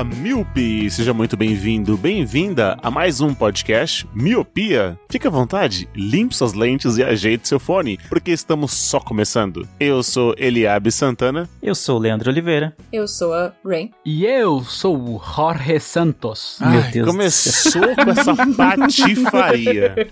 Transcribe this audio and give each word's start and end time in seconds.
Olá, 0.00 0.08
Miope! 0.16 0.90
Seja 0.90 1.12
muito 1.12 1.36
bem-vindo, 1.36 1.94
bem-vinda 1.94 2.78
a 2.82 2.90
mais 2.90 3.20
um 3.20 3.34
podcast 3.34 4.08
Miopia. 4.14 4.98
Fique 5.10 5.26
à 5.26 5.30
vontade, 5.30 5.86
limpe 5.94 6.34
suas 6.34 6.54
lentes 6.54 6.96
e 6.96 7.04
ajeite 7.04 7.46
seu 7.46 7.60
fone, 7.60 7.98
porque 8.08 8.30
estamos 8.30 8.72
só 8.72 8.98
começando. 8.98 9.68
Eu 9.78 10.02
sou 10.02 10.34
Eliabe 10.38 10.90
Santana 10.90 11.46
Eu 11.62 11.74
sou 11.74 11.98
o 11.98 12.00
Leandro 12.00 12.30
Oliveira. 12.30 12.74
Eu 12.90 13.06
sou 13.06 13.34
a 13.34 13.52
Rain. 13.62 13.90
E 14.02 14.24
eu 14.24 14.64
sou 14.64 14.96
o 14.96 15.22
Jorge 15.22 15.78
Santos. 15.80 16.56
Meu 16.62 16.80
Ai, 16.80 16.90
Deus 16.92 17.04
do 17.06 17.12
Começou 17.12 17.94
com 17.94 18.10
essa 18.10 18.34
patifaria. 18.56 20.08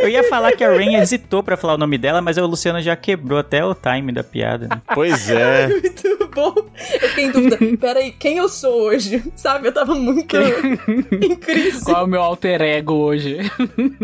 Eu 0.00 0.08
ia 0.08 0.22
falar 0.28 0.52
que 0.52 0.62
a 0.62 0.70
Rain 0.70 0.94
hesitou 0.94 1.42
pra 1.42 1.56
falar 1.56 1.74
o 1.74 1.78
nome 1.78 1.98
dela, 1.98 2.22
mas 2.22 2.38
o 2.38 2.46
Luciano 2.46 2.80
já 2.80 2.94
quebrou 2.94 3.40
até 3.40 3.64
o 3.64 3.74
time 3.74 4.12
da 4.12 4.22
piada. 4.22 4.68
né? 4.68 4.80
Pois 4.94 5.28
é. 5.28 5.66
Muito 5.74 6.30
bom. 6.32 6.54
Eu 7.02 7.08
fiquei 7.08 7.24
em 7.24 7.32
dúvida. 7.32 7.58
Peraí, 7.80 8.12
quem 8.12 8.36
eu 8.36 8.48
sou 8.48 8.59
hoje? 8.68 9.22
Sabe, 9.36 9.68
eu 9.68 9.72
tava 9.72 9.94
muito 9.94 10.36
em 11.22 11.36
crise. 11.36 11.84
Qual 11.84 12.02
é 12.02 12.04
o 12.04 12.06
meu 12.06 12.20
alter 12.22 12.60
ego 12.62 12.94
hoje? 12.94 13.38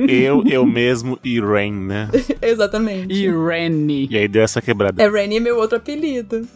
Eu, 0.09 0.43
eu 0.47 0.65
mesmo 0.67 1.19
e 1.25 1.41
Rain, 1.41 1.73
né? 1.73 2.09
Exatamente. 2.41 3.13
E 3.13 3.29
Rennie. 3.31 4.09
E 4.11 4.17
aí 4.17 4.29
deu 4.29 4.43
essa 4.43 4.61
quebrada. 4.63 5.03
É 5.03 5.09
Rain 5.09 5.35
é 5.37 5.41
meu 5.41 5.57
outro 5.59 5.77
apelido. 5.79 6.47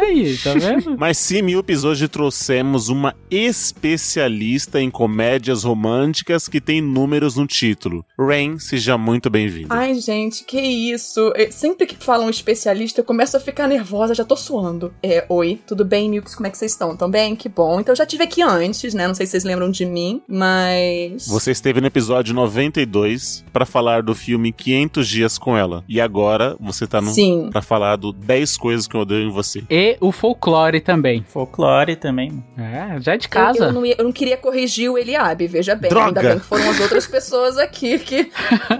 Aí, 0.00 0.36
tá 0.38 0.54
vendo? 0.54 0.96
Mas 0.98 1.18
sim, 1.18 1.42
Miopes, 1.42 1.84
hoje 1.84 2.08
trouxemos 2.08 2.88
uma 2.88 3.14
especialista 3.30 4.80
em 4.80 4.90
comédias 4.90 5.64
românticas 5.64 6.48
que 6.48 6.60
tem 6.60 6.80
números 6.80 7.36
no 7.36 7.46
título. 7.46 8.04
Rain, 8.18 8.58
seja 8.58 8.96
muito 8.96 9.28
bem-vinda. 9.30 9.74
Ai, 9.74 9.94
gente, 9.94 10.44
que 10.44 10.60
isso. 10.60 11.20
Eu- 11.36 11.46
Sempre 11.52 11.86
que 11.86 11.96
falam 11.96 12.28
especialista, 12.28 13.00
eu 13.00 13.04
começo 13.04 13.36
a 13.36 13.40
ficar 13.40 13.66
nervosa, 13.68 14.14
já 14.14 14.24
tô 14.24 14.36
suando. 14.36 14.92
É, 15.02 15.24
oi, 15.28 15.58
tudo 15.66 15.84
bem, 15.84 16.10
Milks? 16.10 16.34
Como 16.34 16.46
é 16.46 16.50
que 16.50 16.58
vocês 16.58 16.72
estão? 16.72 16.96
Tão 16.96 17.10
bem? 17.26 17.36
Que 17.36 17.48
bom. 17.48 17.80
Então, 17.80 17.92
eu 17.92 17.96
já 17.96 18.06
tive 18.06 18.22
aqui 18.24 18.42
antes, 18.42 18.94
né? 18.94 19.06
Não 19.06 19.14
sei 19.14 19.26
se 19.26 19.32
vocês 19.32 19.44
lembram 19.44 19.70
de 19.70 19.84
mim, 19.84 20.22
mas. 20.28 21.26
Você 21.28 21.50
esteve 21.50 21.80
no 21.80 21.86
episódio 21.86 22.34
92 22.34 23.44
pra 23.52 23.66
falar 23.66 24.02
do 24.02 24.14
filme 24.14 24.52
500 24.52 25.08
Dias 25.08 25.38
com 25.38 25.56
Ela. 25.56 25.84
E 25.88 26.00
agora 26.00 26.56
você 26.60 26.86
tá 26.86 27.00
no 27.00 27.10
Sim. 27.12 27.48
para 27.50 27.62
falar 27.62 27.96
do 27.96 28.12
10 28.12 28.56
coisas 28.56 28.86
que 28.86 28.94
eu 28.96 29.00
odeio 29.00 29.28
em 29.28 29.30
você. 29.30 29.62
E 29.70 29.96
o 30.00 30.12
folclore 30.12 30.80
também. 30.80 31.24
Folclore 31.28 31.96
também. 31.96 32.44
É, 32.56 33.00
já 33.00 33.14
é 33.14 33.16
de 33.16 33.26
Eu, 33.26 33.30
casa. 33.30 33.64
eu 33.66 33.72
não 33.72 33.84
ia- 33.84 33.96
eu 33.98 34.04
não 34.04 34.12
queria 34.12 34.36
corrigir 34.36 34.90
o 34.90 34.98
Eliabe, 34.98 35.46
veja 35.46 35.74
bem. 35.74 35.90
Droga! 35.90 36.06
Ainda 36.20 36.22
bem 36.22 36.38
que 36.38 36.44
foram 36.44 36.70
as 36.70 36.80
outras 36.80 37.06
pessoas 37.06 37.58
aqui 37.58 37.98
que, 37.98 38.24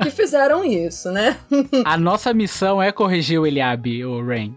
que 0.03 0.11
fizeram 0.11 0.65
isso, 0.65 1.11
né? 1.11 1.37
A 1.85 1.97
nossa 1.97 2.33
missão 2.33 2.83
é 2.83 2.93
corrigir 2.93 3.41
o 3.41 3.47
Eliabe, 3.47 4.05
o 4.05 4.25
Rain. 4.25 4.55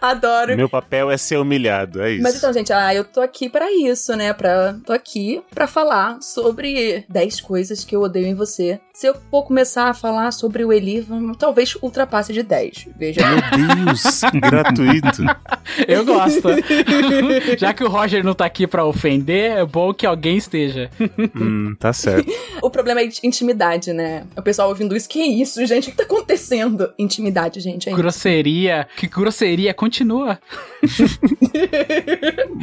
Adoro. 0.00 0.56
Meu 0.56 0.68
papel 0.68 1.10
é 1.10 1.16
ser 1.16 1.38
humilhado, 1.38 2.02
é 2.02 2.12
isso. 2.12 2.22
Mas 2.22 2.36
então, 2.36 2.52
gente, 2.52 2.72
ah, 2.78 2.94
eu 2.94 3.04
tô 3.04 3.20
aqui 3.20 3.48
pra 3.48 3.70
isso, 3.72 4.14
né? 4.16 4.32
Pra, 4.32 4.76
tô 4.84 4.92
aqui 4.92 5.42
pra 5.50 5.66
falar 5.66 6.20
sobre 6.22 7.04
10 7.08 7.40
coisas 7.40 7.84
que 7.84 7.94
eu 7.94 8.02
odeio 8.02 8.26
em 8.26 8.34
você. 8.34 8.80
Se 8.92 9.06
eu 9.06 9.14
for 9.30 9.44
começar 9.44 9.88
a 9.88 9.94
falar 9.94 10.32
sobre 10.32 10.64
o 10.64 10.72
Eli, 10.72 11.06
talvez 11.38 11.76
ultrapasse 11.82 12.32
de 12.32 12.42
10. 12.42 12.88
Veja. 12.96 13.20
Meu 13.26 13.84
Deus, 13.86 14.20
gratuito. 14.40 15.22
Eu 15.86 16.04
gosto. 16.04 16.48
Já 17.58 17.72
que 17.74 17.84
o 17.84 17.88
Roger 17.88 18.24
não 18.24 18.34
tá 18.34 18.44
aqui 18.46 18.66
pra 18.66 18.84
ofender, 18.84 19.52
é 19.58 19.64
bom 19.66 19.92
que 19.92 20.06
alguém 20.06 20.36
esteja. 20.36 20.90
hum, 21.34 21.74
tá 21.78 21.92
certo. 21.92 22.30
o 22.62 22.70
problema 22.70 23.00
é 23.00 23.06
de 23.06 23.18
intimidade, 23.22 23.92
né? 23.92 24.24
O 24.36 24.42
pessoal 24.42 24.68
ouvindo 24.68 24.96
isso, 24.96 25.08
que 25.08 25.20
isso, 25.22 25.64
gente? 25.66 25.88
O 25.88 25.90
que 25.90 25.96
tá 25.96 26.02
acontecendo? 26.04 26.90
Intimidade, 26.98 27.60
gente. 27.60 27.88
É 27.88 27.92
isso. 27.92 28.00
Grosseria. 28.00 28.86
Que 28.96 29.06
grosseria 29.06 29.72
continua. 29.74 30.38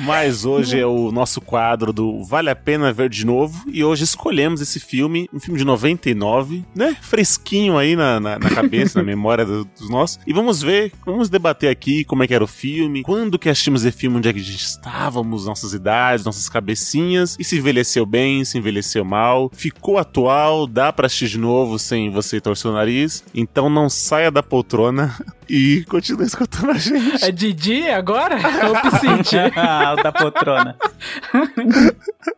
Mas 0.05 0.45
hoje 0.45 0.79
é 0.79 0.85
o 0.85 1.11
nosso 1.11 1.41
quadro 1.41 1.91
do 1.91 2.23
Vale 2.23 2.49
a 2.49 2.55
Pena 2.55 2.91
Ver 2.93 3.09
de 3.09 3.25
Novo. 3.25 3.63
E 3.71 3.83
hoje 3.83 4.03
escolhemos 4.03 4.61
esse 4.61 4.79
filme, 4.79 5.29
um 5.33 5.39
filme 5.39 5.57
de 5.59 5.65
99, 5.65 6.63
né? 6.75 6.95
Fresquinho 7.01 7.77
aí 7.77 7.95
na, 7.95 8.19
na, 8.19 8.39
na 8.39 8.49
cabeça, 8.49 8.99
na 8.99 9.03
memória 9.05 9.45
do- 9.45 9.65
dos 9.65 9.89
nossos. 9.89 10.19
E 10.25 10.33
vamos 10.33 10.61
ver, 10.61 10.91
vamos 11.05 11.29
debater 11.29 11.69
aqui 11.69 12.03
como 12.03 12.23
é 12.23 12.27
que 12.27 12.33
era 12.33 12.43
o 12.43 12.47
filme, 12.47 12.94
quando 13.03 13.39
que 13.39 13.49
assistimos 13.49 13.83
esse 13.85 13.97
filme, 13.97 14.17
onde 14.17 14.29
é 14.29 14.33
que 14.33 14.39
estávamos, 14.39 15.45
nossas 15.45 15.73
idades, 15.73 16.25
nossas 16.25 16.49
cabecinhas. 16.49 17.35
E 17.39 17.43
se 17.43 17.57
envelheceu 17.57 18.05
bem, 18.05 18.43
se 18.45 18.57
envelheceu 18.57 19.03
mal. 19.03 19.49
Ficou 19.53 19.97
atual, 19.97 20.67
dá 20.67 20.91
pra 20.91 21.07
assistir 21.07 21.27
de 21.27 21.37
novo 21.37 21.77
sem 21.79 22.09
você 22.09 22.39
torcer 22.39 22.69
o 22.69 22.73
nariz. 22.73 23.23
Então 23.33 23.69
não 23.69 23.89
saia 23.89 24.31
da 24.31 24.43
poltrona 24.43 25.15
e 25.49 25.83
continue 25.89 26.25
escutando 26.25 26.71
a 26.71 26.73
gente. 26.77 27.23
É 27.23 27.31
Didi 27.31 27.87
agora? 27.87 28.37
Ou 28.67 28.81
Piscite? 28.91 29.35
Ah, 29.55 29.95
o 29.97 30.03
da 30.03 30.11
poltrona. 30.11 30.75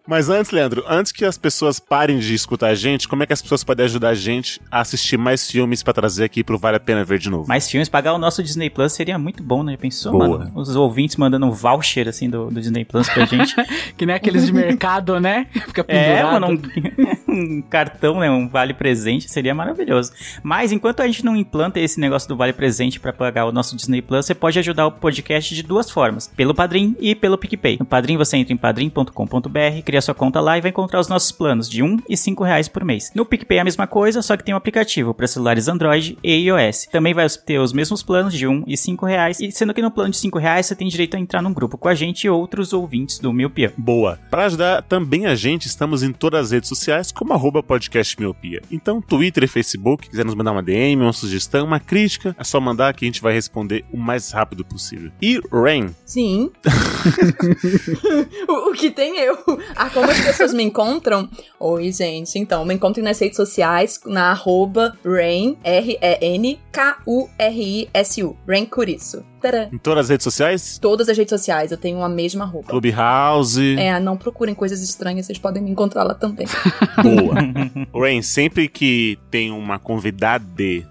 Mas 0.08 0.30
antes, 0.30 0.52
Leandro, 0.52 0.84
antes 0.88 1.12
que 1.12 1.26
as 1.26 1.38
pessoas 1.38 1.80
parem 1.80 2.20
de 2.20 2.34
escutar 2.34 2.68
a 2.68 2.76
gente, 2.76 3.08
como 3.08 3.24
é 3.24 3.26
que 3.26 3.34
as 3.34 3.42
pessoas 3.42 3.64
podem 3.64 3.86
ajudar 3.86 4.10
a 4.10 4.14
gente 4.14 4.62
a 4.72 4.82
assistir 4.82 5.18
mais 5.18 5.50
filmes 5.50 5.84
pra 5.84 5.94
trazer 5.94 6.24
aqui 6.24 6.44
pro 6.44 6.58
Vale 6.58 6.78
a 6.78 6.80
Pena 6.80 7.04
Ver 7.04 7.20
de 7.20 7.30
novo? 7.30 7.48
Mais 7.48 7.70
filmes, 7.70 7.90
pagar 7.90 8.14
o 8.14 8.18
nosso 8.18 8.42
Disney 8.44 8.70
Plus 8.70 8.94
seria 8.94 9.18
muito 9.18 9.44
bom, 9.44 9.64
né? 9.64 9.76
Pensou, 9.78 10.12
Boa. 10.12 10.28
mano? 10.40 10.52
Os 10.56 10.76
ouvintes 10.76 11.16
mandando 11.18 11.46
um 11.46 11.52
voucher, 11.52 12.08
assim, 12.08 12.30
do, 12.30 12.50
do 12.50 12.60
Disney 12.62 12.86
Plus 12.86 13.10
pra 13.10 13.26
gente. 13.26 13.56
que 13.98 14.06
nem 14.06 14.16
aqueles 14.16 14.46
de 14.46 14.54
mercado, 14.54 15.20
né? 15.20 15.48
Fica 15.52 15.86
É, 15.88 16.16
pendurado. 16.24 16.42
mano, 16.42 16.62
um, 17.28 17.58
um 17.58 17.62
cartão, 17.64 18.20
né? 18.20 18.30
Um 18.30 18.48
vale 18.48 18.74
presente 18.74 19.30
seria 19.30 19.54
maravilhoso. 19.54 20.12
Mas 20.44 20.72
enquanto 20.72 21.02
a 21.02 21.08
gente 21.08 21.24
não 21.26 21.36
implanta 21.36 21.80
esse 21.80 22.00
negócio 22.00 22.28
do 22.30 22.36
vale 22.36 22.54
presente 22.54 22.97
pra 23.00 23.14
pagar 23.14 23.46
o 23.46 23.52
nosso 23.52 23.76
Disney 23.76 24.02
Plus, 24.02 24.26
você 24.26 24.36
pode 24.36 24.60
ajudar 24.60 24.88
o 24.88 24.92
podcast 24.92 25.54
de 25.54 25.64
duas 25.64 25.90
formas: 25.90 26.32
pelo 26.36 26.54
Padrim 26.54 26.96
e 27.00 27.16
pelo 27.16 27.38
PicPay. 27.38 27.78
No 27.80 27.86
Padrim 27.86 28.18
você 28.18 28.38
entra 28.38 28.54
em 28.54 28.58
padrim.com.br, 28.58 29.82
cria 29.86 30.02
sua 30.02 30.14
conta 30.14 30.40
lá 30.40 30.58
e 30.58 30.62
vai 30.62 30.72
encontrar 30.72 31.00
os 31.00 31.08
nossos 31.08 31.32
planos 31.32 31.70
de 31.70 31.84
1 31.84 32.00
e 32.10 32.18
5 32.18 32.44
reais 32.44 32.68
por 32.68 32.84
mês. 32.84 33.12
No 33.14 33.26
PicPay 33.26 33.58
é 33.60 33.62
a 33.62 33.66
mesma 33.66 33.88
coisa, 33.88 34.22
só 34.22 34.36
que 34.36 34.44
tem 34.44 34.54
um 34.54 34.58
aplicativo 34.58 35.14
para 35.14 35.28
celulares 35.28 35.68
Android 35.68 36.18
e 36.24 36.34
iOS. 36.48 36.88
Também 36.92 37.14
vai 37.14 37.28
ter 37.30 37.60
os 37.60 37.74
mesmos 37.74 38.04
planos 38.04 38.34
de 38.34 38.48
1 38.48 38.64
e 38.68 38.78
5 38.78 39.06
reais, 39.06 39.40
e 39.40 39.52
sendo 39.52 39.74
que 39.74 39.82
no 39.82 39.92
plano 39.92 40.12
de 40.12 40.18
5 40.18 40.38
reais 40.40 40.66
você 40.66 40.76
tem 40.76 40.88
direito 40.88 41.16
a 41.16 41.20
entrar 41.20 41.42
num 41.42 41.54
grupo 41.54 41.78
com 41.78 41.88
a 41.88 41.96
gente 41.96 42.26
e 42.26 42.30
outros 42.30 42.74
ouvintes 42.74 43.20
do 43.20 43.34
Miopia. 43.34 43.74
Boa. 43.78 44.20
Pra 44.30 44.46
ajudar 44.46 44.82
também 44.84 45.26
a 45.26 45.36
gente, 45.36 45.68
estamos 45.68 46.04
em 46.04 46.12
todas 46.12 46.46
as 46.46 46.52
redes 46.52 46.70
sociais 46.70 47.12
como 47.12 47.34
arroba 47.34 47.64
podcast 47.64 48.20
miopia. 48.20 48.62
Então, 48.72 49.02
Twitter 49.02 49.44
e 49.44 49.48
Facebook, 49.48 50.10
quiser 50.10 50.26
nos 50.26 50.36
mandar 50.36 50.52
uma 50.52 50.64
DM, 50.64 51.02
uma 51.02 51.14
sugestão, 51.14 51.66
uma 51.66 51.80
crítica, 51.80 52.36
é 52.38 52.44
só 52.44 52.60
mandar 52.60 52.87
que 52.94 53.06
a 53.06 53.08
gente 53.08 53.22
vai 53.22 53.34
responder 53.34 53.86
o 53.92 53.98
mais 53.98 54.32
rápido 54.32 54.64
possível. 54.66 55.12
E 55.22 55.40
Rain, 55.52 55.96
Sim. 56.06 56.52
o, 58.48 58.70
o 58.70 58.74
que 58.74 58.90
tem 58.92 59.20
eu? 59.20 59.38
Ah, 59.76 59.90
como 59.90 60.10
as 60.10 60.20
pessoas 60.20 60.54
me 60.54 60.64
encontram? 60.64 61.30
Oi, 61.60 61.92
gente. 61.92 62.40
Então, 62.40 62.64
me 62.66 62.74
encontrem 62.74 63.04
nas 63.04 63.20
redes 63.20 63.36
sociais, 63.38 64.00
na 64.06 64.32
arroba 64.32 64.98
Rain, 65.04 65.58
R-E-N-K-U-R-I-S-U. 65.64 66.68
Rain 68.48 68.66
Curiço. 68.66 69.26
Tadã. 69.42 69.68
em 69.72 69.78
todas 69.78 70.06
as 70.06 70.10
redes 70.10 70.24
sociais, 70.24 70.78
Todas 70.80 71.10
as 71.10 71.18
redes 71.18 71.30
sociais, 71.30 71.72
eu 71.72 71.78
tenho 71.78 72.02
a 72.02 72.10
mesma 72.10 72.46
roupa. 72.46 72.70
Clubhouse, 72.70 73.76
É, 73.78 74.00
não 74.00 74.18
procurem 74.18 74.54
coisas 74.56 74.82
estranhas, 74.82 75.26
vocês 75.26 75.38
podem 75.38 75.62
me 75.62 75.72
encontrar 75.72 76.04
lá 76.04 76.14
também. 76.14 76.48
boa. 77.04 78.02
Rain, 78.02 78.22
sempre 78.22 78.68
que 78.68 79.18
tem 79.30 79.52
uma 79.52 79.80
convidada, 79.80 80.48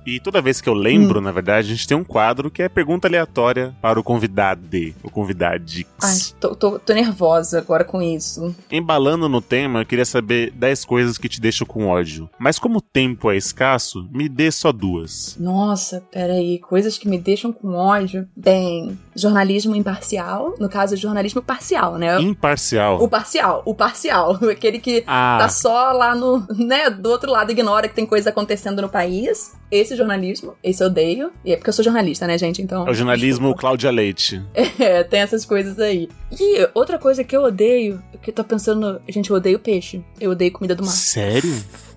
e 0.07 0.21
toda 0.23 0.41
vez 0.43 0.61
que 0.61 0.69
eu 0.69 0.75
lembro, 0.75 1.21
na 1.21 1.33
verdade, 1.33 1.69
a 1.69 1.75
gente 1.75 1.87
tem 1.87 1.97
um 1.97 2.05
quadro 2.05 2.51
que 2.51 2.63
é 2.63 2.69
pergunta 2.69 3.09
aleatória 3.09 3.75
para 3.81 3.99
o 3.99 4.03
convidado, 4.03 4.67
o 5.03 5.11
convidadix. 5.11 5.89
Ai, 6.03 6.19
tô, 6.41 6.55
tô, 6.55 6.79
tô 6.79 6.93
nervosa 6.93 7.59
agora 7.59 7.85
com 7.85 8.01
isso. 8.03 8.55
Embalando 8.71 9.29
no 9.29 9.41
tema, 9.41 9.81
eu 9.81 9.87
queria 9.87 10.05
saber 10.05 10.51
10 10.53 10.85
coisas 10.85 11.19
que 11.19 11.29
te 11.29 11.41
deixam 11.41 11.67
com 11.67 11.87
ódio. 11.89 12.29
Mas 12.39 12.59
como 12.59 12.79
o 12.79 12.83
tempo 12.83 13.31
é 13.31 13.37
escasso, 13.37 14.09
me 14.13 14.29
dê 14.29 14.51
só 14.51 14.73
duas. 14.73 15.37
Nossa, 15.39 16.03
peraí, 16.11 16.59
coisas 16.59 16.99
que 16.99 17.09
me 17.09 17.19
deixam 17.19 17.53
com 17.53 17.75
ódio. 17.75 18.29
Tem 18.47 18.97
jornalismo 19.17 19.75
imparcial, 19.75 20.55
no 20.61 20.69
caso, 20.69 20.97
jornalismo 20.97 21.43
parcial, 21.43 21.99
né? 21.99 22.21
Imparcial. 22.21 23.03
O 23.03 23.09
parcial, 23.09 23.61
o 23.67 23.75
parcial, 23.75 24.39
aquele 24.49 24.79
que 24.79 25.03
Ah. 25.05 25.39
tá 25.41 25.49
só 25.49 25.91
lá 25.91 26.15
no, 26.15 26.47
né, 26.57 26.89
do 26.89 27.11
outro 27.11 27.29
lado, 27.29 27.51
ignora 27.51 27.89
que 27.89 27.95
tem 27.97 28.07
coisa 28.07 28.31
acontecendo 28.31 28.81
no 28.81 28.89
país. 28.89 29.53
Esse 29.69 29.97
jornalismo, 29.97 30.55
esse 30.63 30.81
eu 30.81 30.87
odeio. 30.87 31.33
E 31.45 31.53
é 31.53 31.57
porque 31.57 31.71
eu 31.71 31.75
sou 31.75 31.85
jornalista, 31.85 32.25
né, 32.25 32.39
gente? 32.39 32.63
Então. 32.63 32.87
É 32.87 32.91
o 32.93 32.95
jornalismo 32.95 33.53
Cláudia 33.57 33.91
Leite. 33.91 34.41
É, 34.79 35.03
tem 35.03 35.19
essas 35.21 35.45
coisas 35.45 35.81
aí. 35.81 36.09
E 36.31 36.69
outra 36.73 37.01
coisa 37.01 37.25
que 37.25 37.37
eu 37.37 37.43
odeio, 37.43 38.01
que 38.23 38.31
eu 38.31 38.35
tô 38.35 38.45
pensando, 38.45 39.01
gente, 39.09 39.29
eu 39.29 39.35
odeio 39.37 39.59
peixe. 39.59 40.05
Eu 40.21 40.31
odeio 40.31 40.53
comida 40.53 40.77
do 40.77 40.85
mar. 40.85 40.93
Sério? 40.93 41.53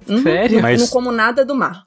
Uhum. 0.07 0.24
Sério? 0.24 0.60
Mas- 0.63 0.81
Não 0.81 0.88
como 0.88 1.12
nada 1.12 1.45
do 1.45 1.54
mar. 1.54 1.84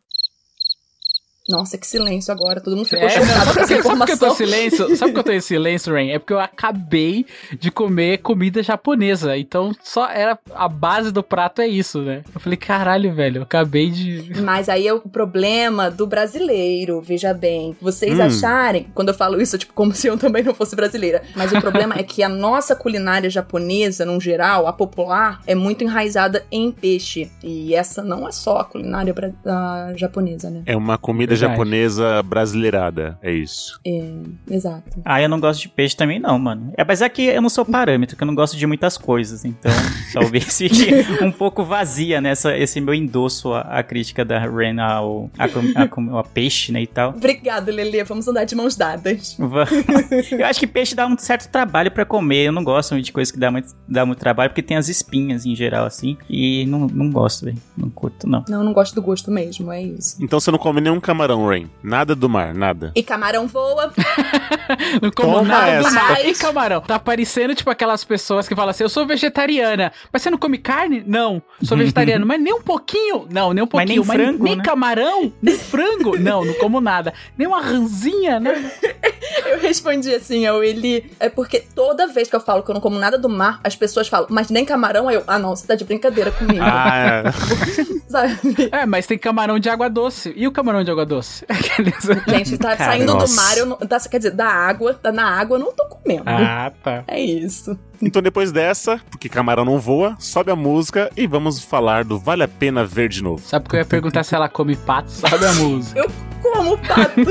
Nossa, 1.53 1.77
que 1.79 1.87
silêncio 1.87 2.33
agora. 2.33 2.61
Todo 2.61 2.77
mundo 2.77 2.89
ficou 2.89 3.05
É, 3.07 3.11
chocado 3.11 3.53
com 3.55 3.61
essa 3.61 3.67
sabe 3.67 3.67
por 3.67 3.67
que 3.67 3.73
eu 3.75 3.83
tô 3.83 3.89
informação. 3.89 4.29
em 4.29 4.35
silêncio? 4.35 4.97
Sabe 4.97 5.13
por 5.13 5.15
que 5.15 5.19
eu 5.21 5.25
tô 5.25 5.33
em 5.33 5.41
silêncio, 5.53 5.93
Rain? 5.93 6.11
É 6.11 6.19
porque 6.19 6.33
eu 6.33 6.41
acabei 6.41 7.27
de 7.59 7.71
comer 7.71 8.19
comida 8.19 8.63
japonesa. 8.63 9.37
Então, 9.37 9.73
só 9.83 10.09
era 10.09 10.39
a 10.55 10.69
base 10.69 11.13
do 11.13 11.23
prato 11.23 11.61
é 11.61 11.69
isso, 11.69 12.01
né? 12.01 12.23
Eu 12.35 12.41
falei, 12.41 12.57
caralho, 12.57 13.15
velho, 13.15 13.39
eu 13.39 13.43
acabei 13.43 13.91
de. 13.91 14.33
Mas 14.43 14.69
aí 14.69 14.87
é 14.87 14.93
o 14.95 15.01
problema 15.01 15.91
do 15.91 16.07
brasileiro, 16.07 17.01
veja 17.01 17.33
bem. 17.35 17.77
Vocês 17.81 18.19
Hum. 18.19 18.23
acharem, 18.23 18.87
quando 18.95 19.09
eu 19.09 19.15
falo 19.15 19.41
isso, 19.41 19.59
tipo, 19.59 19.73
como 19.75 19.93
se 19.95 20.07
eu 20.07 20.17
também 20.19 20.43
não 20.43 20.55
fosse 20.55 20.75
brasileira. 20.75 21.23
Mas 21.37 21.53
o 21.53 21.61
problema 21.61 21.95
é 21.99 22.03
que 22.03 22.23
a 22.23 22.29
nossa 22.29 22.75
culinária 22.75 23.29
japonesa, 23.31 24.05
num 24.05 24.21
geral, 24.21 24.67
a 24.67 24.73
popular, 24.73 25.41
é 25.47 25.55
muito 25.55 25.85
enraizada 25.85 26.45
em 26.51 26.71
peixe. 26.71 27.31
E 27.43 27.75
essa 27.75 28.03
não 28.03 28.27
é 28.27 28.33
só 28.33 28.59
a 28.59 28.65
culinária 28.65 29.13
bra- 29.13 29.31
ah, 29.47 29.93
japonesa, 29.97 30.49
né? 30.51 30.63
É 30.67 30.77
uma 30.77 30.97
comida. 30.99 31.35
Japonesa 31.51 32.23
brasileirada. 32.23 33.19
É 33.23 33.33
isso. 33.33 33.79
É, 33.87 34.13
exato. 34.51 35.01
Ah, 35.05 35.21
eu 35.21 35.29
não 35.29 35.41
gosto 35.41 35.61
de 35.63 35.69
peixe 35.69 35.97
também 35.97 36.19
não, 36.19 36.39
mano. 36.39 36.73
Apesar 36.77 37.09
que 37.09 37.23
eu 37.23 37.41
não 37.43 37.49
sou 37.49 37.65
parâmetro, 37.65 38.17
que 38.17 38.23
eu 38.23 38.27
não 38.27 38.35
gosto 38.35 38.57
de 38.57 38.67
muitas 38.67 38.97
coisas, 38.99 39.45
então 39.45 39.71
talvez 40.13 40.57
fique 40.59 40.91
um 41.23 41.33
pouco 41.33 41.65
vazia 41.65 42.21
nessa 42.21 42.57
esse 42.57 42.81
meu 42.81 42.95
endosso 42.95 43.53
à, 43.53 43.61
à 43.61 43.83
crítica 43.83 44.25
da 44.25 44.39
Ren 44.39 44.81
ao, 44.81 45.31
a, 45.39 45.49
com- 45.49 46.11
a 46.13 46.19
ao 46.19 46.25
peixe, 46.25 46.73
né, 46.73 46.83
e 46.83 46.87
tal. 46.87 47.11
Obrigado, 47.11 47.69
Lelê. 47.71 48.03
Vamos 48.05 48.27
andar 48.29 48.45
de 48.45 48.55
mãos 48.55 48.77
dadas. 48.77 49.37
Eu 49.39 50.47
acho 50.47 50.59
que 50.61 50.67
peixe 50.67 50.95
dá 50.95 51.07
um 51.07 51.17
certo 51.19 51.49
trabalho 51.51 51.91
pra 51.91 52.05
comer. 52.05 52.47
Eu 52.47 52.53
não 52.53 52.65
gosto 52.65 52.93
muito 52.93 53.07
de 53.07 53.13
coisa 53.13 53.33
que 53.33 53.39
dá 53.39 53.51
muito, 53.51 53.75
dá 53.89 54.05
muito 54.05 54.19
trabalho, 54.19 54.51
porque 54.51 54.63
tem 54.63 54.77
as 54.77 54.89
espinhas 54.89 55.47
em 55.47 55.55
geral, 55.55 55.87
assim. 55.87 56.17
E 56.29 56.65
não, 56.67 56.87
não 56.87 57.11
gosto, 57.11 57.45
velho. 57.45 57.59
Não 57.77 57.89
curto, 57.91 58.29
não. 58.29 58.45
Não, 58.49 58.59
eu 58.59 58.65
não 58.65 58.73
gosto 58.73 58.95
do 58.95 59.03
gosto 59.03 59.31
mesmo, 59.31 59.71
é 59.73 59.83
isso. 59.83 60.17
Então 60.23 60.39
você 60.41 60.51
não 60.51 60.59
come 60.59 60.81
nenhum 60.81 61.01
camarão, 61.01 61.22
Rain. 61.27 61.71
Nada 61.83 62.15
do 62.15 62.29
mar, 62.29 62.55
nada. 62.55 62.93
E 62.95 63.03
camarão 63.03 63.47
voa. 63.47 63.93
Não 65.01 65.11
como 65.11 65.33
Toma 65.35 65.43
nada 65.49 65.81
do 65.81 65.87
essa. 65.87 65.91
mar. 65.91 66.27
E 66.27 66.35
camarão? 66.35 66.81
Tá 66.81 66.99
parecendo, 66.99 67.55
tipo, 67.55 67.71
aquelas 67.71 68.05
pessoas 68.05 68.49
que 68.49 68.55
falam 68.55 68.71
assim: 68.71 68.83
eu 68.85 68.89
sou 68.89 69.07
vegetariana. 69.07 69.93
Mas 70.13 70.23
você 70.23 70.31
não 70.31 70.39
come 70.39 70.59
carne? 70.59 71.03
Não. 71.07 71.43
Sou 71.63 71.77
vegetariano. 71.77 72.25
mas 72.27 72.41
nem 72.41 72.53
um 72.53 72.63
pouquinho? 72.63 73.27
Não, 73.31 73.53
nem 73.53 73.63
um 73.65 73.69
Mas 73.73 73.89
nem 73.89 73.97
pouquinho. 73.97 74.05
frango, 74.05 74.45
nem 74.45 74.57
né? 74.57 74.63
camarão? 74.65 75.33
Nem 75.43 75.59
frango? 75.59 76.19
Não, 76.19 76.45
não 76.45 76.55
como 76.55 76.81
nada. 76.81 77.13
Nem 77.37 77.47
uma 77.47 77.61
ranzinha, 77.61 78.41
né? 78.41 78.71
Eu 79.47 79.59
respondi 79.61 80.15
assim 80.15 80.47
ao 80.47 80.63
ele. 80.63 81.11
É 81.21 81.29
porque 81.29 81.61
toda 81.75 82.07
vez 82.07 82.29
que 82.29 82.37
eu 82.37 82.41
falo 82.41 82.63
que 82.63 82.71
eu 82.71 82.75
não 82.75 82.81
como 82.81 82.99
nada 82.99 83.17
do 83.19 83.29
mar, 83.29 83.61
as 83.65 83.75
pessoas 83.77 84.09
falam, 84.09 84.27
mas 84.31 84.51
nem 84.51 84.65
camarão? 84.65 85.09
Aí 85.09 85.17
eu, 85.17 85.25
ah 85.27 85.39
não, 85.39 85.55
você 85.57 85.67
tá 85.67 85.75
de 85.75 85.85
brincadeira 85.85 86.31
comigo. 86.33 86.63
Ah, 86.63 87.23
Sabe? 88.09 88.39
É, 88.71 88.85
mas 88.87 89.07
tem 89.07 89.17
camarão 89.19 89.59
de 89.59 89.69
água 89.71 89.89
doce. 89.89 90.33
E 90.37 90.47
o 90.47 90.53
camarão 90.53 90.85
de 90.85 90.91
água 90.91 91.07
doce? 91.07 91.47
Gente, 92.29 92.59
tá 92.59 92.77
Cara, 92.77 92.93
saindo 92.93 93.15
nossa. 93.15 93.27
do 93.27 93.35
mar, 93.35 93.57
eu 93.59 93.67
não, 93.67 93.77
tá- 93.77 94.01
quer 94.01 94.19
dizer, 94.19 94.33
da 94.33 94.47
água, 94.49 94.95
tá 94.95 95.11
na 95.13 95.25
água, 95.29 95.57
eu 95.57 95.61
não 95.61 95.73
tô 95.73 95.85
comendo. 95.87 96.25
Ah, 96.27 96.71
tá. 96.83 97.05
É 97.07 97.21
isso. 97.21 97.79
Então 98.03 98.21
depois 98.21 98.51
dessa, 98.51 99.01
porque 99.11 99.29
camarão 99.29 99.65
não 99.65 99.79
voa, 99.79 100.17
sobe 100.19 100.51
a 100.51 100.57
música 100.57 101.11
e 101.17 101.27
vamos 101.27 101.63
falar 101.63 102.05
do 102.05 102.19
Vale 102.19 102.43
a 102.43 102.49
Pena 102.49 102.85
Ver 102.85 103.09
de 103.09 103.23
novo. 103.23 103.41
Sabe 103.47 103.69
que 103.69 103.77
eu 103.77 103.81
ia 103.81 103.87
perguntar 103.87 104.25
se 104.25 104.35
ela 104.35 104.49
come 104.49 104.75
pato? 104.75 105.11
Sabe 105.13 105.47
a 105.47 105.53
música? 105.55 106.01
Eu 106.01 106.11
como 106.43 106.77
pato. 106.79 107.23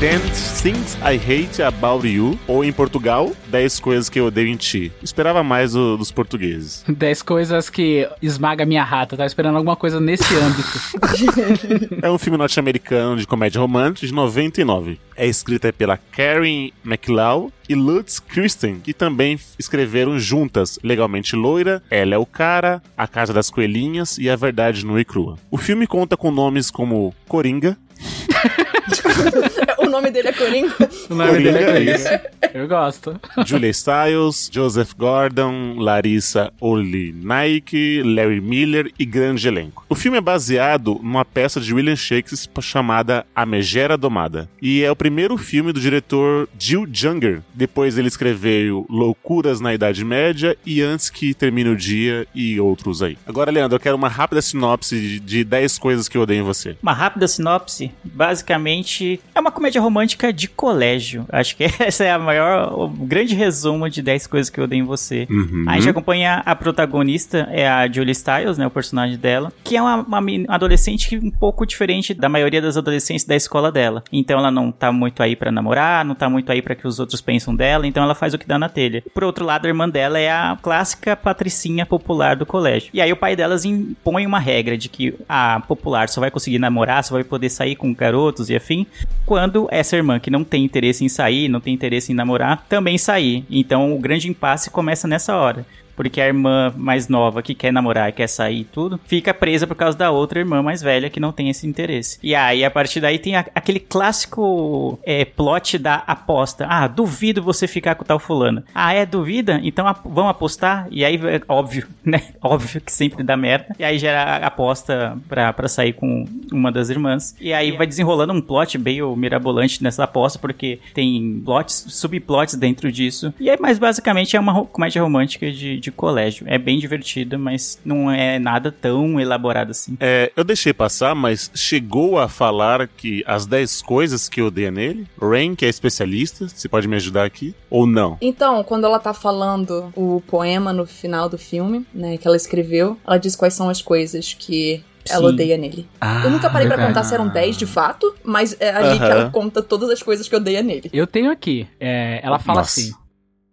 Ten 0.01 0.19
Things 0.63 0.95
I 1.03 1.15
Hate 1.15 1.61
About 1.61 2.07
You, 2.07 2.37
ou 2.47 2.65
em 2.65 2.71
Portugal, 2.73 3.31
10 3.49 3.79
coisas 3.79 4.09
que 4.09 4.19
eu 4.19 4.25
odeio 4.25 4.47
em 4.47 4.55
ti. 4.55 4.91
Esperava 5.03 5.43
mais 5.43 5.73
do- 5.73 5.95
dos 5.95 6.11
portugueses. 6.11 6.83
10 6.89 7.21
coisas 7.21 7.69
que 7.69 8.09
esmaga 8.19 8.65
minha 8.65 8.83
rata. 8.83 9.15
Tava 9.15 9.27
esperando 9.27 9.57
alguma 9.57 9.75
coisa 9.75 9.99
nesse 9.99 10.23
âmbito. 10.35 11.91
É 12.01 12.09
um 12.09 12.17
filme 12.17 12.35
norte-americano 12.37 13.15
de 13.17 13.27
comédia 13.27 13.61
romântica 13.61 14.07
de 14.07 14.13
99. 14.13 14.99
É 15.15 15.27
escrita 15.27 15.71
pela 15.71 15.97
Karen 15.97 16.71
McLeod 16.83 17.53
e 17.69 17.75
Lutz 17.75 18.19
Kristen, 18.19 18.79
que 18.79 18.93
também 18.93 19.39
escreveram 19.59 20.17
juntas 20.17 20.79
Legalmente 20.83 21.35
Loira, 21.35 21.83
Ela 21.91 22.15
é 22.15 22.17
o 22.17 22.25
Cara, 22.25 22.81
A 22.97 23.07
Casa 23.07 23.31
das 23.33 23.51
Coelhinhas 23.51 24.17
e 24.17 24.29
A 24.31 24.35
Verdade 24.35 24.83
Nua 24.83 24.99
e 25.01 25.05
Crua. 25.05 25.37
O 25.51 25.57
filme 25.57 25.85
conta 25.85 26.17
com 26.17 26.31
nomes 26.31 26.71
como 26.71 27.13
Coringa, 27.27 27.77
o 29.81 29.89
nome 29.89 30.11
dele 30.11 30.29
é 30.29 30.33
Coringa. 30.33 30.73
O 31.09 31.15
nome 31.15 31.31
dele 31.43 31.57
é 31.57 31.65
Coringa, 31.65 31.99
Coringa. 31.99 32.31
Eu 32.53 32.67
gosto. 32.67 33.19
Julia 33.45 33.73
Stiles, 33.73 34.49
Joseph 34.51 34.93
Gordon, 34.97 35.75
Larissa 35.77 36.51
Olinaik, 36.59 38.01
Larry 38.03 38.41
Miller 38.41 38.91
e 38.97 39.05
grande 39.05 39.47
elenco. 39.47 39.85
O 39.89 39.95
filme 39.95 40.17
é 40.17 40.21
baseado 40.21 40.99
numa 41.01 41.23
peça 41.25 41.59
de 41.59 41.73
William 41.73 41.95
Shakespeare 41.95 42.63
chamada 42.63 43.25
A 43.35 43.45
Megera 43.45 43.97
Domada 43.97 44.49
e 44.61 44.83
é 44.83 44.91
o 44.91 44.95
primeiro 44.95 45.37
filme 45.37 45.71
do 45.71 45.79
diretor 45.79 46.47
Jill 46.57 46.87
Junger. 46.91 47.41
Depois 47.53 47.97
ele 47.97 48.07
escreveu 48.07 48.85
Loucuras 48.89 49.59
na 49.59 49.73
Idade 49.73 50.03
Média 50.03 50.57
e 50.65 50.81
Antes 50.81 51.09
que 51.09 51.33
Termine 51.33 51.69
o 51.69 51.75
Dia 51.75 52.27
e 52.35 52.59
outros 52.59 53.01
aí. 53.01 53.17
Agora, 53.25 53.51
Leandro, 53.51 53.75
eu 53.75 53.79
quero 53.79 53.95
uma 53.95 54.09
rápida 54.09 54.41
sinopse 54.41 54.99
de- 54.99 55.19
de 55.19 55.43
10 55.43 55.77
coisas 55.77 56.07
que 56.07 56.17
eu 56.17 56.21
odeio 56.21 56.41
em 56.41 56.45
você. 56.45 56.75
Uma 56.81 56.93
rápida 56.93 57.27
sinopse, 57.27 57.91
basicamente 58.03 59.19
é 59.33 59.39
uma 59.39 59.51
comédia 59.51 59.70
romântica 59.79 60.31
de 60.31 60.47
colégio. 60.47 61.25
Acho 61.29 61.55
que 61.55 61.63
essa 61.79 62.03
é 62.03 62.11
a 62.11 62.19
maior, 62.19 62.73
o 62.73 62.87
grande 62.87 63.35
resumo 63.35 63.89
de 63.89 64.01
10 64.01 64.27
coisas 64.27 64.49
que 64.49 64.59
eu 64.59 64.65
odeio 64.65 64.83
em 64.83 64.85
você. 64.85 65.27
Uhum. 65.29 65.65
A 65.67 65.79
gente 65.79 65.89
acompanha 65.89 66.41
a 66.45 66.55
protagonista, 66.55 67.47
é 67.51 67.67
a 67.67 67.91
Julie 67.91 68.15
Stiles, 68.15 68.57
né, 68.57 68.67
o 68.67 68.71
personagem 68.71 69.17
dela, 69.17 69.51
que 69.63 69.75
é 69.75 69.81
uma, 69.81 69.97
uma 69.97 70.21
adolescente 70.47 71.17
um 71.17 71.31
pouco 71.31 71.65
diferente 71.65 72.13
da 72.13 72.29
maioria 72.29 72.61
das 72.61 72.77
adolescentes 72.77 73.25
da 73.25 73.35
escola 73.35 73.71
dela. 73.71 74.03
Então 74.11 74.39
ela 74.39 74.51
não 74.51 74.71
tá 74.71 74.91
muito 74.91 75.21
aí 75.21 75.35
pra 75.35 75.51
namorar, 75.51 76.05
não 76.05 76.15
tá 76.15 76.29
muito 76.29 76.51
aí 76.51 76.61
pra 76.61 76.75
que 76.75 76.87
os 76.87 76.99
outros 76.99 77.21
pensam 77.21 77.55
dela, 77.55 77.87
então 77.87 78.03
ela 78.03 78.15
faz 78.15 78.33
o 78.33 78.37
que 78.37 78.47
dá 78.47 78.57
na 78.57 78.69
telha. 78.69 79.03
Por 79.13 79.23
outro 79.23 79.45
lado, 79.45 79.65
a 79.65 79.69
irmã 79.69 79.89
dela 79.89 80.19
é 80.19 80.31
a 80.31 80.57
clássica 80.61 81.15
patricinha 81.15 81.85
popular 81.85 82.35
do 82.35 82.45
colégio. 82.45 82.89
E 82.93 83.01
aí 83.01 83.11
o 83.11 83.15
pai 83.15 83.35
delas 83.35 83.65
impõe 83.65 84.25
uma 84.25 84.39
regra 84.39 84.77
de 84.77 84.89
que 84.89 85.13
a 85.27 85.59
popular 85.67 86.09
só 86.09 86.21
vai 86.21 86.31
conseguir 86.31 86.59
namorar, 86.59 87.03
só 87.03 87.13
vai 87.13 87.23
poder 87.23 87.49
sair 87.49 87.75
com 87.75 87.93
garotos 87.93 88.49
e 88.49 88.55
afim, 88.55 88.85
quando 89.25 89.60
essa 89.69 89.95
irmã 89.95 90.19
que 90.19 90.29
não 90.29 90.43
tem 90.43 90.63
interesse 90.63 91.03
em 91.03 91.09
sair, 91.09 91.47
não 91.47 91.59
tem 91.59 91.73
interesse 91.73 92.11
em 92.11 92.15
namorar, 92.15 92.65
também 92.67 92.97
sair. 92.97 93.45
Então 93.49 93.93
o 93.93 93.99
grande 93.99 94.29
impasse 94.29 94.69
começa 94.69 95.07
nessa 95.07 95.35
hora. 95.35 95.65
Porque 95.95 96.19
a 96.21 96.27
irmã 96.27 96.73
mais 96.75 97.07
nova 97.07 97.41
que 97.41 97.53
quer 97.53 97.71
namorar 97.71 98.09
e 98.09 98.13
quer 98.13 98.27
sair 98.27 98.61
e 98.61 98.63
tudo, 98.65 98.99
fica 99.05 99.33
presa 99.33 99.65
por 99.67 99.75
causa 99.75 99.97
da 99.97 100.11
outra 100.11 100.39
irmã 100.39 100.61
mais 100.61 100.81
velha 100.81 101.09
que 101.09 101.19
não 101.19 101.31
tem 101.31 101.49
esse 101.49 101.67
interesse. 101.67 102.17
E 102.23 102.33
aí, 102.35 102.63
a 102.63 102.71
partir 102.71 102.99
daí, 102.99 103.17
tem 103.19 103.35
a- 103.35 103.45
aquele 103.53 103.79
clássico 103.79 104.99
é, 105.03 105.25
plot 105.25 105.77
da 105.77 105.95
aposta. 106.07 106.65
Ah, 106.69 106.87
duvido 106.87 107.41
você 107.41 107.67
ficar 107.67 107.95
com 107.95 108.03
tal 108.03 108.19
fulano. 108.19 108.63
Ah, 108.73 108.93
é? 108.93 109.05
Duvida? 109.05 109.59
Então 109.63 109.87
ap- 109.87 110.05
vão 110.05 110.27
apostar? 110.29 110.87
E 110.91 111.03
aí, 111.03 111.15
é 111.15 111.41
óbvio, 111.47 111.87
né? 112.05 112.21
Óbvio 112.41 112.81
que 112.81 112.91
sempre 112.91 113.23
dá 113.23 113.35
merda. 113.35 113.75
E 113.79 113.83
aí 113.83 113.97
gera 113.97 114.23
a 114.37 114.47
aposta 114.47 115.17
pra, 115.27 115.51
pra 115.53 115.67
sair 115.67 115.93
com 115.93 116.25
uma 116.51 116.71
das 116.71 116.89
irmãs. 116.89 117.35
E 117.39 117.53
aí 117.53 117.71
vai 117.71 117.87
desenrolando 117.87 118.33
um 118.33 118.41
plot 118.41 118.77
meio 118.77 119.15
mirabolante 119.15 119.83
nessa 119.83 120.03
aposta, 120.03 120.37
porque 120.39 120.79
tem 120.93 121.41
plots, 121.43 121.85
subplots 121.89 122.55
dentro 122.55 122.91
disso. 122.91 123.33
E 123.39 123.49
aí, 123.49 123.57
mas 123.59 123.79
basicamente 123.79 124.35
é 124.35 124.39
uma 124.39 124.65
comédia 124.65 125.01
romântica 125.01 125.51
de, 125.51 125.79
de 125.81 125.91
colégio. 125.91 126.45
É 126.47 126.57
bem 126.57 126.79
divertido, 126.79 127.37
mas 127.37 127.79
não 127.83 128.09
é 128.09 128.39
nada 128.39 128.71
tão 128.71 129.19
elaborado 129.19 129.71
assim. 129.71 129.97
É, 129.99 130.31
eu 130.35 130.43
deixei 130.43 130.73
passar, 130.73 131.13
mas 131.15 131.51
chegou 131.53 132.19
a 132.19 132.29
falar 132.29 132.87
que 132.87 133.23
as 133.27 133.45
10 133.45 133.81
coisas 133.81 134.29
que 134.29 134.41
odeia 134.41 134.71
nele. 134.71 135.07
Rain, 135.21 135.55
que 135.55 135.65
é 135.65 135.69
especialista, 135.69 136.47
você 136.47 136.69
pode 136.69 136.87
me 136.87 136.95
ajudar 136.95 137.25
aqui? 137.25 137.53
Ou 137.69 137.85
não? 137.85 138.17
Então, 138.21 138.63
quando 138.63 138.85
ela 138.85 138.99
tá 138.99 139.13
falando 139.13 139.91
o 139.95 140.21
poema 140.27 140.71
no 140.71 140.85
final 140.85 141.27
do 141.27 141.37
filme, 141.37 141.85
né, 141.93 142.17
que 142.17 142.27
ela 142.27 142.37
escreveu, 142.37 142.97
ela 143.05 143.17
diz 143.17 143.35
quais 143.35 143.53
são 143.53 143.69
as 143.69 143.81
coisas 143.81 144.33
que 144.37 144.83
ela 145.09 145.29
Sim. 145.29 145.33
odeia 145.33 145.57
nele. 145.57 145.87
Ah, 145.99 146.21
eu 146.25 146.29
nunca 146.29 146.47
parei 146.49 146.67
pra 146.67 146.75
verdade. 146.77 146.93
contar 146.93 147.03
se 147.07 147.13
eram 147.13 147.27
10 147.27 147.57
de 147.57 147.65
fato, 147.65 148.13
mas 148.23 148.55
é 148.59 148.69
ali 148.69 148.99
que 148.99 149.03
Aham. 149.05 149.11
ela 149.11 149.29
conta 149.31 149.61
todas 149.61 149.89
as 149.89 150.03
coisas 150.03 150.27
que 150.27 150.35
odeia 150.35 150.61
nele. 150.61 150.89
Eu 150.93 151.07
tenho 151.07 151.31
aqui. 151.31 151.67
é, 151.79 152.19
ela 152.23 152.37
fala 152.37 152.59
Nossa. 152.59 152.79
assim: 152.81 152.93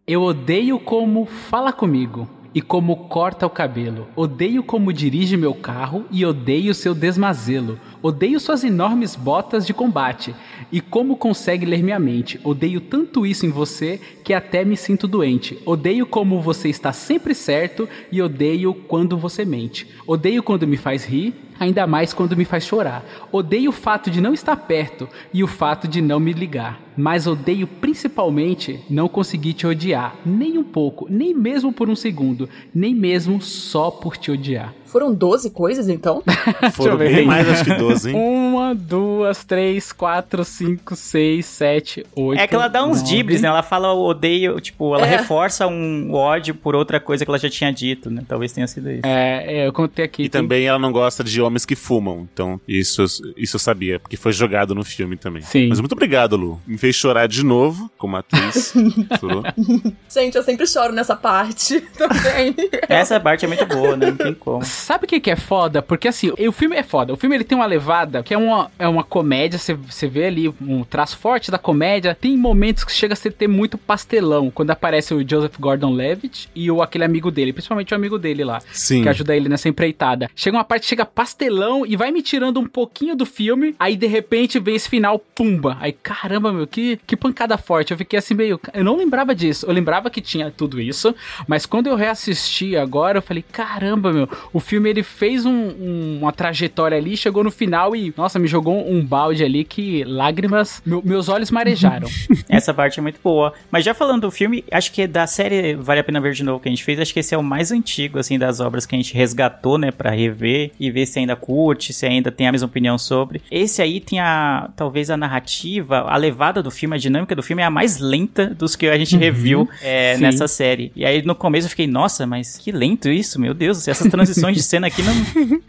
Eu 0.09 0.23
odeio 0.23 0.79
como 0.79 1.27
fala 1.27 1.71
comigo 1.71 2.27
e 2.55 2.63
como 2.63 2.97
corta 3.09 3.45
o 3.45 3.51
cabelo. 3.51 4.09
Odeio 4.17 4.63
como 4.63 4.91
dirige 4.91 5.37
meu 5.37 5.53
carro 5.53 6.07
e 6.11 6.25
odeio 6.25 6.73
seu 6.73 6.95
desmazelo. 6.95 7.79
Odeio 8.03 8.41
suas 8.41 8.65
enormes 8.65 9.15
botas 9.15 9.67
de 9.67 9.75
combate 9.75 10.35
e 10.73 10.81
como 10.81 11.15
consegue 11.15 11.67
ler 11.67 11.83
minha 11.83 11.99
mente. 11.99 12.41
Odeio 12.43 12.81
tanto 12.81 13.27
isso 13.27 13.45
em 13.45 13.51
você 13.51 14.01
que 14.25 14.33
até 14.33 14.65
me 14.65 14.79
sinto 14.79 15.07
doente. 15.07 15.59
Odeio 15.67 16.07
como 16.07 16.41
você 16.41 16.71
está 16.71 16.91
sempre 16.91 17.35
certo 17.35 17.87
e 18.11 18.23
odeio 18.23 18.73
quando 18.73 19.19
você 19.19 19.45
mente. 19.45 19.87
Odeio 20.07 20.43
quando 20.43 20.67
me 20.67 20.79
faz 20.79 21.05
rir 21.05 21.35
ainda 21.59 21.87
mais 21.87 22.13
quando 22.13 22.37
me 22.37 22.45
faz 22.45 22.65
chorar. 22.65 23.05
Odeio 23.33 23.71
o 23.71 23.73
fato 23.73 24.11
de 24.11 24.21
não 24.21 24.33
estar 24.33 24.57
perto 24.57 25.09
e 25.33 25.43
o 25.43 25.47
fato 25.47 25.89
de 25.89 26.01
não 26.01 26.21
me 26.21 26.33
ligar. 26.33 26.81
Mas 26.97 27.27
odeio 27.27 27.67
principalmente 27.67 28.81
não 28.91 29.09
conseguir 29.09 29.53
te 29.53 29.67
odiar, 29.67 30.17
nem 30.27 30.59
um 30.59 30.65
pouco, 30.65 31.07
nem 31.09 31.33
mesmo 31.35 31.73
por 31.73 31.89
um 31.89 31.95
segundo, 31.95 32.49
nem 32.75 32.95
mesmo 32.95 33.41
só 33.41 33.91
por 33.91 34.17
te 34.17 34.31
odiar. 34.31 34.75
Foram 34.91 35.13
12 35.15 35.51
coisas, 35.51 35.89
então? 35.89 36.23
Foram 36.73 36.97
bem 36.97 37.25
mais, 37.27 37.49
acho 37.49 37.65
que 37.65 37.75
12, 37.75 38.11
hein? 38.11 38.17
Uma, 38.17 38.75
duas, 38.75 39.45
três, 39.45 39.93
quatro, 39.93 40.45
cinco, 40.45 40.97
seis, 40.97 41.47
sete, 41.47 42.05
oito. 42.17 42.41
É 42.41 42.47
que 42.47 42.55
ela 42.55 42.69
dá 42.69 42.85
uns 42.85 43.03
dibres, 43.03 43.43
né? 43.43 43.49
Ela 43.49 43.63
fala 43.63 43.93
o 43.93 44.05
odeio, 44.07 44.61
tipo, 44.61 44.95
ela 44.95 45.07
É. 45.07 45.11
reforça 45.17 45.67
um 45.67 46.13
ódio 46.13 46.55
por 46.55 46.75
outra 46.75 46.99
coisa 46.99 47.25
que 47.25 47.31
ela 47.31 47.39
já 47.39 47.49
tinha 47.51 47.73
dito, 47.73 48.11
né? 48.11 48.23
Talvez 48.27 48.53
tenha 48.53 48.67
sido 48.67 48.91
isso. 48.91 49.03
É, 49.05 49.61
é, 49.63 49.67
eu 49.67 49.73
contei 49.73 50.05
aqui. 50.05 50.25
E 50.25 50.29
tem- 50.29 50.41
também 50.43 50.67
ela 50.67 50.79
não 50.79 50.91
gosta 50.93 51.23
de 51.23 51.41
homens 51.41 51.65
que 51.67 51.77
fumam. 51.77 52.27
Então, 52.33 52.61
isso, 52.67 53.05
isso 53.37 53.57
eu 53.57 53.61
sabia, 53.61 53.99
porque 54.01 54.17
foi 54.17 54.33
jogado 54.33 54.75
no 54.75 54.85
filme 54.85 55.17
também. 55.17 55.43
Sim. 55.43 55.69
Mas 55.69 55.81
muito 55.81 55.93
obrigado, 55.93 56.37
Lu. 56.37 56.61
Me 56.67 56.79
fez 56.79 56.97
chorar 56.97 57.27
de 57.29 57.45
novo, 57.45 57.91
como 57.99 58.17
atriz. 58.17 58.73
Gente, 60.13 60.37
eu 60.37 60.43
sempre 60.43 60.67
choro 60.67 60.93
nessa 60.93 61.15
parte 61.17 61.81
também. 61.97 62.55
Essa 62.89 63.19
parte 63.21 63.45
é 63.45 63.49
muito 63.49 63.67
boa, 63.67 63.97
né? 63.97 64.07
Não 64.07 64.17
tem 64.17 64.35
como. 64.35 64.63
Sabe 64.79 65.05
o 65.05 65.09
que, 65.09 65.21
que 65.21 65.31
é 65.31 65.37
foda? 65.37 65.83
Porque 65.83 66.09
assim, 66.09 66.31
o 66.39 66.53
filme 66.53 66.77
é 66.77 66.83
foda. 66.83 67.13
O 67.13 67.17
filme 67.17 67.35
ele 67.37 67.45
tem 67.45 67.57
uma 67.57 67.67
levada 67.67 68.23
que 68.23 68.33
é 68.33 68.39
uma, 68.39 68.71
é 68.79 68.89
uma 68.89 69.05
comédia. 69.05 69.59
Você- 69.59 70.09
vê 70.09 70.25
ali 70.27 70.49
um 70.61 70.85
traço 70.85 71.19
forte 71.19 71.51
da 71.51 71.59
comédia. 71.59 72.15
Tem 72.19 72.37
momentos 72.37 72.85
que 72.85 72.93
chega 72.93 73.13
a 73.13 73.17
ser 73.17 73.33
ter 73.33 73.47
muito 73.49 73.77
pastelão. 73.77 74.51
Quando 74.51 74.71
aparece 74.71 75.13
o 75.13 75.29
Joseph 75.29 75.57
Gordon-Levitt 75.59 76.49
e 76.55 76.71
o 76.71 76.81
aquele 76.83 77.05
amigo 77.05 77.31
dele, 77.31 77.53
principalmente 77.53 77.93
o 77.93 77.97
amigo 77.97 78.19
dele 78.19 78.45
lá. 78.45 78.61
Sim. 78.73 79.03
Que 79.03 79.09
ajuda 79.09 79.37
ele 79.37 79.49
nessa 79.49 79.69
empreitada. 79.69 80.31
Chega 80.35 80.57
uma 80.57 80.65
parte, 80.65 80.87
chega 80.87 81.05
pastelão 81.05 81.85
e 81.85 81.97
vai 81.97 82.11
me 82.11 82.23
tirando 82.23 82.59
um 82.61 82.67
pouquinho 82.67 83.15
do 83.15 83.27
filme. 83.27 83.75
Aí 83.79 83.97
de 83.97 84.07
repente 84.07 84.59
vem 84.59 84.77
esse 84.77 84.89
final, 84.89 85.19
pumba. 85.19 85.77
Aí 85.81 85.93
caramba, 85.93 86.53
meu, 86.53 86.67
que, 86.67 86.99
que 87.07 87.17
pancada 87.17 87.59
forte. 87.59 87.91
Eu 87.91 87.99
fiquei 87.99 88.19
assim 88.19 88.35
meio. 88.35 88.59
Eu 88.73 88.85
não 88.85 88.97
lembrava 88.97 89.35
disso. 89.35 89.67
Eu 89.67 89.73
lembrava 89.73 90.09
que 90.11 90.21
tinha 90.21 90.51
tudo 90.51 90.81
isso. 90.81 91.15
Mas 91.47 91.67
quando 91.67 91.89
eu 91.89 91.97
reassisti 91.97 92.77
agora, 92.77 93.19
eu 93.19 93.23
falei: 93.23 93.45
caramba, 93.53 94.13
meu. 94.13 94.29
O 94.53 94.61
filme 94.69 94.91
ele 94.91 95.03
fez 95.03 95.45
um- 95.47 95.51
um- 95.51 96.19
uma 96.23 96.33
trajetória 96.33 96.97
ali, 96.97 97.17
chegou 97.17 97.43
no 97.43 97.51
final 97.51 97.97
e, 97.97 98.13
nossa, 98.17 98.39
me 98.39 98.47
jogou 98.47 98.89
um 98.91 99.05
balde 99.05 99.43
ali 99.43 99.65
que 99.65 100.05
lágrimas. 100.05 100.83
meu- 100.85 101.03
meus 101.05 101.29
olhos 101.29 101.51
marejaram. 101.51 102.09
Essa 102.49 102.73
parte 102.75 102.99
é 102.99 103.03
muito 103.03 103.19
boa. 103.23 103.53
Mas 103.71 103.85
já 103.85 103.95
falando 103.95 104.23
do 104.23 104.31
filme, 104.31 104.65
acho 104.71 104.93
que 104.93 105.07
da 105.07 105.27
série 105.27 105.75
Vale 105.75 106.01
a 106.01 106.05
Pena 106.05 106.21
Ver 106.21 106.33
de 106.33 106.43
Novo 106.45 106.61
que 106.61 106.69
a 106.69 106.71
gente 106.73 106.85
fez, 106.85 107.01
acho 107.01 107.13
que 107.13 107.21
esse 107.21 107.35
é 107.35 107.39
o 107.39 107.43
mais 107.43 107.73
antigo, 107.73 108.19
assim, 108.19 108.39
das 108.39 108.61
obras 108.61 108.85
que 108.87 108.95
a 108.95 108.99
gente 108.99 109.15
resgatou, 109.15 109.79
né, 109.79 109.91
pra 109.91 110.11
rever 110.11 110.71
e 110.79 110.91
ver 110.91 111.07
se 111.07 111.19
ainda 111.19 111.35
curte, 111.37 111.93
se 111.93 112.05
ainda 112.07 112.31
tem 112.31 112.47
a 112.47 112.53
mesma 112.53 112.67
opinião 112.67 112.99
sobre. 112.99 113.41
Esse 113.51 113.81
aí 113.83 114.01
tem 114.01 114.21
a, 114.21 114.71
talvez 114.77 115.09
a 115.11 115.17
narrativa, 115.17 116.01
a 116.01 116.17
levada 116.17 116.63
do 116.63 116.71
filme, 116.71 116.95
a 116.95 116.99
dinâmica 116.99 117.35
do 117.35 117.43
filme 117.43 117.63
é 117.63 117.65
a 117.67 117.71
mais 117.71 117.99
lenta 117.99 118.47
dos 118.47 118.77
que 118.77 118.87
a 118.87 118.99
gente 118.99 119.17
reviu 119.17 119.69
é, 119.83 120.17
nessa 120.19 120.47
série. 120.49 120.93
E 120.95 121.05
aí 121.05 121.23
no 121.23 121.35
começo 121.35 121.67
eu 121.67 121.71
fiquei, 121.71 121.87
nossa, 121.87 122.27
mas 122.27 122.57
que 122.59 122.71
lento 122.73 123.09
isso, 123.09 123.41
meu 123.41 123.55
Deus, 123.55 123.87
essas 123.89 124.09
transições 124.11 124.57
de 124.59 124.65
cena 124.65 124.87
aqui 124.87 125.03
não 125.03 125.15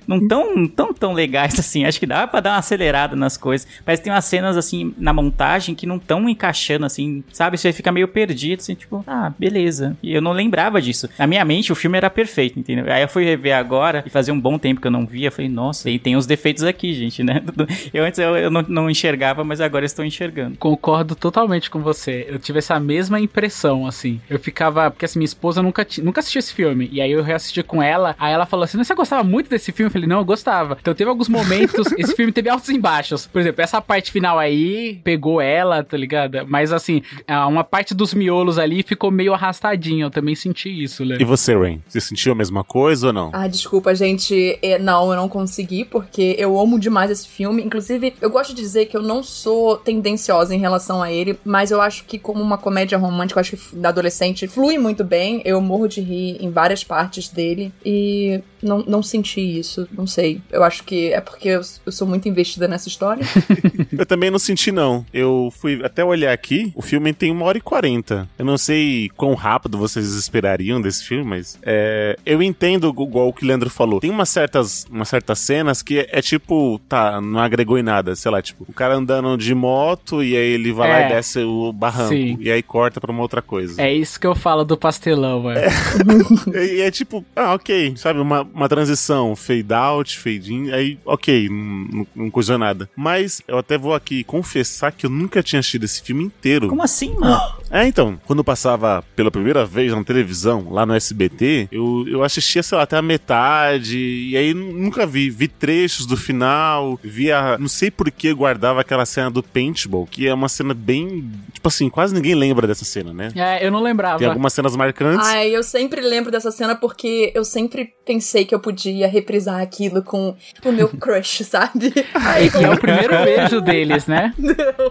não 0.08 0.28
tão, 0.28 0.68
tão, 0.68 0.94
tão 0.94 1.14
legais 1.14 1.58
assim. 1.60 1.86
Acho 1.86 2.00
que 2.00 2.06
dá 2.06 2.26
pra 2.28 2.40
dar 2.40 2.52
uma 2.52 2.58
acelerada 2.58 3.16
nas 3.16 3.38
coisas. 3.38 3.68
Que 3.86 3.98
tem 3.98 4.12
umas 4.12 4.26
cenas 4.26 4.58
assim 4.58 4.94
na 4.98 5.14
montagem 5.14 5.76
que 5.76 5.86
não 5.86 6.00
tão 6.00 6.28
encaixando 6.28 6.86
assim, 6.86 7.24
sabe? 7.32 7.58
Você 7.58 7.74
fica 7.74 7.92
meio 7.92 8.08
perdido, 8.08 8.60
assim, 8.60 8.76
tipo, 8.76 9.04
ah, 9.06 9.32
beleza. 9.38 9.98
E 10.02 10.14
eu 10.14 10.22
não 10.22 10.32
lembrava 10.32 10.82
disso. 10.82 11.10
Na 11.18 11.28
minha 11.28 11.44
mente 11.44 11.72
o 11.72 11.76
filme 11.76 11.98
era 11.98 12.10
perfeito, 12.10 12.60
entendeu? 12.60 12.92
Aí 12.92 13.02
eu 13.02 13.08
fui 13.08 13.24
rever 13.24 13.56
agora 13.56 14.04
e 14.06 14.10
fazia 14.10 14.34
um 14.34 14.40
bom 14.40 14.58
tempo 14.58 14.82
que 14.82 14.88
eu 14.88 14.92
não 14.92 15.06
via. 15.06 15.32
Falei, 15.32 15.50
nossa, 15.50 15.90
e 15.90 16.00
tem 16.00 16.16
os 16.16 16.26
defeitos 16.26 16.64
aqui, 16.64 16.94
gente, 16.94 17.24
né? 17.24 17.42
Eu 17.94 18.04
antes 18.04 18.20
eu, 18.20 18.36
eu 18.36 18.52
não, 18.52 18.62
não 18.68 18.90
enxergava, 18.90 19.44
mas 19.44 19.62
agora 19.62 19.86
estou 19.86 20.06
enxergando. 20.06 20.58
Concordo 20.58 21.16
totalmente 21.16 21.70
com 21.70 21.80
você. 21.80 22.26
Eu 22.30 22.40
tive 22.40 22.60
essa 22.60 22.80
mesma 22.80 23.20
impressão, 23.20 23.86
assim. 23.86 24.20
Eu 24.30 24.40
ficava. 24.40 24.90
Porque 24.90 25.06
assim, 25.06 25.20
minha 25.20 25.26
esposa 25.26 25.62
nunca, 25.62 25.86
nunca 26.02 26.20
assistiu 26.20 26.40
esse 26.40 26.54
filme. 26.54 26.90
E 26.92 27.02
aí 27.02 27.12
eu 27.12 27.24
reassisti 27.24 27.64
com 27.64 27.82
ela. 27.82 28.16
Aí 28.20 28.34
ela 28.34 28.46
falou 28.46 28.64
assim: 28.64 28.78
Não, 28.80 28.86
você 28.86 28.96
gostava 28.96 29.26
muito 29.26 29.50
desse 29.50 29.74
filme? 29.74 29.90
Eu 29.90 29.92
falei, 29.92 30.08
não, 30.08 30.20
eu 30.20 30.26
gostava. 30.26 30.78
Então 30.80 30.94
teve 30.94 31.10
alguns 31.10 31.28
momentos. 31.28 31.92
esse 32.00 32.16
filme 32.16 32.32
teve 32.32 32.48
altos 32.48 32.70
e 32.70 32.80
baixos. 32.80 33.28
Por 33.28 33.42
exemplo, 33.42 33.62
essa 33.62 33.82
parte 33.82 34.10
final 34.10 34.40
aí 34.40 35.02
pegou 35.04 35.42
ela, 35.42 35.84
tá 35.84 35.98
ligado? 35.98 36.48
Mas 36.48 36.72
assim, 36.72 37.02
uma 37.28 37.64
parte 37.64 37.94
dos 37.94 38.14
miolos 38.14 38.58
ali 38.58 38.82
ficou 38.82 39.12
meio 39.12 39.34
arrastadinho. 39.34 40.06
Eu 40.06 40.10
também 40.10 40.34
senti 40.34 40.70
isso, 40.70 41.04
né? 41.04 41.18
E 41.20 41.26
você, 41.26 41.54
Rain? 41.58 41.82
Você 41.90 42.00
sentiu 42.00 42.32
a 42.32 42.36
mesma 42.36 42.64
coisa 42.64 43.08
ou 43.08 43.14
não? 43.14 43.32
Ah, 43.34 43.48
desculpa, 43.48 43.94
gente. 43.94 44.58
É, 44.62 44.80
não, 44.80 45.12
eu 45.12 45.18
não 45.18 45.28
consegui, 45.28 45.84
porque 45.84 46.38
eu 46.40 46.58
amo 46.58 46.80
demais 46.80 47.12
esse 47.12 47.28
filme. 47.28 47.62
Inclusive, 47.62 48.14
eu 48.22 48.30
gosto 48.30 48.56
de 48.56 48.62
dizer 48.62 48.86
que 48.86 48.96
eu 48.96 49.02
não 49.02 49.22
sou 49.22 49.76
tendenciosa 49.76 50.56
em 50.56 50.60
relação 50.60 51.04
a 51.04 51.12
ele, 51.12 51.38
mas 51.44 51.70
eu 51.70 51.82
acho 51.82 52.06
que, 52.06 52.18
como 52.18 52.42
uma 52.42 52.58
comédia 52.58 52.98
romântica, 52.98 53.40
eu 53.40 53.42
acho 53.42 53.58
que 53.58 53.76
da 53.76 53.90
adolescente 53.90 54.48
flui 54.48 54.78
muito 54.78 55.04
bem. 55.04 55.42
Eu 55.44 55.60
morro 55.60 55.90
de 55.90 56.00
rir 56.00 56.38
em 56.40 56.50
várias 56.50 56.82
partes 56.82 57.28
dele. 57.28 57.74
E 57.86 58.42
não, 58.70 58.84
não 58.88 59.04
senti 59.04 59.42
isso. 59.42 59.88
Não 59.92 60.06
sei. 60.06 60.42
Eu 60.52 60.64
acho 60.64 60.84
que 60.84 61.12
é 61.12 61.20
porque 61.20 61.50
eu, 61.50 61.62
eu 61.86 61.92
sou 61.92 62.08
muito 62.08 62.30
investida 62.30 62.68
nessa 62.68 62.88
história. 62.88 63.26
Eu 63.92 64.06
também 64.06 64.30
não 64.32 64.40
senti, 64.40 64.72
não. 64.72 65.06
Eu 65.14 65.52
fui 65.60 65.82
até 65.84 66.04
olhar 66.06 66.32
aqui, 66.32 66.72
o 66.76 66.82
filme 66.82 67.12
tem 67.14 67.32
uma 67.32 67.46
hora 67.46 67.58
e 67.58 67.62
quarenta. 67.62 68.30
Eu 68.38 68.46
não 68.46 68.58
sei 68.58 69.10
quão 69.18 69.34
rápido 69.34 69.78
vocês 69.78 70.14
esperariam 70.14 70.82
desse 70.82 71.04
filme, 71.04 71.24
mas 71.26 71.58
é, 71.64 72.16
eu 72.26 72.42
entendo 72.42 72.88
igual 72.90 73.28
o 73.30 73.34
que 73.34 73.44
o 73.44 73.48
Leandro 73.48 73.70
falou. 73.70 74.00
Tem 74.00 74.10
umas 74.10 74.30
certas, 74.30 74.86
umas 74.90 75.10
certas 75.10 75.40
cenas 75.40 75.82
que 75.82 76.00
é, 76.00 76.10
é 76.12 76.22
tipo, 76.22 76.80
tá, 76.88 77.20
não 77.20 77.40
agregou 77.40 77.78
em 77.78 77.84
nada. 77.84 78.16
Sei 78.16 78.32
lá, 78.32 78.42
tipo, 78.42 78.64
o 78.70 78.74
cara 78.74 78.96
andando 78.96 79.36
de 79.38 79.54
moto 79.56 80.24
e 80.24 80.36
aí 80.38 80.52
ele 80.54 80.72
vai 80.72 80.88
lá 80.90 81.00
É. 81.02 81.06
e 81.06 81.14
desce 81.16 81.40
o 81.40 81.74
barranco. 81.74 82.10
Sim. 82.14 82.38
E 82.40 82.50
aí 82.52 82.62
corta 82.62 83.02
pra 83.02 83.12
uma 83.12 83.22
outra 83.22 83.42
coisa. 83.42 83.82
É 83.82 83.92
isso 83.94 84.20
que 84.20 84.28
eu 84.28 84.36
falo 84.36 84.64
do 84.64 84.78
pastelão, 84.78 85.42
mano. 85.42 85.60
E 86.54 86.82
é 86.82 86.92
tipo, 86.92 87.26
ah, 87.36 87.54
ok, 87.54 87.94
sabe, 87.98 88.20
uma, 88.20 88.48
uma 88.60 88.70
transição, 88.70 89.36
fade 89.36 89.74
out, 89.74 90.20
fade 90.20 90.54
in, 90.54 90.72
aí, 90.72 91.00
ok, 91.06 91.50
não, 91.50 92.08
não, 92.16 92.30
coisa 92.30 92.58
nada. 92.58 92.90
Mas 92.96 93.42
eu 93.48 93.58
até 93.58 93.78
vou 93.78 93.94
aqui 93.94 94.24
confessar 94.24 94.92
que 94.92 95.06
eu 95.06 95.10
nunca 95.10 95.42
tinha 95.42 95.60
assistido 95.60 95.86
esse 95.86 96.02
filme 96.02 96.24
inteiro. 96.24 96.68
Como 96.68 96.84
assim, 96.84 97.16
mano? 97.18 97.40
É, 97.72 97.86
então, 97.86 98.20
quando 98.26 98.44
passava 98.44 99.04
pela 99.16 99.30
primeira 99.30 99.64
vez 99.64 99.94
na 99.94 100.04
televisão, 100.04 100.70
lá 100.72 100.88
no 100.88 100.96
SBT, 100.96 101.68
eu, 101.72 102.04
eu 102.08 102.24
assistia, 102.24 102.64
sei 102.64 102.76
lá, 102.76 102.84
até 102.84 102.98
a 102.98 103.02
metade, 103.02 103.96
e 103.96 104.36
aí 104.36 104.56
nunca 104.56 105.06
vi. 105.06 105.30
Vi 105.30 105.48
trechos 105.48 106.08
do 106.08 106.18
final, 106.18 107.00
via. 107.04 107.60
Não 107.60 107.68
sei 107.68 107.92
por 107.92 108.10
que 108.10 108.34
guardava 108.34 108.82
aquela 108.82 109.06
cena 109.06 109.30
do 109.30 109.44
paintball, 109.44 110.08
que 110.08 110.28
é 110.28 110.34
uma 110.34 110.50
cena 110.50 110.74
bem. 110.74 111.32
Tipo 111.54 111.68
assim, 111.68 111.90
quase 111.90 112.12
ninguém 112.12 112.34
lembra 112.34 112.66
dessa 112.66 112.84
cena, 112.84 113.14
né? 113.14 113.32
É, 113.36 113.64
eu 113.64 113.72
não 113.72 113.84
lembrava. 113.84 114.18
Tem 114.18 114.28
algumas 114.28 114.52
cenas 114.52 114.76
marcantes. 114.76 115.28
Ai, 115.28 115.56
eu 115.56 115.62
sempre 115.62 116.02
lembro 116.02 116.32
dessa 116.32 116.50
cena 116.50 116.76
porque 116.76 117.32
eu 117.36 117.46
sempre 117.46 117.94
pensei 118.04 118.46
que 118.50 118.56
eu 118.56 118.60
podia 118.60 119.08
reprisar 119.08 119.62
aquilo 119.62 120.02
com 120.02 120.36
o 120.66 120.72
meu 120.72 120.90
crush, 120.90 121.44
sabe? 121.46 121.94
Ai, 122.16 122.50
E 122.60 122.64
é 122.64 122.70
o 122.72 122.80
primeiro 122.80 123.14
beijo 123.24 123.62
deles, 123.62 124.08
né? 124.08 124.34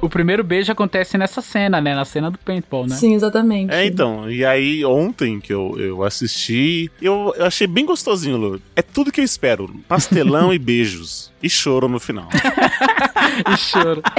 O 0.00 0.08
primeiro 0.08 0.44
beijo 0.44 0.70
acontece 0.70 1.18
nessa 1.18 1.42
cena, 1.42 1.80
né? 1.80 1.92
Na 1.92 2.04
cena 2.04 2.30
do 2.30 2.38
paintball, 2.38 2.86
né? 2.86 2.94
Sim, 2.94 3.14
exatamente. 3.14 3.74
É, 3.74 3.84
então, 3.84 4.30
e 4.30 4.44
aí 4.44 4.84
ontem 4.84 5.40
que 5.40 5.52
eu, 5.52 5.74
eu 5.76 6.04
assisti, 6.04 6.88
eu, 7.02 7.34
eu 7.36 7.46
achei 7.46 7.66
bem 7.66 7.84
gostosinho, 7.84 8.36
Lu. 8.36 8.62
É 8.76 8.82
tudo 8.82 9.10
que 9.10 9.20
eu 9.20 9.24
espero. 9.24 9.68
Pastelão 9.88 10.54
e 10.54 10.58
beijos. 10.58 11.32
E 11.42 11.50
choro 11.50 11.88
no 11.88 11.98
final. 11.98 12.28
e 13.52 13.56
choro. 13.56 14.02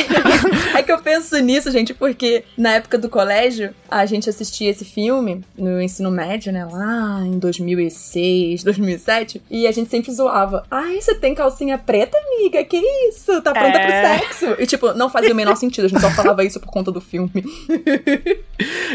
É 0.75 0.83
que 0.83 0.91
eu 0.91 1.01
penso 1.01 1.37
nisso, 1.39 1.71
gente, 1.71 1.93
porque 1.93 2.43
na 2.57 2.73
época 2.75 2.97
do 2.97 3.09
colégio, 3.09 3.73
a 3.89 4.05
gente 4.05 4.29
assistia 4.29 4.69
esse 4.69 4.85
filme 4.85 5.43
no 5.57 5.81
ensino 5.81 6.09
médio, 6.09 6.51
né? 6.53 6.65
Lá 6.65 7.21
em 7.25 7.37
2006, 7.39 8.63
2007. 8.63 9.41
E 9.49 9.67
a 9.67 9.71
gente 9.71 9.89
sempre 9.89 10.11
zoava. 10.11 10.63
Ai, 10.71 11.01
você 11.01 11.15
tem 11.15 11.35
calcinha 11.35 11.77
preta, 11.77 12.17
amiga? 12.17 12.63
Que 12.63 12.77
isso? 13.09 13.41
Tá 13.41 13.51
pronta 13.51 13.77
É. 13.77 14.17
pro 14.19 14.19
sexo? 14.27 14.55
E 14.61 14.65
tipo, 14.65 14.93
não 14.93 15.09
fazia 15.09 15.33
o 15.33 15.35
menor 15.35 15.55
sentido. 15.55 15.85
A 15.85 15.87
gente 15.89 16.01
só 16.01 16.11
falava 16.11 16.43
isso 16.43 16.59
por 16.59 16.69
conta 16.71 16.91
do 16.91 17.01
filme. 17.01 17.31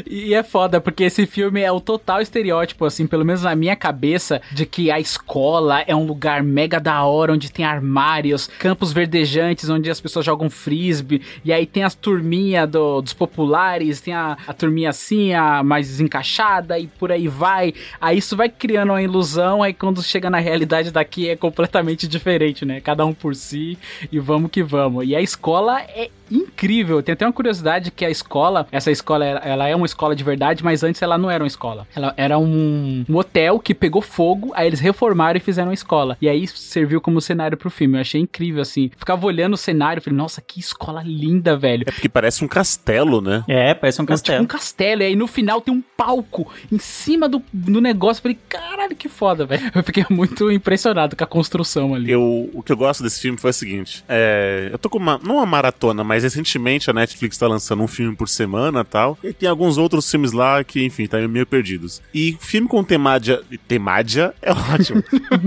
E 0.07 0.35
é 0.35 0.43
foda, 0.43 0.81
porque 0.81 1.05
esse 1.05 1.27
filme 1.27 1.61
é 1.61 1.71
o 1.73 1.81
total 1.81 2.21
estereótipo, 2.21 2.85
assim, 2.85 3.07
pelo 3.07 3.25
menos 3.25 3.43
na 3.43 3.55
minha 3.55 3.77
cabeça, 3.77 4.41
de 4.53 4.67
que 4.67 4.91
a 4.91 5.01
escola 5.01 5.81
é 5.87 5.95
um 5.95 6.05
lugar 6.07 6.43
mega 6.43 6.79
da 6.81 7.03
hora, 7.05 7.33
onde 7.33 7.51
tem 7.51 7.65
armários, 7.65 8.49
campos 8.59 8.93
verdejantes, 8.93 9.69
onde 9.69 9.91
as 9.91 10.01
pessoas 10.05 10.25
jogam 10.25 10.49
frisbee, 10.51 11.21
e 11.45 11.53
aí 11.53 11.67
tem 11.67 11.83
as 11.83 11.95
turminhas 11.95 12.69
do- 12.71 13.01
dos 13.01 13.13
populares, 13.13 14.01
tem 14.01 14.15
a, 14.15 14.37
a 14.47 14.53
turminha 14.53 14.91
assim, 14.91 15.33
a 15.35 15.63
mais 15.63 15.89
desencaixada, 15.89 16.79
e 16.79 16.87
por 16.87 17.11
aí 17.11 17.27
vai. 17.27 17.75
Aí 18.01 18.19
isso 18.19 18.37
vai 18.37 18.49
criando 18.49 18.91
uma 18.91 19.03
ilusão, 19.03 19.63
aí 19.63 19.73
quando 19.75 20.03
chega 20.03 20.29
na 20.31 20.39
realidade 20.39 20.91
daqui 20.91 21.29
é 21.29 21.35
completamente 21.37 22.07
diferente, 22.07 22.65
né? 22.65 22.81
Cada 22.81 23.05
um 23.05 23.13
por 23.15 23.35
si, 23.35 23.77
e 24.13 24.19
vamos 24.21 24.51
que 24.51 24.63
vamos. 24.63 25.07
E 25.09 25.17
a 25.17 25.21
escola 25.21 25.81
é 25.81 26.11
incrível. 26.31 27.03
Tem 27.03 27.13
até 27.13 27.27
uma 27.27 27.33
curiosidade 27.33 27.91
que 27.91 28.05
a 28.05 28.11
escola, 28.11 28.67
essa 28.73 28.91
escola, 28.91 29.25
ela- 29.25 29.41
ela 29.45 29.69
é 29.69 29.77
uma 29.77 29.87
escola 29.87 30.15
de 30.17 30.25
verdade, 30.25 30.65
mas 30.65 30.83
antes 30.83 31.01
ela 31.03 31.17
não 31.19 31.31
era 31.31 31.43
uma 31.45 31.49
escola. 31.49 31.87
Ela 31.95 32.15
era 32.17 32.39
um, 32.39 33.05
um 33.09 33.17
hotel 33.17 33.59
que 33.59 33.75
pegou 33.75 34.01
fogo, 34.03 34.51
aí 34.55 34.67
eles 34.67 34.81
reformaram 34.81 35.37
e 35.37 35.41
fizeram 35.41 35.69
uma 35.69 35.75
escola. 35.75 36.17
E 36.21 36.29
aí 36.29 36.47
serviu 36.47 37.01
como 37.01 37.21
cenário 37.21 37.57
pro 37.57 37.71
filme. 37.71 37.97
Eu 37.97 38.01
achei 38.01 38.21
incrível, 38.21 38.63
assim. 38.63 38.91
Ficava 38.97 39.27
olhando 39.27 39.55
o 39.55 39.57
cenário, 39.59 39.94
falei, 40.03 40.17
nossa, 40.17 40.41
que 40.41 40.61
escola 40.61 41.03
linda, 41.05 41.57
velho. 41.57 41.85
É 41.87 41.93
porque 41.93 42.09
parece 42.09 42.45
um 42.45 42.49
castelo, 42.49 43.21
né? 43.21 43.45
É, 43.49 43.75
parece 43.75 44.01
um 44.01 44.05
É 44.05 44.07
tipo 44.07 44.13
castelo. 44.13 44.43
um 44.45 44.47
castelo, 44.47 45.03
e 45.03 45.07
aí 45.07 45.17
no 45.17 45.27
final 45.27 45.61
tem 45.61 45.73
um 45.75 45.83
palco 45.97 46.51
em 46.71 46.79
cima 46.79 47.29
do, 47.29 47.43
do 47.53 47.81
negócio. 47.81 48.21
Eu 48.21 48.23
falei, 48.23 48.39
caralho, 48.49 48.97
que 48.97 49.09
foda, 49.09 49.45
velho. 49.47 49.71
Eu 49.75 49.83
fiquei 49.83 50.05
muito 50.11 50.51
impressionado 50.51 51.17
com 51.17 51.25
a 51.25 51.27
construção 51.27 51.95
ali. 51.95 52.11
Eu, 52.11 52.51
o 52.53 52.63
que 52.63 52.73
eu 52.73 52.77
gosto 52.77 53.03
desse 53.03 53.21
filme 53.21 53.39
foi 53.39 53.51
o 53.51 53.55
seguinte: 53.55 54.05
é, 54.09 54.69
eu 54.73 54.79
tô 54.79 54.89
com 54.89 54.99
uma, 54.99 55.19
não 55.23 55.37
uma 55.37 55.47
maratona, 55.47 56.05
mas 56.05 56.23
recentemente 56.23 56.89
a 56.91 56.93
Netflix 56.93 57.37
tá 57.39 57.47
lançando 57.47 57.83
um 57.83 57.89
filme 57.89 58.15
por 58.15 58.29
semana 58.29 58.81
e 58.81 58.85
tal. 58.85 59.19
E 59.23 59.33
tem 59.33 59.49
alguns 59.49 59.77
outros 59.79 60.11
filmes 60.11 60.33
lá 60.33 60.63
que, 60.63 60.85
enfim, 60.85 61.07
tá 61.07 61.19
meio 61.29 61.47
perdidos. 61.47 62.01
E 62.13 62.37
filme 62.41 62.69
com 62.69 62.83
temádia. 62.85 63.43
Temádia 63.67 64.35
é 64.41 64.53
ótimo. 64.73 65.03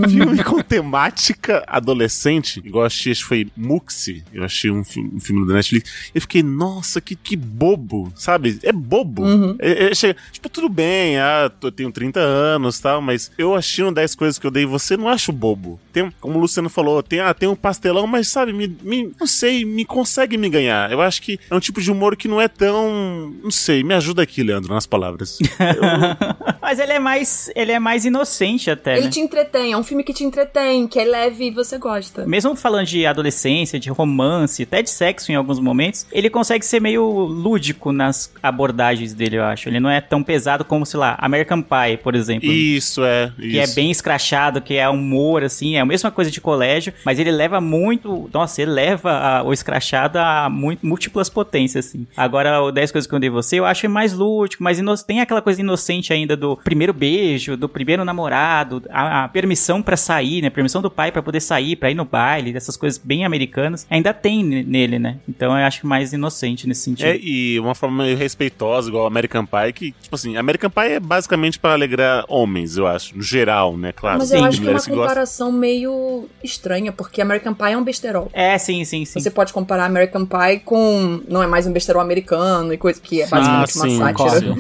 filme 0.10 0.44
com 0.44 0.62
temática 0.62 1.64
adolescente, 1.68 2.62
igual 2.64 2.84
eu 2.84 2.88
achei, 2.88 3.12
acho 3.12 3.22
que 3.22 3.28
foi 3.28 3.48
Muxi. 3.56 4.24
Eu 4.38 4.44
achei 4.44 4.70
um, 4.70 4.84
fi- 4.84 5.00
um 5.02 5.20
filme 5.20 5.48
da 5.48 5.56
Netflix. 5.56 6.12
Eu 6.14 6.22
fiquei, 6.22 6.44
nossa, 6.44 7.02
que, 7.02 7.16
que 7.16 7.36
bobo, 7.36 8.14
sabe? 8.16 8.60
É 8.62 8.72
bobo. 8.72 9.24
É- 9.58 9.86
é- 9.90 9.96
chega- 9.96 10.16
tipo, 10.32 10.48
tudo 10.48 10.70
bem, 10.70 11.18
ah, 11.18 11.52
eu 11.64 11.72
tenho 11.72 11.92
30 11.92 12.20
anos 12.20 12.78
e 12.78 12.82
tal, 12.84 13.02
mas 13.02 13.32
eu 13.38 13.56
achei 13.56 13.84
um 13.84 13.92
10 13.92 14.14
coisas 14.14 14.38
que 14.38 14.46
eu 14.46 14.52
dei 14.52 14.64
você, 14.66 14.96
não 14.96 15.08
acho 15.10 15.32
bobo. 15.32 15.80
Tem, 15.92 16.12
como 16.22 16.38
o 16.38 16.42
Luciano 16.42 16.70
falou, 16.70 17.02
tem, 17.02 17.20
ah, 17.20 17.34
tem 17.34 17.50
um 17.50 17.56
pastelão, 17.56 18.06
mas 18.06 18.28
sabe, 18.28 18.54
me, 18.54 18.68
me- 18.84 19.12
não 19.20 19.26
sei, 19.26 19.66
me 19.66 19.84
consegue 19.84 20.38
me 20.38 20.50
ganhar. 20.50 20.92
Eu 20.92 21.02
acho 21.02 21.20
que 21.22 21.40
é 21.50 21.56
um 21.56 21.60
tipo 21.60 21.82
de 21.82 21.92
humor 21.92 22.16
que 22.16 22.28
não 22.28 22.40
é 22.40 22.48
tão. 22.48 23.34
Não 23.44 23.50
sei, 23.50 23.84
me 23.84 23.96
ajuda 23.96 24.22
aqui, 24.22 24.44
Leandro, 24.44 24.72
nas 24.74 24.86
palavras. 24.86 25.40
Mas 26.62 26.80
ele 26.80 26.92
é 26.94 27.00
mais, 27.00 27.50
ele 27.56 27.72
é 27.72 27.80
mais 27.80 28.06
inocente 28.06 28.70
até, 28.70 28.98
Ele 28.98 29.06
né? 29.06 29.12
te 29.12 29.20
entretém, 29.20 29.72
é 29.72 29.78
um 29.78 29.84
filme 29.84 30.04
que 30.04 30.14
te 30.14 30.24
entretém, 30.24 30.88
que 30.88 31.00
é 31.00 31.06
leve 31.06 31.46
e 31.48 31.52
você 31.52 31.78
gosta. 31.78 32.26
Mesmo 32.26 32.56
falando 32.56 32.86
de 32.86 33.06
adolescência, 33.06 33.80
de 33.80 33.90
romance, 33.90 34.27
até 34.62 34.82
de 34.82 34.90
sexo 34.90 35.32
em 35.32 35.36
alguns 35.36 35.60
momentos, 35.60 36.06
ele 36.12 36.30
consegue 36.30 36.66
ser 36.66 36.80
meio 36.82 37.04
lúdico 37.10 37.92
nas 37.92 38.32
abordagens 38.42 39.14
dele, 39.14 39.38
eu 39.38 39.44
acho. 39.44 39.70
Ele 39.70 39.80
não 39.80 39.90
é 39.90 40.02
tão 40.02 40.24
pesado 40.24 40.64
como, 40.66 40.86
sei 40.86 41.00
lá, 41.00 41.16
American 41.20 41.62
Pie, 41.62 41.98
por 42.04 42.16
exemplo. 42.16 42.50
Isso, 42.52 43.04
é. 43.04 43.32
Que 43.38 43.60
é 43.60 43.64
isso. 43.64 43.76
bem 43.76 43.92
escrachado, 43.92 44.62
que 44.62 44.76
é 44.76 44.88
humor, 44.90 45.44
assim, 45.44 45.76
é 45.76 45.80
a 45.80 45.86
mesma 45.86 46.12
coisa 46.12 46.30
de 46.32 46.42
colégio, 46.42 46.94
mas 47.06 47.20
ele 47.20 47.32
leva 47.32 47.60
muito. 47.62 48.30
Nossa, 48.34 48.62
ele 48.62 48.72
leva 48.72 49.12
a- 49.12 49.44
o 49.44 49.54
escrachado 49.54 50.18
a 50.20 50.50
muito, 50.50 50.86
múltiplas 50.86 51.30
potências, 51.30 51.88
assim. 51.88 52.06
Agora, 52.16 52.62
o 52.62 52.72
10 52.72 52.92
coisas 52.92 53.08
que 53.08 53.16
eu 53.16 53.20
dei 53.20 53.30
você, 53.30 53.60
eu 53.60 53.66
acho 53.66 53.88
mais 53.90 54.14
lúdico, 54.14 54.64
mas 54.64 54.80
ino- 54.80 54.98
tem 54.98 55.22
aquela 55.22 55.42
coisa 55.42 55.62
inocente 55.62 56.12
ainda 56.12 56.36
do 56.36 56.58
primeiro 56.58 56.94
beijo, 56.94 57.56
do 57.56 57.70
primeiro 57.70 58.04
namorado, 58.04 58.84
a, 58.90 59.24
a 59.24 59.28
permissão 59.28 59.82
pra 59.82 59.96
sair, 59.96 60.42
né? 60.42 60.50
Permissão 60.50 60.82
do 60.82 60.90
pai 60.92 61.12
pra 61.12 61.22
poder 61.22 61.40
sair, 61.40 61.76
pra 61.76 61.90
ir 61.92 61.96
no 61.96 62.04
baile, 62.06 62.52
dessas 62.52 62.76
coisas 62.76 62.98
bem 63.02 63.24
americanas, 63.26 63.86
ainda 63.90 64.14
tem 64.22 64.44
ne- 64.44 64.64
nele, 64.64 65.00
né? 65.00 65.18
Então 65.28 65.58
eu 65.58 65.66
acho 65.66 65.86
mais 65.88 66.12
inocente 66.14 66.68
nesse 66.68 66.82
sentido. 66.82 67.06
É, 67.08 67.18
e 67.18 67.60
uma 67.60 67.74
forma 67.76 68.04
meio 68.04 68.18
respeitosa, 68.18 68.90
igual 68.90 69.06
American 69.06 69.46
Pie, 69.46 69.74
que, 69.74 69.92
tipo 69.94 70.16
assim, 70.16 70.36
American 70.38 70.70
Pie 70.70 70.94
é 70.94 71.00
basicamente 71.00 71.60
pra 71.60 71.74
alegrar 71.74 72.26
homens, 72.28 72.78
eu 72.78 72.88
acho, 72.88 73.16
no 73.16 73.22
geral, 73.24 73.78
né? 73.78 73.92
Claro. 73.92 74.18
Mas 74.20 74.32
eu 74.32 74.44
acho 74.44 74.62
que 74.62 74.68
é 74.68 74.72
uma 74.72 74.82
comparação 74.84 75.52
meio 75.52 76.28
estranha, 76.44 76.92
porque 76.92 77.22
American 77.22 77.54
Pie 77.54 77.72
é 77.72 77.78
um 77.78 77.84
besterol. 77.84 78.30
É, 78.34 78.58
sim, 78.58 78.84
sim, 78.86 79.06
sim. 79.06 79.20
Você 79.20 79.30
pode 79.30 79.54
comparar 79.54 79.86
American 79.86 80.26
Pie 80.26 80.60
com. 80.64 81.22
Não 81.28 81.44
é 81.44 81.48
mais 81.48 81.68
um 81.68 81.72
besterol 81.74 82.02
americano 82.02 82.74
e 82.74 82.78
coisa 82.78 83.00
que 83.02 83.22
é 83.22 83.28
basicamente 83.28 83.72
Ah, 83.74 83.76
uma 83.76 83.90
sim, 83.90 83.98
sátira. 84.00 84.56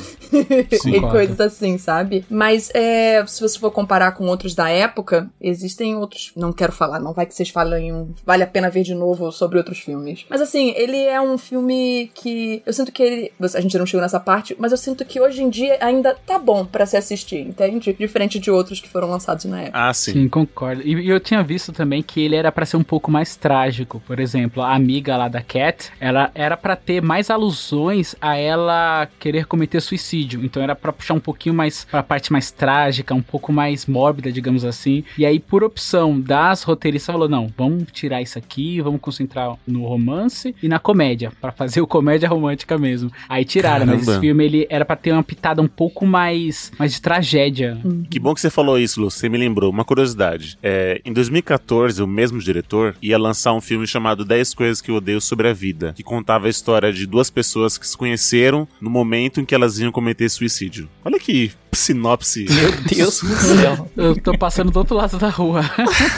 Sim, 0.81 0.91
e 0.93 0.99
coisas 1.01 1.39
assim, 1.39 1.77
sabe? 1.77 2.25
Mas 2.29 2.69
é, 2.73 3.23
se 3.25 3.39
você 3.41 3.57
for 3.57 3.71
comparar 3.71 4.11
com 4.11 4.25
outros 4.27 4.53
da 4.53 4.69
época, 4.69 5.29
existem 5.39 5.95
outros. 5.95 6.31
Não 6.35 6.51
quero 6.51 6.71
falar, 6.73 6.99
não 6.99 7.13
vai 7.13 7.25
que 7.25 7.33
vocês 7.33 7.49
falem. 7.49 7.93
um- 7.93 8.09
Vale 8.25 8.43
a 8.43 8.47
pena 8.47 8.69
ver 8.69 8.83
de 8.83 8.93
novo 8.93 9.31
sobre 9.31 9.46
outros 9.55 9.79
filmes. 9.79 10.25
Mas 10.29 10.41
assim, 10.41 10.73
ele 10.75 10.97
é 10.97 11.21
um 11.21 11.37
filme 11.37 12.11
que. 12.13 12.61
Eu 12.65 12.73
sinto 12.73 12.91
que 12.91 13.01
ele. 13.01 13.31
A 13.55 13.61
gente 13.61 13.77
não 13.77 13.85
chegou 13.85 14.01
nessa 14.01 14.19
parte, 14.19 14.55
mas 14.59 14.71
eu 14.71 14.77
sinto 14.77 15.05
que 15.05 15.21
hoje 15.21 15.41
em 15.41 15.49
dia 15.49 15.77
ainda 15.79 16.13
tá 16.25 16.37
bom 16.37 16.65
pra 16.65 16.85
se 16.85 16.97
assistir, 16.97 17.39
entende? 17.39 17.95
Diferente 17.97 18.39
de 18.39 18.51
outros 18.51 18.81
que 18.81 18.89
foram 18.89 19.09
lançados 19.09 19.45
na 19.45 19.61
época. 19.61 19.87
Ah, 19.89 19.93
sim. 19.93 20.13
Sim, 20.13 20.27
concordo. 20.27 20.81
E, 20.83 20.93
e 20.95 21.09
eu 21.09 21.19
tinha 21.19 21.43
visto 21.43 21.71
também 21.71 22.01
que 22.01 22.21
ele 22.21 22.35
era 22.35 22.51
pra 22.51 22.65
ser 22.65 22.77
um 22.77 22.83
pouco 22.83 23.11
mais 23.11 23.35
trágico. 23.35 24.01
Por 24.05 24.19
exemplo, 24.19 24.63
a 24.63 24.73
amiga 24.73 25.15
lá 25.15 25.27
da 25.27 25.41
Cat, 25.41 25.91
ela 25.99 26.31
era 26.33 26.57
pra 26.57 26.75
ter 26.75 27.01
mais 27.01 27.29
alusões 27.29 28.15
a 28.19 28.35
ela 28.35 29.07
querer 29.19 29.45
cometer 29.45 29.79
suicídio. 29.79 30.43
Então 30.43 30.61
era 30.61 30.75
pra 30.75 30.91
puxar 30.91 31.13
um 31.13 31.19
pouquinho 31.19 31.53
mais 31.53 31.85
pra 31.85 32.01
parte 32.03 32.31
mais 32.31 32.49
trágica, 32.51 33.13
um 33.13 33.21
pouco 33.21 33.53
mais 33.53 33.85
mórbida, 33.85 34.31
digamos 34.31 34.65
assim. 34.65 35.03
E 35.17 35.25
aí, 35.25 35.39
por 35.39 35.63
opção 35.63 36.19
das 36.19 36.63
roteiristas, 36.63 37.13
falou: 37.13 37.29
não, 37.29 37.51
vamos 37.55 37.85
tirar 37.91 38.21
isso 38.21 38.37
aqui, 38.37 38.81
vamos 38.81 38.99
concentrar 38.99 39.36
no 39.65 39.85
romance 39.85 40.55
e 40.61 40.67
na 40.67 40.79
comédia, 40.79 41.31
pra 41.41 41.51
fazer 41.51 41.81
o 41.81 41.87
comédia 41.87 42.29
romântica 42.29 42.77
mesmo. 42.77 43.11
Aí 43.27 43.45
tiraram, 43.45 43.85
mas 43.85 44.01
Caramba. 44.01 44.11
esse 44.11 44.21
filme 44.21 44.45
ele 44.45 44.67
era 44.69 44.85
pra 44.85 44.95
ter 44.95 45.11
uma 45.11 45.23
pitada 45.23 45.61
um 45.61 45.67
pouco 45.67 46.05
mais, 46.05 46.71
mais 46.77 46.93
de 46.93 47.01
tragédia. 47.01 47.77
Que 48.09 48.19
bom 48.19 48.33
que 48.33 48.41
você 48.41 48.49
falou 48.49 48.79
isso, 48.79 49.01
Lu. 49.01 49.09
Você 49.09 49.29
me 49.29 49.37
lembrou. 49.37 49.71
Uma 49.71 49.85
curiosidade. 49.85 50.57
É, 50.61 51.01
em 51.03 51.13
2014, 51.13 52.01
o 52.01 52.07
mesmo 52.07 52.39
diretor 52.39 52.95
ia 53.01 53.17
lançar 53.17 53.53
um 53.53 53.61
filme 53.61 53.85
chamado 53.85 54.23
10 54.25 54.53
Coisas 54.53 54.81
que 54.81 54.91
Eu 54.91 54.95
Odeio 54.95 55.21
Sobre 55.21 55.47
a 55.47 55.53
Vida, 55.53 55.93
que 55.95 56.03
contava 56.03 56.47
a 56.47 56.49
história 56.49 56.91
de 56.91 57.05
duas 57.05 57.29
pessoas 57.29 57.77
que 57.77 57.87
se 57.87 57.97
conheceram 57.97 58.67
no 58.81 58.89
momento 58.89 59.41
em 59.41 59.45
que 59.45 59.53
elas 59.53 59.79
iam 59.79 59.91
cometer 59.91 60.29
suicídio. 60.29 60.89
Olha 61.03 61.19
que 61.19 61.51
sinopse. 61.77 62.45
Meu 62.49 62.71
Deus 62.71 63.21
do 63.21 63.35
céu. 63.35 63.89
Eu 63.95 64.15
tô 64.19 64.37
passando 64.37 64.71
do 64.71 64.79
outro 64.79 64.95
lado 64.95 65.17
da 65.17 65.29
rua. 65.29 65.61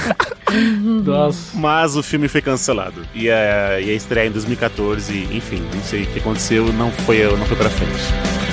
Nossa. 1.06 1.58
Mas 1.58 1.95
o 1.95 2.04
filme 2.04 2.28
foi 2.28 2.41
cancelado. 2.41 3.06
Ia, 3.13 3.80
ia 3.80 3.93
estrear 3.93 4.26
em 4.26 4.32
2014, 4.32 5.13
e, 5.13 5.38
enfim, 5.38 5.62
não 5.74 5.84
sei 5.84 6.04
o 6.04 6.08
que 6.08 6.19
aconteceu, 6.19 6.72
não 6.74 6.91
foi, 6.91 7.24
não 7.38 7.45
foi 7.45 7.58
pra 7.58 7.69
frente. 7.69 8.48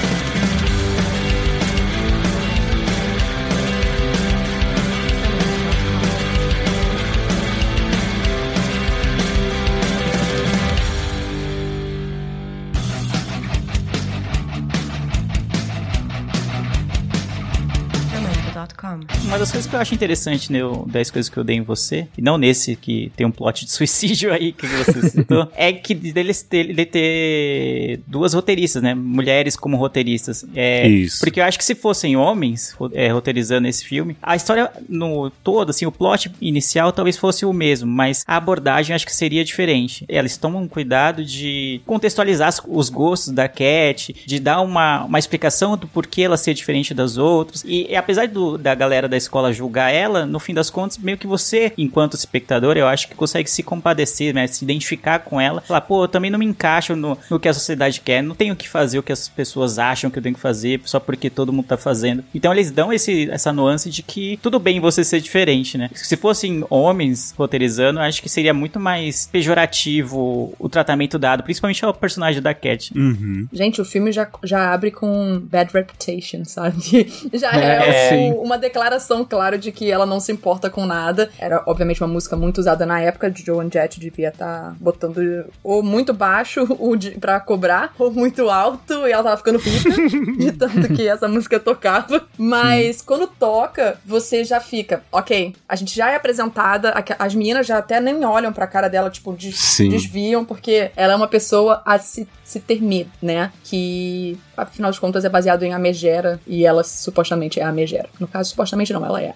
Que 19.77 19.79
eu 19.79 19.83
acho 19.83 19.95
interessante 19.95 20.51
no 20.53 20.87
10 20.87 21.11
coisas 21.11 21.29
que 21.31 21.37
eu 21.37 21.45
dei 21.45 21.57
em 21.57 21.63
você, 21.63 22.07
e 22.17 22.23
não 22.23 22.39
nesse 22.39 22.77
que 22.77 23.13
tem 23.17 23.27
um 23.27 23.31
plot 23.31 23.65
de 23.65 23.71
suicídio 23.77 24.33
aí 24.33 24.53
que 24.53 24.67
você 24.67 25.11
citou, 25.11 25.49
é 25.55 25.73
que 25.73 25.95
deles 25.95 26.43
ter, 26.43 26.73
de 26.75 26.85
ter 26.87 28.01
duas 28.07 28.35
roteiristas, 28.35 28.83
né? 28.83 28.95
Mulheres 28.95 29.57
como 29.57 29.77
roteiristas. 29.77 30.45
É, 30.55 30.89
Isso. 30.89 31.21
Porque 31.21 31.41
eu 31.41 31.45
acho 31.45 31.59
que 31.59 31.65
se 31.65 31.75
fossem 31.75 32.17
homens 32.17 32.75
é, 32.93 33.09
roteirizando 33.09 33.69
esse 33.69 33.85
filme, 33.85 34.17
a 34.23 34.35
história 34.37 34.71
no 34.89 35.31
todo, 35.31 35.71
assim, 35.71 35.87
o 35.87 35.93
plot 35.93 36.31
inicial 36.41 36.93
talvez 36.93 37.17
fosse 37.17 37.45
o 37.45 37.53
mesmo, 37.53 37.91
mas 37.91 38.25
a 38.27 38.37
abordagem 38.37 38.95
acho 38.95 39.07
que 39.07 39.15
seria 39.15 39.45
diferente. 39.45 40.05
Elas 40.09 40.37
tomam 40.37 40.67
cuidado 40.69 41.25
de 41.25 41.81
contextualizar 41.87 42.53
os 42.69 42.89
gostos 42.89 43.33
da 43.33 43.49
Cat, 43.49 44.15
de 44.25 44.39
dar 44.41 44.61
uma, 44.61 45.05
uma 45.05 45.19
explicação 45.19 45.77
do 45.77 45.87
porquê 45.87 46.23
ela 46.23 46.37
ser 46.37 46.55
diferente 46.55 46.95
das 46.95 47.17
outras. 47.17 47.63
E, 47.65 47.89
e 47.91 47.97
apesar 47.97 48.29
do- 48.29 48.57
da 48.59 48.75
galera 48.75 49.09
da 49.09 49.17
escola 49.17 49.53
julgar 49.67 49.93
ela, 49.93 50.25
no 50.25 50.39
fim 50.39 50.55
das 50.55 50.71
contas, 50.71 50.97
meio 50.97 51.19
que 51.19 51.27
você, 51.27 51.73
enquanto 51.77 52.15
espectador, 52.15 52.77
eu 52.77 52.87
acho 52.87 53.09
que 53.09 53.15
consegue 53.17 53.51
se 53.51 53.63
compadecer, 53.63 54.33
né? 54.33 54.47
Se 54.47 54.65
identificar 54.65 55.19
com 55.19 55.41
ela. 55.41 55.61
Falar, 55.61 55.81
pô, 55.81 56.05
eu 56.05 56.09
também 56.09 56.31
não 56.31 56.39
me 56.39 56.47
encaixo 56.47 56.95
no, 56.95 57.19
no 57.29 57.41
que 57.41 57.49
a 57.49 57.55
sociedade 57.55 58.01
quer, 58.01 58.23
não 58.23 58.35
tenho 58.35 58.55
que 58.55 58.69
fazer 58.69 58.99
o 58.99 59.03
que 59.03 59.13
as 59.13 59.29
pessoas 59.29 59.79
acham 59.79 60.09
que 60.11 60.19
eu 60.19 60.23
tenho 60.23 60.35
que 60.35 60.41
fazer 60.41 60.81
só 60.85 61.01
porque 61.01 61.29
todo 61.29 61.53
mundo 61.53 61.67
tá 61.67 61.77
fazendo. 61.77 62.23
Então 62.35 62.53
eles 62.53 62.71
dão 62.71 62.93
esse, 62.93 63.29
essa 63.31 63.53
nuance 63.53 63.91
de 63.91 64.03
que 64.03 64.39
tudo 64.43 64.59
bem 64.61 64.79
você 64.81 65.03
ser 65.03 65.21
diferente, 65.21 65.77
né? 65.77 65.91
Se 65.95 66.17
fossem 66.17 66.65
homens 66.71 67.35
roteirizando, 67.37 67.99
eu 67.99 68.05
acho 68.05 68.23
que 68.23 68.29
seria 68.29 68.55
muito 68.55 68.79
mais 68.79 69.29
pejorativo 69.33 70.55
o 70.59 70.69
tratamento 70.69 71.19
dado, 71.19 71.43
principalmente 71.43 71.85
ao 71.85 71.93
personagem 71.93 72.41
da 72.41 72.55
Cat. 72.55 72.93
Uhum. 72.97 73.49
Gente, 73.53 73.81
o 73.81 73.85
filme 73.85 74.13
já, 74.13 74.29
já 74.45 74.73
abre 74.73 74.91
com 74.91 75.41
bad 75.43 75.73
reputation, 75.73 76.45
sabe? 76.45 76.77
Já 77.33 77.53
é, 77.53 78.11
É, 78.27 78.31
o- 78.33 78.43
uma 78.43 78.57
declaração, 78.59 79.25
claro, 79.57 79.59
de 79.59 79.73
que 79.73 79.91
ela 79.91 80.07
não 80.07 80.21
se 80.21 80.31
importa 80.33 80.71
com 80.71 80.87
nada. 80.87 81.31
Era, 81.39 81.63
obviamente, 81.67 82.01
uma 82.03 82.09
música 82.13 82.37
muito 82.37 82.59
usada 82.59 82.85
na 82.87 83.01
época. 83.01 83.31
De 83.31 83.45
Joan 83.45 83.69
Jett 83.71 83.99
devia 83.99 84.29
estar 84.29 84.75
botando 84.79 85.17
ou 85.63 85.83
muito 85.83 86.13
baixo 86.13 86.67
o 86.79 86.97
de, 86.97 87.13
pra 87.13 87.41
cobrar, 87.41 87.95
ou 87.99 88.11
muito 88.11 88.49
alto, 88.51 89.07
e 89.07 89.13
ela 89.13 89.23
tava 89.23 89.37
ficando 89.37 89.59
rica 89.59 89.91
de 90.39 90.53
tanto 90.53 90.89
que 90.95 91.09
essa 91.09 91.27
música 91.29 91.59
tocava. 91.59 92.27
Mas 92.39 93.03
quando 93.03 93.27
toca, 93.27 93.99
você 94.05 94.45
já 94.45 94.61
fica, 94.61 95.03
ok, 95.11 95.55
a 95.69 95.77
gente 95.77 95.95
já 95.95 96.11
é 96.11 96.17
apresentada, 96.17 96.95
as 97.19 97.35
meninas 97.35 97.67
já 97.67 97.79
até 97.79 98.01
nem 98.01 98.25
olham 98.25 98.53
pra 98.53 98.67
cara 98.67 98.89
dela, 98.89 99.11
tipo, 99.11 99.33
des- 99.33 99.57
Sim. 99.59 99.89
desviam, 99.89 100.45
porque 100.45 100.91
ela 100.97 101.13
é 101.15 101.17
uma 101.17 101.29
pessoa 101.29 101.83
a 101.85 101.99
se, 101.99 102.29
se 102.45 102.61
temer, 102.61 103.07
né? 103.21 103.51
Que, 103.65 104.39
afinal 104.57 104.91
de 104.91 105.01
contas, 105.01 105.25
é 105.25 105.29
baseado 105.29 105.63
em 105.65 105.73
A 105.73 105.79
Megera, 105.79 106.41
e 106.47 106.65
ela 106.65 106.83
supostamente 106.85 107.61
é 107.61 107.65
a 107.65 107.73
Megera. 107.73 108.09
No 108.21 108.27
caso, 108.29 108.51
supostamente 108.51 108.93
não, 108.93 109.05
ela 109.05 109.21
é 109.23 109.35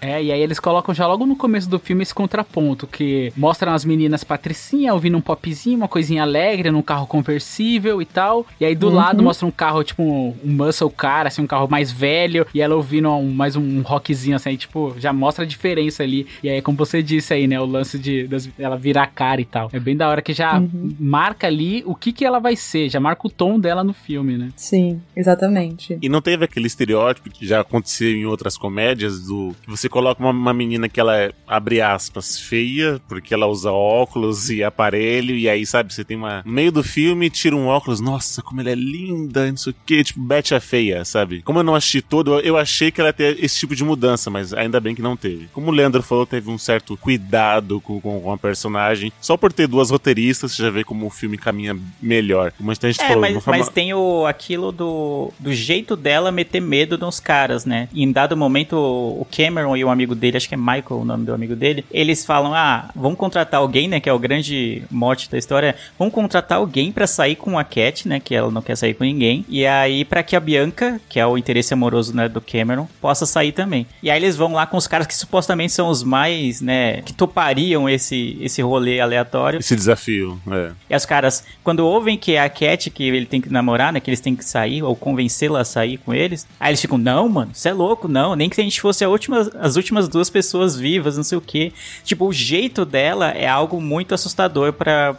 É, 0.00 0.22
e 0.22 0.32
aí 0.32 0.40
eles 0.40 0.58
colocam 0.58 0.94
já 0.94 1.06
logo 1.06 1.24
no 1.26 1.36
começo 1.36 1.68
do 1.68 1.78
filme 1.78 2.02
esse 2.02 2.14
contraponto, 2.14 2.86
que 2.86 3.32
mostram 3.36 3.72
as 3.72 3.84
meninas 3.84 4.24
patricinha 4.24 4.92
ouvindo 4.92 5.16
um 5.16 5.20
popzinho, 5.20 5.76
uma 5.76 5.88
coisinha 5.88 6.22
alegre, 6.22 6.70
num 6.70 6.82
carro 6.82 7.06
conversível 7.06 8.00
e 8.02 8.04
tal. 8.04 8.46
E 8.60 8.64
aí 8.64 8.74
do 8.74 8.88
lado 8.96 9.22
mostra 9.22 9.46
um 9.46 9.50
carro, 9.50 9.82
tipo, 9.84 10.02
um, 10.02 10.34
um 10.44 10.52
muscle 10.52 10.90
car, 10.90 11.26
assim, 11.26 11.42
um 11.42 11.46
carro 11.46 11.68
mais 11.68 11.90
velho, 11.92 12.46
e 12.54 12.60
ela 12.60 12.74
ouvindo 12.74 13.10
um- 13.10 13.30
mais 13.32 13.56
um 13.56 13.82
rockzinho, 13.82 14.36
assim, 14.36 14.50
aí, 14.50 14.56
tipo, 14.56 14.94
já 14.98 15.12
mostra 15.12 15.44
a 15.44 15.46
diferença 15.48 16.02
ali. 16.02 16.26
E 16.42 16.48
aí, 16.48 16.60
como 16.62 16.76
você 16.76 17.02
disse 17.02 17.32
aí, 17.34 17.46
né, 17.46 17.60
o 17.60 17.64
lance 17.66 17.98
de 17.98 18.26
das- 18.26 18.48
ela 18.58 18.76
virar 18.76 19.04
a 19.04 19.06
cara 19.06 19.40
e 19.40 19.44
tal. 19.44 19.70
É 19.72 19.78
bem 19.80 19.96
da 19.96 20.08
hora 20.08 20.22
que 20.22 20.32
já 20.32 20.62
marca 20.98 21.46
ali 21.46 21.82
o 21.86 21.94
que 21.94 22.12
que 22.12 22.24
ela 22.24 22.38
vai 22.38 22.56
ser, 22.56 22.88
já 22.88 23.00
marca 23.00 23.26
o 23.26 23.30
tom 23.30 23.58
dela 23.58 23.82
no 23.84 23.92
filme, 23.92 24.36
né? 24.36 24.50
Sim, 24.56 25.00
exatamente. 25.16 25.98
E 26.00 26.08
não 26.08 26.20
teve 26.20 26.44
aquele 26.44 26.66
estereótipo 26.66 27.30
que 27.30 27.46
já 27.46 27.60
aconteceu 27.60 28.10
em 28.10 28.24
outras 28.26 28.56
comédias 28.56 29.20
do 29.26 29.41
que 29.62 29.70
você 29.70 29.88
coloca 29.88 30.22
uma, 30.22 30.30
uma 30.30 30.54
menina 30.54 30.88
que 30.88 31.00
ela 31.00 31.16
é, 31.18 31.32
abre 31.46 31.80
aspas, 31.80 32.38
feia, 32.38 33.00
porque 33.08 33.34
ela 33.34 33.46
usa 33.46 33.70
óculos 33.70 34.50
e 34.50 34.62
aparelho, 34.62 35.34
e 35.36 35.48
aí, 35.48 35.64
sabe, 35.66 35.92
você 35.92 36.04
tem 36.04 36.16
uma. 36.16 36.42
No 36.44 36.52
meio 36.52 36.70
do 36.72 36.82
filme, 36.82 37.28
tira 37.30 37.56
um 37.56 37.66
óculos, 37.66 38.00
nossa, 38.00 38.42
como 38.42 38.60
ela 38.60 38.70
é 38.70 38.74
linda, 38.74 39.48
não 39.50 39.56
sei 39.56 39.72
o 39.72 39.76
quê, 39.86 40.04
tipo, 40.04 40.20
Betty 40.20 40.54
a 40.54 40.60
feia, 40.60 41.04
sabe? 41.04 41.42
Como 41.42 41.58
eu 41.58 41.62
não 41.64 41.74
assisti 41.74 42.00
todo, 42.02 42.38
eu, 42.40 42.56
achei 42.56 42.90
que 42.90 43.00
ela 43.00 43.08
ia 43.08 43.12
ter 43.14 43.42
esse 43.44 43.58
tipo 43.58 43.74
de 43.74 43.84
mudança, 43.84 44.30
mas 44.30 44.52
ainda 44.52 44.78
bem 44.80 44.94
que 44.94 45.02
não 45.02 45.16
teve. 45.16 45.48
Como 45.52 45.68
o 45.68 45.74
Leandro 45.74 46.02
falou, 46.02 46.24
teve 46.26 46.50
um 46.50 46.58
certo 46.58 46.96
cuidado 46.96 47.80
com, 47.80 48.00
com, 48.00 48.20
com 48.20 48.32
a 48.32 48.38
personagem. 48.38 49.12
Só 49.20 49.36
por 49.36 49.52
ter 49.52 49.66
duas 49.66 49.90
roteiristas, 49.90 50.52
você 50.52 50.62
já 50.62 50.70
vê 50.70 50.84
como 50.84 51.06
o 51.06 51.10
filme 51.10 51.36
caminha 51.38 51.76
melhor. 52.00 52.52
Como 52.52 52.70
a 52.70 52.74
gente 52.74 53.00
É, 53.00 53.06
falou, 53.08 53.20
mas, 53.20 53.44
forma- 53.44 53.58
mas 53.58 53.68
tem 53.68 53.92
o, 53.94 54.26
aquilo 54.26 54.70
do, 54.72 55.32
do 55.38 55.52
jeito 55.52 55.96
dela 55.96 56.30
meter 56.30 56.60
medo 56.60 56.98
nos 56.98 57.18
caras, 57.20 57.64
né? 57.64 57.88
E 57.92 58.02
em 58.02 58.12
dado 58.12 58.36
momento, 58.36 58.74
o 58.76 59.24
Cameron 59.34 59.76
e 59.76 59.84
o 59.84 59.90
amigo 59.90 60.14
dele, 60.14 60.36
acho 60.36 60.48
que 60.48 60.54
é 60.54 60.58
Michael 60.58 61.00
o 61.00 61.04
nome 61.04 61.24
do 61.24 61.32
amigo 61.32 61.56
dele, 61.56 61.84
eles 61.90 62.24
falam: 62.24 62.54
ah, 62.54 62.90
vamos 62.94 63.18
contratar 63.18 63.60
alguém, 63.60 63.88
né? 63.88 64.00
Que 64.00 64.08
é 64.08 64.12
o 64.12 64.18
grande 64.18 64.82
mote 64.90 65.30
da 65.30 65.38
história. 65.38 65.74
Vamos 65.98 66.12
contratar 66.14 66.58
alguém 66.58 66.92
pra 66.92 67.06
sair 67.06 67.36
com 67.36 67.58
a 67.58 67.64
Cat, 67.64 68.06
né? 68.06 68.20
Que 68.20 68.34
ela 68.34 68.50
não 68.50 68.62
quer 68.62 68.76
sair 68.76 68.94
com 68.94 69.04
ninguém. 69.04 69.44
E 69.48 69.66
aí, 69.66 70.04
pra 70.04 70.22
que 70.22 70.36
a 70.36 70.40
Bianca, 70.40 71.00
que 71.08 71.18
é 71.18 71.26
o 71.26 71.38
interesse 71.38 71.72
amoroso 71.72 72.14
né, 72.14 72.28
do 72.28 72.40
Cameron, 72.40 72.86
possa 73.00 73.24
sair 73.24 73.52
também. 73.52 73.86
E 74.02 74.10
aí 74.10 74.18
eles 74.18 74.36
vão 74.36 74.52
lá 74.52 74.66
com 74.66 74.76
os 74.76 74.86
caras 74.86 75.06
que 75.06 75.14
supostamente 75.14 75.72
são 75.72 75.88
os 75.88 76.02
mais, 76.02 76.60
né? 76.60 77.02
Que 77.02 77.12
topariam 77.12 77.88
esse, 77.88 78.36
esse 78.40 78.60
rolê 78.60 79.00
aleatório. 79.00 79.58
esse 79.58 79.74
desafio, 79.74 80.40
é. 80.50 80.72
E 80.90 80.96
os 80.96 81.06
caras, 81.06 81.44
quando 81.64 81.80
ouvem 81.80 82.18
que 82.18 82.32
é 82.32 82.40
a 82.40 82.48
Cat 82.48 82.90
que 82.90 83.04
ele 83.04 83.26
tem 83.26 83.40
que 83.40 83.50
namorar, 83.50 83.92
né? 83.92 84.00
Que 84.00 84.10
eles 84.10 84.20
têm 84.20 84.36
que 84.36 84.44
sair, 84.44 84.82
ou 84.82 84.94
convencê-la 84.94 85.60
a 85.60 85.64
sair 85.64 85.98
com 85.98 86.12
eles, 86.12 86.46
aí 86.60 86.70
eles 86.70 86.80
ficam, 86.80 86.98
não, 86.98 87.28
mano, 87.28 87.50
você 87.54 87.70
é 87.70 87.72
louco, 87.72 88.08
não. 88.08 88.36
Nem 88.36 88.48
que 88.48 88.60
a 88.60 88.64
gente 88.64 88.80
fosse 88.80 89.04
a 89.04 89.08
última, 89.22 89.50
as 89.60 89.76
últimas 89.76 90.08
duas 90.08 90.28
pessoas 90.28 90.76
vivas, 90.76 91.16
não 91.16 91.24
sei 91.24 91.38
o 91.38 91.40
quê. 91.40 91.72
Tipo, 92.04 92.26
o 92.26 92.32
jeito 92.32 92.84
dela 92.84 93.30
é 93.30 93.46
algo 93.46 93.80
muito 93.80 94.14
assustador 94.14 94.72
pra 94.72 95.16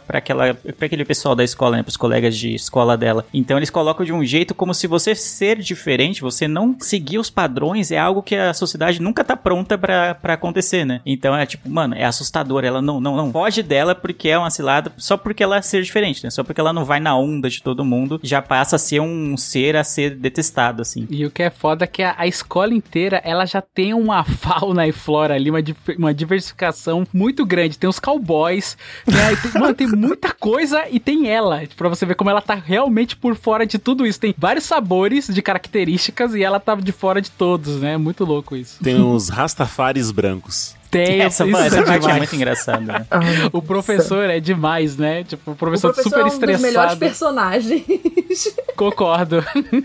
aquele 0.80 1.04
pessoal 1.04 1.34
da 1.34 1.44
escola, 1.44 1.76
né? 1.76 1.82
Pros 1.82 1.96
colegas 1.96 2.36
de 2.36 2.54
escola 2.54 2.96
dela. 2.96 3.24
Então 3.32 3.56
eles 3.56 3.70
colocam 3.70 4.04
de 4.04 4.12
um 4.12 4.24
jeito 4.24 4.54
como 4.54 4.74
se 4.74 4.86
você 4.86 5.14
ser 5.14 5.58
diferente, 5.58 6.20
você 6.20 6.46
não 6.46 6.76
seguir 6.78 7.18
os 7.18 7.30
padrões, 7.30 7.90
é 7.90 7.98
algo 7.98 8.22
que 8.22 8.34
a 8.34 8.52
sociedade 8.52 9.00
nunca 9.00 9.24
tá 9.24 9.36
pronta 9.36 9.78
pra 9.78 10.34
acontecer, 10.34 10.84
né? 10.84 11.00
Então 11.06 11.34
é 11.34 11.46
tipo, 11.46 11.68
mano, 11.68 11.94
é 11.94 12.04
assustador. 12.04 12.64
Ela 12.64 12.82
não, 12.82 13.00
não, 13.00 13.16
não 13.16 13.32
foge 13.32 13.62
dela 13.62 13.94
porque 13.94 14.28
é 14.28 14.38
uma 14.38 14.50
cilada, 14.50 14.92
só 14.96 15.16
porque 15.16 15.42
ela 15.42 15.56
é 15.56 15.62
ser 15.62 15.82
diferente, 15.82 16.22
né? 16.22 16.30
Só 16.30 16.44
porque 16.44 16.60
ela 16.60 16.72
não 16.72 16.84
vai 16.84 17.00
na 17.00 17.16
onda 17.16 17.48
de 17.48 17.62
todo 17.62 17.84
mundo, 17.84 18.20
já 18.22 18.42
passa 18.42 18.76
a 18.76 18.78
ser 18.78 19.00
um 19.00 19.36
ser 19.36 19.76
a 19.76 19.84
ser 19.84 20.10
detestado, 20.16 20.82
assim. 20.82 21.06
E 21.10 21.24
o 21.24 21.30
que 21.30 21.42
é 21.42 21.50
foda 21.50 21.84
é 21.84 21.86
que 21.86 22.02
a, 22.02 22.14
a 22.18 22.26
escola 22.26 22.74
inteira, 22.74 23.20
ela 23.24 23.46
já 23.46 23.60
tem 23.60 23.93
uma 23.94 24.22
fauna 24.24 24.86
e 24.86 24.92
flora 24.92 25.34
ali, 25.34 25.50
uma, 25.50 25.60
uma 25.98 26.12
diversificação 26.14 27.06
muito 27.12 27.44
grande. 27.46 27.78
Tem 27.78 27.88
os 27.88 27.98
cowboys, 27.98 28.76
tem, 29.06 29.18
a- 29.20 29.36
tem- 29.36 29.60
mano, 29.60 29.74
tem 29.74 29.86
muita 29.88 30.32
coisa 30.32 30.84
e 30.90 30.98
tem 31.00 31.28
ela, 31.28 31.62
pra 31.76 31.88
você 31.88 32.04
ver 32.04 32.14
como 32.14 32.30
ela 32.30 32.42
tá 32.42 32.54
realmente 32.54 33.16
por 33.16 33.34
fora 33.36 33.66
de 33.66 33.78
tudo 33.78 34.06
isso. 34.06 34.20
Tem 34.20 34.34
vários 34.36 34.64
sabores 34.64 35.28
de 35.28 35.40
características 35.42 36.34
e 36.34 36.42
ela 36.42 36.60
tá 36.60 36.74
de 36.74 36.92
fora 36.92 37.20
de 37.20 37.30
todos, 37.30 37.80
né? 37.80 37.96
Muito 37.96 38.24
louco 38.24 38.56
isso. 38.56 38.82
Tem 38.82 39.00
os 39.00 39.28
Rastafaris 39.28 40.10
brancos. 40.10 40.74
Tem, 40.94 41.20
essa 41.20 41.46
isso 41.46 41.56
essa 41.56 41.76
é 41.78 41.82
parte 41.82 41.96
é 41.96 41.98
demais. 42.00 42.18
muito 42.18 42.36
engraçada, 42.36 42.80
né? 42.80 43.06
O 43.52 43.60
professor 43.62 44.28
é 44.30 44.40
demais, 44.40 44.96
né? 44.96 45.24
Tipo, 45.24 45.50
o 45.50 45.54
O 45.54 45.56
professor, 45.56 45.92
professor 45.92 46.10
super 46.10 46.20
é 46.20 46.24
um 46.24 46.28
dos 46.28 46.60
melhores 46.62 46.92
estressado. 46.92 46.98
personagens. 46.98 47.84
Concordo. 48.76 49.44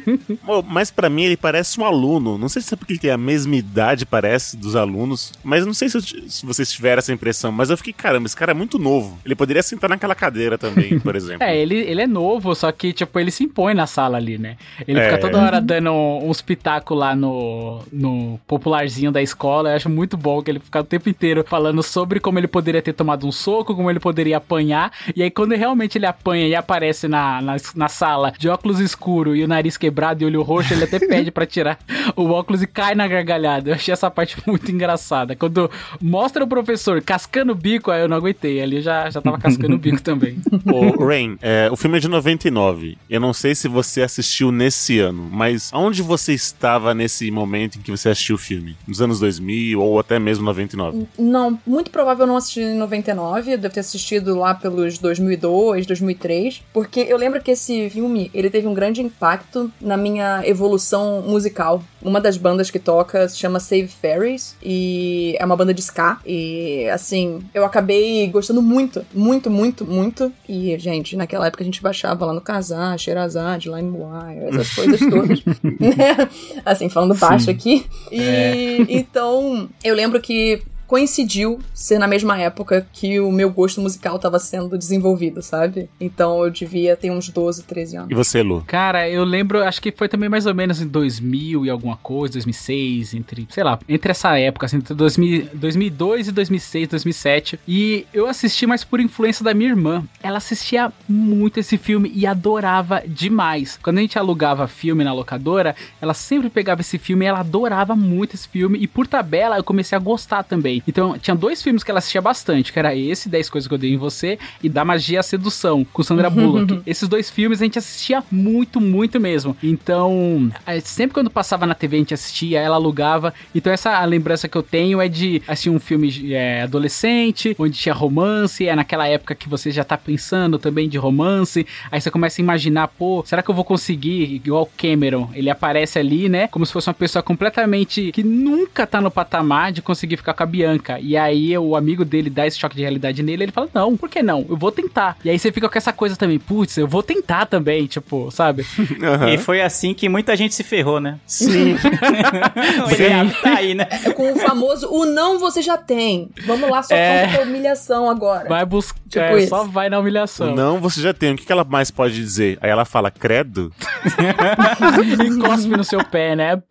Mas 0.68 0.90
pra 0.92 1.10
mim 1.10 1.24
ele 1.24 1.38
parece 1.38 1.80
um 1.80 1.86
aluno. 1.86 2.38
Não 2.38 2.50
sei 2.50 2.62
se 2.62 2.74
é 2.74 2.78
porque 2.78 2.94
ele 2.94 3.00
tem 3.00 3.12
a 3.12 3.18
mesma 3.18 3.56
idade, 3.56 4.06
parece, 4.06 4.58
dos 4.58 4.76
alunos. 4.76 5.32
Mas 5.44 5.66
não 5.66 5.74
sei 5.74 5.90
se, 5.90 5.98
eu 5.98 6.02
se 6.02 6.46
vocês 6.46 6.72
tiveram 6.72 7.00
essa 7.00 7.14
impressão. 7.14 7.52
Mas 7.52 7.70
eu 7.70 7.78
fiquei, 7.78 7.94
caramba, 7.94 8.26
esse 8.26 8.36
cara 8.36 8.52
é 8.52 8.56
muito 8.56 8.80
novo. 8.80 9.20
Ele 9.24 9.36
poderia 9.36 9.62
sentar 9.64 9.90
naquela 9.90 10.16
cadeira 10.16 10.58
também, 10.58 11.00
por 11.00 11.16
exemplo. 11.16 11.44
É, 11.44 11.56
ele, 11.58 11.76
ele 11.76 12.02
é 12.02 12.08
novo, 12.08 12.56
só 12.56 12.72
que, 12.72 12.92
tipo, 12.94 13.20
ele 13.20 13.32
se 13.32 13.44
impõe 13.44 13.74
na 13.74 13.86
sala 13.88 14.18
ali, 14.18 14.38
né? 14.38 14.58
Ele 14.88 15.00
É. 15.00 15.06
fica 15.06 15.18
toda 15.20 15.40
hora 15.40 15.62
dando 15.62 15.92
uns 15.92 16.42
pitacos 16.42 16.98
lá 16.98 17.16
no, 17.16 17.82
no 17.92 18.40
popularzinho 18.48 19.12
da 19.12 19.22
escola. 19.22 19.70
Eu 19.72 19.76
acho 19.76 19.90
muito 19.90 20.18
bom 20.18 20.42
que 20.42 20.50
ele 20.52 20.60
fica 20.60 20.80
o 20.80 20.84
tempo 20.84 20.99
inteiro 21.08 21.46
falando 21.48 21.84
sobre 21.84 22.20
como 22.20 22.40
ele 22.40 22.48
poderia 22.48 22.82
ter 22.82 22.94
tomado 22.94 23.28
um 23.28 23.32
soco, 23.32 23.76
como 23.76 23.90
ele 23.90 24.00
poderia 24.00 24.38
apanhar. 24.38 24.92
E 25.16 25.22
aí, 25.22 25.30
quando 25.30 25.54
realmente 25.54 25.98
ele 25.98 26.08
apanha 26.08 26.48
e 26.48 26.56
aparece 26.56 27.08
na, 27.08 27.42
na, 27.42 27.58
na 27.76 27.88
sala 27.88 28.34
de 28.38 28.50
óculos 28.50 28.80
escuro 28.80 29.36
e 29.36 29.44
o 29.44 29.48
nariz 29.48 29.78
quebrado 29.78 30.24
e 30.24 30.26
olho 30.26 30.42
roxo, 30.42 30.74
ele 30.74 30.84
até 30.84 30.98
pede 31.06 31.30
pra 31.30 31.46
tirar 31.46 31.78
o 32.16 32.30
óculos 32.30 32.64
e 32.64 32.68
cai 32.68 32.96
na 32.96 33.08
gargalhada. 33.08 33.70
Eu 33.70 33.76
achei 33.76 33.94
essa 33.94 34.10
parte 34.10 34.38
muito 34.48 34.72
engraçada. 34.72 35.36
Quando 35.36 35.70
mostra 36.02 36.44
o 36.44 36.48
professor 36.48 37.02
cascando 37.02 37.52
o 37.52 37.56
bico, 37.56 37.92
aí 37.92 38.02
eu 38.02 38.08
não 38.08 38.18
aguentei. 38.18 38.62
Ali 38.62 38.78
eu 38.78 38.82
já, 38.82 39.10
já 39.10 39.22
tava 39.22 39.38
cascando 39.38 39.76
o 39.76 39.78
bico 39.78 40.02
também. 40.02 40.38
Ô, 40.66 41.06
Rain, 41.06 41.38
é, 41.42 41.70
o 41.72 41.76
filme 41.76 41.98
é 41.98 42.02
de 42.02 42.08
99. 42.08 42.98
Eu 43.10 43.20
não 43.20 43.34
sei 43.34 43.54
se 43.56 43.68
você 43.68 44.02
assistiu 44.02 44.52
nesse 44.52 45.00
ano, 45.00 45.30
mas 45.32 45.70
aonde 45.74 46.02
você 46.02 46.34
estava 46.34 46.94
nesse 46.94 47.30
momento 47.32 47.78
em 47.78 47.82
que 47.82 47.92
você 47.92 48.10
assistiu 48.10 48.36
o 48.36 48.40
filme? 48.40 48.76
Nos 48.88 49.02
anos 49.02 49.20
2000 49.20 49.80
ou 49.82 50.00
até 50.00 50.20
mesmo 50.20 50.46
99? 50.46 50.89
Não, 51.18 51.60
muito 51.66 51.92
provável 51.92 52.24
eu 52.24 52.28
não 52.28 52.38
assisti 52.38 52.62
em 52.62 52.78
99, 52.78 53.54
eu 53.54 53.58
devo 53.58 53.74
ter 53.74 53.80
assistido 53.80 54.36
lá 54.38 54.54
pelos 54.54 54.98
2002, 54.98 55.86
2003, 55.86 56.64
porque 56.74 57.02
eu 57.02 57.18
lembro 57.18 57.42
que 57.42 57.52
esse 57.52 57.90
filme, 57.90 58.30
ele 58.34 58.50
teve 58.50 58.68
um 58.68 58.74
grande 58.74 59.02
impacto 59.02 59.72
na 59.80 59.98
minha 59.98 60.42
evolução 60.46 61.22
musical. 61.22 61.84
Uma 62.02 62.22
das 62.22 62.38
bandas 62.38 62.72
que 62.72 62.80
toca 62.80 63.28
se 63.28 63.38
chama 63.38 63.60
Save 63.60 63.88
Fairies 63.88 64.56
e 64.64 65.36
é 65.38 65.46
uma 65.46 65.56
banda 65.56 65.74
de 65.74 65.82
ska 65.82 66.20
e 66.26 66.88
assim, 66.90 67.42
eu 67.54 67.66
acabei 67.66 68.28
gostando 68.28 68.62
muito, 68.62 69.06
muito, 69.14 69.50
muito, 69.50 69.86
muito 69.86 70.32
e 70.48 70.78
gente, 70.80 71.16
naquela 71.18 71.48
época 71.48 71.64
a 71.64 71.66
gente 71.66 71.82
baixava 71.82 72.26
lá 72.26 72.34
no 72.34 72.42
Kazaa, 72.42 72.98
Sherazade, 72.98 73.70
LimeWire, 73.70 74.46
essas 74.50 74.74
coisas 74.74 75.00
todas, 75.10 75.44
né? 75.46 76.30
Assim, 76.66 76.90
falando 76.90 77.16
baixo 77.16 77.50
aqui. 77.50 77.86
E 78.12 78.86
então, 78.90 79.70
eu 79.84 79.96
lembro 79.96 80.22
que 80.22 80.62
coincidiu 80.90 81.60
ser 81.72 82.00
na 82.00 82.08
mesma 82.08 82.40
época 82.40 82.88
que 82.92 83.20
o 83.20 83.32
meu 83.32 83.52
gosto 83.52 83.80
musical 83.80 84.18
tava 84.18 84.40
sendo 84.40 84.76
desenvolvido, 84.76 85.40
sabe? 85.40 85.88
Então 86.02 86.44
eu 86.44 86.50
devia 86.50 86.98
ter 86.98 87.12
uns 87.12 87.30
12, 87.30 87.64
13 87.64 87.98
anos. 87.98 88.12
E 88.12 88.16
você, 88.16 88.42
Lu? 88.42 88.64
Cara, 88.66 89.08
eu 89.08 89.24
lembro, 89.24 89.64
acho 89.64 89.80
que 89.80 89.92
foi 89.92 90.10
também 90.10 90.28
mais 90.28 90.48
ou 90.48 90.56
menos 90.56 90.82
em 90.82 90.88
2000 90.88 91.64
e 91.64 91.70
alguma 91.70 91.96
coisa, 91.98 92.34
2006, 92.34 93.14
entre, 93.14 93.48
sei 93.52 93.64
lá, 93.64 93.78
entre 93.88 94.10
essa 94.10 94.36
época, 94.40 94.66
assim, 94.66 94.78
entre 94.78 94.96
2000, 94.96 95.50
2002 95.54 96.30
e 96.30 96.32
2006, 96.32 96.88
2007. 96.88 97.60
E 97.68 98.08
eu 98.12 98.26
assisti 98.26 98.66
mais 98.66 98.84
por 98.84 99.00
influência 99.00 99.46
da 99.46 99.54
minha 99.54 99.70
irmã. 99.70 100.04
Ela 100.24 100.40
assistia 100.40 100.92
muito 101.08 101.60
esse 101.60 101.78
filme 101.78 102.12
e 102.16 102.26
adorava 102.26 103.04
demais. 103.08 103.78
Quando 103.84 104.00
a 104.00 104.02
gente 104.02 104.18
alugava 104.18 104.68
filme 104.68 105.04
na 105.04 105.14
locadora, 105.14 105.76
ela 106.02 106.16
sempre 106.16 106.50
pegava 106.50 106.82
esse 106.82 106.98
filme 106.98 107.26
e 107.26 107.28
ela 107.28 107.42
adorava 107.42 107.96
muito 107.96 108.34
esse 108.34 108.48
filme. 108.48 108.80
E 108.80 108.88
por 108.88 109.06
tabela 109.06 109.56
eu 109.56 109.64
comecei 109.64 109.96
a 109.96 110.00
gostar 110.00 110.42
também. 110.42 110.79
Então 110.88 111.18
tinha 111.18 111.36
dois 111.36 111.62
filmes 111.62 111.84
que 111.84 111.92
ela 111.92 112.00
assistia 112.00 112.22
bastante, 112.22 112.72
que 112.72 112.80
era 112.80 112.96
esse, 112.96 113.30
10 113.30 113.50
Coisas 113.50 113.68
que 113.68 113.74
eu 113.74 113.78
dei 113.78 113.94
em 113.94 113.98
Você, 113.98 114.38
e 114.62 114.70
Da 114.70 114.86
Magia 114.86 115.20
a 115.20 115.24
Sedução, 115.24 115.86
com 115.86 116.04
Sandra 116.04 116.30
Bullock. 116.32 116.82
Esses 116.86 117.08
dois 117.08 117.30
filmes 117.30 117.62
a 117.62 117.66
gente 117.66 117.80
assistia 117.80 118.24
muito, 118.32 118.80
muito 118.80 119.20
mesmo. 119.20 119.56
Então, 119.64 120.52
eh, 120.66 120.80
sempre 120.82 121.14
quando 121.14 121.30
passava 121.30 121.66
na 121.66 121.74
TV 121.74 121.98
a 121.98 122.00
gente 122.00 122.14
assistia, 122.14 122.60
ela 122.60 122.76
alugava. 122.76 123.34
Então 123.54 123.72
essa 123.72 124.04
lembrança 124.06 124.48
que 124.48 124.58
eu 124.58 124.64
tenho 124.64 125.02
é 125.02 125.08
de 125.08 125.42
assistir 125.48 125.70
um 125.70 125.80
filme 125.80 126.34
é, 126.34 126.64
adolescente, 126.64 127.56
onde 127.58 127.78
tinha 127.78 127.94
romance, 127.94 128.68
é 128.68 128.76
naquela 128.76 129.08
época 129.08 129.36
que 129.36 129.50
você 129.50 129.72
já 129.72 129.84
tá 129.84 129.98
pensando 129.98 130.60
também 130.60 130.88
de 130.88 130.98
romance. 130.98 131.66
Aí 131.92 132.00
você 132.00 132.12
começa 132.12 132.42
a 132.42 132.44
imaginar, 132.44 132.88
pô, 132.88 133.24
será 133.26 133.42
que 133.42 133.50
eu 133.50 133.56
vou 133.56 133.66
conseguir, 133.66 134.24
igual 134.34 134.64
o 134.64 134.70
Cameron? 134.78 135.30
Ele 135.34 135.50
aparece 135.50 136.00
ali, 136.00 136.30
né? 136.30 136.48
Como 136.48 136.66
se 136.66 136.74
fosse 136.74 136.88
uma 136.88 136.94
pessoa 136.94 137.24
completamente 137.24 138.12
que 138.12 138.24
nunca 138.24 138.86
tá 138.86 139.02
no 139.02 139.12
patamar 139.12 139.72
de 139.72 139.82
conseguir 139.82 140.18
ficar 140.18 140.34
com 140.34 140.44
a 140.44 140.46
Bianca. 140.46 140.69
E 141.02 141.18
aí 141.18 141.58
o 141.58 141.76
amigo 141.76 142.06
dele 142.06 142.30
dá 142.30 142.46
esse 142.46 142.58
choque 142.60 142.76
de 142.76 142.82
realidade 142.82 143.24
nele, 143.24 143.44
ele 143.44 143.52
fala: 143.52 143.70
Não, 143.74 143.96
por 143.96 144.10
que 144.10 144.22
não? 144.22 144.46
Eu 144.50 144.58
vou 144.58 144.72
tentar. 144.72 145.18
E 145.24 145.30
aí 145.30 145.38
você 145.38 145.52
fica 145.52 145.70
com 145.70 145.78
essa 145.78 145.94
coisa 145.94 146.16
também, 146.16 146.40
putz, 146.40 146.78
eu 146.78 146.88
vou 146.88 147.04
tentar 147.04 147.46
também, 147.46 147.88
tipo, 147.88 148.30
sabe? 148.32 148.66
E 149.34 149.38
foi 149.38 149.62
assim 149.62 149.94
que 149.94 150.10
muita 150.10 150.36
gente 150.36 150.54
se 150.54 150.64
ferrou, 150.64 151.00
né? 151.00 151.20
Sim. 151.26 151.76
o 152.86 152.92
Eliab 152.92 153.32
tá 153.42 153.56
aí, 153.58 153.74
né? 153.74 153.88
É 154.06 154.12
com 154.12 154.34
o 154.34 154.40
famoso 154.40 154.88
o 154.90 155.06
não 155.06 155.40
você 155.40 155.62
já 155.62 155.78
tem. 155.78 156.30
Vamos 156.46 156.70
lá, 156.70 156.84
só 156.84 156.96
É. 156.96 157.40
humilhação 157.44 158.10
agora. 158.10 158.48
Vai 158.48 158.66
buscar, 158.66 159.00
Tipo 159.10 159.38
é, 159.38 159.48
só 159.48 159.64
vai 159.64 159.90
na 159.90 159.98
humilhação. 160.00 160.56
Não, 160.56 160.80
você 160.80 161.02
já 161.02 161.14
tem. 161.14 161.34
O 161.34 161.36
que 161.36 161.46
que 161.46 161.52
ela 161.52 161.64
mais 161.64 161.90
pode 161.90 162.14
dizer? 162.14 162.60
Aí 162.62 162.70
ela 162.70 162.86
fala, 162.86 163.10
credo? 163.10 163.74
e 165.26 165.38
cospe 165.40 165.70
no 165.70 165.84
seu 165.84 166.04
pé, 166.06 166.36
né? 166.36 166.62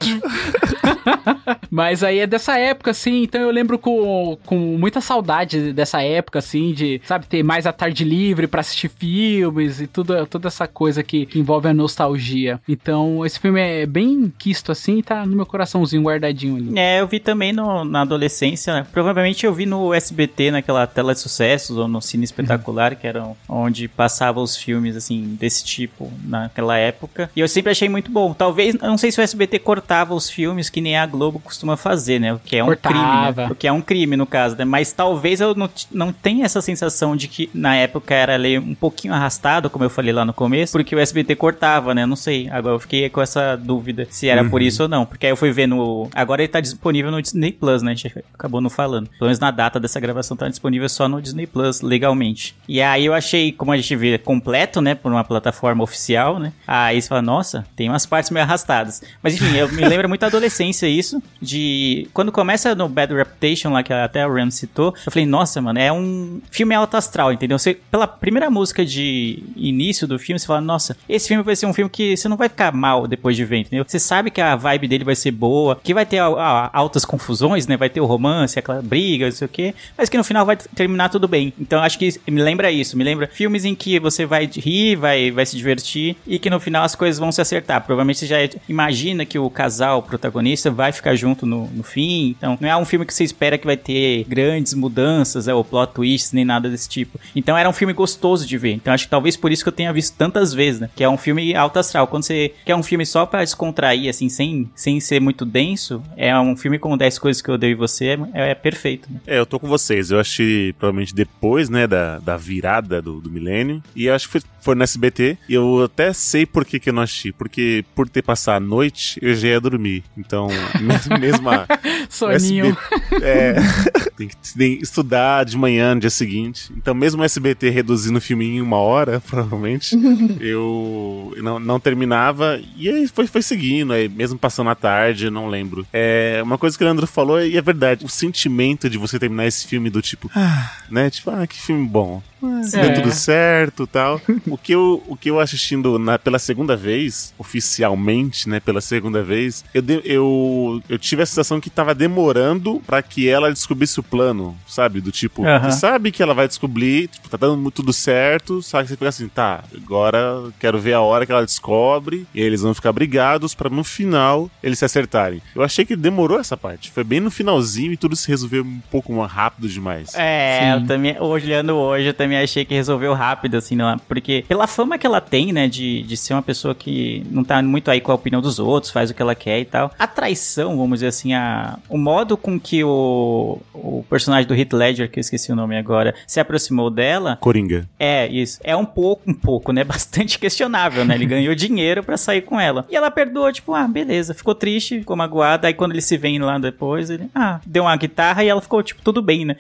Mas 1.71 2.03
aí 2.03 2.19
é 2.21 2.27
dessa 2.27 2.59
época, 2.59 2.91
assim, 2.91 3.23
então 3.23 3.41
eu 3.41 3.51
lembro 3.51 3.79
com, 3.79 4.39
com 4.47 4.57
muita 4.57 5.01
saudade 5.01 5.73
dessa 5.73 6.03
época, 6.03 6.39
assim, 6.39 6.73
de, 6.73 7.01
sabe, 7.05 7.27
ter 7.27 7.43
mais 7.43 7.67
a 7.67 7.73
tarde 7.73 8.05
livre 8.05 8.47
pra 8.47 8.61
assistir 8.61 8.89
filmes 8.89 9.81
e 9.81 9.87
tudo, 9.87 10.27
toda 10.27 10.49
essa 10.49 10.67
coisa 10.67 11.03
que, 11.03 11.27
que 11.27 11.39
envolve 11.39 11.69
a 11.69 11.75
nostalgia. 11.75 12.61
Então, 12.69 13.25
esse 13.25 13.39
filme 13.39 13.61
é 13.61 13.87
bem 13.87 14.33
quisto, 14.39 14.73
assim, 14.73 15.03
tá 15.03 15.25
no 15.27 15.37
meu 15.37 15.47
coraçãozinho 15.47 16.03
guardadinho 16.03 16.57
ali. 16.57 16.79
É, 16.79 17.01
eu 17.01 17.07
vi 17.07 17.21
também 17.21 17.53
no- 17.53 17.85
na 17.85 18.03
adolescência. 18.03 18.73
né? 18.75 18.87
Provavelmente 18.93 19.45
eu 19.47 19.53
vi 19.53 19.67
no 19.67 19.93
SBT, 19.95 20.51
naquela 20.51 20.87
tela 20.87 21.15
de 21.15 21.21
sucessos, 21.21 21.77
ou 21.77 21.87
no 21.89 22.01
Cine 22.01 22.25
Espetacular, 22.25 22.97
que 22.97 23.07
era 23.07 23.25
onde 23.49 23.89
passavam 23.89 24.43
os 24.43 24.57
filmes, 24.57 24.97
assim, 24.97 25.37
desse 25.39 25.65
tipo, 25.65 26.11
naquela 26.25 26.77
época. 26.77 27.31
E 27.37 27.41
eu 27.41 27.49
sempre 27.49 27.73
achei 27.73 27.89
muito 27.89 28.11
bom. 28.11 28.33
Talvez, 28.33 28.75
não 28.77 28.99
sei 28.99 29.11
se 29.13 29.21
o 29.21 29.23
SBT 29.23 29.59
cortava 29.59 30.15
os 30.15 30.29
filmes 30.31 30.71
que 30.71 30.78
nem 30.81 30.97
a 30.97 31.07
Globo 31.07 31.39
costuma 31.39 31.77
fazer, 31.77 32.19
né? 32.19 32.33
O 32.35 32.39
que 32.39 32.57
é 32.57 32.63
um 32.63 32.67
Cortava. 32.67 32.95
crime, 32.95 33.37
né? 33.37 33.53
O 33.53 33.55
que 33.55 33.67
é 33.67 33.73
um 33.73 33.81
crime, 33.81 34.17
no 34.17 34.27
caso, 34.27 34.57
né? 34.57 34.65
Mas 34.65 34.93
talvez 34.93 35.41
eu 35.41 35.55
não, 35.55 35.69
não 35.93 36.13
tenha 36.13 36.45
essa 36.45 36.61
sensação 36.61 37.17
de 37.17 37.29
que 37.29 37.51
na 37.55 37.77
época 37.77 38.15
era 38.15 38.35
ali 38.35 38.59
um 38.59 38.75
pouquinho 38.75 39.15
arrastado, 39.15 39.71
como 39.71 39.85
eu 39.85 39.91
falei 39.91 40.13
lá 40.13 40.25
no 40.25 40.33
começo, 40.33 40.73
porque 40.73 40.95
o 40.95 40.99
SBT 40.99 41.37
cortava, 41.37 41.95
né? 41.95 42.07
Não 42.07 42.17
sei. 42.17 42.49
Agora 42.51 42.75
eu 42.75 42.81
fiquei 42.81 43.09
com 43.09 43.21
essa 43.21 43.57
dúvida 43.57 44.07
se 44.11 44.29
era 44.29 44.45
por 44.45 44.63
isso 44.63 44.83
ou 44.85 44.89
não. 44.89 45.05
Porque 45.05 45.27
aí 45.27 45.33
eu 45.33 45.37
fui 45.37 45.51
ver 45.51 45.67
no. 45.67 46.09
Agora 46.15 46.43
ele 46.43 46.49
tá 46.49 46.61
disponível 46.61 47.11
no 47.11 47.21
Disney 47.21 47.53
Plus, 47.53 47.83
né? 47.83 47.93
A 47.93 47.95
gente 47.95 48.25
acabou 48.35 48.61
não 48.61 48.71
falando. 48.71 49.09
Pelo 49.11 49.25
menos 49.25 49.39
na 49.39 49.51
data 49.51 49.79
dessa 49.81 50.01
gravação 50.01 50.37
tá 50.37 50.49
disponível 50.49 50.89
só 50.89 51.09
no 51.09 51.21
Disney 51.21 51.47
Plus, 51.47 51.81
legalmente. 51.81 52.55
E 52.69 52.81
aí 52.81 53.07
eu 53.07 53.15
achei, 53.15 53.53
como 53.53 53.73
a 53.73 53.77
gente 53.77 53.95
vê, 53.97 54.19
completo, 54.19 54.81
né? 54.81 54.95
Por 54.95 55.11
uma 55.11 55.25
plataforma 55.25 55.83
oficial, 55.83 56.39
né? 56.39 56.53
Aí 56.67 57.01
você 57.01 57.09
fala, 57.09 57.23
nossa, 57.23 57.67
tem 57.77 57.89
umas 57.89 58.07
partes 58.07 58.31
meio 58.31 58.45
arrastadas. 58.45 59.03
Mas 59.23 59.35
enfim, 59.35 59.57
eu 59.57 59.71
me 59.73 59.87
lembro 59.87 60.09
muito 60.09 60.21
da 60.21 60.31
adolescência 60.59 60.87
isso. 60.89 61.23
De. 61.41 62.09
Quando 62.13 62.33
começa 62.33 62.75
no 62.75 62.89
Bad 62.89 63.15
Reputation, 63.15 63.71
lá 63.71 63.83
que 63.83 63.93
até 63.93 64.23
a 64.23 64.27
Ram 64.27 64.51
citou, 64.51 64.95
eu 65.07 65.13
falei, 65.13 65.27
nossa, 65.27 65.61
mano, 65.61 65.79
é 65.79 65.93
um 65.93 66.41
filme 66.51 66.75
alto 66.75 66.97
astral, 66.97 67.33
entendeu? 67.33 67.59
Você, 67.59 67.79
pela 67.91 68.07
primeira 68.07 68.51
música 68.51 68.85
de 68.85 69.43
início 69.57 70.07
do 70.07 70.19
filme, 70.19 70.39
você 70.39 70.47
fala, 70.47 70.61
nossa, 70.61 70.97
esse 71.09 71.29
filme 71.29 71.43
vai 71.43 71.55
ser 71.55 71.67
um 71.67 71.73
filme 71.73 71.91
que 71.91 72.17
você 72.17 72.29
não 72.29 72.37
vai 72.37 72.49
ficar 72.49 72.73
mal 72.73 73.07
depois 73.07 73.37
de 73.37 73.45
ver, 73.45 73.59
entendeu? 73.59 73.85
Você 73.87 73.99
sabe 73.99 74.31
que 74.31 74.41
a 74.41 74.57
vibe 74.57 74.89
dele 74.89 75.05
vai 75.05 75.15
ser 75.15 75.31
boa, 75.31 75.79
que 75.83 75.95
vai 75.95 76.05
ter 76.05 76.19
altas 76.19 77.05
confusões, 77.05 77.67
né? 77.67 77.77
Vai 77.77 77.89
ter 77.89 78.01
o 78.01 78.07
romance, 78.07 78.59
aquela 78.59 78.83
briga, 78.83 79.27
não 79.27 79.33
sei 79.33 79.47
o 79.47 79.49
quê, 79.49 79.75
mas 79.97 80.09
que 80.09 80.17
no 80.17 80.25
final 80.25 80.45
vai 80.45 80.57
terminar 80.57 81.09
tudo 81.09 81.29
bem. 81.29 81.53
Então 81.59 81.81
acho 81.81 81.99
que 81.99 82.21
me 82.29 82.43
lembra 82.43 82.71
isso, 82.71 82.97
me 82.97 83.05
lembra 83.05 83.29
filmes 83.29 83.65
em 83.65 83.75
que 83.75 83.99
você 84.01 84.27
vai 84.27 84.47
rir, 84.47 84.97
vai, 84.97 85.31
vai 85.31 85.47
se 85.47 85.57
divertir 85.57 86.17
e 86.27 86.39
que 86.39 86.51
no 86.51 86.59
final 86.59 86.85
as 86.85 86.95
coisas 86.95 87.19
vão 87.19 87.31
se 87.31 87.41
acertar. 87.41 87.83
Provavelmente 87.85 88.19
você 88.19 88.27
já 88.27 88.37
imagina 88.69 89.25
que 89.25 89.39
o 89.39 89.49
casal 89.51 89.99
o 89.99 90.03
protagonista 90.49 90.71
vai 90.71 90.93
ficar 90.93 91.15
junto 91.15 91.45
no, 91.45 91.67
no 91.69 91.83
fim. 91.83 92.35
Então 92.39 92.57
não 92.61 92.69
é 92.69 92.77
um 92.77 92.85
filme 92.85 93.05
que 93.05 93.13
você 93.13 93.25
espera 93.25 93.59
que 93.59 93.67
vai 93.67 93.77
ter 93.77 94.25
grandes 94.25 94.75
mudanças, 94.75 95.49
é, 95.49 95.55
ou 95.55 95.65
plot 95.65 95.93
twists, 95.95 96.33
nem 96.33 96.45
nada 96.45 96.69
desse 96.69 96.89
tipo. 96.89 97.19
Então 97.35 97.57
era 97.57 97.69
um 97.69 97.73
filme 97.73 97.93
gostoso 97.93 98.47
de 98.47 98.57
ver. 98.57 98.73
Então 98.73 98.93
acho 98.93 99.05
que 99.05 99.11
talvez 99.11 99.37
por 99.37 99.53
isso 99.53 99.63
que 99.63 99.69
eu 99.69 99.73
tenha 99.73 99.93
visto 99.93 100.17
tantas 100.17 100.55
vezes, 100.55 100.81
né? 100.81 100.91
Que 100.95 101.05
é 101.05 101.09
um 101.09 101.19
filme 101.19 101.55
alto 101.55 101.79
astral. 101.79 102.07
Quando 102.07 102.25
você 102.25 102.53
quer 102.65 102.75
um 102.75 102.83
filme 102.83 103.05
só 103.05 103.27
pra 103.27 103.45
descontrair, 103.45 104.09
assim, 104.09 104.29
sem, 104.29 104.71
sem 104.75 105.01
ser 105.01 105.21
muito 105.21 105.45
denso, 105.45 106.03
é 106.17 106.39
um 106.39 106.57
filme 106.57 106.79
com 106.79 106.97
10 106.97 107.19
coisas 107.19 107.43
que 107.43 107.49
eu 107.49 107.55
odeio 107.55 107.73
em 107.73 107.77
você, 107.77 108.19
é, 108.33 108.51
é 108.51 108.55
perfeito. 108.55 109.11
Né? 109.11 109.21
É, 109.27 109.39
eu 109.39 109.47
tô 109.47 109.59
com 109.59 109.69
vocês. 109.69 110.11
Eu 110.11 110.21
achei 110.21 110.73
provavelmente 110.75 111.15
depois, 111.15 111.69
né, 111.69 111.87
da, 111.87 112.19
da 112.19 112.37
virada 112.37 113.03
do, 113.03 113.21
do 113.21 113.31
milênio. 113.31 113.83
E 113.95 114.07
eu 114.07 114.15
acho 114.15 114.27
que 114.27 114.33
foi, 114.33 114.43
foi 114.61 114.75
no 114.75 114.83
SBT. 114.83 115.39
E 115.49 115.55
eu 115.55 115.85
até 115.85 116.13
sei 116.13 116.47
por 116.47 116.65
que, 116.65 116.81
que 116.81 116.91
eu 116.91 116.95
não 116.95 117.03
assisti. 117.03 117.33
Porque 117.33 117.85
por 117.95 118.09
ter 118.09 118.23
passado 118.23 118.49
a 118.59 118.61
noite, 118.61 119.19
eu 119.21 119.35
já 119.35 119.49
ia 119.49 119.61
dormir. 119.61 120.05
Então, 120.17 120.38
mesmo, 120.81 121.19
mesmo 121.19 121.51
a, 121.51 121.67
o 122.09 122.13
Soninho. 122.13 122.67
SBT 122.67 123.25
é, 123.25 123.55
tem 124.17 124.29
que 124.29 124.37
tem 124.57 124.79
estudar 124.81 125.45
de 125.45 125.57
manhã 125.57 125.95
no 125.95 126.01
dia 126.01 126.11
seguinte. 126.11 126.73
Então, 126.77 126.95
mesmo 126.95 127.23
o 127.23 127.25
SBT 127.25 127.71
reduzindo 127.71 128.19
o 128.19 128.21
filme 128.21 128.47
em 128.47 128.61
uma 128.61 128.77
hora, 128.77 129.21
provavelmente, 129.27 129.97
eu 130.41 131.35
não, 131.39 131.59
não 131.59 131.81
terminava. 131.81 132.61
E 132.77 132.89
aí 132.89 133.09
foi, 133.09 133.27
foi 133.27 133.43
seguindo, 133.43 133.93
aí, 133.93 134.09
mesmo 134.09 134.39
passando 134.39 134.71
a 134.71 134.75
tarde, 134.75 135.31
não 135.31 135.49
lembro. 135.49 135.87
É, 135.93 136.41
uma 136.43 136.59
coisa 136.59 136.77
que 136.77 136.85
o 136.85 136.87
Leandro 136.87 137.07
falou, 137.07 137.41
e 137.41 137.57
é 137.57 137.63
verdade, 137.63 138.05
o 138.05 138.09
sentimento 138.09 138.89
de 138.89 138.99
você 138.99 139.19
terminar 139.19 139.47
esse 139.47 139.67
filme 139.67 139.91
do 139.91 140.03
tipo, 140.03 140.31
ah, 140.35 140.73
né? 140.91 141.11
Tipo, 141.11 141.31
ah, 141.31 141.47
que 141.47 141.61
filme 141.61 141.87
bom. 141.87 142.23
É. 142.43 142.81
Deu 142.83 142.95
tudo 142.95 143.13
certo 143.13 143.87
tal. 143.87 144.21
o 144.47 144.57
que 144.57 144.73
eu, 144.73 145.03
o 145.07 145.17
que 145.17 145.31
eu 145.31 145.41
assistindo 145.41 145.99
na, 145.99 146.19
pela 146.19 146.39
segunda 146.39 146.77
vez, 146.77 147.35
oficialmente, 147.39 148.49
né? 148.49 148.61
Pela 148.61 148.81
segunda 148.81 149.23
vez, 149.23 149.65
eu, 149.73 149.83
de- 149.83 150.03
eu, 150.05 150.83
eu 150.89 150.99
tive 150.99 151.23
a 151.23 151.27
sensação 151.27 151.61
que 151.61 151.71
tava 151.71 151.95
demorando 151.95 152.83
pra 152.87 153.03
que 153.03 153.29
ela 153.29 153.53
descobrisse 153.53 154.01
o 154.01 154.03
plano, 154.03 154.57
sabe? 154.67 155.01
Do 155.01 155.11
tipo, 155.13 155.45
Aham. 155.45 155.71
você 155.71 155.79
sabe 155.79 156.11
que 156.13 156.23
ela 156.23 156.35
vai 156.35 156.49
descobrir, 156.49 157.09
tipo, 157.09 157.29
tá 157.29 157.37
dando 157.37 157.71
tudo 157.71 157.93
certo, 157.93 158.61
só 158.63 158.83
que 158.83 158.89
você 158.89 158.95
fica 158.95 159.09
assim, 159.09 159.29
tá, 159.29 159.65
agora 159.75 160.51
quero 160.59 160.79
ver 160.79 160.95
a 160.95 161.01
hora 161.01 161.25
que 161.25 161.33
ela 161.33 161.45
descobre, 161.45 162.27
e 162.35 162.41
aí 162.41 162.47
eles 162.47 162.63
vão 162.63 162.75
ficar 162.75 162.93
brigados 162.93 163.55
pra 163.55 163.71
no 163.71 163.85
final 163.85 164.51
eles 164.63 164.79
se 164.79 164.85
acertarem. 164.85 165.41
Eu 165.55 165.63
achei 165.63 165.85
que 165.85 165.95
demorou 165.97 166.39
essa 166.39 166.57
parte. 166.57 166.91
Foi 166.91 167.05
bem 167.05 167.21
no 167.21 167.31
finalzinho 167.31 167.93
e 167.93 167.97
tudo 167.97 168.17
se 168.17 168.29
resolveu 168.29 168.63
um 168.65 168.81
pouco 168.91 169.13
mais 169.13 169.31
rápido 169.31 169.69
demais. 169.69 170.13
É, 170.15 170.61
Sim. 170.61 170.81
eu 170.83 170.87
também, 170.87 171.17
olhando 171.21 171.75
hoje, 171.75 172.07
eu 172.09 172.15
também 172.15 172.28
achei 172.37 172.65
que 172.65 172.75
resolveu 172.75 173.15
rápido, 173.15 173.57
assim, 173.57 173.77
não, 173.77 173.99
porque 174.01 174.45
pela 174.49 174.67
fama 174.67 174.99
que 174.99 175.07
ela 175.07 175.21
tem, 175.21 175.53
né, 175.53 175.69
de, 175.69 176.03
de 176.03 176.17
ser 176.17 176.35
uma 176.35 176.43
pessoa 176.43 176.75
que 176.75 177.25
não 177.31 177.45
tá 177.45 177.63
muito 177.63 177.91
aí 177.91 178.01
com 178.01 178.13
a 178.13 178.15
opinião 178.15 178.41
dos 178.41 178.59
outros, 178.59 178.93
faz 178.93 179.11
o 179.11 179.15
que 179.15 179.23
ela 179.23 179.35
quer 179.35 179.61
e 179.61 179.65
tal. 179.65 179.93
A 179.99 180.07
traição, 180.07 180.77
vamos 180.77 180.99
dizer 180.99 181.09
assim, 181.09 181.35
a, 181.35 181.79
o 181.89 181.97
modo 181.99 182.37
com 182.37 182.59
que 182.59 182.83
o, 182.85 183.59
o 183.75 184.05
personagem 184.09 184.47
do 184.47 184.55
Heath 184.55 184.73
Ledger, 184.73 185.11
que 185.11 185.19
eu 185.19 185.21
esqueci 185.21 185.53
o 185.53 185.57
nome 185.57 185.77
agora, 185.77 186.15
se 186.27 186.41
aproximou 186.41 186.91
dela, 186.91 187.37
Coringa. 187.41 187.89
é, 187.99 188.27
isso. 188.29 188.59
É 188.63 188.77
um 188.77 188.85
pouco, 188.85 189.23
um 189.31 189.35
pouco, 189.35 189.73
né? 189.73 189.85
Bastante 189.89 190.39
questionável, 190.39 191.05
né? 191.05 191.15
Ele 191.15 191.27
ganhou 191.27 191.55
dinheiro 191.55 192.03
pra 192.03 192.17
sair 192.17 192.43
com 192.43 192.61
ela. 192.61 192.85
E 192.91 192.97
ela 192.97 193.11
perdoa, 193.11 193.53
tipo, 193.53 193.75
ah, 193.75 193.87
beleza. 193.87 194.35
Ficou 194.35 194.55
triste, 194.55 194.99
ficou 195.01 195.17
magoada. 195.17 195.67
Aí 195.69 195.75
quando 195.75 195.93
eles 195.93 196.05
se 196.05 196.17
veem 196.17 196.39
lá 196.39 196.59
depois, 196.59 197.11
ele, 197.11 197.29
ah, 197.35 197.61
deu 197.65 197.85
uma 197.85 197.97
guitarra 197.97 198.45
e 198.45 198.49
ela 198.49 198.61
ficou, 198.61 198.83
tipo, 198.83 199.03
tudo 199.03 199.23
bem, 199.23 199.45
né? 199.45 199.57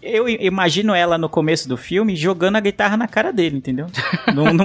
Eu 0.00 0.28
imagino 0.28 0.94
ela 0.94 1.18
no 1.18 1.28
começo 1.28 1.68
do 1.68 1.76
filme 1.84 2.16
jogando 2.16 2.56
a 2.56 2.60
guitarra 2.60 2.96
na 2.96 3.06
cara 3.06 3.32
dele, 3.32 3.58
entendeu? 3.58 3.86
Não- 4.34 4.52
não- 4.52 4.64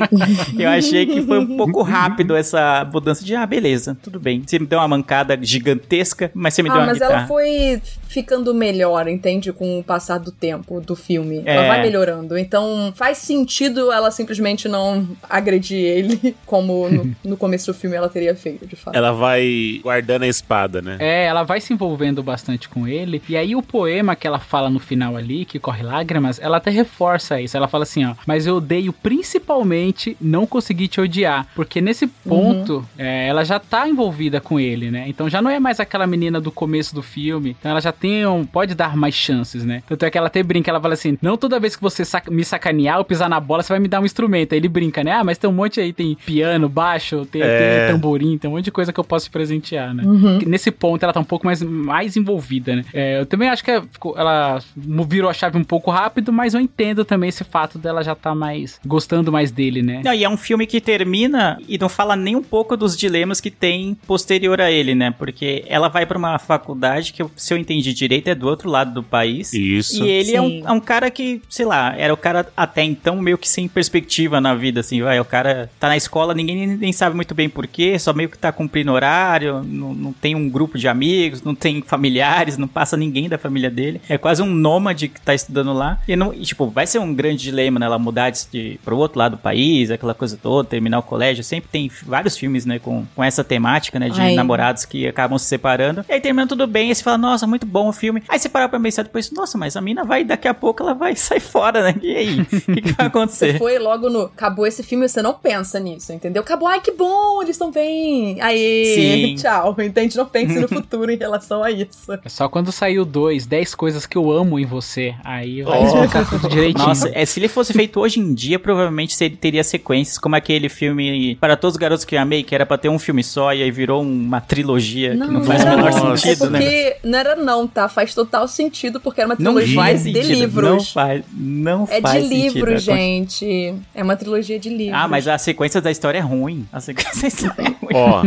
eu 0.58 0.70
achei 0.70 1.06
que 1.06 1.22
foi 1.22 1.40
um 1.40 1.58
pouco 1.58 1.82
rápido 1.82 2.36
essa 2.36 2.88
mudança 2.92 3.24
de, 3.26 3.36
ah, 3.36 3.46
beleza, 3.46 3.98
tudo 4.02 4.20
bem. 4.20 4.42
Você 4.46 4.58
me 4.58 4.66
deu 4.66 4.80
uma 4.80 4.88
mancada 4.88 5.38
gigantesca, 5.42 6.32
mas 6.34 6.54
você 6.54 6.64
me 6.64 6.70
deu 6.70 6.78
Ah, 6.78 6.82
uma 6.82 6.88
mas 6.88 7.00
guitarra. 7.00 7.14
ela 7.20 7.28
foi 7.28 7.82
ficando 8.08 8.54
melhor, 8.54 9.08
entende? 9.08 9.52
Com 9.52 9.80
o 9.80 9.84
passar 9.84 10.18
do 10.18 10.32
tempo 10.32 10.80
do 10.82 10.96
filme. 10.96 11.44
É. 11.46 11.56
Ela 11.56 11.68
vai 11.68 11.82
melhorando. 11.82 12.38
Então 12.38 12.92
faz 12.96 13.18
sentido 13.20 13.92
ela 13.92 14.10
simplesmente 14.12 14.68
não 14.68 15.08
agredir 15.30 15.78
ele 15.78 16.36
como 16.46 16.90
no, 16.90 17.16
no 17.24 17.38
começo 17.38 17.72
do 17.72 17.78
filme 17.78 17.96
ela 17.96 18.10
teria 18.10 18.36
feito, 18.36 18.66
de 18.66 18.76
fato. 18.76 18.96
Ela 18.96 19.12
vai 19.12 19.80
guardando 19.84 20.24
a 20.24 20.28
espada, 20.28 20.82
né? 20.82 20.98
É, 21.00 21.26
ela 21.26 21.44
vai 21.44 21.60
se 21.62 21.74
envolvendo 21.74 22.24
bastante 22.24 22.68
com 22.70 22.88
ele. 22.88 23.22
E 23.30 23.36
aí 23.38 23.56
o 23.56 23.62
poema 23.62 24.16
que 24.16 24.26
ela 24.26 24.40
fala 24.40 24.70
no 24.70 24.80
final 24.80 25.16
ali, 25.16 25.46
que 25.46 25.60
corre 25.60 25.84
lágrimas, 25.84 26.40
ela 26.42 26.58
até 26.58 26.72
reforça 27.10 27.42
isso. 27.42 27.56
Ela 27.58 27.68
fala 27.68 27.84
assim, 27.84 28.06
ó, 28.06 28.14
mas 28.26 28.46
eu 28.46 28.56
odeio 28.58 28.94
principalmente 28.94 30.16
não 30.20 30.46
conseguir 30.46 30.88
te 30.88 31.02
odiar. 31.02 31.48
Porque 31.56 31.82
nesse 31.82 32.08
ponto, 32.08 32.86
é, 32.98 33.28
ela 33.28 33.44
já 33.44 33.60
tá 33.60 33.88
envolvida 33.88 34.40
com 34.40 34.60
ele, 34.60 34.92
né? 34.92 35.06
Então 35.08 35.30
já 35.30 35.42
não 35.42 35.50
é 35.50 35.60
mais 35.60 35.80
aquela 35.80 36.06
menina 36.06 36.40
do 36.40 36.52
começo 36.52 36.94
do 36.94 37.02
filme. 37.02 37.56
Então 37.60 37.72
ela 37.72 37.82
já 37.82 37.92
tem 37.92 38.26
um, 38.26 38.46
pode 38.46 38.76
dar 38.76 38.96
mais 38.96 39.16
chances, 39.16 39.64
né? 39.64 39.82
Tanto 39.88 40.04
é 40.06 40.10
que 40.12 40.18
ela 40.18 40.28
até 40.28 40.42
brinca, 40.44 40.70
ela 40.70 40.80
fala 40.80 40.94
assim, 40.94 41.18
não 41.22 41.38
toda 41.38 41.60
vez 41.60 41.76
que 41.76 41.82
você 41.82 42.04
saca- 42.06 42.32
me 42.32 42.44
sacanear 42.44 42.98
ou 42.98 43.06
pisar 43.06 43.30
na 43.30 43.40
bola, 43.40 43.64
você 43.64 43.74
vai 43.74 43.80
me 43.80 43.88
dar 43.88 44.00
um 44.02 44.06
instrumento. 44.06 44.54
Aí 44.54 44.60
ele 44.60 44.68
brinca, 44.70 45.04
né? 45.04 45.12
Ah, 45.14 45.24
mas 45.24 45.38
tem 45.38 45.50
um 45.50 45.54
monte 45.54 45.80
aí, 45.80 45.94
tem 45.94 46.16
piano, 46.26 46.68
baixo, 46.70 47.26
tem, 47.26 47.42
É. 47.42 47.86
tem 47.88 47.94
tamborim, 47.94 48.38
tem 48.38 48.50
um 48.50 48.54
monte 48.54 48.66
de 48.66 48.72
coisa 48.72 48.92
que 48.94 49.00
eu 49.00 49.04
posso 49.04 49.26
te 49.26 49.32
presentear, 49.32 49.94
né? 49.94 50.04
Uhum. 50.04 50.40
Nesse 50.46 50.72
ponto 50.72 51.02
ela 51.04 51.14
tá 51.14 51.20
um 51.20 51.24
pouco 51.24 51.46
mais, 51.46 51.62
mais 51.62 52.16
envolvida, 52.18 52.76
né? 52.76 52.86
É, 52.94 53.20
eu 53.22 53.26
também 53.26 53.50
acho 53.50 53.64
que 53.64 53.72
é- 53.72 53.82
ela 54.16 54.60
virou 55.08 55.30
a 55.30 55.34
chave 55.34 55.58
um 55.58 55.64
pouco 55.64 55.92
rápido, 55.92 56.32
mas 56.32 56.54
eu 56.54 56.60
entendo 56.62 56.99
também 57.06 57.30
esse 57.30 57.44
fato 57.44 57.78
dela 57.78 58.04
já 58.04 58.16
tá 58.16 58.34
mais 58.34 58.80
gostando 58.86 59.32
mais 59.32 59.52
dele, 59.52 59.82
né? 59.82 60.02
Não, 60.04 60.14
e 60.14 60.24
é 60.24 60.30
um 60.30 60.38
filme 60.38 60.66
que 60.66 60.82
termina 60.82 61.60
e 61.68 61.78
não 61.78 61.90
fala 61.90 62.16
nem 62.16 62.36
um 62.36 62.44
pouco 62.44 62.76
dos 62.76 62.96
dilemas 62.96 63.42
que 63.42 63.52
tem 63.52 63.98
posterior 64.08 64.62
a 64.62 64.72
ele, 64.72 64.96
né? 64.96 65.14
Porque 65.18 65.64
ela 65.68 65.88
vai 65.88 66.06
pra 66.06 66.18
uma 66.18 66.38
faculdade 66.38 67.14
que, 67.14 67.24
se 67.36 67.54
eu 67.54 67.58
entendi 67.58 67.94
direito, 67.94 68.28
é 68.28 68.36
do 68.36 68.48
outro 68.48 68.70
lado 68.70 68.94
do 68.94 69.04
país. 69.04 69.54
Isso. 69.54 70.04
E 70.04 70.08
ele 70.08 70.36
é 70.36 70.42
um, 70.42 70.68
é 70.68 70.72
um 70.72 70.80
cara 70.80 71.10
que, 71.12 71.42
sei 71.50 71.66
lá, 71.66 71.96
era 71.98 72.14
o 72.14 72.18
cara 72.18 72.48
até 72.56 72.84
então 72.84 73.18
meio 73.18 73.38
que 73.38 73.48
sem 73.48 73.68
perspectiva 73.68 74.42
na 74.42 74.54
vida, 74.54 74.80
assim, 74.80 75.02
vai. 75.02 75.20
O 75.20 75.26
cara 75.26 75.70
tá 75.80 75.88
na 75.88 75.98
escola, 75.98 76.34
ninguém 76.34 76.68
nem, 76.68 76.78
nem 76.78 76.94
sabe 76.94 77.16
muito 77.16 77.34
bem 77.34 77.50
porquê, 77.50 77.98
só 78.00 78.14
meio 78.14 78.30
que 78.30 78.38
tá 78.38 78.52
cumprindo 78.52 78.92
horário, 78.92 79.64
não, 79.64 79.94
não 79.94 80.14
tem 80.14 80.36
um 80.36 80.50
grupo 80.50 80.78
de 80.78 80.88
amigos, 80.88 81.42
não 81.42 81.56
tem 81.56 81.82
familiares, 81.82 82.58
não 82.58 82.68
passa 82.68 82.98
ninguém 82.98 83.30
da 83.30 83.38
família 83.38 83.70
dele. 83.70 84.02
É 84.10 84.18
quase 84.18 84.42
um 84.42 84.48
nômade 84.48 85.08
que 85.08 85.22
tá 85.22 85.34
estudando 85.34 85.74
lá. 85.74 86.00
E, 86.08 86.16
não, 86.16 86.34
e, 86.34 86.42
tipo, 86.42 86.68
vai 86.70 86.88
ser 86.90 87.00
um 87.00 87.14
grande 87.14 87.44
dilema, 87.44 87.80
né? 87.80 87.86
Ela 87.86 87.98
mudar 88.00 88.30
de, 88.32 88.80
pro 88.84 88.98
outro 88.98 89.20
lado 89.20 89.32
do 89.36 89.38
país, 89.42 89.90
aquela 89.92 90.14
coisa 90.14 90.38
toda, 90.42 90.68
terminar 90.68 91.00
o 91.00 91.04
colégio. 91.04 91.44
Sempre 91.44 91.70
tem 91.72 91.92
vários 92.06 92.38
filmes, 92.38 92.66
né, 92.66 92.80
com, 92.80 93.06
com 93.16 93.24
essa 93.24 93.44
temática, 93.44 93.98
né, 94.00 94.10
de 94.10 94.20
Ai. 94.20 94.36
namorados 94.36 94.86
que 94.86 95.08
acabam 95.08 95.38
se 95.38 95.46
separando. 95.46 96.04
E 96.10 96.14
aí 96.14 96.20
termina 96.22 96.48
tudo 96.48 96.66
bem, 96.68 96.90
aí 96.90 96.96
você 96.96 97.04
fala, 97.04 97.18
nossa, 97.18 97.48
muito 97.48 97.66
bom 97.66 97.90
o 97.90 97.94
filme. 97.94 98.22
Aí 98.28 98.38
você 98.40 98.50
para 98.50 98.68
pra 98.68 98.80
pensar 98.80 99.04
depois, 99.04 99.32
nossa, 99.32 99.58
mas 99.58 99.76
a 99.78 99.82
mina 99.82 100.04
vai, 100.04 100.24
daqui 100.24 100.48
a 100.48 100.54
pouco 100.54 100.84
ela 100.84 100.94
vai 100.94 101.16
sair 101.18 101.40
fora, 101.40 101.84
né? 101.84 101.96
E 102.02 102.16
aí? 102.16 102.42
O 102.42 102.46
que, 102.46 102.82
que 102.82 102.92
vai 102.94 102.96
Você 102.96 103.02
acontecer? 103.04 103.58
foi 103.58 103.80
logo 103.80 104.10
no. 104.10 104.22
Acabou 104.24 104.66
esse 104.68 104.84
filme 104.84 105.08
você 105.08 105.22
não 105.22 105.34
pensa 105.34 105.80
nisso, 105.80 106.12
entendeu? 106.14 106.42
Acabou, 106.42 106.68
ai 106.68 106.82
que 106.82 106.92
bom, 106.92 107.42
eles 107.42 107.56
estão 107.56 107.72
bem. 107.72 108.42
Aí, 108.42 109.36
tchau. 109.40 109.76
Entende? 109.80 110.18
Não 110.18 110.26
pense 110.26 110.60
no 110.60 110.68
futuro 110.68 111.12
em 111.12 111.18
relação 111.18 111.64
a 111.64 111.72
isso. 111.72 112.12
É 112.24 112.30
só 112.30 112.48
quando 112.50 112.72
saiu 112.72 113.06
dois, 113.06 113.46
10 113.46 113.76
coisas 113.76 114.06
que 114.06 114.18
eu 114.18 114.32
amo 114.32 114.60
em 114.60 114.66
você. 114.66 115.14
Aí 115.24 115.62
vai 115.62 115.80
Oh. 115.80 115.86
explicar 115.86 116.30
tudo 116.30 116.50
direitinho. 116.50 116.79
Nossa, 116.88 117.12
é, 117.14 117.26
se 117.26 117.40
ele 117.40 117.48
fosse 117.48 117.74
feito 117.74 118.00
hoje 118.00 118.20
em 118.20 118.34
dia, 118.34 118.58
provavelmente 118.60 119.16
ele 119.24 119.36
teria 119.36 119.64
sequências, 119.64 120.18
como 120.18 120.36
aquele 120.36 120.70
filme 120.70 121.36
Para 121.36 121.56
Todos 121.56 121.76
os 121.76 121.78
Garotos 121.80 122.06
que 122.06 122.16
Eu 122.16 122.22
Amei, 122.22 122.44
que 122.44 122.54
era 122.56 122.66
pra 122.66 122.78
ter 122.78 122.90
um 122.90 123.00
filme 123.00 123.24
só, 123.24 123.54
e 123.54 123.62
aí 123.64 123.72
virou 123.72 124.02
uma 124.02 124.42
trilogia 124.42 125.12
que 125.12 125.18
não 125.18 125.44
faz 125.44 125.64
o 125.64 125.68
menor 125.68 125.92
não. 125.92 126.18
sentido, 126.18 126.46
é 126.46 126.50
né? 126.50 126.60
porque 126.60 126.98
não 127.04 127.20
era 127.20 127.36
não, 127.36 127.68
tá? 127.68 127.88
Faz 127.90 128.14
total 128.14 128.48
sentido, 128.48 129.00
porque 129.00 129.22
era 129.22 129.30
uma 129.30 129.36
Não 129.40 129.54
trilogia 129.54 129.76
faz 129.76 130.04
de 130.04 130.14
sentido. 130.14 130.30
Não 130.30 130.40
livros. 130.74 130.92
faz, 130.92 131.24
não 131.34 131.88
É 131.90 132.02
faz 132.02 132.24
de 132.24 132.30
sentido. 132.30 132.54
livro, 132.56 132.74
É 132.74 132.78
gente. 132.78 133.76
É 133.94 134.04
uma 134.04 134.16
trilogia 134.16 134.60
de 134.60 134.70
livros. 134.70 135.00
Ah, 135.02 135.08
mas 135.08 135.28
a 135.28 135.38
sequência 135.38 135.80
da 135.82 135.92
história 135.92 136.18
é 136.18 136.22
ruim. 136.22 136.68
A 136.72 136.80
sequência 136.80 137.22
da 137.22 137.28
história 137.28 137.62
é 137.62 137.64
ruim. 137.68 137.76
Ó, 137.94 138.24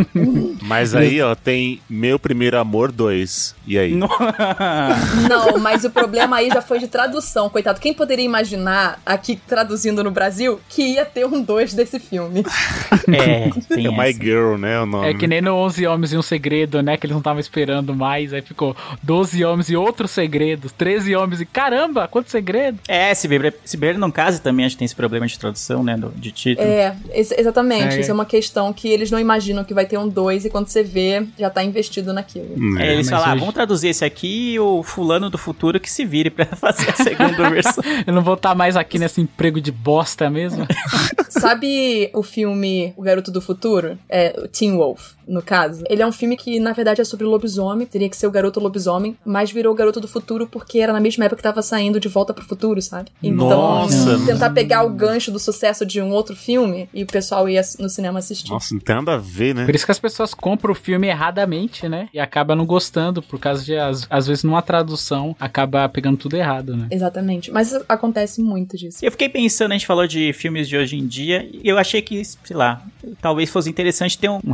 mas 0.63 0.93
aí, 0.95 1.21
ó, 1.21 1.35
tem 1.35 1.79
Meu 1.89 2.17
Primeiro 2.19 2.57
Amor 2.59 2.91
2. 2.91 3.55
E 3.67 3.77
aí? 3.77 3.93
Não. 3.93 4.09
Não, 5.29 5.57
mas 5.59 5.83
o 5.83 5.89
problema 5.89 6.37
aí 6.37 6.49
já 6.49 6.61
foi 6.61 6.79
de 6.79 6.87
tradução, 6.87 7.49
coitado. 7.49 7.79
Quem 7.79 7.93
poderia 7.93 8.25
imaginar, 8.25 8.42
aqui 9.05 9.39
traduzindo 9.47 10.03
no 10.03 10.11
Brasil, 10.11 10.59
que 10.69 10.81
ia 10.93 11.05
ter 11.05 11.25
um 11.25 11.41
2 11.41 11.73
desse 11.73 11.99
filme? 11.99 12.43
É, 13.11 13.49
tem 13.67 13.87
É 13.87 13.91
My 13.91 14.09
essa. 14.09 14.23
Girl, 14.23 14.55
né? 14.57 14.79
O 14.79 14.85
nome. 14.85 15.09
É 15.09 15.13
que 15.13 15.27
nem 15.27 15.41
no 15.41 15.53
11 15.55 15.85
Homens 15.87 16.13
e 16.13 16.17
um 16.17 16.21
Segredo, 16.21 16.81
né? 16.81 16.95
Que 16.95 17.05
eles 17.05 17.13
não 17.13 17.19
estavam 17.19 17.39
esperando 17.39 17.93
mais. 17.93 18.33
Aí 18.33 18.41
ficou 18.41 18.75
12 19.01 19.43
Homens 19.43 19.69
e 19.69 19.75
outros 19.75 20.11
segredos. 20.11 20.71
13 20.71 21.15
Homens 21.15 21.41
e 21.41 21.45
caramba, 21.45 22.07
quanto 22.07 22.29
segredo. 22.31 22.79
É, 22.87 23.13
se 23.13 23.27
beber, 23.27 23.55
se 23.65 23.75
beber 23.77 23.97
não 23.97 24.09
case 24.09 24.41
também, 24.41 24.65
acho 24.65 24.75
que 24.75 24.79
tem 24.79 24.85
esse 24.85 24.95
problema 24.95 25.27
de 25.27 25.37
tradução, 25.37 25.83
né, 25.83 25.99
de 26.15 26.31
título. 26.31 26.67
É, 26.67 26.95
ex- 27.11 27.31
exatamente. 27.37 27.95
É. 27.95 27.99
Isso 27.99 28.09
é 28.11 28.13
uma 28.13 28.25
questão 28.25 28.71
que 28.71 28.87
eles 28.87 29.11
não 29.11 29.19
imaginam 29.19 29.63
que 29.63 29.73
vai 29.73 29.85
ter 29.85 29.97
um 29.97 30.07
2 30.07 30.45
e 30.45 30.49
quando 30.49 30.67
você 30.67 30.81
vê, 30.83 31.25
já 31.37 31.49
tá 31.49 31.63
investido 31.63 32.13
naquilo. 32.13 32.53
Hum, 32.57 32.77
Aí 32.77 32.87
eles 32.93 33.09
mas 33.09 33.09
falam, 33.09 33.25
ah, 33.25 33.31
hoje- 33.33 33.39
vamos 33.41 33.53
traduzir 33.53 33.89
esse 33.89 34.05
aqui 34.05 34.53
e 34.53 34.59
o 34.59 34.81
fulano 34.81 35.29
do 35.29 35.37
futuro 35.37 35.79
que 35.79 35.91
se 35.91 36.05
vire 36.05 36.29
pra 36.29 36.45
fazer 36.55 36.89
a 36.89 36.93
segunda 36.95 37.49
versão. 37.49 37.83
Eu 38.07 38.13
não 38.13 38.22
vou 38.23 38.35
estar 38.35 38.55
mais 38.55 38.75
aqui 38.75 38.97
nesse 38.97 39.21
emprego 39.21 39.59
de 39.59 39.71
bosta 39.71 40.29
mesmo. 40.29 40.65
Sabe 41.29 42.09
o 42.13 42.23
filme 42.23 42.93
O 42.95 43.01
Garoto 43.01 43.31
do 43.31 43.41
Futuro? 43.41 43.97
É, 44.07 44.33
o 44.37 44.47
Teen 44.47 44.75
Wolf, 44.75 45.13
no 45.27 45.41
caso. 45.41 45.83
Ele 45.89 46.01
é 46.01 46.07
um 46.07 46.11
filme 46.11 46.35
que, 46.37 46.59
na 46.59 46.73
verdade, 46.73 47.01
é 47.01 47.03
sobre 47.03 47.25
lobisomem. 47.25 47.85
Teria 47.87 48.09
que 48.09 48.17
ser 48.17 48.27
o 48.27 48.31
garoto 48.31 48.59
lobisomem, 48.59 49.15
mas 49.25 49.51
virou 49.51 49.73
o 49.73 49.75
Garoto 49.75 49.99
do 49.99 50.07
Futuro 50.07 50.47
porque 50.47 50.79
era 50.79 50.93
na 50.93 50.99
mesma 50.99 51.25
época 51.25 51.37
que 51.37 51.43
tava 51.43 51.61
saindo 51.61 51.99
de 51.99 52.07
volta 52.07 52.33
pro 52.33 52.45
futuro, 52.45 52.81
sabe? 52.81 53.09
Então, 53.21 53.47
Nossa. 53.47 54.19
tentar 54.25 54.49
pegar 54.51 54.83
o 54.83 54.89
gancho 54.89 55.31
do 55.31 55.39
sucesso 55.39 55.85
de 55.85 56.01
um 56.01 56.11
outro 56.11 56.35
filme 56.35 56.89
e 56.93 57.03
o 57.03 57.07
pessoal 57.07 57.47
ia 57.49 57.61
no 57.79 57.89
cinema 57.89 58.19
assistir. 58.19 58.51
Nossa, 58.51 58.73
não 58.73 58.81
tem 58.81 58.95
nada 58.95 59.13
a 59.13 59.17
ver, 59.17 59.55
né? 59.55 59.65
Por 59.65 59.75
isso 59.75 59.85
que 59.85 59.91
as 59.91 59.99
pessoas 59.99 60.33
compram 60.33 60.71
o 60.71 60.75
filme 60.75 61.07
erradamente, 61.07 61.87
né? 61.87 62.09
E 62.13 62.19
acabam 62.19 62.57
não 62.57 62.65
gostando, 62.65 63.21
por 63.21 63.39
causa 63.39 63.63
de, 63.63 63.75
às, 63.77 64.07
às 64.09 64.27
vezes, 64.27 64.43
numa 64.43 64.61
tradução, 64.61 65.35
acaba 65.39 65.87
pegando 65.89 66.17
tudo 66.17 66.35
errado, 66.35 66.75
né? 66.75 66.87
Exatamente. 66.91 67.51
Mas 67.51 67.73
acontece 67.87 68.41
muito 68.41 68.77
disso. 68.77 68.99
Eu 69.01 69.11
fiquei 69.11 69.29
pensando, 69.29 69.71
a 69.71 69.75
gente 69.75 69.87
falou 69.87 70.07
de 70.07 70.33
filmes 70.33 70.67
de 70.67 70.77
hoje 70.77 70.97
em 70.97 71.05
dia, 71.05 71.49
e 71.51 71.67
eu 71.67 71.77
achei 71.77 72.01
que, 72.01 72.23
sei 72.23 72.55
lá, 72.55 72.81
talvez 73.21 73.49
fosse 73.49 73.69
interessante 73.69 74.17
ter 74.17 74.29
um, 74.29 74.39
um 74.45 74.51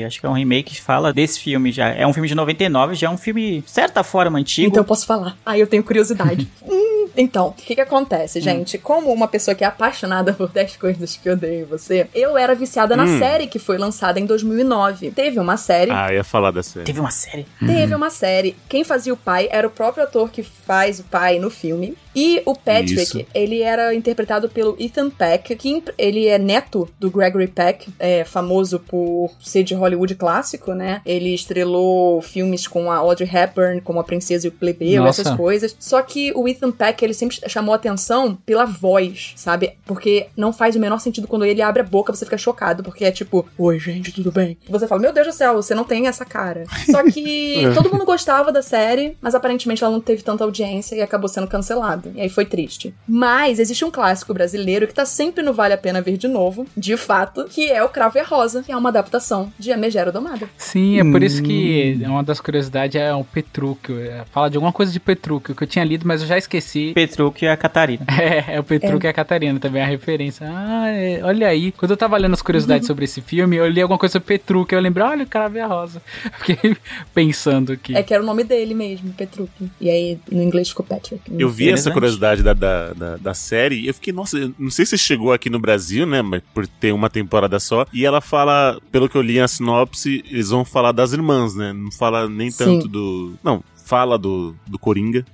remake, 0.00 0.06
acho 0.06 0.20
que 0.20 0.26
é 0.26 0.28
um 0.28 0.32
remake 0.34 0.74
que 0.74 0.80
fala 0.82 1.12
desse 1.12 1.40
filme 1.40 1.70
já. 1.72 1.88
É 1.88 2.06
um 2.06 2.12
filme 2.12 2.28
de 2.28 2.34
99, 2.34 2.94
já 2.94 3.06
é 3.06 3.10
um 3.10 3.18
filme, 3.18 3.60
de 3.60 3.70
certa 3.70 4.02
forma, 4.02 4.38
antigo. 4.38 4.68
Então 4.68 4.80
eu 4.80 4.84
posso 4.86 5.06
falar. 5.06 5.36
Ah, 5.44 5.58
eu 5.58 5.66
tenho 5.66 5.82
curiosidade. 5.82 6.48
Hum, 7.02 7.08
então, 7.16 7.48
o 7.48 7.52
que 7.52 7.74
que 7.74 7.80
acontece, 7.80 8.40
gente? 8.40 8.78
Como 8.78 9.12
uma 9.12 9.26
pessoa 9.26 9.54
que 9.54 9.64
é 9.64 9.66
apaixonada 9.66 10.32
por 10.32 10.48
10 10.48 10.76
coisas 10.76 11.16
que 11.16 11.28
eu 11.28 11.32
odeio 11.32 11.62
em 11.62 11.64
você, 11.64 12.06
eu 12.14 12.38
era 12.38 12.54
viciada 12.54 12.96
na 12.96 13.02
Hum. 13.04 13.18
série 13.18 13.46
que 13.48 13.58
foi 13.58 13.76
lançada 13.78 14.20
em 14.20 14.26
2009. 14.26 15.10
Teve 15.10 15.40
uma 15.40 15.56
série. 15.56 15.90
Ah, 15.90 16.06
eu 16.10 16.16
ia 16.16 16.24
falar 16.24 16.52
dessa. 16.52 16.80
Teve 16.82 17.00
uma 17.00 17.10
série. 17.10 17.46
Teve 17.58 17.94
uma 17.94 18.10
série. 18.10 18.54
Quem 18.68 18.84
fazia 18.84 19.12
o 19.12 19.16
pai 19.16 19.48
era 19.50 19.66
o 19.66 19.70
próprio 19.70 20.04
ator 20.04 20.30
que 20.30 20.42
faz 20.44 21.00
o 21.00 21.04
pai 21.04 21.40
no 21.40 21.50
filme. 21.50 21.96
E 22.14 22.42
o 22.44 22.54
Patrick, 22.54 23.02
Isso. 23.02 23.26
ele 23.34 23.62
era 23.62 23.94
interpretado 23.94 24.48
pelo 24.48 24.76
Ethan 24.78 25.10
Peck, 25.10 25.54
que 25.56 25.82
ele 25.96 26.26
é 26.26 26.38
neto 26.38 26.88
do 26.98 27.10
Gregory 27.10 27.46
Peck, 27.46 27.88
é 27.98 28.24
famoso 28.24 28.80
por 28.80 29.30
ser 29.40 29.62
de 29.62 29.74
Hollywood 29.74 30.14
clássico, 30.14 30.74
né? 30.74 31.00
Ele 31.06 31.32
estrelou 31.34 32.20
filmes 32.20 32.66
com 32.66 32.90
a 32.90 32.96
Audrey 32.96 33.28
Hepburn, 33.32 33.80
como 33.80 34.00
A 34.00 34.04
Princesa 34.04 34.46
e 34.46 34.48
o 34.48 34.52
Plebeu, 34.52 35.04
Nossa. 35.04 35.22
essas 35.22 35.36
coisas. 35.36 35.76
Só 35.78 36.02
que 36.02 36.32
o 36.34 36.48
Ethan 36.48 36.72
Peck, 36.72 37.02
ele 37.04 37.14
sempre 37.14 37.38
chamou 37.48 37.74
atenção 37.74 38.36
pela 38.44 38.64
voz, 38.64 39.32
sabe? 39.36 39.74
Porque 39.86 40.26
não 40.36 40.52
faz 40.52 40.74
o 40.76 40.80
menor 40.80 40.98
sentido 40.98 41.28
quando 41.28 41.44
ele 41.44 41.62
abre 41.62 41.82
a 41.82 41.84
boca, 41.84 42.12
você 42.12 42.24
fica 42.24 42.38
chocado, 42.38 42.82
porque 42.82 43.04
é 43.04 43.10
tipo, 43.10 43.46
oi 43.56 43.78
gente, 43.78 44.12
tudo 44.12 44.32
bem? 44.32 44.56
Você 44.68 44.86
fala, 44.86 45.00
meu 45.00 45.12
Deus 45.12 45.28
do 45.28 45.32
céu, 45.32 45.54
você 45.54 45.74
não 45.74 45.84
tem 45.84 46.06
essa 46.06 46.24
cara. 46.24 46.64
Só 46.90 47.02
que 47.04 47.62
todo 47.74 47.90
mundo 47.90 48.04
gostava 48.04 48.52
da 48.52 48.62
série, 48.62 49.16
mas 49.20 49.34
aparentemente 49.34 49.82
ela 49.82 49.92
não 49.92 50.00
teve 50.00 50.22
tanta 50.22 50.44
audiência 50.44 50.96
e 50.96 51.02
acabou 51.02 51.28
sendo 51.28 51.46
cancelada. 51.46 51.99
E 52.14 52.20
aí 52.20 52.28
foi 52.28 52.44
triste. 52.44 52.94
Mas 53.06 53.58
existe 53.58 53.84
um 53.84 53.90
clássico 53.90 54.32
brasileiro 54.34 54.86
que 54.86 54.94
tá 54.94 55.04
sempre 55.04 55.42
no 55.42 55.52
Vale 55.52 55.74
a 55.74 55.78
Pena 55.78 56.00
Ver 56.00 56.16
de 56.16 56.28
Novo, 56.28 56.66
de 56.76 56.96
fato, 56.96 57.44
que 57.44 57.70
é 57.70 57.82
o 57.82 57.88
Cravo 57.88 58.18
e 58.18 58.20
a 58.20 58.24
Rosa, 58.24 58.62
que 58.62 58.72
é 58.72 58.76
uma 58.76 58.88
adaptação 58.88 59.52
de 59.58 59.74
Megera 59.76 60.12
Domada. 60.12 60.48
Sim, 60.56 60.98
é 61.00 61.04
por 61.04 61.22
isso 61.22 61.42
que 61.42 62.00
uma 62.04 62.22
das 62.22 62.40
curiosidades 62.40 63.00
é 63.00 63.14
o 63.14 63.24
Petrúquio. 63.24 63.98
é, 64.00 64.24
Fala 64.30 64.50
de 64.50 64.56
alguma 64.56 64.72
coisa 64.72 64.92
de 64.92 65.00
Petrúquio, 65.00 65.54
que 65.54 65.62
eu 65.62 65.66
tinha 65.66 65.84
lido, 65.84 66.06
mas 66.06 66.20
eu 66.20 66.26
já 66.26 66.36
esqueci. 66.38 66.92
Petruc 66.94 67.44
e 67.44 67.48
a 67.48 67.56
Catarina. 67.56 68.04
É, 68.20 68.56
é 68.56 68.60
o 68.60 68.64
Petrúquio 68.64 69.08
e 69.08 69.10
a 69.10 69.12
Catarina 69.14 69.58
também, 69.58 69.82
a 69.82 69.86
referência. 69.86 70.46
Ah, 70.46 70.88
é, 70.88 71.20
olha 71.22 71.48
aí. 71.48 71.72
Quando 71.72 71.92
eu 71.92 71.96
tava 71.96 72.18
lendo 72.18 72.34
as 72.34 72.42
curiosidades 72.42 72.86
sobre 72.86 73.06
esse 73.06 73.22
filme, 73.22 73.56
eu 73.56 73.66
li 73.66 73.80
alguma 73.80 73.98
coisa 73.98 74.12
sobre 74.12 74.26
Petrúquio, 74.38 74.76
eu 74.76 74.80
lembrei, 74.80 75.06
olha 75.06 75.24
o 75.24 75.26
Cravo 75.26 75.56
e 75.56 75.60
a 75.60 75.66
Rosa. 75.66 76.02
Fiquei 76.38 76.76
pensando 77.14 77.72
aqui. 77.72 77.96
É 77.96 78.02
que 78.02 78.12
era 78.12 78.22
o 78.22 78.26
nome 78.26 78.44
dele 78.44 78.74
mesmo, 78.74 79.12
Petruc. 79.14 79.50
E 79.80 79.88
aí 79.88 80.18
no 80.30 80.42
inglês 80.42 80.68
ficou 80.68 80.84
Patrick. 80.84 81.22
Eu 81.38 81.48
vi 81.48 81.70
essa 81.70 81.89
essa 81.90 81.94
curiosidade 81.94 82.42
da, 82.42 82.52
da, 82.52 82.92
da, 82.92 83.16
da 83.16 83.34
série. 83.34 83.86
Eu 83.86 83.94
fiquei, 83.94 84.12
nossa, 84.12 84.38
eu 84.38 84.54
não 84.58 84.70
sei 84.70 84.86
se 84.86 84.96
chegou 84.96 85.32
aqui 85.32 85.50
no 85.50 85.58
Brasil, 85.58 86.06
né? 86.06 86.22
Mas 86.22 86.42
por 86.54 86.66
ter 86.66 86.92
uma 86.92 87.10
temporada 87.10 87.58
só. 87.60 87.86
E 87.92 88.04
ela 88.04 88.20
fala, 88.20 88.80
pelo 88.90 89.08
que 89.08 89.16
eu 89.16 89.22
li 89.22 89.40
a 89.40 89.48
sinopse, 89.48 90.24
eles 90.30 90.50
vão 90.50 90.64
falar 90.64 90.92
das 90.92 91.12
irmãs, 91.12 91.54
né? 91.54 91.72
Não 91.72 91.90
fala 91.92 92.28
nem 92.28 92.50
tanto 92.50 92.82
Sim. 92.82 92.88
do. 92.88 93.34
Não, 93.42 93.62
fala 93.84 94.16
do, 94.16 94.54
do 94.66 94.78
Coringa. 94.78 95.24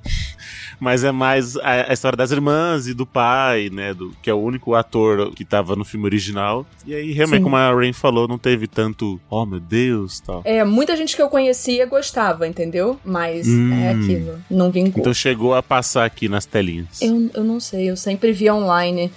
Mas 0.78 1.04
é 1.04 1.10
mais 1.12 1.56
a, 1.56 1.90
a 1.90 1.92
história 1.92 2.16
das 2.16 2.30
irmãs 2.30 2.86
e 2.86 2.94
do 2.94 3.06
pai, 3.06 3.70
né? 3.72 3.94
Do, 3.94 4.12
que 4.22 4.28
é 4.30 4.34
o 4.34 4.38
único 4.40 4.74
ator 4.74 5.32
que 5.34 5.44
tava 5.44 5.74
no 5.76 5.84
filme 5.84 6.06
original. 6.06 6.66
E 6.86 6.94
aí, 6.94 7.12
realmente, 7.12 7.38
Sim. 7.38 7.44
como 7.44 7.56
a 7.56 7.72
Rain 7.74 7.92
falou, 7.92 8.28
não 8.28 8.38
teve 8.38 8.66
tanto, 8.66 9.20
oh 9.30 9.44
meu 9.46 9.60
Deus, 9.60 10.20
tal. 10.20 10.42
É, 10.44 10.64
muita 10.64 10.96
gente 10.96 11.16
que 11.16 11.22
eu 11.22 11.28
conhecia 11.28 11.86
gostava, 11.86 12.46
entendeu? 12.46 12.98
Mas 13.04 13.46
Hum. 13.48 13.72
é 13.74 13.90
aquilo. 13.90 14.38
Não 14.50 14.70
vingou. 14.70 15.00
Então 15.00 15.14
chegou 15.14 15.54
a 15.54 15.62
passar 15.62 16.04
aqui 16.04 16.28
nas 16.28 16.44
telinhas. 16.46 17.00
Eu, 17.00 17.30
eu 17.34 17.44
não 17.44 17.58
sei, 17.60 17.90
eu 17.90 17.96
sempre 17.96 18.32
via 18.32 18.54
online. 18.54 19.10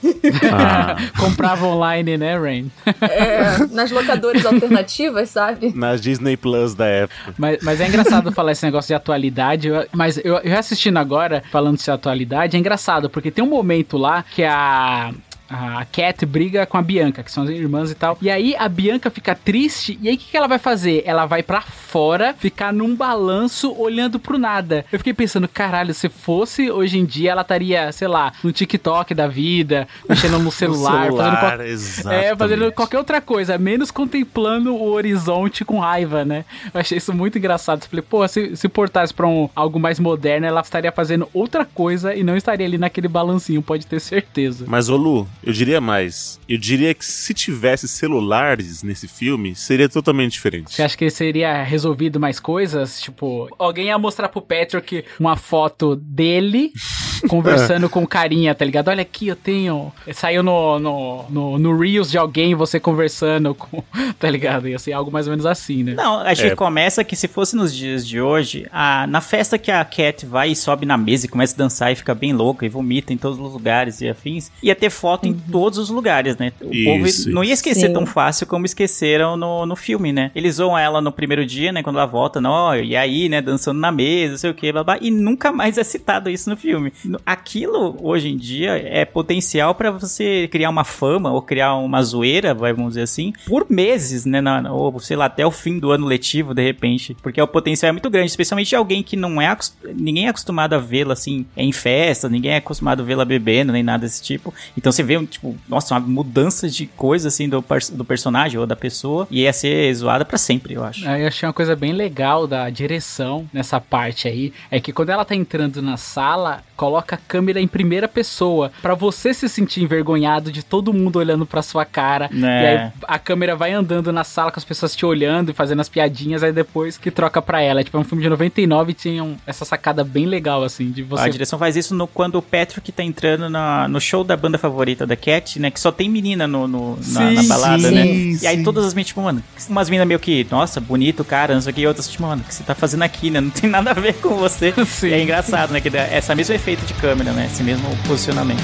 Ah, 0.51 0.95
Comprava 1.19 1.65
online, 1.65 2.17
né, 2.17 2.37
Rain? 2.37 2.71
É, 3.01 3.65
nas 3.71 3.91
locadoras 3.91 4.45
alternativas, 4.45 5.29
sabe? 5.29 5.71
nas 5.75 6.01
Disney 6.01 6.37
Plus 6.37 6.73
da 6.73 6.85
época. 6.85 7.33
Mas, 7.37 7.59
mas 7.61 7.81
é 7.81 7.87
engraçado 7.87 8.31
falar 8.31 8.51
esse 8.51 8.65
negócio 8.65 8.87
de 8.87 8.93
atualidade. 8.93 9.67
eu- 9.67 9.85
mas 9.93 10.17
eu, 10.23 10.35
eu 10.37 10.57
assistindo 10.57 10.97
agora, 10.97 11.43
falando 11.49 11.77
de 11.77 11.91
atualidade, 11.91 12.55
é 12.55 12.59
engraçado, 12.59 13.09
porque 13.09 13.31
tem 13.31 13.43
um 13.43 13.49
momento 13.49 13.97
lá 13.97 14.23
que 14.23 14.43
a. 14.43 15.13
A 15.49 15.85
Cat 15.85 16.25
briga 16.25 16.65
com 16.65 16.77
a 16.77 16.81
Bianca, 16.81 17.23
que 17.23 17.31
são 17.31 17.43
as 17.43 17.49
irmãs 17.49 17.89
e 17.91 17.95
tal. 17.95 18.17
E 18.21 18.29
aí 18.29 18.55
a 18.57 18.67
Bianca 18.69 19.09
fica 19.09 19.33
triste. 19.33 19.97
E 20.01 20.07
aí 20.09 20.15
o 20.15 20.17
que, 20.17 20.31
que 20.31 20.37
ela 20.37 20.47
vai 20.47 20.59
fazer? 20.59 21.03
Ela 21.05 21.25
vai 21.25 21.41
pra 21.43 21.61
fora, 21.61 22.33
ficar 22.37 22.71
num 22.71 22.95
balanço 22.95 23.73
olhando 23.77 24.19
pro 24.19 24.37
nada. 24.37 24.85
Eu 24.91 24.99
fiquei 24.99 25.13
pensando, 25.13 25.47
caralho, 25.47 25.93
se 25.93 26.07
fosse 26.09 26.69
hoje 26.69 26.99
em 26.99 27.05
dia, 27.05 27.31
ela 27.31 27.41
estaria, 27.41 27.91
sei 27.91 28.07
lá, 28.07 28.31
no 28.43 28.51
TikTok 28.51 29.13
da 29.13 29.27
vida, 29.27 29.87
mexendo 30.07 30.37
no 30.39 30.51
celular, 30.51 31.11
fazendo 31.11 31.37
qual- 31.39 31.77
celular, 31.77 32.13
é, 32.23 32.35
fazendo 32.35 32.71
qualquer 32.71 32.97
outra 32.97 33.19
coisa, 33.21 33.57
menos 33.57 33.89
contemplando 33.91 34.73
o 34.75 34.91
horizonte 34.91 35.65
com 35.65 35.79
raiva, 35.79 36.23
né? 36.23 36.45
Eu 36.73 36.79
achei 36.79 36.97
isso 36.97 37.13
muito 37.13 37.37
engraçado. 37.37 37.81
Eu 37.83 37.89
falei, 37.89 38.05
pô, 38.07 38.27
se, 38.27 38.55
se 38.55 38.67
portasse 38.69 39.13
pra 39.13 39.27
um, 39.27 39.49
algo 39.55 39.79
mais 39.79 39.99
moderno, 39.99 40.45
ela 40.45 40.61
estaria 40.61 40.91
fazendo 40.91 41.27
outra 41.33 41.65
coisa 41.65 42.13
e 42.13 42.23
não 42.23 42.35
estaria 42.37 42.65
ali 42.65 42.77
naquele 42.77 43.07
balancinho, 43.07 43.61
pode 43.61 43.85
ter 43.87 43.99
certeza. 43.99 44.65
Mas, 44.67 44.89
ô 44.89 44.95
Lu, 44.97 45.27
eu 45.43 45.53
diria 45.53 45.79
mais. 45.81 46.39
Eu 46.47 46.57
diria 46.57 46.93
que 46.93 47.05
se 47.05 47.33
tivesse 47.33 47.87
celulares 47.87 48.83
nesse 48.83 49.07
filme, 49.07 49.55
seria 49.55 49.87
totalmente 49.89 50.33
diferente. 50.33 50.73
Você 50.73 50.83
acha 50.83 50.97
que 50.97 51.09
seria 51.09 51.63
resolvido 51.63 52.19
mais 52.19 52.39
coisas? 52.39 52.99
Tipo, 53.01 53.47
alguém 53.57 53.87
ia 53.87 53.97
mostrar 53.97 54.29
pro 54.29 54.41
Patrick 54.41 55.05
uma 55.19 55.35
foto 55.35 55.95
dele 55.95 56.71
conversando 57.29 57.89
com 57.89 58.05
carinha, 58.07 58.53
tá 58.55 58.63
ligado? 58.65 58.89
Olha 58.89 59.01
aqui, 59.01 59.27
eu 59.27 59.35
tenho. 59.35 59.91
Saiu 60.13 60.41
no, 60.43 60.79
no, 60.79 61.25
no, 61.29 61.59
no 61.59 61.77
Reels 61.77 62.09
de 62.11 62.17
alguém, 62.17 62.55
você 62.55 62.79
conversando 62.79 63.53
com. 63.55 63.83
Tá 64.19 64.29
ligado? 64.29 64.67
Ia 64.67 64.77
ser 64.77 64.91
algo 64.91 65.09
mais 65.09 65.27
ou 65.27 65.31
menos 65.31 65.45
assim, 65.45 65.81
né? 65.81 65.93
Não, 65.93 66.19
acho 66.19 66.41
É. 66.43 66.49
que 66.49 66.55
começa 66.55 67.05
que 67.05 67.15
se 67.15 67.25
fosse 67.27 67.55
nos 67.55 67.73
dias 67.73 68.05
de 68.05 68.19
hoje, 68.19 68.67
a, 68.69 69.07
na 69.07 69.21
festa 69.21 69.57
que 69.57 69.71
a 69.71 69.85
Cat 69.85 70.25
vai 70.25 70.51
e 70.51 70.55
sobe 70.57 70.85
na 70.85 70.97
mesa 70.97 71.25
e 71.25 71.29
começa 71.29 71.53
a 71.55 71.57
dançar 71.57 71.89
e 71.91 71.95
fica 71.95 72.13
bem 72.13 72.33
louca 72.33 72.65
e 72.65 72.69
vomita 72.69 73.13
em 73.13 73.17
todos 73.17 73.39
os 73.39 73.53
lugares 73.53 74.01
e 74.01 74.09
afins, 74.09 74.51
ia 74.61 74.75
ter 74.75 74.89
foto 74.89 75.25
em 75.29 75.51
todos 75.51 75.79
os 75.79 75.89
lugares, 75.89 76.37
né? 76.37 76.51
O 76.61 76.73
Isso, 76.73 77.23
povo 77.23 77.33
não 77.33 77.43
ia 77.43 77.53
esquecer 77.53 77.87
Sim. 77.87 77.93
tão 77.93 78.05
fácil 78.05 78.47
como 78.47 78.65
esqueceram 78.65 79.37
no, 79.37 79.65
no 79.65 79.75
filme, 79.75 80.11
né? 80.11 80.31
Eles 80.35 80.55
zoam 80.55 80.77
ela 80.77 81.01
no 81.01 81.11
primeiro 81.11 81.45
dia, 81.45 81.71
né? 81.71 81.83
Quando 81.83 81.97
ela 81.97 82.05
volta, 82.05 82.41
não, 82.41 82.75
e 82.75 82.95
aí, 82.95 83.29
né? 83.29 83.41
Dançando 83.41 83.79
na 83.79 83.91
mesa, 83.91 84.31
não 84.31 84.37
sei 84.37 84.49
o 84.49 84.53
que, 84.53 84.71
blá 84.71 84.83
blá, 84.83 84.97
e 85.01 85.11
nunca 85.11 85.51
mais 85.51 85.77
é 85.77 85.83
citado 85.83 86.29
isso 86.29 86.49
no 86.49 86.57
filme. 86.57 86.91
Aquilo, 87.25 87.97
hoje 88.01 88.29
em 88.29 88.37
dia, 88.37 88.71
é 88.71 89.05
potencial 89.05 89.75
pra 89.75 89.91
você 89.91 90.47
criar 90.51 90.69
uma 90.69 90.83
fama 90.83 91.31
ou 91.31 91.41
criar 91.41 91.75
uma 91.75 92.01
zoeira, 92.01 92.53
vamos 92.53 92.89
dizer 92.89 93.03
assim, 93.03 93.33
por 93.45 93.65
meses, 93.69 94.25
né? 94.25 94.41
Na, 94.41 94.71
ou 94.71 94.99
sei 94.99 95.17
lá, 95.17 95.25
até 95.25 95.45
o 95.45 95.51
fim 95.51 95.79
do 95.79 95.91
ano 95.91 96.05
letivo, 96.05 96.53
de 96.53 96.63
repente. 96.63 97.15
Porque 97.21 97.41
o 97.41 97.47
potencial 97.47 97.89
é 97.89 97.91
muito 97.91 98.09
grande, 98.09 98.29
especialmente 98.31 98.69
de 98.69 98.75
alguém 98.75 99.03
que 99.03 99.15
não 99.15 99.41
é. 99.41 99.55
Ninguém 99.95 100.27
é 100.27 100.29
acostumado 100.29 100.73
a 100.73 100.77
vê-la 100.77 101.13
assim 101.13 101.45
em 101.55 101.71
festa, 101.71 102.29
ninguém 102.29 102.51
é 102.51 102.57
acostumado 102.57 103.01
a 103.01 103.05
vê-la 103.05 103.25
bebendo, 103.25 103.71
nem 103.71 103.83
nada 103.83 104.05
desse 104.05 104.21
tipo. 104.21 104.53
Então 104.77 104.91
você 104.91 105.03
vê, 105.03 105.18
tipo, 105.25 105.55
nossa, 105.67 105.93
uma 105.95 105.99
mudança 105.99 106.67
de 106.69 106.85
coisa 106.87 107.27
assim 107.27 107.47
do, 107.49 107.63
do 107.93 108.05
personagem 108.05 108.59
ou 108.59 108.65
da 108.65 108.75
pessoa 108.75 109.27
e 109.29 109.41
ia 109.41 109.53
ser 109.53 109.93
zoada 109.93 110.23
pra 110.25 110.37
sempre, 110.37 110.73
eu 110.73 110.83
acho. 110.83 111.05
Eu 111.07 111.27
achei 111.27 111.47
uma 111.47 111.53
coisa 111.53 111.75
bem 111.75 111.93
legal 111.93 112.45
da 112.47 112.69
direção 112.69 113.47
nessa 113.53 113.79
parte 113.79 114.27
aí, 114.27 114.53
é 114.71 114.79
que 114.79 114.91
quando 114.93 115.09
ela 115.09 115.23
tá 115.25 115.35
entrando 115.35 115.81
na 115.81 115.97
sala, 115.97 116.61
coloca 116.75 117.15
a 117.15 117.17
câmera 117.17 117.59
em 117.59 117.67
primeira 117.67 118.07
pessoa, 118.07 118.71
pra 118.81 118.93
você 118.95 119.33
se 119.33 119.47
sentir 119.49 119.81
envergonhado 119.83 120.51
de 120.51 120.63
todo 120.63 120.93
mundo 120.93 121.17
olhando 121.17 121.45
pra 121.45 121.61
sua 121.61 121.85
cara. 121.85 122.29
Né. 122.31 122.63
E 122.63 122.67
aí 122.67 122.91
a 123.07 123.19
câmera 123.19 123.55
vai 123.55 123.71
andando 123.73 124.11
na 124.11 124.23
sala 124.23 124.51
com 124.51 124.59
as 124.59 124.65
pessoas 124.65 124.95
te 124.95 125.05
olhando 125.05 125.51
e 125.51 125.53
fazendo 125.53 125.79
as 125.81 125.89
piadinhas, 125.89 126.43
aí 126.43 126.51
depois 126.51 126.97
que 126.97 127.11
troca 127.11 127.41
pra 127.41 127.61
ela. 127.61 127.83
Tipo, 127.83 127.97
é 127.97 127.99
um 127.99 128.03
filme 128.03 128.23
de 128.23 128.29
99 128.29 128.91
e 128.91 128.93
tinha 128.93 129.23
um- 129.23 129.35
essa 129.45 129.65
sacada 129.65 130.03
bem 130.03 130.25
legal, 130.25 130.63
assim, 130.63 130.89
de 130.91 131.01
A 131.01 131.05
você... 131.05 131.29
direção 131.29 131.59
faz 131.59 131.75
isso 131.75 131.93
no, 131.93 132.07
quando 132.07 132.35
o 132.37 132.41
Patrick 132.41 132.91
tá 132.91 133.03
entrando 133.03 133.49
na- 133.49 133.87
no 133.87 133.99
show 133.99 134.23
da 134.23 134.35
banda 134.37 134.57
favorita 134.57 135.05
da 135.09 135.15
Cat, 135.17 135.59
né? 135.59 135.69
Que 135.69 135.79
só 135.79 135.91
tem 135.91 136.07
menina 136.09 136.47
no, 136.47 136.67
no- 136.67 136.97
na, 137.07 137.31
na 137.31 137.41
Sim, 137.41 137.47
balada, 137.47 137.89
sim, 137.89 137.95
né? 137.95 138.05
sim. 138.05 138.39
E 138.41 138.47
aí 138.47 138.63
todas 138.63 138.85
as 138.85 138.93
meninas, 138.93 139.07
tipo, 139.07 139.21
mano, 139.21 139.43
umas 139.69 139.89
meninas 139.89 140.07
meio 140.07 140.19
que, 140.19 140.47
nossa, 140.49 140.79
bonito, 140.79 141.23
cara, 141.25 141.53
não 141.53 141.61
sei 141.61 141.71
o 141.71 141.75
que, 141.75 141.81
e 141.81 141.87
outras, 141.87 142.07
tipo, 142.07 142.23
mano, 142.23 142.41
o 142.41 142.45
que 142.47 142.53
você 142.55 142.63
tá 142.63 142.73
fazendo 142.75 143.03
aqui, 143.03 143.29
né? 143.29 143.41
Não 143.41 143.49
tem 143.49 143.69
nada 143.69 143.91
a 143.91 143.93
ver 143.93 144.13
com 144.15 144.35
você. 144.37 144.73
É 145.03 145.21
engraçado, 145.21 145.71
né? 145.71 145.81
Que 145.81 145.89
dá 145.89 146.07
esse 146.15 146.33
mesmo 146.35 146.53
efeito 146.55 146.85
de 146.85 146.93
câmera, 146.93 147.31
né? 147.31 147.49
Esse 147.51 147.63
mesmo 147.63 147.85
posicionamento. 148.07 148.63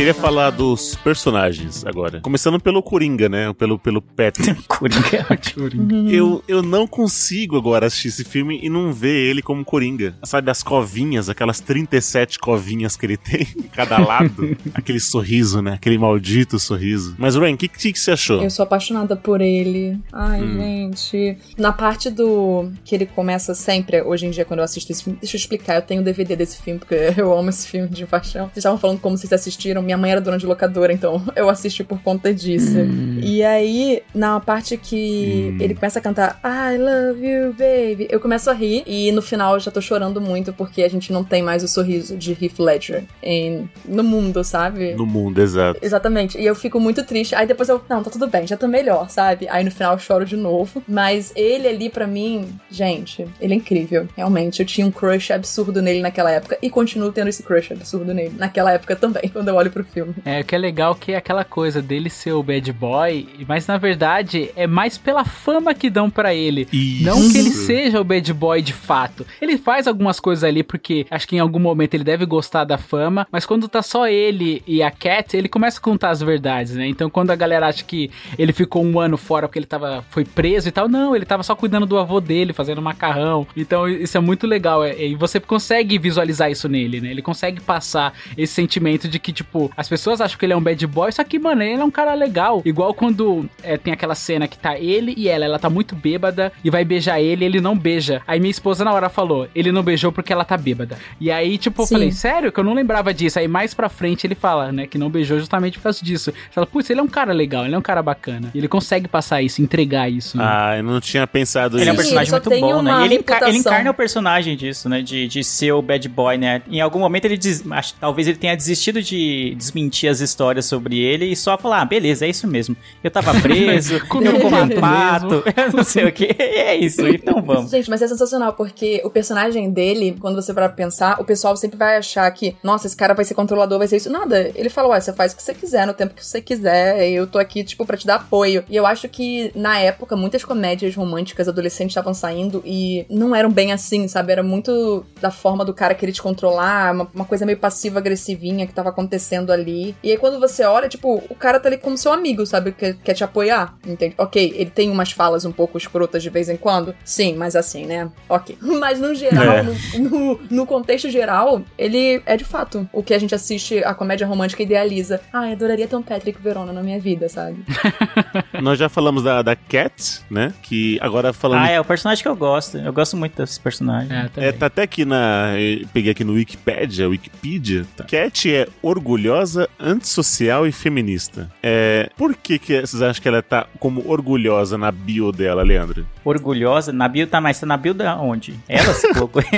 Queria 0.00 0.14
falar 0.14 0.48
dos 0.48 0.94
personagens 0.94 1.84
agora. 1.84 2.22
Começando 2.22 2.58
pelo 2.58 2.82
Coringa, 2.82 3.28
né? 3.28 3.52
Pelo, 3.52 3.78
pelo 3.78 4.00
Patrick. 4.00 4.54
Coringa 4.66 5.14
é 5.14 5.26
ótimo. 5.30 5.68
eu, 6.10 6.42
eu 6.48 6.62
não 6.62 6.86
consigo 6.86 7.58
agora 7.58 7.84
assistir 7.84 8.08
esse 8.08 8.24
filme 8.24 8.58
e 8.62 8.70
não 8.70 8.94
ver 8.94 9.14
ele 9.28 9.42
como 9.42 9.62
Coringa. 9.62 10.14
Sabe, 10.24 10.50
as 10.50 10.62
covinhas, 10.62 11.28
aquelas 11.28 11.60
37 11.60 12.38
covinhas 12.38 12.96
que 12.96 13.04
ele 13.04 13.18
tem 13.18 13.46
em 13.58 13.68
cada 13.68 13.98
lado. 13.98 14.56
Aquele 14.72 14.98
sorriso, 14.98 15.60
né? 15.60 15.74
Aquele 15.74 15.98
maldito 15.98 16.58
sorriso. 16.58 17.14
Mas, 17.18 17.36
Rain, 17.36 17.52
o 17.52 17.58
que, 17.58 17.68
que, 17.68 17.92
que 17.92 18.00
você 18.00 18.12
achou? 18.12 18.42
Eu 18.42 18.48
sou 18.48 18.62
apaixonada 18.62 19.14
por 19.14 19.42
ele. 19.42 19.98
Ai, 20.10 20.40
Hum. 20.40 20.92
gente. 20.94 21.36
Na 21.58 21.72
parte 21.72 22.08
do. 22.08 22.72
que 22.86 22.94
ele 22.94 23.04
começa 23.04 23.54
sempre, 23.54 24.00
hoje 24.00 24.24
em 24.24 24.30
dia, 24.30 24.46
quando 24.46 24.60
eu 24.60 24.64
assisto 24.64 24.90
esse 24.90 25.04
filme. 25.04 25.18
Deixa 25.20 25.36
eu 25.36 25.38
explicar, 25.38 25.74
eu 25.74 25.82
tenho 25.82 26.00
o 26.00 26.04
DVD 26.04 26.34
desse 26.36 26.56
filme, 26.62 26.78
porque 26.80 26.94
eu 27.20 27.36
amo 27.38 27.50
esse 27.50 27.68
filme 27.68 27.86
de 27.90 28.06
paixão. 28.06 28.46
Vocês 28.46 28.56
estavam 28.56 28.78
falando 28.78 28.98
como 28.98 29.18
vocês 29.18 29.30
assistiram. 29.30 29.89
Minha 29.90 29.98
mãe 29.98 30.12
era 30.12 30.20
dona 30.20 30.38
de 30.38 30.46
locadora, 30.46 30.92
então 30.92 31.20
eu 31.34 31.48
assisti 31.48 31.82
por 31.82 32.00
conta 32.00 32.32
disso. 32.32 32.76
E 33.20 33.42
aí, 33.42 34.04
na 34.14 34.38
parte 34.38 34.76
que 34.76 35.50
Hum. 35.52 35.58
ele 35.60 35.74
começa 35.74 35.98
a 35.98 36.02
cantar 36.02 36.40
I 36.44 36.76
love 36.78 37.26
you, 37.26 37.50
baby, 37.52 38.06
eu 38.08 38.20
começo 38.20 38.48
a 38.48 38.52
rir. 38.52 38.84
E 38.86 39.10
no 39.10 39.20
final 39.20 39.54
eu 39.54 39.60
já 39.60 39.70
tô 39.72 39.80
chorando 39.80 40.20
muito, 40.20 40.52
porque 40.52 40.84
a 40.84 40.88
gente 40.88 41.12
não 41.12 41.24
tem 41.24 41.42
mais 41.42 41.64
o 41.64 41.68
sorriso 41.68 42.16
de 42.16 42.30
Heath 42.40 42.60
Ledger 42.60 43.02
em, 43.20 43.68
no 43.84 44.04
mundo, 44.04 44.44
sabe? 44.44 44.94
No 44.94 45.04
mundo, 45.04 45.40
exato. 45.40 45.80
Exatamente. 45.82 46.38
E 46.38 46.46
eu 46.46 46.54
fico 46.54 46.78
muito 46.78 47.02
triste. 47.04 47.34
Aí 47.34 47.48
depois 47.48 47.68
eu, 47.68 47.82
não, 47.88 48.00
tá 48.04 48.10
tudo 48.10 48.28
bem, 48.28 48.46
já 48.46 48.56
tô 48.56 48.68
melhor, 48.68 49.10
sabe? 49.10 49.48
Aí 49.48 49.64
no 49.64 49.72
final 49.72 49.94
eu 49.94 49.98
choro 49.98 50.24
de 50.24 50.36
novo. 50.36 50.80
Mas 50.86 51.32
ele 51.34 51.66
ali, 51.66 51.90
pra 51.90 52.06
mim, 52.06 52.48
gente, 52.70 53.26
ele 53.40 53.54
é 53.54 53.56
incrível. 53.56 54.06
Realmente. 54.16 54.60
Eu 54.60 54.66
tinha 54.66 54.86
um 54.86 54.90
crush 54.92 55.32
absurdo 55.32 55.82
nele 55.82 56.00
naquela 56.00 56.30
época. 56.30 56.56
E 56.62 56.70
continuo 56.70 57.10
tendo 57.10 57.26
esse 57.28 57.42
crush 57.42 57.72
absurdo 57.72 58.14
nele 58.14 58.34
naquela 58.38 58.72
época 58.72 58.94
também, 58.94 59.28
quando 59.32 59.48
eu 59.48 59.54
olho 59.56 59.70
pro 59.70 59.79
filme. 59.84 60.14
É, 60.24 60.40
o 60.40 60.44
que 60.44 60.54
é 60.54 60.58
legal 60.58 60.94
que 60.94 61.12
é 61.12 61.16
aquela 61.16 61.44
coisa 61.44 61.80
dele 61.82 62.10
ser 62.10 62.32
o 62.32 62.42
bad 62.42 62.72
boy, 62.72 63.28
mas 63.46 63.66
na 63.66 63.76
verdade 63.78 64.50
é 64.56 64.66
mais 64.66 64.96
pela 64.98 65.24
fama 65.24 65.74
que 65.74 65.88
dão 65.90 66.08
pra 66.10 66.34
ele. 66.34 66.66
Isso. 66.72 67.04
Não 67.04 67.30
que 67.30 67.38
ele 67.38 67.50
seja 67.50 68.00
o 68.00 68.04
bad 68.04 68.32
boy 68.32 68.60
de 68.62 68.72
fato. 68.72 69.26
Ele 69.40 69.56
faz 69.58 69.86
algumas 69.86 70.18
coisas 70.20 70.44
ali 70.44 70.62
porque 70.62 71.06
acho 71.10 71.26
que 71.26 71.36
em 71.36 71.40
algum 71.40 71.58
momento 71.58 71.94
ele 71.94 72.04
deve 72.04 72.24
gostar 72.26 72.64
da 72.64 72.78
fama, 72.78 73.26
mas 73.30 73.46
quando 73.46 73.68
tá 73.68 73.82
só 73.82 74.06
ele 74.08 74.62
e 74.66 74.82
a 74.82 74.90
Cat, 74.90 75.36
ele 75.36 75.48
começa 75.48 75.78
a 75.78 75.82
contar 75.82 76.10
as 76.10 76.20
verdades, 76.20 76.74
né? 76.74 76.86
Então 76.86 77.08
quando 77.10 77.30
a 77.30 77.36
galera 77.36 77.66
acha 77.68 77.84
que 77.84 78.10
ele 78.38 78.52
ficou 78.52 78.84
um 78.84 78.98
ano 79.00 79.16
fora 79.16 79.46
porque 79.48 79.58
ele 79.58 79.66
tava, 79.66 80.04
foi 80.10 80.24
preso 80.24 80.68
e 80.68 80.72
tal, 80.72 80.88
não, 80.88 81.14
ele 81.16 81.24
tava 81.24 81.42
só 81.42 81.54
cuidando 81.54 81.86
do 81.86 81.98
avô 81.98 82.20
dele, 82.20 82.52
fazendo 82.52 82.82
macarrão. 82.82 83.46
Então 83.56 83.88
isso 83.88 84.16
é 84.16 84.20
muito 84.20 84.46
legal. 84.46 84.84
é- 84.84 85.00
E 85.00 85.14
você 85.14 85.40
consegue 85.40 85.98
visualizar 85.98 86.50
isso 86.50 86.68
nele, 86.68 87.00
né? 87.00 87.10
Ele 87.10 87.22
consegue 87.22 87.60
passar 87.60 88.12
esse 88.36 88.52
sentimento 88.52 89.08
de 89.08 89.18
que, 89.18 89.32
tipo, 89.32 89.69
tipo, 89.70 89.80
as 89.80 89.88
pessoas 89.88 90.20
acham 90.20 90.38
que 90.38 90.44
ele 90.44 90.52
é 90.52 90.56
um 90.56 90.60
bad 90.62 90.86
boy, 90.86 91.10
só 91.12 91.22
que, 91.24 91.38
mano, 91.38 91.62
ele 91.62 91.80
é 91.80 91.84
um 91.84 91.90
cara 91.90 92.14
legal. 92.14 92.62
Igual 92.64 92.92
quando 92.94 93.48
é, 93.62 93.76
tem 93.76 93.92
aquela 93.92 94.14
cena 94.14 94.46
que 94.48 94.58
tá 94.58 94.78
ele 94.78 95.14
e 95.16 95.28
ela, 95.28 95.44
ela 95.44 95.58
tá 95.58 95.70
muito 95.70 95.94
bêbada 95.94 96.52
e 96.64 96.70
vai 96.70 96.84
beijar 96.84 97.20
ele, 97.20 97.44
ele 97.44 97.60
não 97.60 97.76
beija. 97.76 98.22
Aí 98.26 98.38
minha 98.40 98.50
esposa 98.50 98.84
na 98.84 98.92
hora 98.92 99.08
falou, 99.08 99.48
ele 99.54 99.72
não 99.72 99.82
beijou 99.82 100.12
porque 100.12 100.32
ela 100.32 100.44
tá 100.44 100.56
bêbada. 100.56 100.98
E 101.20 101.30
aí, 101.30 101.56
tipo, 101.58 101.82
eu 101.82 101.86
Sim. 101.86 101.94
falei, 101.94 102.12
sério? 102.12 102.52
Que 102.52 102.60
eu 102.60 102.64
não 102.64 102.74
lembrava 102.74 103.12
disso. 103.14 103.38
Aí 103.38 103.48
mais 103.48 103.74
pra 103.74 103.88
frente 103.88 104.26
ele 104.26 104.34
fala, 104.34 104.72
né, 104.72 104.86
que 104.86 104.98
não 104.98 105.10
beijou 105.10 105.38
justamente 105.38 105.78
por 105.78 105.84
causa 105.84 106.04
disso. 106.04 106.30
Você 106.32 106.52
fala, 106.52 106.66
putz, 106.66 106.90
ele 106.90 107.00
é 107.00 107.02
um 107.02 107.08
cara 107.08 107.32
legal, 107.32 107.64
ele 107.64 107.74
é 107.74 107.78
um 107.78 107.82
cara 107.82 108.02
bacana. 108.02 108.50
Ele 108.54 108.68
consegue 108.68 109.08
passar 109.08 109.42
isso, 109.42 109.62
entregar 109.62 110.10
isso. 110.10 110.36
né? 110.36 110.44
Ah, 110.46 110.76
eu 110.76 110.82
não 110.82 111.00
tinha 111.00 111.26
pensado 111.26 111.78
Ele 111.78 111.88
é 111.88 111.92
um 111.92 111.96
nisso. 111.96 112.08
Sim, 112.08 112.14
personagem 112.16 112.34
ele 112.34 112.44
só 112.44 112.50
muito 112.50 112.60
bom, 112.74 112.82
né? 112.82 113.02
E 113.02 113.04
ele, 113.04 113.14
enca- 113.16 113.48
ele 113.48 113.58
encarna 113.58 113.90
o 113.90 113.94
personagem 113.94 114.56
disso, 114.56 114.88
né? 114.88 115.02
De, 115.02 115.26
de 115.28 115.44
ser 115.44 115.72
o 115.72 115.82
bad 115.82 116.08
boy, 116.08 116.36
né? 116.36 116.62
Em 116.70 116.80
algum 116.80 116.98
momento 116.98 117.24
ele 117.26 117.38
acho- 117.72 117.94
talvez 118.00 118.26
ele 118.28 118.36
tenha 118.38 118.56
desistido 118.56 119.02
de 119.02 119.49
desmentir 119.54 120.10
as 120.10 120.20
histórias 120.20 120.66
sobre 120.66 120.98
ele 120.98 121.26
e 121.26 121.36
só 121.36 121.56
falar, 121.56 121.82
ah, 121.82 121.84
beleza, 121.84 122.26
é 122.26 122.28
isso 122.28 122.46
mesmo. 122.46 122.76
Eu 123.02 123.10
tava 123.10 123.38
preso, 123.40 124.00
Comi 124.08 124.26
eu 124.26 124.36
um 124.36 124.40
comi 124.40 124.74
pato 124.74 125.00
pato, 125.20 125.42
eu 125.56 125.72
não 125.72 125.84
sei 125.84 126.04
o 126.06 126.12
que. 126.12 126.24
É 126.38 126.76
isso, 126.76 127.06
então 127.06 127.40
vamos. 127.42 127.70
Gente, 127.70 127.90
mas 127.90 128.02
é 128.02 128.08
sensacional, 128.08 128.52
porque 128.52 129.00
o 129.04 129.10
personagem 129.10 129.70
dele, 129.70 130.16
quando 130.20 130.40
você 130.40 130.52
para 130.52 130.68
pensar, 130.68 131.20
o 131.20 131.24
pessoal 131.24 131.56
sempre 131.56 131.76
vai 131.76 131.96
achar 131.96 132.30
que, 132.30 132.56
nossa, 132.62 132.86
esse 132.86 132.96
cara 132.96 133.14
vai 133.14 133.24
ser 133.24 133.34
controlador, 133.34 133.78
vai 133.78 133.88
ser 133.88 133.96
isso. 133.96 134.10
Nada. 134.10 134.50
Ele 134.54 134.68
fala, 134.68 134.88
ué, 134.88 135.00
você 135.00 135.12
faz 135.12 135.32
o 135.32 135.36
que 135.36 135.42
você 135.42 135.54
quiser, 135.54 135.86
no 135.86 135.94
tempo 135.94 136.14
que 136.14 136.24
você 136.24 136.40
quiser, 136.40 137.08
eu 137.08 137.26
tô 137.26 137.38
aqui, 137.38 137.62
tipo, 137.64 137.84
pra 137.86 137.96
te 137.96 138.06
dar 138.06 138.16
apoio. 138.16 138.64
E 138.68 138.76
eu 138.76 138.86
acho 138.86 139.08
que, 139.08 139.50
na 139.54 139.78
época, 139.78 140.16
muitas 140.16 140.44
comédias 140.44 140.94
românticas 140.94 141.48
adolescentes 141.48 141.92
estavam 141.92 142.14
saindo 142.14 142.62
e 142.64 143.06
não 143.08 143.34
eram 143.34 143.50
bem 143.50 143.72
assim, 143.72 144.08
sabe? 144.08 144.32
Era 144.32 144.42
muito 144.42 145.04
da 145.20 145.30
forma 145.30 145.64
do 145.64 145.74
cara 145.74 145.94
querer 145.94 146.12
te 146.12 146.22
controlar, 146.22 146.94
uma, 146.94 147.08
uma 147.14 147.24
coisa 147.24 147.46
meio 147.46 147.58
passiva-agressivinha 147.58 148.66
que 148.66 148.74
tava 148.74 148.90
acontecendo 148.90 149.39
ali. 149.50 149.94
E 150.02 150.10
aí, 150.10 150.16
quando 150.18 150.38
você 150.38 150.64
olha, 150.64 150.88
tipo, 150.88 151.22
o 151.28 151.34
cara 151.34 151.58
tá 151.58 151.68
ali 151.68 151.78
como 151.78 151.96
seu 151.96 152.12
amigo, 152.12 152.44
sabe? 152.44 152.72
Quer, 152.72 152.96
quer 153.02 153.14
te 153.14 153.24
apoiar, 153.24 153.74
entende? 153.86 154.14
Ok, 154.18 154.52
ele 154.56 154.70
tem 154.70 154.90
umas 154.90 155.12
falas 155.12 155.44
um 155.44 155.52
pouco 155.52 155.78
escrotas 155.78 156.22
de 156.22 156.28
vez 156.30 156.48
em 156.48 156.56
quando. 156.56 156.94
Sim, 157.04 157.36
mas 157.36 157.54
assim, 157.56 157.86
né? 157.86 158.10
Ok. 158.28 158.56
Mas 158.80 158.98
no 159.00 159.14
geral, 159.14 159.58
É. 159.58 159.62
no, 159.62 159.74
no, 160.10 160.40
no 160.50 160.66
contexto 160.66 161.08
geral, 161.10 161.62
ele 161.78 162.22
é 162.26 162.36
de 162.36 162.44
fato 162.44 162.88
o 162.92 163.02
que 163.02 163.12
a 163.14 163.18
gente 163.18 163.34
assiste 163.34 163.78
a 163.84 163.94
comédia 163.94 164.26
romântica 164.26 164.62
idealiza. 164.62 165.20
Ai, 165.32 165.52
adoraria 165.52 165.86
ter 165.86 165.96
um 165.96 166.02
Patrick 166.02 166.40
Verona 166.40 166.72
na 166.72 166.82
minha 166.82 166.98
vida, 166.98 167.28
sabe? 167.28 167.62
Nós 168.62 168.78
já 168.78 168.88
falamos 168.88 169.22
da, 169.22 169.42
da 169.42 169.54
Cat, 169.56 170.20
né? 170.30 170.52
Que 170.62 170.98
agora 171.00 171.32
falando. 171.32 171.62
Ah, 171.62 171.70
é 171.70 171.80
o 171.80 171.84
personagem 171.84 172.22
que 172.22 172.28
eu 172.28 172.36
gosto. 172.36 172.78
Eu 172.78 172.92
gosto 172.92 173.16
muito 173.16 173.36
desse 173.36 173.60
personagem. 173.60 174.10
É. 174.36 174.48
É, 174.48 174.52
tá 174.52 174.66
até 174.66 174.82
aqui 174.82 175.04
na. 175.04 175.54
eu 175.58 175.86
Peguei 175.92 176.12
aqui 176.12 176.24
no 176.24 176.32
Wikipedia, 176.34 177.08
Wikipedia. 177.08 177.84
Tá. 177.96 178.04
Cat 178.04 178.52
é 178.52 178.66
orgulhosa, 178.82 179.29
antissocial 179.78 180.66
e 180.66 180.72
feminista. 180.72 181.50
É, 181.62 182.10
por 182.16 182.34
que, 182.34 182.58
que 182.58 182.80
vocês 182.80 183.02
acham 183.02 183.22
que 183.22 183.28
ela 183.28 183.42
tá 183.42 183.66
como 183.78 184.08
orgulhosa 184.08 184.76
na 184.76 184.90
bio 184.90 185.32
dela, 185.32 185.62
Leandro? 185.62 186.06
Orgulhosa. 186.24 186.92
Na 186.92 187.08
bio 187.08 187.26
tá, 187.26 187.40
mas 187.40 187.58
tá 187.58 187.66
na 187.66 187.76
bio 187.76 187.94
da 187.94 188.16
onde? 188.16 188.54
Ela 188.68 188.92
se 188.94 189.12
colocou. 189.14 189.42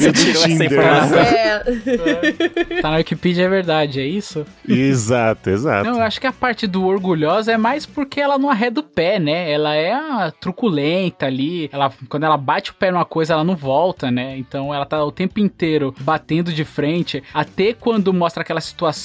Do 0.00 0.12
tirou 0.12 0.42
essa 0.42 0.48
Tinder. 0.48 0.72
informação. 0.72 1.18
É. 1.18 1.62
Tá 2.80 2.90
na 2.90 2.96
Wikipedia, 2.96 3.44
é 3.44 3.48
verdade, 3.48 4.00
é 4.00 4.06
isso? 4.06 4.46
exato, 4.66 5.50
exato. 5.50 5.88
Não, 5.88 5.98
eu 5.98 6.02
acho 6.02 6.20
que 6.20 6.26
a 6.26 6.32
parte 6.32 6.66
do 6.66 6.86
orgulhosa 6.86 7.52
é 7.52 7.58
mais 7.58 7.86
porque 7.86 8.20
ela 8.20 8.38
não 8.38 8.50
arreda 8.50 8.80
o 8.80 8.82
pé, 8.82 9.18
né? 9.18 9.50
Ela 9.50 9.74
é 9.74 9.92
a 9.92 10.32
truculenta 10.40 11.26
ali. 11.26 11.68
Ela, 11.72 11.92
quando 12.08 12.24
ela 12.24 12.36
bate 12.36 12.70
o 12.70 12.74
pé 12.74 12.90
numa 12.90 13.04
coisa, 13.04 13.34
ela 13.34 13.44
não 13.44 13.56
volta, 13.56 14.10
né? 14.10 14.36
Então 14.38 14.74
ela 14.74 14.86
tá 14.86 15.02
o 15.04 15.12
tempo 15.12 15.40
inteiro 15.40 15.94
batendo 16.00 16.52
de 16.52 16.64
frente. 16.64 17.22
Até 17.32 17.72
quando 17.72 18.12
mostra 18.12 18.42
aquela 18.42 18.60
situação 18.60 18.99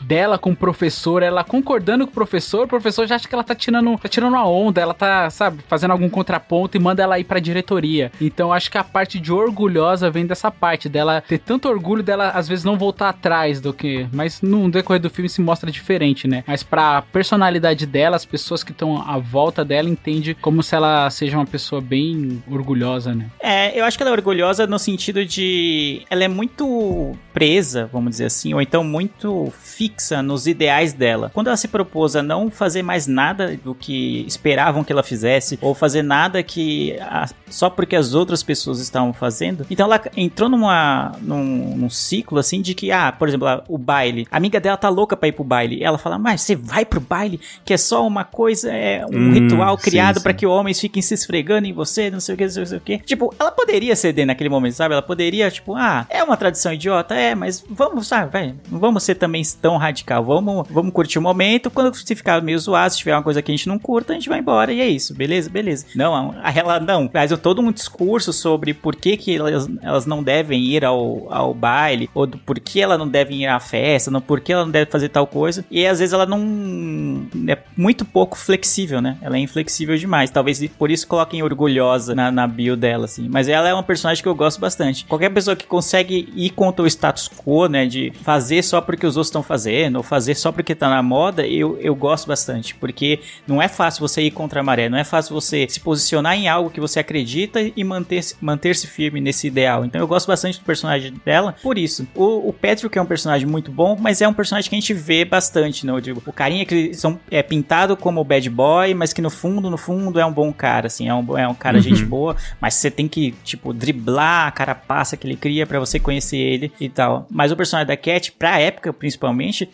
dela 0.00 0.38
com 0.38 0.50
o 0.50 0.56
professor, 0.56 1.22
ela 1.22 1.42
concordando 1.42 2.06
com 2.06 2.10
o 2.10 2.14
professor, 2.14 2.64
o 2.64 2.68
professor 2.68 3.06
já 3.06 3.16
acha 3.16 3.28
que 3.28 3.34
ela 3.34 3.44
tá 3.44 3.54
tirando, 3.54 3.98
tá 3.98 4.08
tirando 4.08 4.32
uma 4.34 4.46
onda, 4.46 4.80
ela 4.80 4.94
tá, 4.94 5.28
sabe, 5.30 5.62
fazendo 5.66 5.90
algum 5.90 6.08
contraponto 6.08 6.76
e 6.76 6.80
manda 6.80 7.02
ela 7.02 7.18
ir 7.18 7.24
pra 7.24 7.40
diretoria. 7.40 8.12
Então 8.20 8.52
acho 8.52 8.70
que 8.70 8.78
a 8.78 8.84
parte 8.84 9.18
de 9.18 9.32
orgulhosa 9.32 10.10
vem 10.10 10.26
dessa 10.26 10.50
parte 10.50 10.88
dela 10.88 11.22
ter 11.26 11.38
tanto 11.38 11.68
orgulho 11.68 12.02
dela 12.02 12.30
às 12.30 12.48
vezes 12.48 12.64
não 12.64 12.76
voltar 12.76 13.08
atrás 13.08 13.60
do 13.60 13.72
que, 13.72 14.06
mas 14.12 14.40
no 14.42 14.70
decorrer 14.70 15.00
do 15.00 15.10
filme 15.10 15.28
se 15.28 15.40
mostra 15.40 15.70
diferente, 15.70 16.28
né? 16.28 16.44
Mas 16.46 16.62
pra 16.62 17.02
personalidade 17.02 17.86
dela, 17.86 18.16
as 18.16 18.24
pessoas 18.24 18.62
que 18.62 18.72
estão 18.72 19.00
à 19.02 19.18
volta 19.18 19.64
dela 19.64 19.88
entendem 19.88 20.20
como 20.40 20.62
se 20.62 20.74
ela 20.74 21.08
seja 21.10 21.36
uma 21.36 21.46
pessoa 21.46 21.80
bem 21.80 22.42
orgulhosa, 22.50 23.14
né? 23.14 23.26
É, 23.40 23.78
eu 23.78 23.84
acho 23.84 23.96
que 23.96 24.02
ela 24.02 24.10
é 24.10 24.14
orgulhosa 24.14 24.66
no 24.66 24.78
sentido 24.78 25.24
de. 25.24 26.02
Ela 26.10 26.24
é 26.24 26.28
muito 26.28 27.16
presa, 27.32 27.88
vamos 27.92 28.10
dizer 28.10 28.26
assim, 28.26 28.52
ou 28.52 28.60
então 28.60 28.84
muito 28.84 29.39
fixa 29.50 30.22
nos 30.22 30.46
ideais 30.46 30.92
dela. 30.92 31.30
Quando 31.32 31.46
ela 31.46 31.56
se 31.56 31.68
propôs 31.68 32.16
a 32.16 32.22
não 32.22 32.50
fazer 32.50 32.82
mais 32.82 33.06
nada 33.06 33.56
do 33.62 33.74
que 33.74 34.24
esperavam 34.26 34.82
que 34.84 34.92
ela 34.92 35.02
fizesse, 35.02 35.58
ou 35.62 35.74
fazer 35.74 36.02
nada 36.02 36.42
que. 36.42 36.96
a- 37.00 37.28
só 37.48 37.68
porque 37.70 37.96
as 37.96 38.14
outras 38.14 38.42
pessoas 38.42 38.80
estavam 38.80 39.12
fazendo, 39.12 39.66
então 39.70 39.86
ela 39.86 40.00
entrou 40.16 40.48
numa, 40.48 41.12
num, 41.20 41.76
num 41.76 41.90
ciclo 41.90 42.38
assim 42.38 42.60
de 42.62 42.74
que, 42.74 42.90
ah, 42.92 43.10
por 43.12 43.28
exemplo, 43.28 43.46
o 43.68 43.76
baile. 43.78 44.26
A 44.30 44.36
amiga 44.36 44.60
dela 44.60 44.76
tá 44.76 44.88
louca 44.88 45.16
pra 45.16 45.28
ir 45.28 45.32
pro 45.32 45.44
baile. 45.44 45.82
Ela 45.82 45.98
fala, 45.98 46.18
mas 46.18 46.40
você 46.42 46.54
vai 46.56 46.84
pro 46.84 47.00
baile, 47.00 47.40
que 47.64 47.72
é 47.72 47.76
só 47.76 48.06
uma 48.06 48.24
coisa, 48.24 48.70
é 48.72 49.04
um 49.06 49.30
Hum, 49.30 49.32
ritual 49.32 49.76
criado 49.76 50.20
pra 50.22 50.32
que 50.32 50.46
homens 50.46 50.80
fiquem 50.80 51.02
se 51.02 51.14
esfregando 51.14 51.66
em 51.66 51.72
você, 51.72 52.10
não 52.10 52.20
sei 52.20 52.34
o 52.34 52.38
que, 52.38 52.44
não 52.44 52.50
sei 52.66 52.78
o 52.78 52.80
que. 52.80 52.98
Tipo, 52.98 53.34
ela 53.38 53.50
poderia 53.52 53.94
ceder 53.94 54.24
naquele 54.26 54.48
momento, 54.48 54.74
sabe? 54.74 54.94
Ela 54.94 55.02
poderia, 55.02 55.50
tipo, 55.50 55.74
ah, 55.76 56.06
é 56.08 56.22
uma 56.24 56.36
tradição 56.36 56.72
idiota, 56.72 57.14
é, 57.14 57.34
mas 57.34 57.64
vamos, 57.68 58.06
sabe, 58.08 58.54
vamos 58.68 59.02
ser 59.02 59.14
também 59.16 59.29
tão 59.60 59.76
radical. 59.76 60.24
Vamos, 60.24 60.66
vamos 60.68 60.92
curtir 60.92 61.18
o 61.18 61.22
momento. 61.22 61.70
Quando 61.70 61.94
se 61.94 62.14
ficar 62.14 62.42
meio 62.42 62.58
zoado, 62.58 62.92
se 62.92 62.98
tiver 62.98 63.14
uma 63.14 63.22
coisa 63.22 63.42
que 63.42 63.50
a 63.50 63.56
gente 63.56 63.68
não 63.68 63.78
curta, 63.78 64.12
a 64.12 64.16
gente 64.16 64.28
vai 64.28 64.38
embora 64.38 64.72
e 64.72 64.80
é 64.80 64.88
isso, 64.88 65.14
beleza? 65.14 65.50
Beleza. 65.50 65.86
Não, 65.94 66.34
ela 66.54 66.80
não. 66.80 67.08
Faz 67.08 67.30
todo 67.38 67.60
um 67.60 67.72
discurso 67.72 68.32
sobre 68.32 68.74
por 68.74 68.96
que, 68.96 69.16
que 69.16 69.36
elas, 69.36 69.68
elas 69.82 70.06
não 70.06 70.22
devem 70.22 70.62
ir 70.62 70.84
ao, 70.84 71.32
ao 71.32 71.54
baile, 71.54 72.10
ou 72.14 72.26
do 72.26 72.38
por 72.38 72.58
que 72.58 72.80
ela 72.80 72.98
não 72.98 73.08
deve 73.08 73.34
ir 73.34 73.46
à 73.46 73.60
festa, 73.60 74.10
não, 74.10 74.20
por 74.20 74.40
que 74.40 74.52
ela 74.52 74.64
não 74.64 74.70
deve 74.70 74.90
fazer 74.90 75.08
tal 75.08 75.26
coisa. 75.26 75.64
E 75.70 75.86
às 75.86 75.98
vezes 75.98 76.12
ela 76.12 76.26
não. 76.26 77.26
É 77.48 77.58
muito 77.76 78.04
pouco 78.04 78.36
flexível, 78.36 79.00
né? 79.00 79.16
Ela 79.22 79.36
é 79.36 79.40
inflexível 79.40 79.96
demais. 79.96 80.30
Talvez 80.30 80.66
por 80.78 80.90
isso 80.90 81.06
coloquem 81.06 81.42
orgulhosa 81.42 82.14
na, 82.14 82.30
na 82.30 82.46
bio 82.46 82.76
dela, 82.76 83.04
assim. 83.04 83.28
Mas 83.28 83.48
ela 83.48 83.68
é 83.68 83.74
uma 83.74 83.82
personagem 83.82 84.22
que 84.22 84.28
eu 84.28 84.34
gosto 84.34 84.60
bastante. 84.60 85.04
Qualquer 85.04 85.30
pessoa 85.30 85.56
que 85.56 85.66
consegue 85.66 86.28
ir 86.34 86.50
contra 86.50 86.84
o 86.84 86.86
status 86.86 87.28
quo, 87.28 87.66
né? 87.66 87.86
De 87.86 88.12
fazer 88.22 88.62
só 88.62 88.80
porque 88.80 89.06
os 89.06 89.16
outros 89.20 89.28
estão 89.28 89.42
fazendo, 89.42 89.96
ou 89.96 90.02
fazer 90.02 90.34
só 90.34 90.50
porque 90.50 90.74
tá 90.74 90.88
na 90.88 91.02
moda, 91.02 91.46
eu, 91.46 91.78
eu 91.80 91.94
gosto 91.94 92.26
bastante. 92.26 92.74
Porque 92.74 93.20
não 93.46 93.60
é 93.60 93.68
fácil 93.68 94.00
você 94.00 94.22
ir 94.22 94.30
contra 94.30 94.60
a 94.60 94.62
maré, 94.62 94.88
não 94.88 94.98
é 94.98 95.04
fácil 95.04 95.34
você 95.34 95.66
se 95.68 95.80
posicionar 95.80 96.36
em 96.36 96.48
algo 96.48 96.70
que 96.70 96.80
você 96.80 97.00
acredita 97.00 97.60
e 97.60 97.84
manter-se 97.84 98.36
manter 98.40 98.74
firme 98.86 99.20
nesse 99.20 99.46
ideal. 99.46 99.84
Então 99.84 100.00
eu 100.00 100.06
gosto 100.06 100.26
bastante 100.26 100.58
do 100.58 100.64
personagem 100.64 101.12
dela 101.24 101.54
por 101.62 101.76
isso. 101.76 102.06
O, 102.14 102.48
o 102.48 102.52
Patrick 102.52 102.96
é 102.96 103.02
um 103.02 103.06
personagem 103.06 103.46
muito 103.46 103.70
bom, 103.70 103.96
mas 103.98 104.20
é 104.20 104.28
um 104.28 104.32
personagem 104.32 104.68
que 104.70 104.76
a 104.76 104.80
gente 104.80 104.94
vê 104.94 105.24
bastante, 105.24 105.84
né? 105.84 105.92
Eu 105.92 106.00
digo, 106.00 106.22
o 106.24 106.32
carinha 106.32 106.64
que 106.64 106.94
são, 106.94 107.18
é 107.30 107.42
pintado 107.42 107.96
como 107.96 108.22
bad 108.24 108.48
boy, 108.48 108.94
mas 108.94 109.12
que 109.12 109.20
no 109.20 109.30
fundo, 109.30 109.68
no 109.70 109.76
fundo 109.76 110.18
é 110.18 110.24
um 110.24 110.32
bom 110.32 110.52
cara, 110.52 110.86
assim, 110.86 111.08
é 111.08 111.14
um, 111.14 111.38
é 111.38 111.48
um 111.48 111.54
cara 111.54 111.80
gente 111.80 112.04
boa, 112.04 112.36
mas 112.60 112.74
você 112.74 112.90
tem 112.90 113.08
que, 113.08 113.32
tipo, 113.44 113.72
driblar 113.72 114.46
a 114.46 114.50
carapaça 114.50 115.16
que 115.16 115.26
ele 115.26 115.36
cria 115.36 115.66
pra 115.66 115.78
você 115.78 115.98
conhecer 115.98 116.36
ele 116.36 116.72
e 116.80 116.88
tal. 116.88 117.26
Mas 117.30 117.52
o 117.52 117.56
personagem 117.56 117.86
da 117.86 117.96
Cat, 117.96 118.32
pra 118.32 118.58
época, 118.58 118.92
principalmente, 118.92 119.09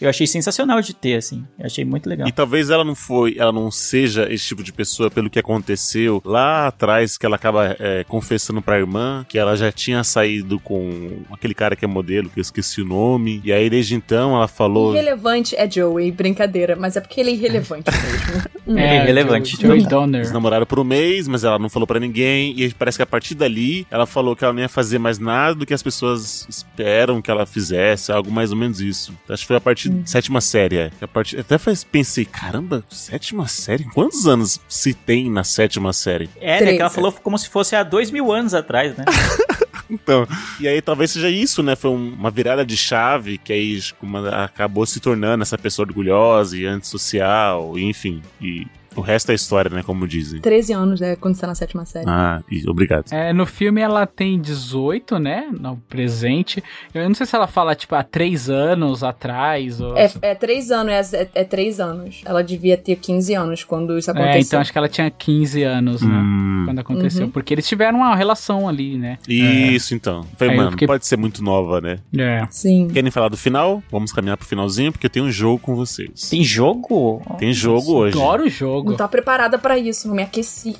eu 0.00 0.08
achei 0.08 0.26
sensacional 0.26 0.80
de 0.80 0.94
ter, 0.94 1.14
assim. 1.14 1.44
Eu 1.58 1.66
achei 1.66 1.84
muito 1.84 2.08
legal. 2.08 2.26
E 2.28 2.32
talvez 2.32 2.70
ela 2.70 2.84
não 2.84 2.94
foi, 2.94 3.36
ela 3.38 3.52
não 3.52 3.70
seja 3.70 4.32
esse 4.32 4.46
tipo 4.46 4.62
de 4.62 4.72
pessoa 4.72 5.10
pelo 5.10 5.30
que 5.30 5.38
aconteceu 5.38 6.22
lá 6.24 6.66
atrás, 6.68 7.16
que 7.16 7.26
ela 7.26 7.36
acaba 7.36 7.76
é, 7.78 8.04
confessando 8.04 8.62
pra 8.62 8.78
irmã 8.78 9.24
que 9.28 9.38
ela 9.38 9.56
já 9.56 9.70
tinha 9.72 10.02
saído 10.04 10.58
com 10.60 11.22
aquele 11.32 11.54
cara 11.54 11.76
que 11.76 11.84
é 11.84 11.88
modelo, 11.88 12.28
que 12.28 12.38
eu 12.38 12.42
esqueci 12.42 12.80
o 12.80 12.84
nome. 12.84 13.40
E 13.44 13.52
aí 13.52 13.68
desde 13.68 13.94
então 13.94 14.34
ela 14.36 14.48
falou. 14.48 14.92
Irrelevante 14.94 15.56
é 15.56 15.70
Joey, 15.70 16.10
brincadeira, 16.10 16.76
mas 16.76 16.96
é 16.96 17.00
porque 17.00 17.20
ele 17.20 17.30
é 17.30 17.34
irrelevante 17.34 17.90
mesmo. 18.66 18.78
Ele 18.78 18.80
é 18.80 19.02
irrelevante. 19.02 19.56
Joey 19.60 19.78
Eles 19.78 19.88
Donner. 19.88 20.32
namoraram 20.32 20.66
por 20.66 20.78
um 20.78 20.84
mês, 20.84 21.28
mas 21.28 21.44
ela 21.44 21.58
não 21.58 21.68
falou 21.68 21.86
pra 21.86 22.00
ninguém. 22.00 22.54
E 22.60 22.72
parece 22.74 22.98
que 22.98 23.02
a 23.02 23.06
partir 23.06 23.34
dali 23.34 23.86
ela 23.90 24.06
falou 24.06 24.34
que 24.34 24.44
ela 24.44 24.52
não 24.52 24.60
ia 24.60 24.68
fazer 24.68 24.98
mais 24.98 25.18
nada 25.18 25.54
do 25.54 25.66
que 25.66 25.74
as 25.74 25.82
pessoas 25.82 26.46
esperam 26.48 27.22
que 27.22 27.30
ela 27.30 27.46
fizesse, 27.46 28.12
algo 28.12 28.30
mais 28.30 28.50
ou 28.50 28.56
menos 28.56 28.80
isso. 28.80 29.15
Acho 29.28 29.42
que 29.42 29.46
foi 29.48 29.56
a 29.56 29.60
partir 29.60 29.88
da 29.88 30.06
sétima 30.06 30.40
série. 30.40 30.76
É. 30.78 30.90
A 31.00 31.08
partir, 31.08 31.38
até 31.38 31.58
faz, 31.58 31.82
pensei, 31.84 32.24
caramba, 32.24 32.84
sétima 32.90 33.46
série? 33.48 33.84
Quantos 33.84 34.26
anos 34.26 34.60
se 34.68 34.94
tem 34.94 35.30
na 35.30 35.44
sétima 35.44 35.92
série? 35.92 36.28
É, 36.40 36.52
né, 36.52 36.58
Três, 36.58 36.76
que 36.76 36.80
ela 36.82 36.90
é. 36.90 36.94
falou 36.94 37.12
como 37.12 37.38
se 37.38 37.48
fosse 37.48 37.74
há 37.76 37.82
dois 37.82 38.10
mil 38.10 38.32
anos 38.32 38.54
atrás, 38.54 38.96
né? 38.96 39.04
Então, 39.88 40.26
e 40.58 40.66
aí 40.66 40.82
talvez 40.82 41.12
seja 41.12 41.30
isso, 41.30 41.62
né? 41.62 41.76
Foi 41.76 41.92
um- 41.92 42.12
uma 42.14 42.28
virada 42.28 42.66
de 42.66 42.76
chave 42.76 43.38
que 43.38 43.52
aí 43.52 43.78
ela 44.12 44.44
acabou 44.44 44.84
se 44.84 44.98
tornando 44.98 45.42
essa 45.42 45.56
pessoa 45.56 45.86
orgulhosa 45.86 46.56
e 46.56 46.66
antissocial, 46.66 47.78
enfim. 47.78 48.20
E 48.40 48.66
O 48.96 49.00
resto 49.00 49.30
é 49.30 49.34
história, 49.34 49.70
né? 49.70 49.82
Como 49.82 50.06
dizem. 50.08 50.40
13 50.40 50.72
anos, 50.72 51.00
né? 51.00 51.16
Quando 51.16 51.34
você 51.34 51.40
tá 51.42 51.46
na 51.46 51.54
sétima 51.54 51.84
série. 51.84 52.06
Ah, 52.08 52.42
e- 52.50 52.68
obrigado. 52.68 53.12
É, 53.12 53.32
no 53.32 53.46
filme 53.46 53.80
ela 53.80 54.06
tem 54.06 54.40
18, 54.40 55.18
né? 55.18 55.48
No 55.58 55.76
presente. 55.88 56.62
Eu 56.94 57.06
não 57.08 57.14
sei 57.14 57.26
se 57.26 57.34
ela 57.36 57.46
fala, 57.46 57.74
tipo, 57.74 57.94
há 57.94 58.02
3 58.02 58.48
anos 58.50 59.02
atrás. 59.04 59.80
Ou... 59.80 59.96
É, 59.96 60.10
é 60.22 60.34
três 60.34 60.70
anos, 60.70 61.12
é, 61.12 61.28
é 61.34 61.44
três 61.44 61.78
anos. 61.80 62.22
Ela 62.24 62.42
devia 62.42 62.76
ter 62.76 62.96
15 62.96 63.34
anos 63.34 63.64
quando 63.64 63.96
isso 63.98 64.10
É, 64.10 64.12
aconteceu. 64.12 64.40
então 64.40 64.60
acho 64.60 64.72
que 64.72 64.78
ela 64.78 64.88
tinha 64.88 65.10
15 65.10 65.62
anos, 65.62 66.02
né? 66.02 66.14
Hum, 66.14 66.62
Quando 66.66 66.78
aconteceu. 66.78 67.24
Uhum. 67.26 67.30
Porque 67.30 67.54
eles 67.54 67.66
tiveram 67.68 67.98
uma 67.98 68.14
relação 68.16 68.68
ali, 68.68 68.96
né? 68.96 69.18
isso, 69.28 69.94
então. 69.94 70.24
Falei, 70.36 70.52
Aí 70.52 70.56
eu 70.56 70.62
mano, 70.62 70.70
fiquei- 70.72 70.86
pode 70.86 71.06
ser 71.06 71.16
muito 71.16 71.42
nova, 71.42 71.80
né? 71.80 71.98
É. 72.16 72.46
Sim. 72.50 72.88
Querem 72.88 73.10
falar 73.10 73.28
do 73.28 73.36
final? 73.36 73.82
Vamos 73.90 74.12
caminhar 74.12 74.36
pro 74.36 74.46
finalzinho, 74.46 74.92
porque 74.92 75.06
eu 75.06 75.10
tenho 75.10 75.26
um 75.26 75.30
jogo 75.30 75.58
com 75.58 75.74
vocês. 75.74 76.28
Tem 76.30 76.42
jogo? 76.42 77.22
Tem 77.38 77.52
jogo 77.52 77.92
hoje. 77.94 78.16
Adoro 78.16 78.44
o 78.44 78.48
jogo. 78.48 78.85
Não 78.90 78.96
tá 78.96 79.08
preparada 79.08 79.58
pra 79.58 79.78
isso, 79.78 80.08
não 80.08 80.14
me 80.14 80.22
aqueci. 80.22 80.76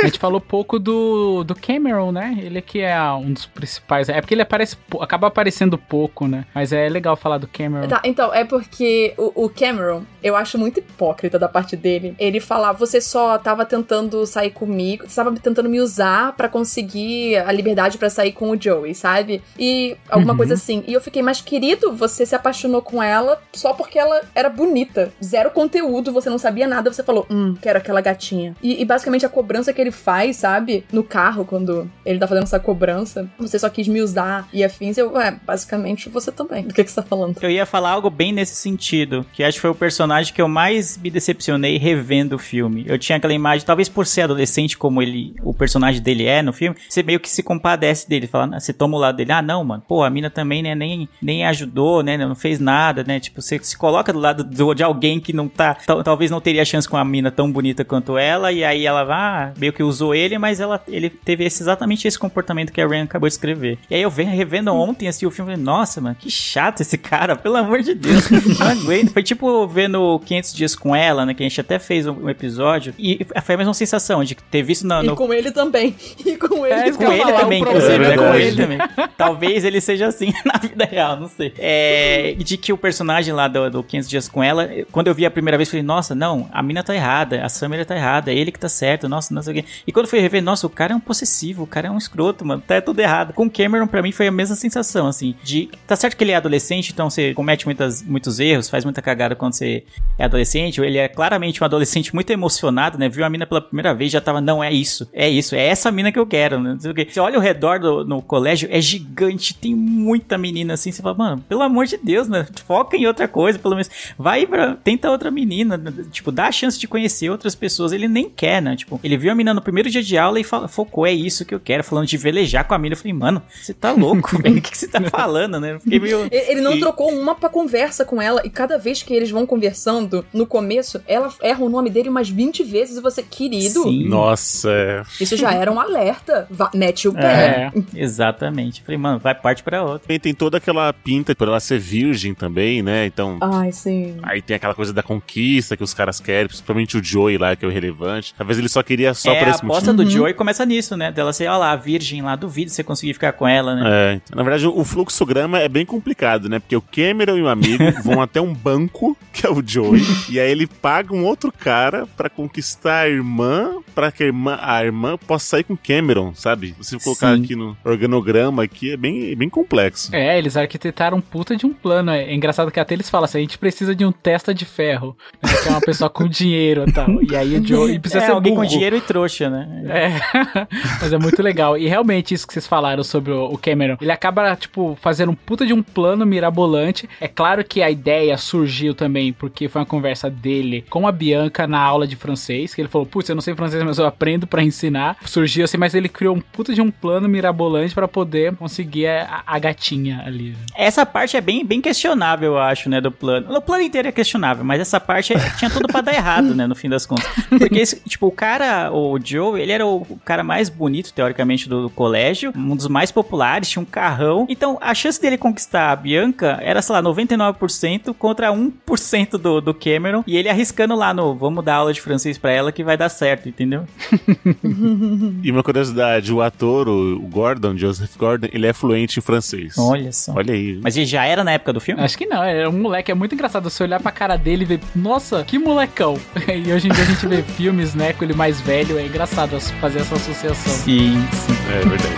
A 0.00 0.06
gente 0.06 0.18
falou 0.18 0.40
pouco 0.40 0.78
do, 0.78 1.44
do 1.44 1.54
Cameron, 1.54 2.12
né? 2.12 2.38
Ele 2.40 2.60
que 2.60 2.80
é 2.80 3.00
um 3.12 3.32
dos 3.32 3.46
principais. 3.46 4.08
É 4.08 4.20
porque 4.20 4.34
ele 4.34 4.42
aparece, 4.42 4.76
acaba 5.00 5.26
aparecendo 5.28 5.76
pouco, 5.78 6.26
né? 6.26 6.44
Mas 6.54 6.72
é 6.72 6.88
legal 6.88 7.16
falar 7.16 7.38
do 7.38 7.46
Cameron. 7.46 7.88
Tá, 7.88 8.00
então, 8.04 8.32
é 8.34 8.44
porque 8.44 9.14
o, 9.16 9.44
o 9.44 9.48
Cameron, 9.48 10.02
eu 10.22 10.36
acho 10.36 10.58
muito 10.58 10.78
hipócrita 10.78 11.38
da 11.38 11.48
parte 11.48 11.76
dele. 11.76 12.14
Ele 12.18 12.40
falar, 12.40 12.72
você 12.72 13.00
só 13.00 13.36
tava 13.38 13.64
tentando 13.64 14.24
sair 14.26 14.50
comigo, 14.50 15.04
você 15.08 15.16
tava 15.16 15.32
tentando 15.32 15.68
me 15.68 15.80
usar 15.80 16.32
pra 16.32 16.48
conseguir 16.48 17.36
a 17.36 17.52
liberdade 17.52 17.98
pra 17.98 18.08
sair 18.10 18.32
com 18.32 18.50
o 18.50 18.60
Joey, 18.60 18.94
sabe? 18.94 19.42
E 19.58 19.96
alguma 20.08 20.32
Uhum. 20.32 20.36
coisa 20.36 20.54
assim. 20.54 20.82
E 20.86 20.92
eu 20.92 21.00
fiquei, 21.00 21.22
mas 21.22 21.40
querido, 21.40 21.92
você 21.92 22.24
se 22.24 22.34
apaixonou 22.34 22.80
com 22.82 23.02
ela 23.02 23.40
só 23.52 23.72
porque 23.74 23.98
ela 23.98 24.22
era 24.34 24.48
bonita. 24.48 25.12
Zero 25.22 25.50
conteúdo, 25.50 26.12
você 26.12 26.30
não 26.30 26.38
sabia 26.38 26.66
nada, 26.66 26.92
você 26.92 27.02
falou, 27.02 27.26
hum, 27.30 27.41
quero 27.60 27.78
aquela 27.78 28.00
gatinha. 28.00 28.54
E, 28.62 28.80
e 28.80 28.84
basicamente 28.84 29.24
a 29.26 29.28
cobrança 29.28 29.72
que 29.72 29.80
ele 29.80 29.90
faz, 29.90 30.36
sabe? 30.36 30.84
No 30.92 31.02
carro, 31.02 31.44
quando 31.44 31.90
ele 32.04 32.18
tá 32.18 32.26
fazendo 32.26 32.44
essa 32.44 32.58
cobrança, 32.60 33.28
você 33.38 33.58
só 33.58 33.68
quis 33.68 33.88
me 33.88 34.00
usar 34.00 34.48
e 34.52 34.62
afins, 34.64 34.96
eu, 34.98 35.12
ué, 35.12 35.36
basicamente 35.46 36.08
você 36.08 36.30
também. 36.32 36.64
Do 36.64 36.74
que, 36.74 36.84
que 36.84 36.90
você 36.90 36.96
tá 36.96 37.06
falando? 37.06 37.36
Eu 37.42 37.50
ia 37.50 37.66
falar 37.66 37.90
algo 37.90 38.10
bem 38.10 38.32
nesse 38.32 38.54
sentido, 38.54 39.24
que 39.32 39.42
acho 39.42 39.56
que 39.56 39.60
foi 39.62 39.70
o 39.70 39.74
personagem 39.74 40.32
que 40.32 40.40
eu 40.42 40.48
mais 40.48 40.96
me 40.98 41.10
decepcionei 41.10 41.78
revendo 41.78 42.36
o 42.36 42.38
filme. 42.38 42.84
Eu 42.86 42.98
tinha 42.98 43.16
aquela 43.16 43.32
imagem, 43.34 43.66
talvez 43.66 43.88
por 43.88 44.06
ser 44.06 44.22
adolescente 44.22 44.76
como 44.78 45.02
ele, 45.02 45.34
o 45.42 45.52
personagem 45.54 46.00
dele 46.02 46.26
é 46.26 46.42
no 46.42 46.52
filme, 46.52 46.76
você 46.88 47.02
meio 47.02 47.18
que 47.20 47.28
se 47.30 47.42
compadece 47.42 48.08
dele, 48.08 48.26
fala, 48.26 48.60
você 48.60 48.72
toma 48.72 48.96
o 48.96 49.00
lado 49.00 49.16
dele, 49.16 49.32
ah 49.32 49.42
não, 49.42 49.64
mano, 49.64 49.82
pô, 49.86 50.02
a 50.02 50.10
mina 50.10 50.30
também, 50.30 50.62
né, 50.62 50.74
nem, 50.74 51.08
nem 51.20 51.44
ajudou, 51.46 52.02
né, 52.02 52.16
não 52.16 52.34
fez 52.34 52.58
nada, 52.60 53.02
né, 53.04 53.18
tipo, 53.18 53.40
você 53.42 53.58
se 53.62 53.76
coloca 53.76 54.12
do 54.12 54.18
lado 54.18 54.44
do- 54.44 54.74
de 54.74 54.82
alguém 54.82 55.18
que 55.20 55.32
não 55.32 55.48
tá, 55.48 55.74
tal- 55.86 56.02
talvez 56.04 56.30
não 56.30 56.40
teria 56.40 56.64
chance 56.64 56.88
com 56.88 56.96
a 56.96 57.04
mina 57.04 57.30
tão 57.32 57.50
bonita 57.50 57.84
quanto 57.84 58.16
ela, 58.16 58.52
e 58.52 58.64
aí 58.64 58.86
ela 58.86 59.02
ah, 59.10 59.52
meio 59.58 59.72
que 59.72 59.82
usou 59.82 60.14
ele, 60.14 60.38
mas 60.38 60.60
ela, 60.60 60.82
ele 60.86 61.10
teve 61.10 61.44
esse, 61.44 61.62
exatamente 61.62 62.06
esse 62.06 62.18
comportamento 62.18 62.72
que 62.72 62.80
a 62.80 62.86
Ryan 62.86 63.04
acabou 63.04 63.28
de 63.28 63.34
escrever. 63.34 63.78
E 63.90 63.94
aí 63.94 64.02
eu 64.02 64.10
venho 64.10 64.30
revendo 64.30 64.72
ontem, 64.72 65.08
assim, 65.08 65.26
o 65.26 65.30
filme, 65.30 65.52
falei, 65.52 65.64
nossa, 65.64 66.00
mano, 66.00 66.16
que 66.18 66.30
chato 66.30 66.80
esse 66.80 66.96
cara, 66.96 67.36
pelo 67.36 67.56
amor 67.56 67.82
de 67.82 67.94
Deus, 67.94 68.28
não 68.58 68.66
aguento. 68.66 69.12
Foi 69.12 69.22
tipo 69.22 69.66
vendo 69.66 70.20
500 70.20 70.52
Dias 70.54 70.76
com 70.76 70.94
ela, 70.94 71.26
né, 71.26 71.34
que 71.34 71.42
a 71.42 71.48
gente 71.48 71.60
até 71.60 71.78
fez 71.78 72.06
um, 72.06 72.28
episódio, 72.28 72.94
e 72.98 73.26
foi 73.42 73.54
a 73.54 73.58
mesma 73.58 73.74
sensação 73.74 74.22
de 74.24 74.34
ter 74.34 74.62
visto 74.62 74.86
na, 74.86 75.02
E 75.02 75.06
no, 75.06 75.16
com 75.16 75.32
ele 75.32 75.50
também. 75.50 75.94
E 76.24 76.36
com 76.36 76.64
ele 76.64 76.74
É, 76.74 76.88
isso 76.88 76.98
que 76.98 77.04
com 77.04 77.12
ele 77.12 77.22
falar, 77.22 77.40
também, 77.40 77.60
inclusive, 77.60 77.98
né? 77.98 78.14
é 78.14 78.16
Com 78.16 78.34
ele 78.34 78.56
também. 78.56 78.78
Talvez 79.16 79.64
ele 79.64 79.80
seja 79.80 80.06
assim 80.06 80.32
na 80.44 80.58
vida 80.58 80.84
real, 80.84 81.18
não 81.18 81.28
sei. 81.28 81.52
É, 81.58 82.34
de 82.38 82.56
que 82.56 82.72
o 82.72 82.76
personagem 82.76 83.34
lá 83.34 83.48
do, 83.48 83.70
do 83.70 83.82
500 83.82 84.08
Dias 84.08 84.28
com 84.28 84.42
ela, 84.42 84.68
quando 84.90 85.08
eu 85.08 85.14
vi 85.14 85.26
a 85.26 85.30
primeira 85.30 85.56
vez, 85.56 85.68
eu 85.68 85.72
falei, 85.72 85.82
nossa, 85.82 86.14
não, 86.14 86.48
a 86.52 86.62
mina 86.62 86.82
tá 86.82 86.94
errada, 86.94 87.11
a 87.20 87.48
Summer 87.48 87.84
tá 87.84 87.96
errada, 87.96 88.32
é 88.32 88.34
ele 88.34 88.50
que 88.50 88.58
tá 88.58 88.68
certo, 88.68 89.08
nossa, 89.08 89.34
não 89.34 89.42
sei 89.42 89.52
o 89.52 89.62
quê. 89.62 89.68
E 89.86 89.92
quando 89.92 90.06
fui 90.06 90.20
rever, 90.20 90.42
nossa, 90.42 90.66
o 90.66 90.70
cara 90.70 90.92
é 90.92 90.96
um 90.96 91.00
possessivo, 91.00 91.62
o 91.64 91.66
cara 91.66 91.88
é 91.88 91.90
um 91.90 91.98
escroto, 91.98 92.44
mano, 92.44 92.62
tá 92.66 92.80
tudo 92.80 93.00
errado. 93.00 93.32
Com 93.32 93.46
o 93.46 93.50
Cameron, 93.50 93.86
pra 93.86 94.02
mim, 94.02 94.12
foi 94.12 94.26
a 94.26 94.32
mesma 94.32 94.56
sensação, 94.56 95.06
assim, 95.06 95.34
de, 95.42 95.68
tá 95.86 95.96
certo 95.96 96.16
que 96.16 96.24
ele 96.24 96.32
é 96.32 96.36
adolescente, 96.36 96.92
então 96.92 97.10
você 97.10 97.34
comete 97.34 97.66
muitas, 97.66 98.02
muitos 98.02 98.40
erros, 98.40 98.68
faz 98.68 98.84
muita 98.84 99.02
cagada 99.02 99.34
quando 99.34 99.54
você 99.54 99.84
é 100.18 100.24
adolescente, 100.24 100.80
ou 100.80 100.86
ele 100.86 100.98
é 100.98 101.08
claramente 101.08 101.62
um 101.62 101.64
adolescente 101.64 102.14
muito 102.14 102.30
emocionado, 102.30 102.98
né, 102.98 103.08
viu 103.08 103.24
a 103.24 103.30
mina 103.30 103.46
pela 103.46 103.60
primeira 103.60 103.94
vez, 103.94 104.10
já 104.10 104.20
tava, 104.20 104.40
não, 104.40 104.62
é 104.62 104.72
isso, 104.72 105.08
é 105.12 105.28
isso, 105.28 105.54
é 105.54 105.66
essa 105.66 105.90
mina 105.90 106.10
que 106.10 106.18
eu 106.18 106.26
quero, 106.26 106.60
né, 106.60 106.72
não 106.72 106.80
sei 106.80 106.90
o 106.90 106.94
quê. 106.94 107.06
Você 107.08 107.20
olha 107.20 107.36
ao 107.36 107.42
redor 107.42 107.78
do, 107.78 108.04
no 108.04 108.22
colégio, 108.22 108.68
é 108.70 108.80
gigante, 108.80 109.54
tem 109.54 109.74
muita 109.74 110.38
menina 110.38 110.74
assim, 110.74 110.90
você 110.90 111.02
fala, 111.02 111.16
mano, 111.16 111.44
pelo 111.48 111.62
amor 111.62 111.86
de 111.86 111.96
Deus, 111.96 112.28
né, 112.28 112.46
foca 112.66 112.96
em 112.96 113.06
outra 113.06 113.28
coisa, 113.28 113.58
pelo 113.58 113.74
menos, 113.74 113.90
vai 114.18 114.46
pra, 114.46 114.74
tenta 114.74 115.10
outra 115.10 115.30
menina, 115.30 115.80
tipo, 116.10 116.32
dá 116.32 116.46
a 116.46 116.52
chance 116.52 116.78
de 116.78 116.88
conhecer 116.88 117.01
outras 117.30 117.54
pessoas, 117.54 117.92
ele 117.92 118.08
nem 118.08 118.28
quer, 118.28 118.60
né, 118.60 118.76
tipo, 118.76 118.98
ele 119.02 119.16
viu 119.16 119.30
a 119.30 119.34
menina 119.34 119.54
no 119.54 119.62
primeiro 119.62 119.88
dia 119.90 120.02
de 120.02 120.16
aula 120.18 120.38
e 120.40 120.44
fala, 120.44 120.68
focou, 120.68 121.06
é 121.06 121.12
isso 121.12 121.44
que 121.44 121.54
eu 121.54 121.60
quero, 121.60 121.82
falando 121.84 122.06
de 122.06 122.16
velejar 122.16 122.66
com 122.66 122.74
a 122.74 122.78
mina, 122.78 122.94
eu 122.94 122.98
falei, 122.98 123.12
mano, 123.12 123.42
você 123.50 123.72
tá 123.74 123.92
louco, 123.92 124.36
velho, 124.42 124.58
o 124.58 124.60
que, 124.60 124.70
que 124.70 124.78
você 124.78 124.88
tá 124.88 125.00
falando, 125.02 125.58
né, 125.60 125.72
eu 125.74 125.80
fiquei 125.80 125.98
meio... 125.98 126.28
Ele 126.30 126.60
não 126.60 126.74
E- 126.74 126.80
trocou 126.80 127.10
uma 127.12 127.34
pra 127.34 127.48
conversa 127.48 128.04
com 128.04 128.20
ela, 128.20 128.42
e 128.44 128.50
cada 128.50 128.78
vez 128.78 129.02
que 129.02 129.14
eles 129.14 129.30
vão 129.30 129.46
conversando, 129.46 130.24
no 130.32 130.46
começo, 130.46 131.00
ela 131.06 131.32
erra 131.42 131.64
o 131.64 131.68
nome 131.68 131.90
dele 131.90 132.08
umas 132.08 132.28
20 132.28 132.62
vezes, 132.64 132.96
e 132.98 133.00
você, 133.00 133.22
querido, 133.22 133.82
Sim. 133.84 134.08
Nossa, 134.08 135.04
isso 135.20 135.36
já 135.36 135.52
era 135.52 135.70
um 135.70 135.80
alerta. 135.80 136.46
Vá, 136.50 136.70
mete 136.74 137.08
o 137.08 137.12
pé. 137.12 137.70
É, 137.74 137.82
exatamente. 137.94 138.80
Eu 138.80 138.84
Falei, 138.86 138.98
mano, 138.98 139.18
vai 139.18 139.34
parte 139.34 139.62
pra 139.62 139.82
outra. 139.82 140.00
Também 140.00 140.20
tem 140.20 140.34
toda 140.34 140.58
aquela 140.58 140.92
pinta 140.92 141.34
por 141.34 141.48
ela 141.48 141.60
ser 141.60 141.78
virgem 141.78 142.34
também, 142.34 142.82
né? 142.82 143.06
Então. 143.06 143.38
Ai, 143.40 143.72
sim. 143.72 144.16
Aí 144.22 144.42
tem 144.42 144.56
aquela 144.56 144.74
coisa 144.74 144.92
da 144.92 145.02
conquista 145.02 145.76
que 145.76 145.82
os 145.82 145.94
caras 145.94 146.20
querem, 146.20 146.46
principalmente 146.48 146.91
o 146.96 147.02
Joey 147.04 147.38
lá, 147.38 147.54
que 147.56 147.64
é 147.64 147.68
o 147.68 147.70
relevante. 147.70 148.34
Talvez 148.36 148.58
ele 148.58 148.68
só 148.68 148.82
queria 148.82 149.14
só 149.14 149.32
é, 149.32 149.38
por 149.38 149.48
a 149.48 149.50
esse 149.50 149.64
aposta 149.64 149.92
motivo. 149.92 150.10
do 150.10 150.10
Joey 150.10 150.34
começa 150.34 150.64
nisso, 150.66 150.96
né? 150.96 151.10
Dela 151.12 151.32
ser, 151.32 151.48
ó 151.48 151.58
lá, 151.58 151.72
a 151.72 151.76
virgem 151.76 152.22
lá, 152.22 152.36
duvido 152.36 152.70
você 152.70 152.82
conseguir 152.82 153.14
ficar 153.14 153.32
com 153.32 153.46
ela, 153.46 153.74
né? 153.74 153.82
É, 153.84 154.14
então, 154.14 154.36
na 154.36 154.42
verdade, 154.42 154.66
o 154.66 154.84
fluxograma 154.84 155.58
é 155.58 155.68
bem 155.68 155.84
complicado, 155.86 156.48
né? 156.48 156.58
Porque 156.58 156.76
o 156.76 156.82
Cameron 156.82 157.36
e 157.36 157.42
o 157.42 157.48
amigo 157.48 157.84
vão 158.04 158.20
até 158.20 158.40
um 158.40 158.52
banco, 158.54 159.16
que 159.32 159.46
é 159.46 159.50
o 159.50 159.62
Joey, 159.64 160.02
e 160.30 160.38
aí 160.40 160.50
ele 160.50 160.66
paga 160.66 161.14
um 161.14 161.24
outro 161.24 161.52
cara 161.52 162.06
pra 162.16 162.28
conquistar 162.28 163.00
a 163.02 163.08
irmã, 163.08 163.76
pra 163.94 164.10
que 164.12 164.22
a 164.22 164.26
irmã, 164.26 164.58
a 164.60 164.84
irmã 164.84 165.16
possa 165.18 165.46
sair 165.46 165.64
com 165.64 165.74
o 165.74 165.78
Cameron, 165.78 166.34
sabe? 166.34 166.74
Se 166.80 166.98
colocar 166.98 167.34
Sim. 167.36 167.42
aqui 167.44 167.56
no 167.56 167.76
organograma 167.84 168.62
aqui, 168.64 168.92
é 168.92 168.96
bem, 168.96 169.34
bem 169.36 169.48
complexo. 169.48 170.14
É, 170.14 170.38
eles 170.38 170.56
arquitetaram 170.56 171.20
puta 171.20 171.56
de 171.56 171.66
um 171.66 171.72
plano. 171.72 172.10
É 172.10 172.32
engraçado 172.34 172.70
que 172.70 172.80
até 172.80 172.94
eles 172.94 173.08
falam 173.10 173.24
assim: 173.24 173.38
a 173.38 173.40
gente 173.40 173.58
precisa 173.58 173.94
de 173.94 174.04
um 174.04 174.12
testa 174.12 174.52
de 174.54 174.64
ferro. 174.64 175.16
né, 175.42 175.50
Que 175.62 175.68
é 175.68 175.70
uma 175.70 175.80
pessoa 175.80 176.10
com 176.10 176.26
dinheiro 176.28 176.81
e 176.88 176.92
tal. 176.92 177.22
E 177.22 177.36
aí 177.36 177.56
o 177.58 177.66
Joe. 177.66 177.92
E 177.92 177.98
precisa 177.98 178.22
é, 178.22 178.26
ser 178.26 178.32
alguém 178.32 178.54
burro. 178.54 178.64
com 178.64 178.70
dinheiro 178.70 178.96
e 178.96 179.00
trouxa, 179.00 179.48
né? 179.50 179.68
É, 179.86 180.66
mas 181.00 181.12
é 181.12 181.18
muito 181.18 181.42
legal. 181.42 181.76
E 181.76 181.86
realmente, 181.86 182.34
isso 182.34 182.46
que 182.46 182.52
vocês 182.52 182.66
falaram 182.66 183.02
sobre 183.02 183.32
o 183.32 183.56
Cameron, 183.58 183.96
ele 184.00 184.12
acaba, 184.12 184.54
tipo, 184.56 184.96
fazendo 185.00 185.32
um 185.32 185.34
puta 185.34 185.66
de 185.66 185.72
um 185.72 185.82
plano 185.82 186.24
mirabolante. 186.26 187.08
É 187.20 187.28
claro 187.28 187.64
que 187.64 187.82
a 187.82 187.90
ideia 187.90 188.36
surgiu 188.36 188.94
também 188.94 189.32
porque 189.32 189.68
foi 189.68 189.80
uma 189.80 189.86
conversa 189.86 190.28
dele 190.30 190.84
com 190.90 191.06
a 191.06 191.12
Bianca 191.12 191.66
na 191.66 191.78
aula 191.78 192.06
de 192.06 192.16
francês, 192.16 192.74
que 192.74 192.80
ele 192.80 192.88
falou, 192.88 193.06
putz, 193.06 193.28
eu 193.28 193.34
não 193.34 193.42
sei 193.42 193.54
francês, 193.54 193.82
mas 193.82 193.98
eu 193.98 194.06
aprendo 194.06 194.46
pra 194.46 194.62
ensinar. 194.62 195.16
Surgiu 195.24 195.64
assim, 195.64 195.76
mas 195.76 195.94
ele 195.94 196.08
criou 196.08 196.36
um 196.36 196.40
puta 196.40 196.74
de 196.74 196.80
um 196.80 196.90
plano 196.90 197.28
mirabolante 197.28 197.94
pra 197.94 198.08
poder 198.08 198.54
conseguir 198.56 199.06
a, 199.06 199.42
a 199.46 199.58
gatinha 199.58 200.22
ali. 200.24 200.54
Essa 200.76 201.04
parte 201.06 201.36
é 201.36 201.40
bem, 201.40 201.64
bem 201.64 201.80
questionável, 201.80 202.52
eu 202.52 202.58
acho, 202.58 202.88
né, 202.88 203.00
do 203.00 203.10
plano. 203.10 203.54
O 203.54 203.60
plano 203.60 203.82
inteiro 203.82 204.08
é 204.08 204.12
questionável, 204.12 204.64
mas 204.64 204.80
essa 204.80 204.98
parte 205.00 205.32
é- 205.32 205.50
tinha 205.58 205.70
tudo 205.70 205.86
pra 205.88 206.00
dar 206.00 206.14
errado, 206.14 206.54
né, 206.54 206.66
no 206.72 206.76
fim 206.76 206.88
das 206.88 207.04
contas. 207.06 207.28
Porque, 207.48 207.78
esse- 207.78 208.00
tipo, 208.08 208.26
o 208.26 208.32
cara, 208.32 208.90
o 208.92 209.18
Joe, 209.22 209.60
ele 209.60 209.72
era 209.72 209.86
o 209.86 210.04
cara 210.24 210.42
mais 210.42 210.68
bonito, 210.70 211.12
teoricamente, 211.12 211.68
do, 211.68 211.90
colégio, 211.90 212.52
um 212.56 212.74
dos 212.74 212.88
mais 212.88 213.12
populares, 213.12 213.68
tinha 213.68 213.82
um 213.82 213.86
carrão. 213.86 214.46
Então, 214.48 214.78
a 214.80 214.94
chance 214.94 215.20
dele 215.20 215.36
conquistar 215.36 215.90
a 215.92 215.96
Bianca 215.96 216.58
era, 216.62 216.80
sei 216.80 216.94
lá, 216.94 217.02
99% 217.02 218.14
contra 218.18 218.50
1% 218.50 219.30
do, 219.38 219.60
do 219.60 219.74
Cameron. 219.74 220.24
E 220.26 220.36
ele 220.36 220.48
arriscando 220.48 220.94
lá 220.96 221.12
no, 221.12 221.34
vamos 221.34 221.62
dar 221.64 221.74
aula 221.76 221.92
de 221.92 222.00
francês 222.00 222.38
pra 222.38 222.50
ela 222.50 222.72
que 222.72 222.82
vai 222.82 222.96
dar 222.96 223.08
certo, 223.08 223.48
entendeu? 223.48 223.84
E 225.42 225.50
uma 225.50 225.62
curiosidade, 225.62 226.32
o 226.32 226.40
ator, 226.40 226.88
o 226.88 227.02
o 227.16 227.26
Gordon, 227.28 227.76
Joseph 227.76 228.16
Gordon, 228.16 228.48
ele 228.52 228.66
é 228.66 228.72
fluente 228.72 229.18
em 229.18 229.22
francês. 229.22 229.76
Olha 229.78 230.12
só. 230.12 230.32
Olha 230.34 230.54
aí. 230.54 230.78
Mas 230.82 230.96
ele 230.96 231.04
já 231.06 231.24
era 231.24 231.42
na 231.44 231.52
época 231.52 231.72
do 231.72 231.80
filme? 231.80 232.00
Acho 232.02 232.16
que 232.16 232.26
não, 232.26 232.42
é 232.42 232.68
um 232.68 232.72
moleque, 232.72 233.10
é 233.10 233.14
muito 233.14 233.34
engraçado 233.34 233.68
você 233.68 233.82
olhar 233.82 234.00
pra 234.00 234.10
cara 234.12 234.36
dele 234.36 234.62
e 234.62 234.66
ver, 234.66 234.80
nossa, 234.94 235.42
que 235.44 235.58
molecão. 235.58 236.16
E 236.64 236.72
hoje 236.72 236.86
em 236.86 236.92
dia 236.92 237.02
a 237.02 237.06
gente 237.06 237.26
vê 237.26 237.42
filmes, 237.42 237.92
né, 237.92 238.12
com 238.12 238.22
ele 238.22 238.34
mais 238.34 238.60
velho, 238.60 238.96
é 238.96 239.04
engraçado 239.04 239.58
fazer 239.80 239.98
essa 239.98 240.14
associação. 240.14 240.72
Sim, 240.72 241.20
sim. 241.32 241.52
É 241.68 241.84
verdade. 241.84 242.14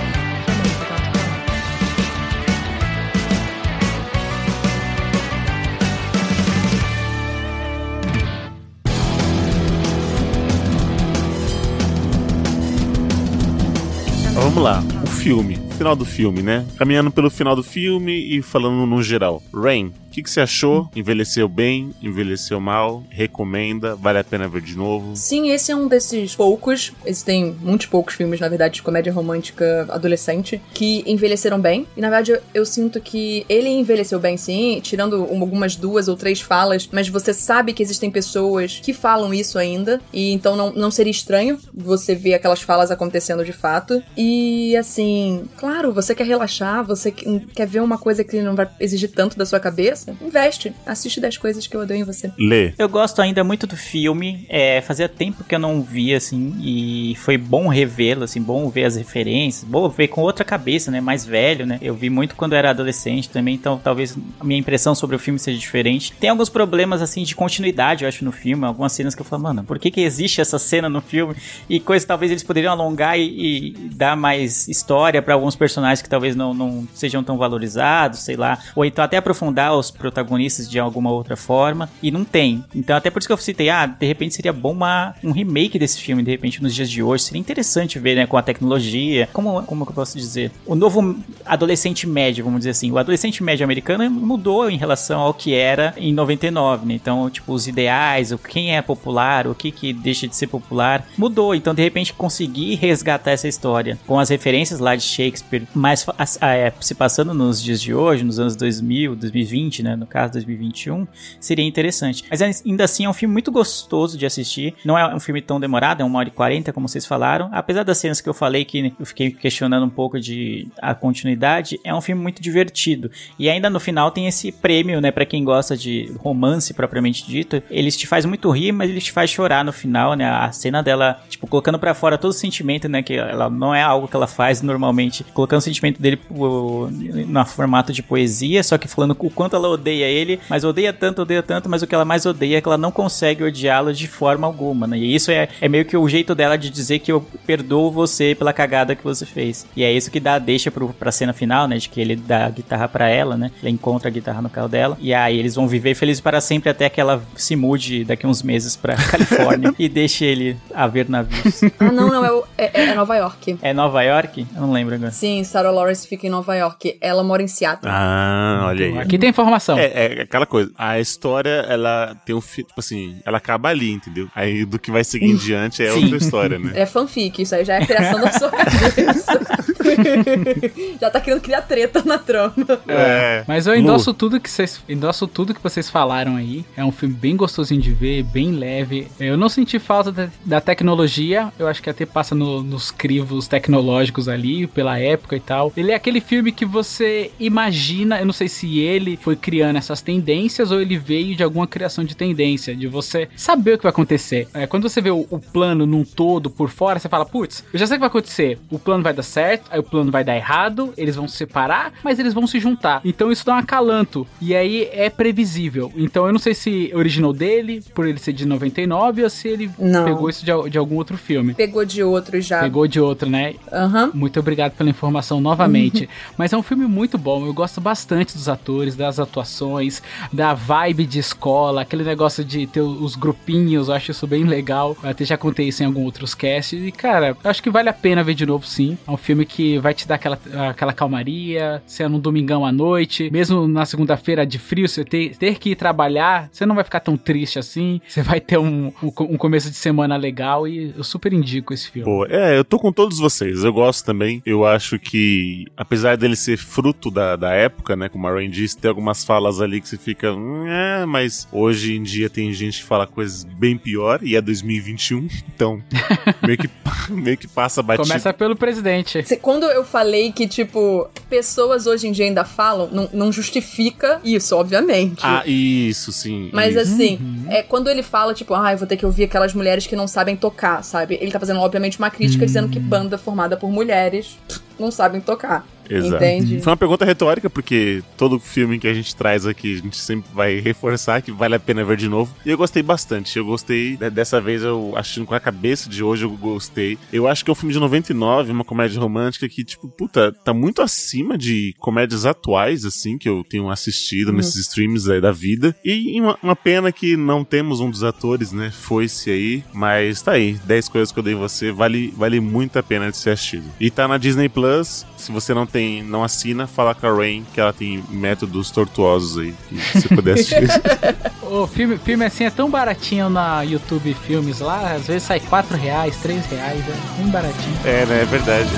Então, 14.31 14.43
vamos 14.43 14.63
lá. 14.63 14.83
O 15.03 15.07
filme 15.07 15.65
final 15.75 15.97
do 15.97 16.05
filme, 16.05 16.41
né? 16.41 16.65
Caminhando 16.79 17.11
pelo 17.11 17.29
final 17.29 17.57
do 17.57 17.63
filme 17.63 18.37
e 18.37 18.41
falando 18.43 18.87
no 18.87 19.03
geral. 19.03 19.43
Rain, 19.53 19.93
que, 20.15 20.23
que 20.23 20.31
você 20.31 20.41
achou? 20.41 20.89
Envelheceu 20.95 21.49
bem? 21.49 21.91
Envelheceu 22.01 22.61
mal? 22.61 23.03
Recomenda? 23.11 23.97
Vale 23.97 24.19
a 24.21 24.25
pena 24.25 24.47
ver 24.47 24.61
de 24.63 24.77
novo? 24.77 25.17
Sim, 25.17 25.51
esse 25.51 25.73
é 25.73 25.77
um 25.77 25.89
desses 25.89 26.37
poucos. 26.37 26.93
Existem 27.05 27.57
muitos 27.61 27.87
poucos 27.89 28.15
filmes, 28.15 28.39
na 28.39 28.49
verdade, 28.49 28.75
de 28.75 28.83
comédia 28.83 29.13
romântica 29.13 29.87
adolescente 29.91 30.61
que 30.73 31.03
envelheceram 31.07 31.61
bem. 31.61 31.87
E 31.97 32.01
na 32.01 32.09
verdade 32.09 32.31
eu, 32.33 32.41
eu 32.55 32.65
sinto 32.67 33.01
que 33.01 33.45
ele 33.49 33.69
envelheceu 33.69 34.21
bem, 34.21 34.37
sim, 34.37 34.79
tirando 34.83 35.25
um- 35.25 35.41
algumas 35.41 35.75
duas 35.75 36.07
ou 36.07 36.17
três 36.17 36.41
falas, 36.41 36.89
mas 36.93 37.09
você 37.09 37.35
sabe 37.35 37.73
que 37.73 37.83
existem 37.83 38.11
pessoas 38.11 38.81
que 38.83 38.93
falam 38.93 39.35
isso 39.35 39.59
ainda. 39.59 40.01
E 40.13 40.31
então 40.33 40.55
não, 40.55 40.73
não 40.73 40.91
seria 40.93 41.11
estranho 41.11 41.59
você 41.75 42.15
ver 42.15 42.35
aquelas 42.35 42.63
falas 42.63 42.91
acontecendo 42.91 43.45
de 43.45 43.53
fato. 43.53 44.01
E 44.17 44.77
assim, 44.77 45.45
claro, 45.57 45.93
você 45.93 46.15
quer 46.15 46.25
relaxar, 46.27 46.85
você 46.85 47.11
que- 47.11 47.41
quer 47.55 47.67
ver 47.67 47.81
uma 47.81 47.99
coisa 47.99 48.23
que 48.23 48.41
não 48.41 48.55
vai 48.55 48.69
exigir 48.79 49.11
tanto 49.11 49.37
da 49.37 49.45
sua 49.45 49.59
cabeça, 49.59 50.04
investe. 50.21 50.73
Assiste 50.87 51.21
10 51.21 51.39
coisas 51.39 51.67
que 51.67 51.77
eu 51.77 51.81
odeio 51.81 52.01
em 52.01 52.05
você. 52.05 52.33
Lê. 52.39 52.73
Eu 52.79 52.89
gosto 52.89 53.21
ainda 53.21 53.43
muito 53.45 53.67
do 53.67 53.77
filme. 53.77 54.47
É, 54.49 54.81
fazia 54.81 55.09
tempo 55.09 55.45
que 55.45 55.55
eu 55.55 55.59
não 55.59 55.83
via, 55.83 56.17
assim, 56.17 56.55
e 56.61 57.15
foi 57.17 57.37
bom 57.37 57.69
revê-lo, 57.69 58.25
assim, 58.25 58.41
bom 58.41 58.69
ver 58.69 58.85
as 58.85 58.97
referências, 58.97 59.65
bom 59.65 59.89
ver 59.89 60.09
com 60.09 60.23
outra 60.23 60.45
cabeça, 60.45 60.91
né? 60.91 61.01
Mais 61.01 61.25
velho, 61.25 61.67
né? 61.67 61.79
Eu 61.81 61.95
vi 61.95 62.11
muito 62.11 62.37
quando 62.37 62.53
eu 62.53 62.59
era 62.59 62.71
adolescente 62.71 63.29
também, 63.29 63.55
então 63.55 63.81
talvez 63.83 64.17
a 64.39 64.45
minha 64.45 64.59
impressão 64.59 64.95
sobre 64.95 65.17
o 65.17 65.19
filme 65.19 65.39
seja 65.39 65.59
diferente. 65.59 66.13
Tem 66.13 66.31
alguns 66.31 66.49
problemas, 66.49 67.03
assim, 67.03 67.23
de 67.23 67.35
continuidade, 67.35 68.05
eu 68.05 68.09
acho, 68.09 68.25
no 68.25 68.33
filme. 68.33 68.65
Algumas 68.65 68.93
cenas 68.93 69.15
que 69.15 69.21
eu 69.21 69.27
falo, 69.27 69.43
mano, 69.43 69.65
por 69.65 69.79
que, 69.79 69.91
que 69.91 70.01
existe 70.01 70.41
essa 70.41 70.59
cena 70.59 70.89
no 70.89 71.01
filme? 71.01 71.35
E 71.69 71.81
coisas 71.81 72.05
que 72.05 72.09
talvez 72.09 72.31
eles 72.31 72.43
poderiam 72.43 72.73
alongar 72.73 73.19
e, 73.19 73.69
e 73.69 73.71
dar 73.95 74.17
mais 74.17 74.69
história 74.69 75.21
pra 75.23 75.35
alguns 75.35 75.57
personagens 75.57 76.03
que 76.03 76.09
talvez 76.09 76.35
não, 76.37 76.55
não 76.55 76.87
sejam 76.95 77.23
tão 77.23 77.37
valorizados, 77.37 78.21
sei 78.21 78.37
lá. 78.37 78.59
Ou 78.75 78.85
então 78.85 79.05
até 79.05 79.17
aprofundar 79.17 79.75
os 79.75 79.91
protagonistas 79.95 80.69
de 80.69 80.79
alguma 80.79 81.11
outra 81.11 81.37
forma. 81.37 81.89
E 82.03 82.11
não 82.11 82.25
tem. 82.25 82.65
Então, 82.75 82.97
até 82.97 83.11
por 83.11 83.19
isso 83.19 83.29
que 83.29 83.33
eu 83.33 83.39
citei, 83.39 83.69
ah, 83.69 83.87
de 83.87 84.07
repente 84.07 84.35
seria 84.35 84.53
bom 84.53 84.73
uma, 84.73 85.15
um 85.23 85.31
remake 85.31 85.79
desse 85.79 86.01
filme, 86.01 86.23
de 86.23 86.31
repente, 86.31 86.63
nos 86.63 86.75
dias 86.75 86.91
de 86.91 87.03
hoje. 87.03 87.25
Seria 87.25 87.41
interessante 87.41 87.99
ver, 87.99 88.15
né, 88.15 88.27
com 88.27 88.37
a 88.37 88.43
tecnologia. 88.43 89.29
Como, 89.33 89.63
como 89.63 89.85
que 89.85 89.93
eu 89.93 89.95
posso 89.95 90.19
dizer? 90.19 90.51
O 90.67 90.75
novo 90.75 91.17
adolescente 91.45 92.07
médio, 92.07 92.45
vamos 92.45 92.61
dizer 92.61 92.71
assim. 92.71 92.91
O 92.91 92.99
adolescente 92.99 93.43
médio 93.43 93.65
americano 93.65 94.11
mudou 94.11 94.71
em 94.71 94.77
relação 94.77 95.21
ao 95.21 95.35
que 95.35 95.55
era 95.55 95.95
em 95.97 96.13
99, 96.13 96.87
né? 96.87 96.95
Então, 96.95 97.29
tipo, 97.31 97.53
os 97.53 97.67
ideais, 97.67 98.33
o 98.33 98.39
quem 98.39 98.77
é 98.77 98.83
popular, 98.83 99.47
o 99.47 99.55
que 99.55 99.71
que 99.71 99.93
deixa 99.93 100.27
de 100.27 100.37
ser 100.37 100.47
popular, 100.47 101.07
mudou. 101.17 101.55
Então, 101.55 101.75
de 101.75 101.83
repente, 101.83 102.13
conseguir 102.13 102.75
resgatar 102.77 103.33
essa 103.33 103.49
história 103.49 103.99
com 104.07 104.19
as 104.19 104.29
referências 104.29 104.81
lá 104.81 104.97
de 104.97 105.03
Shakespeare, 105.03 105.67
mas 105.75 106.07
é, 106.41 106.73
se 106.81 106.95
passando 106.95 107.33
nos 107.35 107.63
dias 107.63 107.81
de 107.81 107.95
hoje, 107.95 108.25
nos 108.25 108.39
anos 108.39 108.57
2000, 108.57 109.17
2020, 109.17 109.83
né? 109.85 109.95
No 109.95 110.07
caso, 110.07 110.33
2021, 110.33 111.07
seria 111.39 111.65
interessante. 111.65 112.25
Mas 112.29 112.43
ainda 112.43 112.85
assim, 112.85 113.05
é 113.05 113.09
um 113.09 113.13
filme 113.13 113.33
muito 113.33 113.53
gostoso 113.53 114.19
de 114.19 114.27
assistir. 114.27 114.75
Não 114.85 114.99
é 114.99 115.15
um 115.15 115.21
filme 115.21 115.41
tão 115.41 115.61
demorado, 115.61 116.01
é 116.01 116.05
uma 116.05 116.19
hora 116.19 116.29
e 116.29 116.33
quarenta, 116.33 116.73
como 116.73 116.89
vocês 116.89 117.07
falaram. 117.07 117.49
Apesar 117.53 117.85
das 117.85 117.99
cenas 117.99 118.21
que 118.21 118.29
eu 118.29 118.35
falei 118.35 118.65
que 118.65 118.93
eu 118.99 119.07
fiquei 119.07 119.31
questionando 119.31 119.85
um 119.85 119.91
pouco 119.91 120.19
de 120.19 120.69
a 120.81 120.95
continuidade, 120.95 121.79
é 121.85 121.95
um 121.95 122.01
filme 122.01 122.21
muito 122.21 122.43
divertido. 122.43 123.11
E 123.39 123.49
ainda 123.49 123.71
no 123.71 123.79
final 123.79 124.11
tem 124.11 124.27
esse 124.27 124.51
prêmio, 124.51 125.01
né, 125.01 125.11
Pra 125.11 125.25
quem 125.25 125.45
gosta 125.45 125.77
de 125.77 126.13
romance 126.19 126.75
propriamente 126.75 127.27
dito. 127.27 127.63
Ele 127.71 127.91
te 127.91 128.07
faz 128.07 128.25
muito 128.25 128.51
rir, 128.51 128.73
mas 128.73 128.91
ele 128.91 129.01
te 129.01 129.13
faz 129.13 129.31
chorar 129.31 129.65
no 129.65 129.73
final, 129.73 130.15
né? 130.15 130.29
A 130.29 130.51
cena 130.51 130.83
dela, 130.83 131.23
tipo, 131.29 131.47
colocando 131.47 131.79
pra 131.79 131.95
fora 131.95 132.19
todo 132.19 132.31
o 132.31 132.35
sentimento, 132.35 132.89
né, 132.89 133.03
que 133.03 133.13
ela 133.13 133.49
não 133.49 133.75
é 133.75 133.83
algo 133.83 134.09
que 134.09 134.17
ela 134.17 134.27
faz 134.27 134.63
normalmente, 134.63 135.23
colocando 135.33 135.59
o 135.59 135.63
sentimento 135.63 136.01
dele 136.01 136.19
no 136.31 137.45
formato 137.45 137.93
de 137.93 138.03
poesia, 138.03 138.63
só 138.63 138.79
que 138.79 138.89
falando 138.89 139.17
o 139.19 139.31
quanto 139.31 139.55
ela 139.55 139.74
odeia 139.75 140.07
ele, 140.07 140.41
mas 140.49 140.65
odeia 140.65 140.93
tanto, 140.93 141.23
odeia 141.23 141.43
tanto, 141.43 141.69
mas 141.69 141.83
o 141.83 141.87
que 141.87 141.95
ela 141.95 142.05
mais 142.05 142.25
odeia 142.27 142.59
é 142.59 142.61
que 142.61 142.69
ela 142.69 142.79
não 142.79 142.91
consegue 142.91 143.45
odiá-lo 143.45 143.93
de 143.93 144.07
forma 144.09 144.47
alguma, 144.47 144.87
né? 144.87 144.99
E 144.99 145.15
isso 145.15 145.31
é, 145.31 145.49
é 145.61 145.69
meio 145.69 145.85
que 145.85 145.97
o 145.97 146.09
jeito 146.09 146.35
dela 146.35 146.57
de 146.57 146.71
dizer 146.71 146.99
que 147.01 147.11
eu 147.13 147.21
perdoo 147.47 147.91
você 147.91 148.35
pela 148.35 148.53
cagada 148.53 148.95
que 148.95 149.05
você 149.05 149.25
fez. 149.27 149.67
E 149.77 149.83
é 149.85 149.93
isso 149.93 150.11
que 150.11 150.19
dá 150.21 150.35
a 150.35 150.39
deixa 150.39 150.71
pro, 150.71 150.89
pra 150.89 151.13
cena 151.13 151.33
final, 151.33 151.69
né? 151.69 151.77
De 151.79 151.89
que 151.89 152.01
ele 152.01 152.17
dá 152.17 152.47
a 152.47 152.51
guitarra 152.51 152.89
pra 152.89 153.09
ela, 153.09 153.37
né? 153.37 153.51
Ele 153.63 153.71
encontra 153.73 154.09
a 154.09 154.11
guitarra 154.11 154.41
no 154.43 154.49
carro 154.51 154.69
dela. 154.69 154.97
E 155.01 155.13
aí 155.15 155.39
eles 155.39 155.55
vão 155.55 155.67
viver 155.69 155.95
felizes 155.95 156.21
para 156.21 156.41
sempre 156.41 156.71
até 156.71 156.89
que 156.89 157.01
ela 157.01 157.23
se 157.37 157.55
mude 157.57 158.05
daqui 158.05 158.27
uns 158.27 158.43
meses 158.43 158.77
pra 158.77 158.95
Califórnia 159.11 159.75
e 159.79 159.89
deixe 159.89 160.25
ele 160.25 160.57
a 160.75 160.87
ver 160.87 161.09
navios. 161.09 161.61
Ah, 161.79 161.91
não, 161.93 162.09
não, 162.09 162.25
é, 162.25 162.31
o- 162.33 162.45
é- 162.57 162.83
é 162.83 162.95
Nova 162.95 163.17
York. 163.17 163.59
É 163.61 163.73
Nova 163.75 164.03
York? 164.03 164.47
Eu 164.55 164.63
não 164.63 164.73
lembro 164.73 164.95
agora. 164.95 165.11
Sim, 165.11 165.43
Sarah 165.45 165.71
Lawrence 165.71 166.07
fica 166.07 166.27
em 166.27 166.31
Nova 166.31 166.55
York. 166.55 166.97
Ela 167.01 167.23
mora 167.23 167.43
em 167.43 167.47
Seattle. 167.49 167.91
Ah, 167.93 168.65
olha 168.69 168.87
aí. 168.87 168.99
Aqui 168.99 169.19
tem 169.19 169.31
informação. 169.31 169.64
É, 169.73 170.19
é 170.19 170.23
aquela 170.23 170.47
coisa. 170.47 170.71
A 170.77 171.01
história, 171.01 171.65
ela 171.69 172.15
tem 172.25 172.35
um. 172.35 172.41
Tipo 172.41 172.75
assim, 172.79 173.17
ela 173.25 173.39
acaba 173.39 173.69
ali, 173.69 173.91
entendeu? 173.91 174.29
Aí 174.35 174.65
do 174.65 174.79
que 174.79 174.91
vai 174.91 175.05
seguir 175.05 175.31
em 175.31 175.37
diante 175.39 175.83
é 175.83 175.91
Sim. 175.93 176.03
outra 176.03 176.17
história, 176.19 176.59
né? 176.59 176.73
É 176.75 176.87
fanfic, 176.87 177.43
isso 177.43 177.55
aí 177.55 177.65
já 177.65 177.75
é 177.75 177.83
a 177.83 177.87
criação 177.87 178.21
da 178.21 178.33
sua 178.33 178.51
cabeça. 178.53 179.41
já 181.01 181.11
tá 181.11 181.21
querendo 181.21 181.41
criar 181.41 181.63
treta 181.63 182.03
na 182.05 182.19
trama. 182.19 182.55
É. 182.89 183.45
Mas 183.47 183.67
eu 183.67 183.75
endosso 183.77 184.13
tudo 184.15 184.41
que 184.41 184.51
vocês 184.51 184.81
endosso 184.89 185.27
tudo 185.27 185.55
que 185.55 185.63
vocês 185.63 185.89
falaram 185.91 186.37
aí. 186.37 186.65
É 186.77 186.85
um 186.85 186.93
filme 186.93 187.15
bem 187.15 187.37
gostosinho 187.37 187.81
de 187.81 187.93
ver, 187.93 188.23
bem 188.25 188.53
leve. 188.53 189.09
Eu 189.19 189.37
não 189.37 189.49
senti 189.49 189.79
falta 189.79 190.11
da, 190.13 190.29
da 190.45 190.61
tecnologia. 190.61 191.53
Eu 191.59 191.67
acho 191.67 191.83
que 191.83 191.91
até 191.91 192.05
passa 192.07 192.35
no- 192.35 192.63
nos 192.63 192.91
crivos 192.91 193.49
tecnológicos 193.49 194.29
ali 194.29 194.67
pela 194.67 194.99
época 194.99 195.37
e 195.37 195.41
tal. 195.41 195.73
Ele 195.77 195.93
é 195.93 195.95
aquele 195.95 196.21
filme 196.21 196.53
que 196.53 196.65
você 196.65 197.31
imagina. 197.39 198.19
Eu 198.21 198.27
não 198.27 198.33
sei 198.33 198.49
se 198.49 198.79
ele 198.81 199.17
foi 199.17 199.37
criando 199.37 199.77
essas 199.77 200.01
tendências 200.01 200.71
ou 200.71 200.81
ele 200.81 200.99
veio 200.99 201.35
de 201.35 201.43
alguma 201.43 201.67
criação 201.67 202.05
de 202.05 202.17
tendência, 202.17 202.75
de 202.75 202.87
você 202.87 203.29
saber 203.37 203.75
o 203.75 203.77
que 203.79 203.83
vai 203.85 203.91
acontecer. 203.91 204.49
É, 204.55 204.67
quando 204.67 204.89
você 204.89 205.01
vê 205.01 205.11
o, 205.11 205.27
o 205.31 205.39
plano 205.39 205.87
num 205.87 206.05
todo 206.05 206.51
por 206.51 206.69
fora, 206.71 206.99
você 206.99 207.09
fala, 207.09 207.25
putz, 207.25 207.65
eu 207.73 207.79
já 207.79 207.87
sei 207.87 207.97
o 207.97 207.99
que 207.99 208.01
vai 208.01 208.09
acontecer. 208.09 208.59
O 208.71 208.79
plano 208.79 209.03
vai 209.03 209.13
dar 209.13 209.23
certo, 209.23 209.65
aí 209.75 209.81
o 209.81 209.83
plano 209.83 210.11
vai 210.11 210.25
dar 210.25 210.37
errado, 210.37 210.95
eles 210.97 211.17
vão 211.17 211.27
se 211.29 211.37
separar, 211.37 211.93
mas 212.03 212.19
eles 212.19 212.33
vão 212.33 212.47
se 212.47 212.59
juntar. 212.61 213.01
Então 213.05 213.31
isso 213.31 213.45
dá 213.45 213.55
um 213.55 213.59
acalanto. 213.59 214.27
E 214.41 214.55
aí 214.55 214.89
é 214.93 215.11
previsível. 215.11 215.93
Então 215.97 216.27
eu 216.27 216.33
não 216.33 216.39
sei 216.39 216.55
se 216.55 216.91
originou 216.95 217.33
dele, 217.33 217.83
por 217.95 218.07
ele 218.07 218.19
ser 218.19 218.33
de 218.33 218.47
99, 218.47 219.23
ou 219.25 219.31
se 219.31 219.49
ele 219.49 219.71
Não. 219.79 220.05
pegou 220.05 220.29
isso 220.31 220.45
de, 220.45 220.71
de 220.71 220.79
algum 220.79 220.97
outro 220.97 221.17
filme. 221.19 221.55
Pegou 221.55 221.85
de 221.85 222.03
outro 222.03 222.41
já. 222.41 222.61
Pegou 222.61 222.87
de 222.87 223.01
outro, 223.01 223.29
né? 223.29 223.55
Aham. 223.73 224.11
Muito 224.15 224.39
obrigado 224.39 224.73
pela 224.73 224.91
informação 224.91 225.41
novamente. 225.41 226.09
Mas 226.39 226.53
é 226.53 226.57
um 226.57 226.63
filme 226.63 226.87
muito 226.87 227.19
bom. 227.19 227.45
Eu 227.47 227.53
gosto 227.53 227.81
bastante 227.81 228.35
dos 228.35 228.49
atores, 228.49 228.95
das 228.97 229.19
atuações, 229.19 230.03
da 230.33 230.55
vibe 230.55 231.05
de 231.05 231.19
escola, 231.19 231.83
aquele 231.83 232.05
negócio 232.05 232.45
de 232.45 232.67
ter 232.67 232.81
os 232.81 233.17
grupinhos. 233.17 233.89
Eu 233.89 233.95
acho 233.95 234.11
isso 234.13 234.27
bem 234.27 234.45
legal. 234.45 234.97
Eu 235.03 235.11
até 235.11 235.25
já 235.25 235.37
contei 235.37 235.69
isso 235.69 235.83
em 235.83 235.87
alguns 235.87 236.05
outros 236.05 236.35
casts. 236.35 236.81
E, 236.81 236.93
cara, 236.93 237.37
eu 237.43 237.51
acho 237.51 237.63
que 237.63 237.71
vale 237.71 237.89
a 237.89 237.93
pena 237.93 238.23
ver 238.23 238.35
de 238.35 238.47
novo, 238.47 238.67
sim. 238.67 238.97
É 239.07 239.11
um 239.11 239.17
filme 239.17 239.45
que 239.45 239.64
vai 239.81 239.95
te 239.95 240.07
dar 240.07 240.17
aquela, 240.17 240.39
aquela 240.71 240.93
calmaria, 240.93 241.83
sendo 241.87 242.17
um 242.17 242.21
domingão 242.21 242.65
à 242.65 242.73
noite. 242.73 243.31
Mesmo 243.31 243.67
na 243.69 243.85
segunda-feira 243.85 244.47
de 244.47 244.59
frio, 244.59 244.89
você 244.89 245.05
ter, 245.05 245.37
ter 245.37 245.59
que 245.59 245.71
ir 245.71 245.77
trabalhar, 245.77 246.49
você 246.53 246.65
não 246.67 246.75
vai 246.75 246.85
ficar 246.85 247.01
tão 247.01 247.17
triste 247.17 247.59
assim. 247.59 248.01
Você 248.07 248.23
vai 248.23 248.41
ter 248.41 248.59
um, 248.59 248.93
um, 249.03 249.07
um 249.21 249.37
começo 249.37 249.71
de 249.71 249.77
semana 249.77 250.17
legal. 250.17 250.67
E 250.69 250.93
eu 250.97 251.05
super 251.05 251.33
indico 251.33 251.73
esse 251.73 251.91
filme. 251.91 252.05
Pô, 252.05 252.27
é, 252.27 252.57
eu 252.59 252.65
tô 252.65 252.79
com 252.79 252.93
todos 252.93 253.19
vocês. 253.19 253.65
Eu 253.65 253.73
gosto 253.73 254.05
também. 254.05 254.43
Eu 254.45 254.65
acho 254.67 254.99
que, 254.99 255.67
apesar 255.77 256.17
dele 256.17 256.37
ser 256.37 256.57
fruto 256.57 257.11
da, 257.11 257.37
da 257.37 257.53
época, 257.53 257.97
né? 257.97 258.09
Como 258.09 258.27
a 258.27 258.33
Rain 258.33 258.51
disse, 258.51 258.77
tem 258.77 258.89
algumas 258.89 259.25
falas 259.25 259.61
ali 259.61 259.81
que 259.81 259.89
você 259.89 259.97
fica. 259.97 260.33
"Hum, 260.33 260.67
É, 260.67 261.05
mas 261.07 261.47
hoje 261.53 261.95
em 261.97 262.03
dia 262.03 262.29
tem 262.31 262.53
gente 262.53 262.79
que 262.81 262.85
fala 262.85 263.07
coisas 263.07 263.45
bem 263.45 263.77
pior 263.77 264.21
e 264.23 264.37
é 264.37 264.41
2021. 264.41 265.29
Então, 265.55 265.83
meio 266.45 266.59
que, 266.59 266.69
meio 267.11 267.37
que 267.37 267.47
passa 267.49 267.83
batido. 267.83 268.07
Começa 268.09 268.33
pelo 268.33 268.57
presidente. 268.57 269.23
Se- 269.25 269.37
Quando 269.55 269.67
eu 269.67 269.85
falei 269.85 270.33
que, 270.33 270.49
tipo, 270.49 271.09
pessoas 271.31 271.87
hoje 271.87 272.09
em 272.09 272.13
dia 272.13 272.25
ainda 272.25 272.45
falam, 272.45 272.89
não, 272.91 273.09
não 273.13 273.33
justifica 273.33 274.21
isso, 274.25 274.57
obviamente. 274.57 275.21
Ah, 275.23 275.45
isso, 275.47 276.11
sim. 276.11 276.51
Mas 276.53 276.75
isso. 276.75 276.81
assim, 276.81 277.47
é 277.49 277.63
quando 277.63 277.89
ele 277.89 278.03
fala, 278.03 278.35
tipo, 278.35 278.53
ah, 278.53 278.73
eu 278.73 278.79
vou 278.79 278.87
ter 278.89 278.97
que 278.97 279.07
ouvir 279.07 279.23
aquelas 279.23 279.55
mulheres 279.55 279.87
que 279.87 279.95
não 279.95 280.09
sabem 280.09 280.35
tocar, 280.35 280.83
sabe? 280.83 281.17
Ele 281.21 281.31
tá 281.31 281.39
fazendo, 281.39 281.61
obviamente, 281.61 282.01
uma 282.01 282.11
crítica 282.11 282.45
dizendo 282.45 282.69
que 282.69 282.81
banda 282.81 283.17
formada 283.17 283.57
por 283.57 283.71
mulheres 283.71 284.37
não 284.77 284.91
sabem 284.91 285.21
tocar. 285.21 285.65
Exato. 285.89 286.17
Entende? 286.17 286.61
Foi 286.61 286.71
uma 286.71 286.77
pergunta 286.77 287.05
retórica, 287.05 287.49
porque 287.51 288.03
todo 288.17 288.39
filme 288.39 288.79
que 288.79 288.89
a 288.89 288.95
gente 288.95 289.15
traz 289.15 289.47
aqui, 289.47 289.75
a 289.75 289.83
gente 289.83 289.97
sempre 289.97 290.31
vai 290.33 290.61
reforçar 290.61 291.23
que 291.23 291.33
vale 291.33 291.55
a 291.55 291.61
pena 291.61 291.85
ver 291.85 291.97
de 291.97 292.09
novo. 292.09 292.35
E 292.45 292.51
eu 292.51 292.57
gostei 292.57 292.83
bastante. 292.83 293.39
Eu 293.39 293.45
gostei, 293.45 293.97
né, 294.01 294.11
dessa 294.11 294.41
vez 294.41 294.63
eu 294.63 294.95
assistindo 294.97 295.27
com 295.27 295.35
a 295.35 295.41
cabeça 295.41 295.89
de 295.89 296.03
hoje, 296.03 296.25
eu 296.25 296.31
gostei. 296.31 296.99
Eu 297.13 297.27
acho 297.27 297.45
que 297.45 297.51
é 297.51 297.53
um 297.53 297.57
filme 297.57 297.73
de 297.73 297.81
99, 297.81 298.53
uma 298.53 298.65
comédia 298.65 299.01
romântica 299.01 299.49
que, 299.49 299.65
tipo, 299.65 299.89
puta, 299.89 300.33
tá 300.33 300.53
muito 300.53 300.83
acima 300.83 301.37
de 301.37 301.75
comédias 301.79 302.27
atuais, 302.27 302.85
assim, 302.85 303.19
que 303.19 303.29
eu 303.29 303.45
tenho 303.45 303.71
assistido 303.71 304.33
nesses 304.33 304.57
streams 304.57 305.11
aí 305.11 305.21
da 305.21 305.33
vida. 305.33 305.75
E 305.85 306.21
uma, 306.21 306.39
uma 306.43 306.57
pena 306.57 306.93
que 306.93 307.17
não 307.17 307.45
temos 307.45 307.81
um 307.81 307.91
dos 307.91 308.03
atores, 308.03 308.53
né? 308.53 308.71
Foi-se 308.71 309.31
aí, 309.31 309.65
mas 309.73 310.23
tá 310.23 310.33
aí. 310.33 310.55
10 310.65 310.89
coisas 310.89 311.13
que 311.13 311.19
eu 311.19 311.23
dei 311.23 311.35
você, 311.35 311.73
vale, 311.73 312.13
vale 312.17 312.41
muito 312.41 312.79
a 312.79 312.83
pena 312.83 313.11
de 313.11 313.17
ser 313.17 313.31
assistido. 313.31 313.65
E 313.81 313.91
tá 313.91 314.07
na 314.09 314.19
Disney 314.19 314.49
Plus. 314.49 315.07
Se 315.17 315.33
você 315.33 315.55
não 315.55 315.67
tem, 315.75 316.05
não 316.05 316.23
assina, 316.23 316.69
fala 316.69 316.95
com 316.95 317.05
a 317.05 317.13
Rain 317.13 317.45
que 317.53 317.61
ela 317.61 317.73
tem 317.73 318.05
métodos 318.09 318.71
tortuosos 318.71 319.39
aí, 319.39 319.53
que 319.69 320.01
você 320.01 320.09
puder 320.09 320.35
assistir. 320.35 320.69
O 321.55 321.69
filme, 321.69 321.97
filme 321.99 322.25
assim 322.25 322.45
é 322.45 322.51
tão 322.51 322.69
baratinho 322.69 323.29
na 323.29 323.63
YouTube 323.63 324.13
Filmes 324.27 324.59
lá, 324.59 324.93
às 324.93 325.07
vezes 325.07 325.23
sai 325.23 325.39
4 325.39 325.77
reais, 325.77 326.17
3 326.17 326.45
reais, 326.47 326.81
é 326.89 327.23
bem 327.23 327.31
baratinho. 327.31 327.77
é, 327.85 328.07
né? 328.07 328.23
É 328.23 328.25
verdade. 328.25 328.71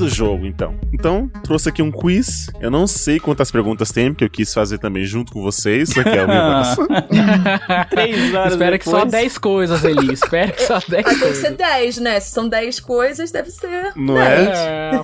Do 0.00 0.08
jogo 0.08 0.46
então. 0.46 0.74
Então, 0.92 1.28
trouxe 1.44 1.68
aqui 1.68 1.82
um 1.82 1.90
quiz. 1.90 2.46
Eu 2.60 2.70
não 2.70 2.86
sei 2.86 3.20
quantas 3.20 3.50
perguntas 3.50 3.90
tem, 3.92 4.10
porque 4.12 4.24
eu 4.24 4.30
quis 4.30 4.52
fazer 4.52 4.78
também 4.78 5.04
junto 5.04 5.32
com 5.32 5.42
vocês. 5.42 5.90
Isso 5.90 6.00
aqui 6.00 6.08
é 6.10 6.24
o 6.24 6.28
meu 6.28 6.40
Três 7.90 8.34
horas 8.34 8.52
Espera 8.52 8.78
que 8.78 8.84
só 8.84 8.92
depois. 9.04 9.12
10 9.12 9.38
coisas, 9.38 9.84
Eli. 9.84 10.12
Espera 10.12 10.50
que 10.52 10.62
só 10.62 10.78
10 10.88 10.92
Aí 10.92 11.02
tem 11.04 11.14
que 11.14 11.20
coisas. 11.20 11.38
ser 11.38 11.50
10, 11.56 11.98
né? 11.98 12.20
Se 12.20 12.30
são 12.32 12.48
10 12.48 12.80
coisas, 12.80 13.30
deve 13.30 13.50
ser. 13.50 13.92
Não 13.96 14.14
10. 14.14 14.48
é? 14.48 14.50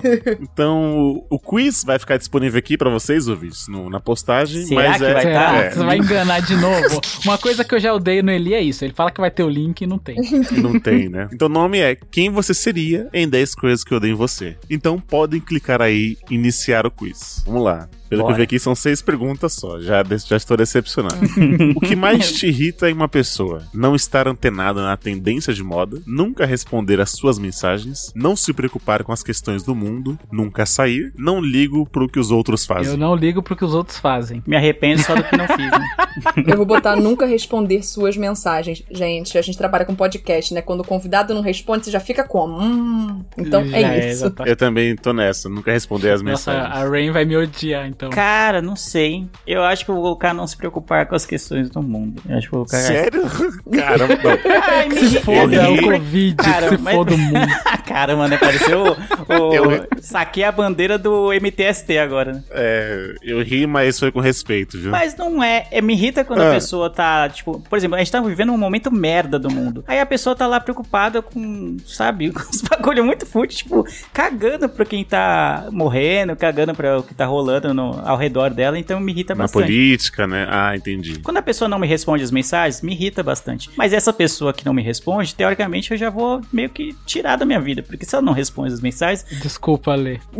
É, 0.03 0.37
Então, 0.41 0.97
o, 0.97 1.25
o 1.29 1.39
quiz 1.39 1.83
vai 1.83 1.99
ficar 1.99 2.17
disponível 2.17 2.57
aqui 2.59 2.77
pra 2.77 2.89
vocês, 2.89 3.27
ouvintes, 3.27 3.67
no- 3.67 3.89
na 3.89 3.99
postagem. 3.99 4.65
Será 4.65 4.89
mas 4.89 4.97
que 4.97 5.05
é, 5.05 5.13
vai 5.13 5.21
será? 5.21 5.45
tá? 5.51 5.55
é, 5.57 5.69
Você 5.71 5.83
vai 5.83 5.97
enganar 5.97 6.39
de 6.41 6.55
novo? 6.55 7.01
Uma 7.25 7.37
coisa 7.37 7.63
que 7.63 7.75
eu 7.75 7.79
já 7.79 7.93
odeio 7.93 8.23
no 8.23 8.31
Eli 8.31 8.53
é 8.53 8.61
isso. 8.61 8.83
Ele 8.83 8.93
fala 8.93 9.11
que 9.11 9.19
vai 9.21 9.31
ter 9.31 9.43
o 9.43 9.49
link 9.49 9.81
e 9.81 9.87
não 9.87 9.97
tem. 9.97 10.15
Não 10.61 10.79
tem, 10.79 11.09
né? 11.09 11.27
Então 11.33 11.47
o 11.47 11.51
nome 11.51 11.79
é 11.79 11.95
Quem 12.11 12.29
Você 12.29 12.53
Seria 12.53 13.07
em 13.13 13.27
10 13.27 13.55
Coisas 13.55 13.83
que 13.83 13.93
Eu 13.93 13.99
Dei 13.99 14.11
em 14.11 14.15
Você. 14.15 14.57
Então 14.69 14.86
podem 14.95 15.41
clicar 15.41 15.81
aí 15.81 16.17
iniciar 16.29 16.85
o 16.85 16.91
quiz. 16.91 17.43
Vamos 17.45 17.63
lá. 17.63 17.89
Pelo 18.09 18.21
que 18.21 18.25
eu 18.25 18.27
Bora. 18.27 18.37
vi 18.37 18.43
aqui, 18.43 18.59
são 18.59 18.75
seis 18.75 19.01
perguntas 19.01 19.53
só. 19.53 19.79
Já, 19.79 20.03
já 20.03 20.37
estou 20.37 20.57
decepcionado. 20.57 21.17
o 21.75 21.79
que 21.79 21.95
mais 21.95 22.31
te 22.31 22.47
irrita 22.47 22.89
em 22.89 22.93
uma 22.93 23.07
pessoa? 23.07 23.63
Não 23.73 23.95
estar 23.95 24.27
antenado 24.27 24.81
na 24.81 24.95
tendência 24.97 25.53
de 25.53 25.63
moda, 25.63 26.01
nunca 26.05 26.45
responder 26.45 26.99
às 27.01 27.11
suas 27.11 27.37
mensagens, 27.39 28.11
não 28.15 28.35
se 28.35 28.53
preocupar 28.53 29.03
com 29.03 29.11
as 29.11 29.23
questões 29.23 29.63
do 29.63 29.75
mundo, 29.75 30.17
nunca 30.31 30.65
sair, 30.65 31.13
não 31.17 31.41
ligo 31.41 31.85
pro 31.87 32.07
que 32.07 32.19
os 32.19 32.31
outros 32.31 32.65
fazem. 32.65 32.93
Eu 32.93 32.97
não 32.97 33.15
ligo 33.15 33.41
pro 33.43 33.55
que 33.55 33.65
os 33.65 33.73
outros 33.73 33.97
fazem. 33.97 34.41
Me 34.45 34.55
arrependo 34.55 35.01
só 35.01 35.15
do 35.15 35.23
que 35.23 35.37
não 35.37 35.47
fiz, 35.47 35.71
né? 35.71 35.87
Eu 36.47 36.57
vou 36.57 36.65
botar 36.65 36.95
nunca 36.95 37.25
responder 37.25 37.83
suas 37.83 38.17
mensagens. 38.17 38.83
Gente, 38.89 39.37
a 39.37 39.41
gente 39.41 39.57
trabalha 39.57 39.85
com 39.85 39.93
podcast, 39.95 40.53
né? 40.53 40.61
Quando 40.61 40.81
o 40.81 40.83
convidado 40.83 41.33
não 41.33 41.41
responde, 41.41 41.85
você 41.85 41.91
já 41.91 41.99
fica 41.99 42.23
como? 42.23 42.59
Hum. 42.59 43.23
Então 43.37 43.65
Já 43.65 43.77
é 43.77 43.99
isso. 43.99 44.25
exatamente. 44.25 44.49
Eu 44.49 44.55
também 44.55 44.95
tô 44.95 45.13
nessa, 45.13 45.47
nunca 45.49 45.71
responder 45.71 46.11
as 46.11 46.21
Nossa, 46.21 46.51
mensagens. 46.51 46.77
a 46.77 46.89
Rain 46.89 47.11
vai 47.11 47.25
me 47.25 47.35
odiar, 47.37 47.87
então. 47.87 47.96
Cara, 48.11 48.61
não 48.61 48.75
sei. 48.75 49.27
Eu 49.45 49.63
acho 49.63 49.83
que 49.85 49.91
eu 49.91 49.95
vou 49.95 50.03
colocar 50.03 50.33
não 50.33 50.45
se 50.47 50.55
preocupar 50.55 51.05
com 51.07 51.15
as 51.15 51.25
questões 51.25 51.69
do 51.69 51.81
mundo. 51.81 52.21
Eu 52.27 52.37
acho 52.37 52.49
que 52.49 52.55
eu 52.55 52.59
vou 52.59 52.67
colocar. 52.67 52.85
Sério? 52.87 53.23
Caramba. 53.71 54.39
Ai, 54.67 54.87
me 54.89 54.95
Se 55.07 55.19
foda 55.21 55.55
Eu 55.55 55.73
o. 55.73 55.81
Covid, 55.83 56.35
Cara, 56.35 56.69
se 56.69 56.77
mas- 56.77 56.95
foda 56.95 57.13
o 57.13 57.17
mundo. 57.17 57.47
Caramba, 57.87 58.27
né? 58.27 58.37
Pareceu 58.37 58.83
o. 58.83 58.91
o- 58.91 59.53
Eu- 59.55 59.87
Saquei 60.01 60.43
a 60.43 60.51
bandeira 60.51 60.97
do 60.97 61.31
MTST 61.33 61.97
agora, 61.97 62.33
né? 62.33 62.43
É, 62.51 63.15
eu 63.23 63.41
ri, 63.43 63.65
mas 63.67 63.99
foi 63.99 64.11
com 64.11 64.19
respeito, 64.19 64.77
viu? 64.79 64.91
Mas 64.91 65.15
não 65.15 65.43
é. 65.43 65.67
é 65.71 65.81
me 65.81 65.93
irrita 65.93 66.23
quando 66.23 66.41
Ah. 66.41 66.49
a 66.49 66.53
pessoa 66.53 66.89
tá, 66.89 67.27
tipo, 67.29 67.59
por 67.59 67.77
exemplo, 67.77 67.95
a 67.95 67.99
gente 67.99 68.11
tá 68.11 68.19
vivendo 68.21 68.51
um 68.51 68.57
momento 68.57 68.91
merda 68.91 69.37
do 69.39 69.49
mundo. 69.51 69.83
Aí 69.87 69.99
a 69.99 70.05
pessoa 70.05 70.35
tá 70.35 70.45
lá 70.47 70.59
preocupada 70.59 71.21
com, 71.21 71.77
sabe, 71.85 72.31
com 72.31 72.39
os 72.39 72.61
bagulho 72.61 73.03
muito 73.03 73.25
fútil, 73.25 73.57
tipo, 73.57 73.85
cagando 74.13 74.69
pra 74.69 74.85
quem 74.85 75.03
tá 75.03 75.67
morrendo, 75.71 76.35
cagando 76.35 76.73
pra 76.73 76.99
o 76.99 77.03
que 77.03 77.13
tá 77.13 77.25
rolando 77.25 77.73
no- 77.73 77.86
ao 78.05 78.17
redor 78.17 78.49
dela, 78.53 78.77
então 78.77 78.99
me 78.99 79.11
irrita 79.11 79.33
Na 79.35 79.43
bastante. 79.43 79.63
política, 79.63 80.25
né? 80.27 80.47
Ah, 80.49 80.75
entendi. 80.75 81.19
Quando 81.19 81.37
a 81.37 81.41
pessoa 81.41 81.67
não 81.67 81.79
me 81.79 81.87
responde 81.87 82.23
as 82.23 82.31
mensagens, 82.31 82.81
me 82.81 82.93
irrita 82.93 83.21
bastante. 83.23 83.69
Mas 83.75 83.93
essa 83.93 84.11
pessoa 84.13 84.53
que 84.53 84.65
não 84.65 84.73
me 84.73 84.81
responde, 84.81 85.33
teoricamente 85.35 85.91
eu 85.91 85.97
já 85.97 86.09
vou 86.09 86.41
meio 86.51 86.69
que 86.69 86.95
tirar 87.05 87.35
da 87.35 87.45
minha 87.45 87.59
vida. 87.59 87.83
Porque 87.83 88.05
se 88.05 88.15
ela 88.15 88.21
não 88.23 88.33
responde 88.33 88.73
as 88.73 88.81
mensagens, 88.81 89.25
Desculpa, 89.41 89.93
Lê. 89.95 90.19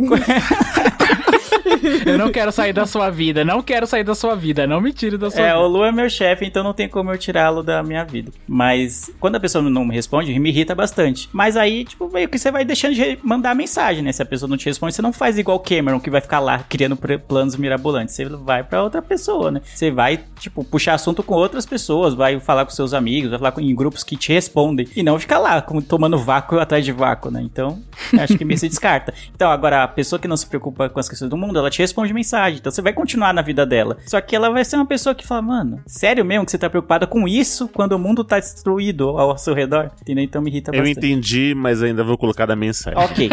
Eu 2.06 2.18
não 2.18 2.30
quero 2.30 2.50
sair 2.52 2.72
da 2.72 2.86
sua 2.86 3.10
vida, 3.10 3.44
não 3.44 3.62
quero 3.62 3.86
sair 3.86 4.04
da 4.04 4.14
sua 4.14 4.34
vida, 4.34 4.66
não 4.66 4.80
me 4.80 4.92
tire 4.92 5.16
da 5.16 5.30
sua 5.30 5.40
É, 5.40 5.54
o 5.54 5.58
vida. 5.58 5.68
Lu 5.68 5.84
é 5.84 5.92
meu 5.92 6.08
chefe, 6.08 6.44
então 6.44 6.62
não 6.62 6.72
tem 6.72 6.88
como 6.88 7.10
eu 7.10 7.18
tirá-lo 7.18 7.62
da 7.62 7.82
minha 7.82 8.04
vida. 8.04 8.30
Mas 8.46 9.10
quando 9.20 9.36
a 9.36 9.40
pessoa 9.40 9.62
não 9.62 9.84
me 9.84 9.94
responde, 9.94 10.38
me 10.38 10.48
irrita 10.48 10.74
bastante. 10.74 11.28
Mas 11.32 11.56
aí, 11.56 11.84
tipo, 11.84 12.10
meio 12.10 12.28
que 12.28 12.38
você 12.38 12.50
vai 12.50 12.64
deixando 12.64 12.94
de 12.94 13.18
mandar 13.22 13.54
mensagem, 13.54 14.02
né? 14.02 14.12
Se 14.12 14.22
a 14.22 14.26
pessoa 14.26 14.48
não 14.48 14.56
te 14.56 14.66
responde, 14.66 14.94
você 14.94 15.02
não 15.02 15.12
faz 15.12 15.38
igual 15.38 15.56
o 15.56 15.60
Cameron, 15.60 16.00
que 16.00 16.10
vai 16.10 16.20
ficar 16.20 16.40
lá 16.40 16.64
criando 16.68 16.96
planos 16.96 17.56
mirabolantes. 17.56 18.14
Você 18.14 18.24
vai 18.24 18.62
pra 18.62 18.82
outra 18.82 19.02
pessoa, 19.02 19.50
né? 19.50 19.60
Você 19.64 19.90
vai, 19.90 20.20
tipo, 20.38 20.64
puxar 20.64 20.94
assunto 20.94 21.22
com 21.22 21.34
outras 21.34 21.66
pessoas, 21.66 22.14
vai 22.14 22.38
falar 22.40 22.64
com 22.64 22.70
seus 22.70 22.94
amigos, 22.94 23.30
vai 23.30 23.38
falar 23.38 23.52
com, 23.52 23.60
em 23.60 23.74
grupos 23.74 24.02
que 24.02 24.16
te 24.16 24.32
respondem. 24.32 24.88
E 24.96 25.02
não 25.02 25.18
ficar 25.18 25.38
lá, 25.38 25.60
como, 25.62 25.82
tomando 25.82 26.18
vácuo 26.18 26.58
atrás 26.58 26.84
de 26.84 26.92
vácuo, 26.92 27.30
né? 27.30 27.42
Então, 27.42 27.80
acho 28.18 28.36
que 28.36 28.44
meio 28.44 28.58
se 28.58 28.68
descarta. 28.68 29.12
Então, 29.34 29.50
agora, 29.50 29.84
a 29.84 29.88
pessoa 29.88 30.18
que 30.18 30.28
não 30.28 30.36
se 30.36 30.46
preocupa 30.46 30.88
com 30.88 31.00
as 31.00 31.08
questões 31.08 31.30
do 31.30 31.36
mundo, 31.36 31.57
ela 31.60 31.70
te 31.70 31.78
responde 31.80 32.12
mensagem. 32.12 32.58
Então, 32.58 32.70
você 32.72 32.82
vai 32.82 32.92
continuar 32.92 33.32
na 33.32 33.42
vida 33.42 33.64
dela. 33.66 33.98
Só 34.06 34.20
que 34.20 34.34
ela 34.34 34.50
vai 34.50 34.64
ser 34.64 34.76
uma 34.76 34.86
pessoa 34.86 35.14
que 35.14 35.26
fala, 35.26 35.42
mano, 35.42 35.80
sério 35.86 36.24
mesmo 36.24 36.44
que 36.44 36.50
você 36.50 36.58
tá 36.58 36.68
preocupada 36.70 37.06
com 37.06 37.26
isso 37.28 37.68
quando 37.68 37.92
o 37.92 37.98
mundo 37.98 38.24
tá 38.24 38.38
destruído 38.38 39.08
ao 39.10 39.36
seu 39.38 39.54
redor? 39.54 39.90
Entendeu? 40.02 40.24
Então, 40.24 40.42
me 40.42 40.50
irrita 40.50 40.70
Eu 40.74 40.80
bastante. 40.82 40.98
entendi, 40.98 41.54
mas 41.56 41.82
ainda 41.82 42.02
vou 42.04 42.18
colocar 42.18 42.46
da 42.46 42.56
mensagem. 42.56 42.98
Ok. 42.98 43.28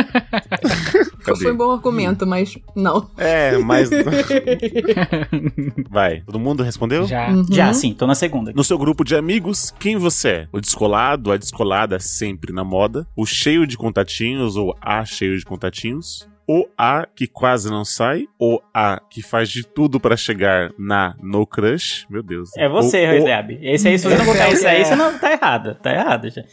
Foi 1.37 1.51
um 1.51 1.57
bom 1.57 1.71
argumento, 1.71 2.25
mas 2.27 2.57
não. 2.75 3.09
É, 3.17 3.57
mas. 3.57 3.89
Vai. 5.89 6.21
Todo 6.21 6.39
mundo 6.39 6.63
respondeu? 6.63 7.07
Já. 7.07 7.29
Já, 7.49 7.73
sim, 7.73 7.93
tô 7.93 8.05
na 8.05 8.15
segunda. 8.15 8.51
No 8.53 8.63
seu 8.63 8.77
grupo 8.77 9.03
de 9.03 9.15
amigos, 9.15 9.73
quem 9.79 9.97
você 9.97 10.29
é? 10.29 10.47
O 10.51 10.59
descolado, 10.59 11.31
a 11.31 11.37
descolada 11.37 11.99
sempre 11.99 12.53
na 12.53 12.63
moda, 12.63 13.07
o 13.15 13.25
cheio 13.25 13.65
de 13.65 13.77
contatinhos 13.77 14.55
ou 14.55 14.75
a 14.81 15.03
cheio 15.05 15.37
de 15.37 15.45
contatinhos, 15.45 16.27
o 16.47 16.67
A 16.77 17.07
que 17.15 17.27
quase 17.27 17.69
não 17.69 17.83
sai, 17.85 18.27
o 18.39 18.59
A 18.73 19.01
que 19.09 19.21
faz 19.21 19.49
de 19.49 19.63
tudo 19.65 19.99
pra 19.99 20.15
chegar 20.15 20.71
na 20.77 21.15
No 21.21 21.45
Crush. 21.47 22.05
Meu 22.09 22.21
Deus. 22.23 22.49
É 22.57 22.69
você, 22.69 23.05
Roslab. 23.17 23.57
Esse 23.61 23.87
aí, 23.87 23.97
se 23.97 24.07
você 24.07 24.17
não 24.17 24.25
colocar 24.25 24.49
esse 24.49 24.65
aí, 24.67 24.85
você 24.85 24.95
não 24.95 25.17
tá 25.17 25.31
errado. 25.31 25.75
Tá 25.81 25.91
errado 25.93 26.29
já. 26.29 26.43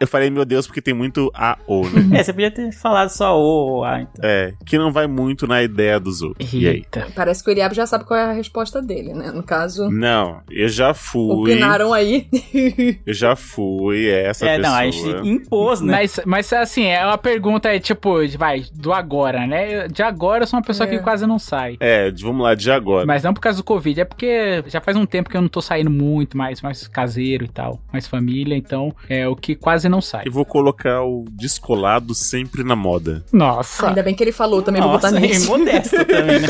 Eu 0.00 0.06
falei, 0.06 0.30
meu 0.30 0.44
Deus, 0.46 0.66
porque 0.66 0.80
tem 0.80 0.94
muito 0.94 1.30
A 1.34 1.58
ou, 1.66 1.84
né? 1.90 2.00
É, 2.20 2.22
você 2.24 2.32
podia 2.32 2.50
ter 2.50 2.72
falado 2.72 3.10
só 3.10 3.36
o 3.38 3.42
ou 3.42 3.84
a, 3.84 4.00
então. 4.00 4.20
É, 4.22 4.54
que 4.64 4.78
não 4.78 4.90
vai 4.92 5.06
muito 5.06 5.46
na 5.46 5.62
ideia 5.62 6.00
dos 6.00 6.22
outros. 6.22 6.50
E 6.52 6.66
aí? 6.66 6.76
Eita. 6.76 7.06
Parece 7.14 7.44
que 7.44 7.50
o 7.50 7.52
Eliab 7.52 7.74
já 7.74 7.86
sabe 7.86 8.04
qual 8.04 8.18
é 8.18 8.24
a 8.24 8.32
resposta 8.32 8.80
dele, 8.80 9.12
né? 9.12 9.30
No 9.30 9.42
caso, 9.42 9.90
Não, 9.90 10.40
eu 10.50 10.68
já 10.68 10.94
fui. 10.94 11.52
opinaram 11.52 11.92
aí. 11.92 12.26
Eu 13.06 13.14
já 13.14 13.34
fui 13.36 14.08
essa 14.08 14.46
É, 14.46 14.56
pessoa. 14.56 14.70
não, 14.72 14.78
a 14.78 14.84
gente 14.90 15.28
impôs, 15.28 15.80
né? 15.80 15.92
Mas, 15.92 16.20
mas 16.26 16.52
assim, 16.52 16.84
é 16.86 17.04
uma 17.04 17.18
pergunta, 17.18 17.68
é 17.68 17.78
tipo, 17.78 18.16
vai, 18.38 18.62
do 18.72 18.92
agora, 18.92 19.46
né? 19.46 19.88
De 19.88 20.02
agora 20.02 20.44
eu 20.44 20.46
sou 20.46 20.58
uma 20.58 20.64
pessoa 20.64 20.88
É. 20.88 20.90
que 20.90 20.98
quase 21.00 21.26
não 21.26 21.38
sai. 21.38 21.76
É, 21.80 22.10
de- 22.10 22.22
vamos 22.22 22.42
lá, 22.42 22.54
de 22.54 22.70
agora. 22.70 23.06
Mas 23.06 23.22
não 23.22 23.32
por 23.34 23.40
causa 23.40 23.58
do 23.58 23.64
Covid, 23.64 24.00
é 24.00 24.04
porque 24.04 24.62
já 24.66 24.80
faz 24.80 24.96
um 24.96 25.04
tempo 25.06 25.28
que 25.30 25.36
eu 25.36 25.40
não 25.42 25.48
tô 25.48 25.60
saindo 25.60 25.90
muito, 25.90 26.36
mais, 26.36 26.60
mais 26.62 26.86
caseiro 26.88 27.44
e 27.44 27.48
tal, 27.48 27.80
mais 27.92 28.06
família, 28.06 28.56
então 28.56 28.94
é 29.08 29.26
o 29.28 29.34
que 29.36 29.54
quase 29.54 29.88
não 29.88 30.00
sai. 30.00 30.24
Eu 30.26 30.32
vou 30.32 30.44
colocar 30.44 31.02
o 31.02 31.24
descolado 31.30 32.14
sempre 32.14 32.62
na 32.64 32.76
moda. 32.76 33.24
Nossa! 33.32 33.88
Ainda 33.88 34.02
bem 34.02 34.14
que 34.14 34.22
ele 34.22 34.32
falou, 34.32 34.62
também 34.62 34.80
vou 34.80 34.92
botar 34.92 35.10
Nossa, 35.10 35.24
e 35.24 35.28
nisso. 35.28 35.50
modesto 35.58 35.96
também, 36.04 36.40
né? 36.40 36.48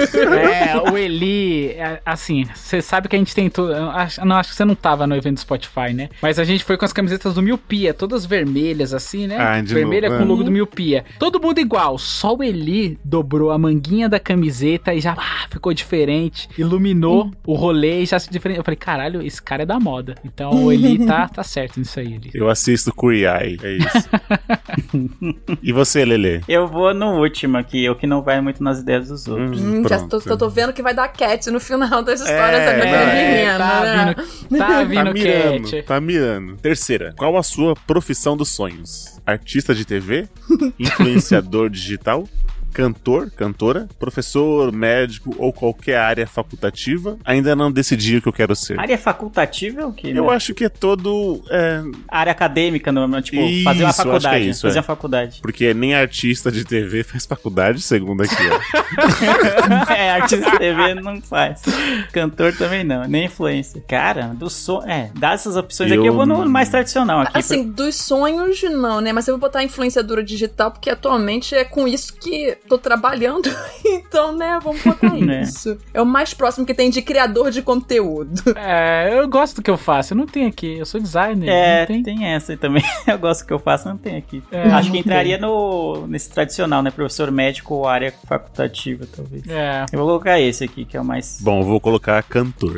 É, 0.72 0.90
o 0.90 0.96
Eli, 0.96 1.70
é, 1.70 2.00
assim, 2.04 2.44
você 2.54 2.80
sabe 2.82 3.08
que 3.08 3.16
a 3.16 3.18
gente 3.18 3.34
tentou. 3.34 3.68
não, 3.68 3.90
acho 4.36 4.50
que 4.50 4.54
você 4.56 4.64
não 4.64 4.74
tava 4.74 5.06
no 5.06 5.14
evento 5.16 5.34
do 5.34 5.40
Spotify, 5.40 5.92
né? 5.94 6.08
Mas 6.22 6.38
a 6.38 6.44
gente 6.44 6.64
foi 6.64 6.76
com 6.76 6.84
as 6.84 6.92
camisetas 6.92 7.34
do 7.34 7.42
Miopia, 7.42 7.92
todas 7.94 8.24
vermelhas, 8.26 8.92
assim, 8.94 9.26
né? 9.26 9.36
Ah, 9.38 9.60
de 9.60 9.72
Vermelha 9.74 10.08
novo, 10.08 10.18
com 10.20 10.24
é. 10.24 10.26
o 10.26 10.28
logo 10.30 10.44
do 10.44 10.50
Miopia. 10.50 11.04
Todo 11.18 11.40
mundo 11.40 11.58
igual, 11.58 11.96
só 12.10 12.34
o 12.34 12.42
Eli 12.42 12.98
dobrou 13.04 13.50
a 13.50 13.58
manguinha 13.58 14.08
da 14.08 14.18
camiseta 14.18 14.92
e 14.92 15.00
já 15.00 15.12
ah, 15.16 15.46
ficou 15.50 15.72
diferente, 15.72 16.48
iluminou 16.58 17.30
o 17.46 17.54
rolê 17.54 18.02
e 18.02 18.06
já 18.06 18.18
se 18.18 18.30
diferenciou. 18.30 18.60
Eu 18.60 18.64
falei, 18.64 18.76
caralho, 18.76 19.22
esse 19.22 19.40
cara 19.40 19.62
é 19.62 19.66
da 19.66 19.78
moda. 19.78 20.14
Então 20.24 20.64
o 20.64 20.72
Eli 20.72 21.06
tá, 21.06 21.28
tá 21.32 21.42
certo 21.42 21.78
nisso 21.78 21.98
aí, 22.00 22.14
Eli. 22.14 22.30
Eu 22.34 22.48
assisto 22.48 22.92
Eye, 23.10 23.58
é 23.62 23.72
isso. 23.78 24.08
e 25.62 25.72
você, 25.72 26.04
Lele? 26.04 26.42
Eu 26.48 26.66
vou 26.66 26.92
no 26.92 27.20
último 27.20 27.56
aqui, 27.56 27.88
o 27.88 27.94
que 27.94 28.06
não 28.06 28.22
vai 28.22 28.40
muito 28.40 28.62
nas 28.62 28.80
ideias 28.80 29.08
dos 29.08 29.26
outros. 29.26 29.60
Hum, 29.60 29.82
já 29.88 29.98
Pronto. 29.98 30.20
tô, 30.20 30.20
tô, 30.20 30.36
tô 30.36 30.48
vendo 30.48 30.72
que 30.72 30.82
vai 30.82 30.94
dar 30.94 31.08
cat 31.08 31.50
no 31.50 31.60
final 31.60 32.02
das 32.02 32.20
histórias 32.20 32.60
É, 32.60 32.66
daquele 32.66 32.90
vai. 32.96 33.16
menino, 33.16 33.58
tá 33.58 33.84
né? 33.84 34.14
vindo, 34.14 34.58
tá 34.58 34.82
vindo 34.84 35.04
Tá 35.04 35.12
mirando, 35.12 35.70
cat. 35.70 35.82
tá 35.82 36.00
mirando. 36.00 36.56
Terceira, 36.56 37.14
qual 37.16 37.36
a 37.36 37.42
sua 37.42 37.74
profissão 37.86 38.36
dos 38.36 38.48
sonhos? 38.48 39.18
Artista 39.26 39.74
de 39.74 39.84
TV? 39.84 40.28
Influenciador 40.78 41.70
digital? 41.70 41.99
digital 42.00 42.28
Cantor, 42.72 43.30
cantora, 43.30 43.88
professor, 43.98 44.72
médico 44.72 45.34
ou 45.38 45.52
qualquer 45.52 45.96
área 45.98 46.26
facultativa, 46.26 47.18
ainda 47.24 47.54
não 47.56 47.70
decidi 47.70 48.16
o 48.16 48.22
que 48.22 48.28
eu 48.28 48.32
quero 48.32 48.54
ser. 48.54 48.78
Área 48.78 48.96
facultativa 48.98 49.82
é 49.82 49.86
o 49.86 49.92
quê? 49.92 50.12
Eu 50.14 50.26
né? 50.26 50.34
acho 50.34 50.54
que 50.54 50.64
é 50.64 50.68
todo. 50.68 51.42
é, 51.50 51.82
Área 52.08 52.32
acadêmica, 52.32 52.90
não, 52.92 53.06
não, 53.06 53.20
tipo, 53.20 53.40
Isso, 53.40 53.64
fazer 53.64 53.82
uma 53.82 53.88
acho 53.90 53.96
que 53.96 54.02
é 54.02 54.04
faculdade. 54.04 54.48
isso, 54.48 54.62
fazer 54.62 54.78
é. 54.78 54.80
uma 54.80 54.84
faculdade. 54.84 55.38
porque 55.42 55.74
nem 55.74 55.94
artista 55.94 56.50
de 56.50 56.64
TV 56.64 57.02
faz 57.02 57.26
faculdade, 57.26 57.80
segundo 57.82 58.22
aqui, 58.22 58.34
ó. 58.34 59.90
é, 59.92 60.10
artista 60.12 60.50
de 60.50 60.58
TV 60.58 60.94
não 60.94 61.20
faz. 61.20 61.62
Cantor 62.12 62.52
também 62.56 62.84
não, 62.84 63.06
nem 63.06 63.26
influencer. 63.26 63.82
Cara, 63.86 64.28
do 64.28 64.48
som. 64.50 64.82
É, 64.86 65.10
dessas 65.14 65.56
opções 65.56 65.90
aqui 65.90 66.00
Eu 66.00 66.06
eu 66.06 66.14
vou 66.14 66.26
no 66.26 66.38
não- 66.38 66.48
mais 66.48 66.68
tradicional 66.68 67.20
aqui. 67.20 67.38
Assim, 67.38 67.70
dos 67.70 67.94
sonhos, 67.96 68.62
não, 68.62 69.00
né? 69.00 69.12
Mas 69.12 69.28
eu 69.28 69.34
vou 69.34 69.40
botar 69.40 69.62
influenciadora 69.62 70.22
digital, 70.22 70.70
porque 70.70 70.90
atualmente 70.90 71.54
é 71.54 71.64
com 71.64 71.86
isso 71.86 72.14
que 72.16 72.56
tô 72.68 72.78
trabalhando. 72.78 73.48
Então, 73.82 74.36
né, 74.36 74.58
vamos 74.62 74.82
botar 74.82 75.14
É. 75.16 75.42
isso. 75.42 75.78
É 75.94 76.02
o 76.02 76.06
mais 76.06 76.34
próximo 76.34 76.66
que 76.66 76.74
tem 76.74 76.90
de 76.90 77.00
criador 77.00 77.50
de 77.50 77.62
conteúdo. 77.62 78.42
É, 78.56 79.18
eu 79.18 79.28
gosto 79.28 79.56
do 79.56 79.62
que 79.62 79.70
eu 79.70 79.76
faço. 79.76 80.12
Eu 80.12 80.18
não 80.18 80.26
tenho 80.26 80.48
aqui. 80.48 80.78
Eu 80.78 80.84
sou 80.84 81.00
designer. 81.00 81.48
É, 81.48 81.86
tem... 81.86 82.02
tem. 82.02 82.26
essa 82.26 82.52
aí 82.52 82.58
também. 82.58 82.82
Eu 83.06 83.18
gosto 83.18 83.42
do 83.42 83.46
que 83.46 83.52
eu 83.52 83.58
faço, 83.58 83.88
não 83.88 83.96
tem 83.96 84.16
aqui. 84.16 84.42
É, 84.50 84.62
Acho 84.70 84.90
que 84.90 84.98
entraria 84.98 85.38
no, 85.38 86.06
nesse 86.08 86.30
tradicional, 86.30 86.82
né? 86.82 86.90
Professor 86.90 87.30
médico 87.30 87.74
ou 87.74 87.86
área 87.88 88.12
facultativa, 88.26 89.06
talvez. 89.14 89.42
É. 89.48 89.86
Eu 89.92 89.98
vou 90.00 90.08
colocar 90.08 90.38
esse 90.40 90.64
aqui, 90.64 90.84
que 90.84 90.96
é 90.96 91.00
o 91.00 91.04
mais. 91.04 91.38
Bom, 91.40 91.60
eu 91.60 91.64
vou 91.64 91.80
colocar 91.80 92.22
cantor. 92.24 92.74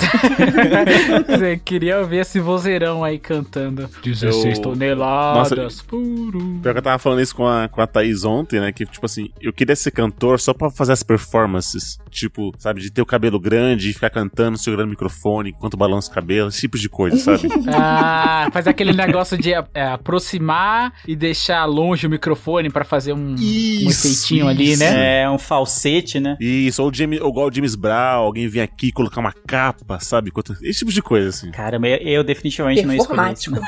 Você 1.29 1.57
queria 1.57 2.03
ver 2.05 2.19
esse 2.19 2.39
vozeirão 2.41 3.03
aí 3.03 3.19
cantando. 3.19 3.89
16 4.05 4.57
Eu- 4.59 4.63
toneladas. 4.63 5.83
Puro. 5.83 6.59
Pior 6.63 6.73
que 6.73 6.79
eu 6.79 6.83
tava 6.83 6.99
falando 6.99 7.21
isso 7.21 7.35
com 7.35 7.47
a, 7.47 7.69
com 7.69 7.81
a 7.81 7.87
Thaís 7.87 8.25
ontem, 8.25 8.61
né? 8.61 8.73
Que, 8.73 8.85
tipo 8.87 9.05
assim, 9.07 9.31
eu 9.41 9.53
queria 9.53 9.72
ser 9.77 9.91
cantor 9.91 10.41
só 10.41 10.53
pra 10.53 10.71
fazer 10.71 10.93
as 10.93 11.03
performances. 11.03 11.99
Tipo, 12.11 12.53
sabe, 12.59 12.81
de 12.81 12.91
ter 12.91 13.01
o 13.01 13.07
cabelo 13.07 13.41
grande 13.41 13.91
e 13.91 13.93
ficar 13.93 14.11
cantando, 14.11 14.59
segurando 14.59 14.87
o 14.87 14.91
microfone 14.91 15.51
enquanto 15.51 15.77
balança 15.77 16.11
o 16.11 16.15
cabelo, 16.15 16.49
esse 16.49 16.61
tipo 16.61 16.79
de 16.79 16.89
coisa, 16.89 17.17
sabe? 17.17 17.49
Ah, 17.75 18.49
faz 18.53 18.67
aquele 18.67 18.93
negócio 18.93 19.37
de 19.39 19.53
é, 19.53 19.83
aproximar 19.83 20.93
e 21.07 21.17
deixar 21.17 21.65
longe 21.65 22.07
o 22.07 22.11
microfone 22.11 22.71
pra 22.71 22.85
fazer 22.85 23.13
um, 23.13 23.33
um 23.33 23.35
Isso, 23.35 24.07
efeitinho 24.07 24.47
ali, 24.47 24.73
isso. 24.73 24.83
né? 24.83 25.23
É 25.23 25.31
um 25.31 25.39
falsete, 25.39 26.21
né? 26.21 26.37
Isso, 26.41 26.83
ou, 26.83 26.91
o 26.91 26.95
James, 26.95 27.21
ou 27.21 27.31
igual 27.31 27.49
o 27.49 27.53
James 27.53 27.75
Brown, 27.75 28.23
alguém 28.23 28.47
vir 28.49 28.61
aqui 28.61 28.89
e 28.89 28.93
colocar 28.93 29.21
uma 29.21 29.33
capa, 29.33 29.99
sabe? 30.01 30.31
Esse 30.63 30.81
tipo 30.81 30.93
de 30.93 31.03
coisa, 31.03 31.31
assim. 31.31 31.51
Caramba, 31.51 31.89
eu, 31.89 31.97
eu 31.99 32.25
definitivamente 32.25 32.85
não 32.85 32.95
escolhi 32.95 33.33
isso. 33.33 33.53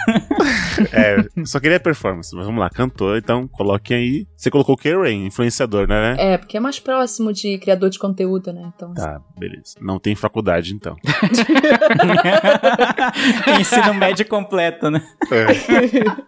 É, 0.92 1.24
só 1.44 1.60
queria 1.60 1.78
performance, 1.78 2.34
mas 2.34 2.46
vamos 2.46 2.60
lá, 2.60 2.68
cantor, 2.68 3.18
então 3.18 3.46
coloquem 3.48 3.96
aí. 3.96 4.26
Você 4.36 4.50
colocou 4.50 4.74
o 4.74 4.78
Karen, 4.78 5.26
influenciador, 5.26 5.86
né? 5.86 5.93
É, 6.18 6.38
porque 6.38 6.56
é 6.56 6.60
mais 6.60 6.78
próximo 6.78 7.32
de 7.32 7.58
criador 7.58 7.90
de 7.90 7.98
conteúdo, 7.98 8.52
né? 8.52 8.70
Então, 8.74 8.94
Tá, 8.94 9.20
beleza. 9.38 9.74
Não 9.80 9.98
tem 9.98 10.14
faculdade, 10.14 10.74
então. 10.74 10.96
Ensino 13.60 13.94
médio 13.94 14.26
completo, 14.26 14.90
né? 14.90 15.02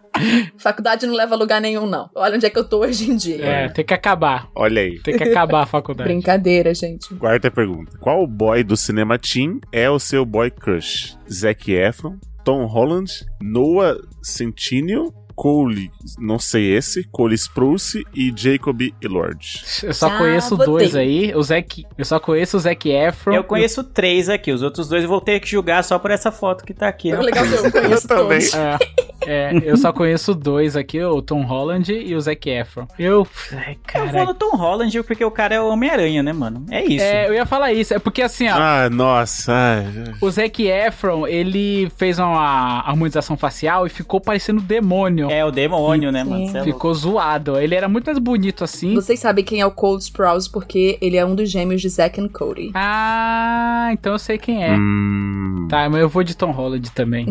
faculdade 0.57 1.05
não 1.05 1.13
leva 1.13 1.35
a 1.35 1.37
lugar 1.37 1.61
nenhum, 1.61 1.85
não. 1.85 2.09
Olha 2.15 2.35
onde 2.35 2.45
é 2.45 2.49
que 2.49 2.57
eu 2.57 2.67
tô 2.67 2.79
hoje 2.79 3.09
em 3.09 3.15
dia. 3.15 3.45
É, 3.45 3.69
tem 3.69 3.85
que 3.85 3.93
acabar. 3.93 4.49
Olha 4.55 4.81
aí. 4.81 4.99
Tem 4.99 5.17
que 5.17 5.23
acabar 5.23 5.63
a 5.63 5.65
faculdade. 5.65 6.09
Brincadeira, 6.09 6.73
gente. 6.73 7.13
Quarta 7.15 7.51
pergunta. 7.51 7.97
Qual 7.99 8.25
boy 8.27 8.63
do 8.63 8.75
cinema 8.75 9.17
teen 9.17 9.59
é 9.71 9.89
o 9.89 9.99
seu 9.99 10.25
boy 10.25 10.49
crush? 10.49 11.17
Zac 11.31 11.71
Efron, 11.71 12.17
Tom 12.43 12.65
Holland, 12.65 13.11
Noah 13.41 13.97
Centineo, 14.23 15.13
Cole, 15.37 15.91
não 16.17 16.39
sei 16.39 16.75
esse, 16.75 17.03
Cole 17.11 17.35
Spruce 17.35 18.03
e 18.11 18.33
Jacob 18.35 18.81
Elord. 18.99 19.61
Eu 19.83 19.93
só 19.93 20.09
Já 20.09 20.17
conheço 20.17 20.57
votei. 20.57 20.65
dois 20.65 20.95
aí. 20.95 21.31
O 21.35 21.43
Zac, 21.43 21.85
eu 21.95 22.03
só 22.05 22.19
conheço 22.19 22.57
o 22.57 22.59
Zac 22.59 22.89
Efron. 22.89 23.35
Eu 23.35 23.43
conheço 23.43 23.83
três 23.83 24.29
aqui, 24.29 24.51
os 24.51 24.63
outros 24.63 24.89
dois 24.89 25.03
eu 25.03 25.09
vou 25.09 25.21
ter 25.21 25.39
que 25.39 25.47
julgar 25.47 25.83
só 25.83 25.99
por 25.99 26.09
essa 26.09 26.31
foto 26.31 26.65
que 26.65 26.73
tá 26.73 26.87
aqui. 26.87 27.11
É 27.11 27.17
Né? 27.17 27.21
legal 27.21 27.45
eu 27.45 27.71
conheço 27.71 28.07
Eu 28.11 28.17
também. 28.17 28.39
É, 29.27 29.27
é, 29.27 29.61
eu 29.63 29.77
só 29.77 29.93
conheço 29.93 30.33
dois 30.33 30.75
aqui, 30.75 31.03
o 31.03 31.21
Tom 31.21 31.43
Holland 31.43 31.93
e 31.93 32.15
o 32.15 32.19
Zac 32.19 32.49
Efron. 32.49 32.87
Eu. 32.97 33.27
Ai, 33.53 33.77
Eu 33.93 34.01
vou 34.05 34.11
cara. 34.13 34.25
no 34.25 34.33
Tom 34.33 34.55
Holland 34.57 35.03
porque 35.03 35.23
o 35.23 35.29
cara 35.29 35.53
é 35.53 35.61
o 35.61 35.67
Homem-Aranha, 35.69 36.23
né, 36.23 36.33
mano? 36.33 36.65
É 36.71 36.83
isso. 36.83 37.05
É, 37.05 37.27
eu 37.27 37.35
ia 37.35 37.45
falar 37.45 37.71
isso. 37.73 37.93
É 37.93 37.99
porque 37.99 38.23
assim, 38.23 38.47
ó. 38.49 38.55
Ah, 38.57 38.89
nossa. 38.89 39.53
ai. 39.53 39.85
O 40.19 40.31
Zac 40.31 40.63
Efron, 40.65 41.27
ele 41.27 41.91
fez 41.95 42.17
uma 42.17 42.79
harmonização 42.87 43.37
facial 43.37 43.85
e 43.85 43.89
ficou 43.89 44.19
parecendo 44.19 44.61
demônio. 44.61 45.26
É 45.29 45.45
o 45.45 45.51
demônio, 45.51 46.11
né, 46.11 46.23
Sim. 46.23 46.29
mano? 46.29 46.57
É. 46.57 46.63
Ficou 46.63 46.93
zoado. 46.93 47.57
Ele 47.57 47.75
era 47.75 47.87
muito 47.87 48.05
mais 48.05 48.19
bonito 48.19 48.63
assim. 48.63 48.93
Vocês 48.95 49.19
sabem 49.19 49.43
quem 49.43 49.61
é 49.61 49.65
o 49.65 49.71
Cole 49.71 50.01
Sprouse 50.01 50.49
porque 50.49 50.97
ele 51.01 51.17
é 51.17 51.25
um 51.25 51.35
dos 51.35 51.49
gêmeos 51.49 51.81
de 51.81 51.89
Zack 51.89 52.19
and 52.19 52.29
Cody. 52.29 52.71
Ah, 52.73 53.89
então 53.91 54.13
eu 54.13 54.19
sei 54.19 54.37
quem 54.37 54.63
é. 54.63 54.75
Hum, 54.75 55.67
Tá, 55.69 55.89
mas 55.89 56.01
eu 56.01 56.09
vou 56.09 56.23
de 56.23 56.35
Tom 56.35 56.51
Holland 56.51 56.91
também. 56.91 57.27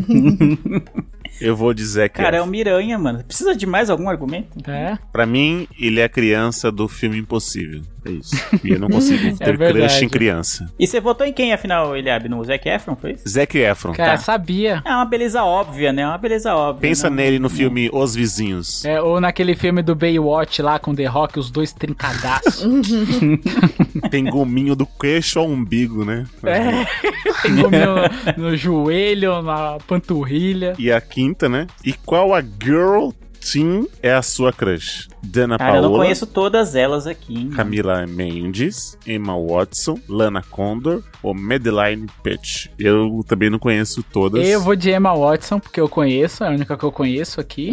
eu 1.41 1.57
vou 1.57 1.73
dizer 1.73 2.09
que 2.11 2.17
Cara, 2.23 2.37
é 2.39 2.43
o 2.43 2.47
Miranha, 2.47 2.99
mano. 2.99 3.25
Precisa 3.25 3.55
de 3.55 3.67
mais 3.67 3.91
algum 3.91 4.09
argumento? 4.09 4.59
É? 4.71 4.99
pra 5.13 5.27
mim 5.27 5.67
ele 5.79 6.01
é 6.01 6.05
a 6.05 6.09
criança 6.09 6.71
do 6.71 6.89
filme 6.89 7.19
Impossível. 7.19 7.83
É 8.07 8.11
isso. 8.11 8.37
E 8.65 8.71
eu 8.71 8.79
não 8.79 8.89
consigo 8.89 9.23
ter 9.39 9.57
crush 9.57 9.73
verdade. 9.73 10.05
em 10.05 10.09
criança. 10.09 10.73
E 10.79 10.87
você 10.87 11.01
votou 11.01 11.27
em 11.27 11.33
quem, 11.33 11.53
afinal, 11.53 11.97
Eliabe? 11.97 12.29
No 12.29 12.43
Zac 12.45 12.69
Efron, 12.69 12.97
foi 12.97 13.13
isso? 13.13 13.29
Zac 13.29 13.57
Efron. 13.59 13.93
Cara, 13.93 14.13
Tá. 14.13 14.19
sabia. 14.19 14.83
É 14.85 14.91
uma 14.95 15.05
beleza 15.05 15.43
óbvia, 15.45 15.93
né? 15.93 16.03
É 16.03 16.07
uma 16.07 16.19
beleza 16.19 16.55
óbvia. 16.55 16.89
Pensa 16.89 17.09
não- 17.11 17.17
nele 17.17 17.39
no 17.39 17.49
filme 17.49 17.91
Os 17.93 18.15
Vizinhos. 18.15 18.85
É, 18.85 19.01
ou 19.01 19.21
naquele 19.21 19.55
filme 19.55 19.83
do 19.83 19.95
Baywatch 19.95 20.63
lá 20.63 20.79
com 20.79 20.95
The 20.95 21.07
Rock, 21.07 21.39
os 21.39 21.51
dois 21.51 21.73
trincadaços. 21.73 22.65
Tem 24.11 24.25
gominho 24.25 24.75
do 24.77 24.87
queixo 24.87 25.39
ao 25.39 25.47
umbigo, 25.47 26.05
né? 26.05 26.25
É. 26.45 26.87
Tem 27.43 27.57
gominho 27.57 27.95
no, 28.37 28.51
no 28.51 28.57
joelho, 28.57 29.43
na 29.43 29.79
panturrilha. 29.87 30.75
E 30.79 30.91
a 30.93 31.01
quinta, 31.01 31.49
né? 31.49 31.67
E 31.85 31.93
qual 31.93 32.35
a 32.35 32.41
girl 32.41 33.11
teen 33.53 33.87
é 34.03 34.13
a 34.13 34.23
sua 34.23 34.53
crush? 34.53 35.09
Dana 35.23 35.59
Cara, 35.59 35.79
eu 35.79 35.83
não 35.83 35.89
Paola, 35.89 36.05
conheço 36.05 36.27
todas 36.27 36.75
elas 36.75 37.07
aqui, 37.07 37.35
hein? 37.35 37.51
Camila 37.51 38.07
Mendes, 38.07 38.97
Emma 39.07 39.35
Watson, 39.37 39.99
Lana 40.09 40.43
Condor 40.43 41.03
ou 41.23 41.35
Madeline 41.35 42.07
Pitch. 42.23 42.67
Eu 42.79 43.25
também 43.27 43.51
não 43.51 43.59
conheço 43.59 44.05
todas. 44.05 44.47
Eu 44.47 44.61
vou 44.61 44.77
de 44.77 44.91
Emma 44.91 45.15
Watson, 45.17 45.59
porque 45.59 45.81
eu 45.81 45.89
conheço, 45.89 46.45
é 46.45 46.49
a 46.49 46.51
única 46.51 46.77
que 46.77 46.85
eu 46.85 46.93
conheço 46.93 47.41
aqui. 47.41 47.73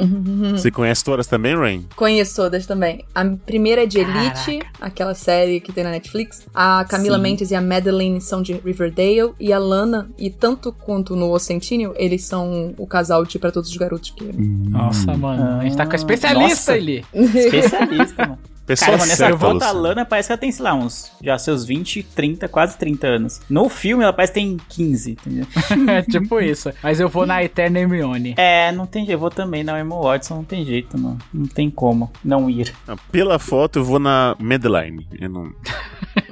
Você 0.51 0.71
conhece 0.71 1.03
todas 1.03 1.27
também, 1.27 1.55
Rain? 1.55 1.85
Conheço 1.95 2.35
todas 2.35 2.65
também. 2.65 3.05
A 3.13 3.23
primeira 3.25 3.83
é 3.83 3.85
de 3.85 3.99
Elite, 3.99 4.59
aquela 4.81 5.13
série 5.13 5.59
que 5.59 5.71
tem 5.71 5.83
na 5.83 5.91
Netflix. 5.91 6.47
A 6.53 6.83
Camila 6.85 7.17
Sim. 7.17 7.23
Mendes 7.23 7.51
e 7.51 7.55
a 7.55 7.61
Madeline 7.61 8.19
são 8.19 8.41
de 8.41 8.53
Riverdale. 8.53 9.33
E 9.39 9.53
a 9.53 9.59
Lana, 9.59 10.09
e 10.17 10.29
tanto 10.29 10.71
quanto 10.71 11.15
no 11.15 11.31
O 11.31 11.39
Centineo, 11.39 11.93
eles 11.97 12.23
são 12.23 12.73
o 12.77 12.87
casal 12.87 13.25
de 13.25 13.37
Pra 13.37 13.51
Todos 13.51 13.69
os 13.69 13.77
Garotos 13.77 14.09
que... 14.09 14.23
Nossa, 14.33 15.15
mano, 15.15 15.62
a 15.63 15.69
gente 15.69 15.77
tá 15.77 15.85
com 15.85 15.91
a 15.91 15.93
Ah, 15.93 15.97
especialista 15.97 16.41
nossa. 16.49 16.73
ali. 16.73 17.05
Especialista, 17.13 18.27
mano. 18.27 18.39
Pessoa 18.65 18.91
nessa 18.97 19.15
certa, 19.15 19.37
foto 19.37 19.49
a 19.51 19.53
Luciano. 19.53 19.81
Lana 19.81 20.05
parece 20.05 20.27
que 20.27 20.33
ela 20.33 20.39
tem, 20.39 20.51
sei 20.51 20.63
lá, 20.63 20.73
uns 20.73 21.11
já 21.21 21.37
seus 21.37 21.65
20, 21.65 22.01
30, 22.03 22.47
quase 22.47 22.77
30 22.77 23.07
anos. 23.07 23.41
No 23.49 23.67
filme 23.67 24.03
ela 24.03 24.13
parece 24.13 24.33
que 24.33 24.39
tem 24.39 24.57
15, 24.69 25.11
entendeu? 25.11 25.45
É 25.93 26.01
tipo 26.01 26.39
isso. 26.39 26.71
Mas 26.81 26.99
eu 26.99 27.09
vou 27.09 27.25
na 27.25 27.43
Eterna 27.43 27.79
Hermione. 27.79 28.35
É, 28.37 28.71
não 28.71 28.85
tem 28.85 29.01
jeito. 29.05 29.13
Eu 29.13 29.19
vou 29.19 29.29
também 29.29 29.63
na 29.63 29.79
Emma 29.79 29.99
Watson, 30.01 30.35
não 30.37 30.43
tem 30.43 30.65
jeito, 30.65 30.97
mano. 30.97 31.17
Não 31.33 31.45
tem 31.45 31.69
como 31.69 32.11
não 32.23 32.49
ir. 32.49 32.73
Ah, 32.87 32.95
Pela 33.11 33.37
foto, 33.37 33.79
eu 33.79 33.83
vou 33.83 33.99
na 33.99 34.35
Madeline. 34.39 35.05
Eu 35.19 35.29
não... 35.29 35.51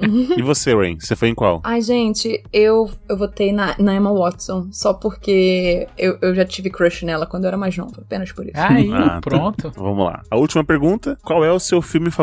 e 0.36 0.42
você, 0.42 0.74
Rain? 0.74 0.98
Você 0.98 1.14
foi 1.14 1.28
em 1.28 1.34
qual? 1.34 1.60
Ai, 1.64 1.80
gente, 1.82 2.42
eu, 2.52 2.90
eu 3.08 3.16
votei 3.16 3.52
na, 3.52 3.74
na 3.78 3.94
Emma 3.94 4.12
Watson 4.12 4.68
só 4.72 4.94
porque 4.94 5.86
eu, 5.98 6.18
eu 6.22 6.34
já 6.34 6.44
tive 6.44 6.70
crush 6.70 7.04
nela 7.04 7.26
quando 7.26 7.44
eu 7.44 7.48
era 7.48 7.56
mais 7.58 7.76
nova, 7.76 8.00
apenas 8.00 8.32
por 8.32 8.44
isso. 8.46 8.54
Aí, 8.56 8.90
Ah, 8.92 9.08
tá. 9.10 9.20
pronto. 9.20 9.70
Vamos 9.76 10.04
lá. 10.06 10.22
A 10.30 10.36
última 10.36 10.64
pergunta: 10.64 11.18
qual 11.22 11.44
é 11.44 11.52
o 11.52 11.58
seu 11.60 11.80
filme 11.82 12.10
favorito 12.10 12.21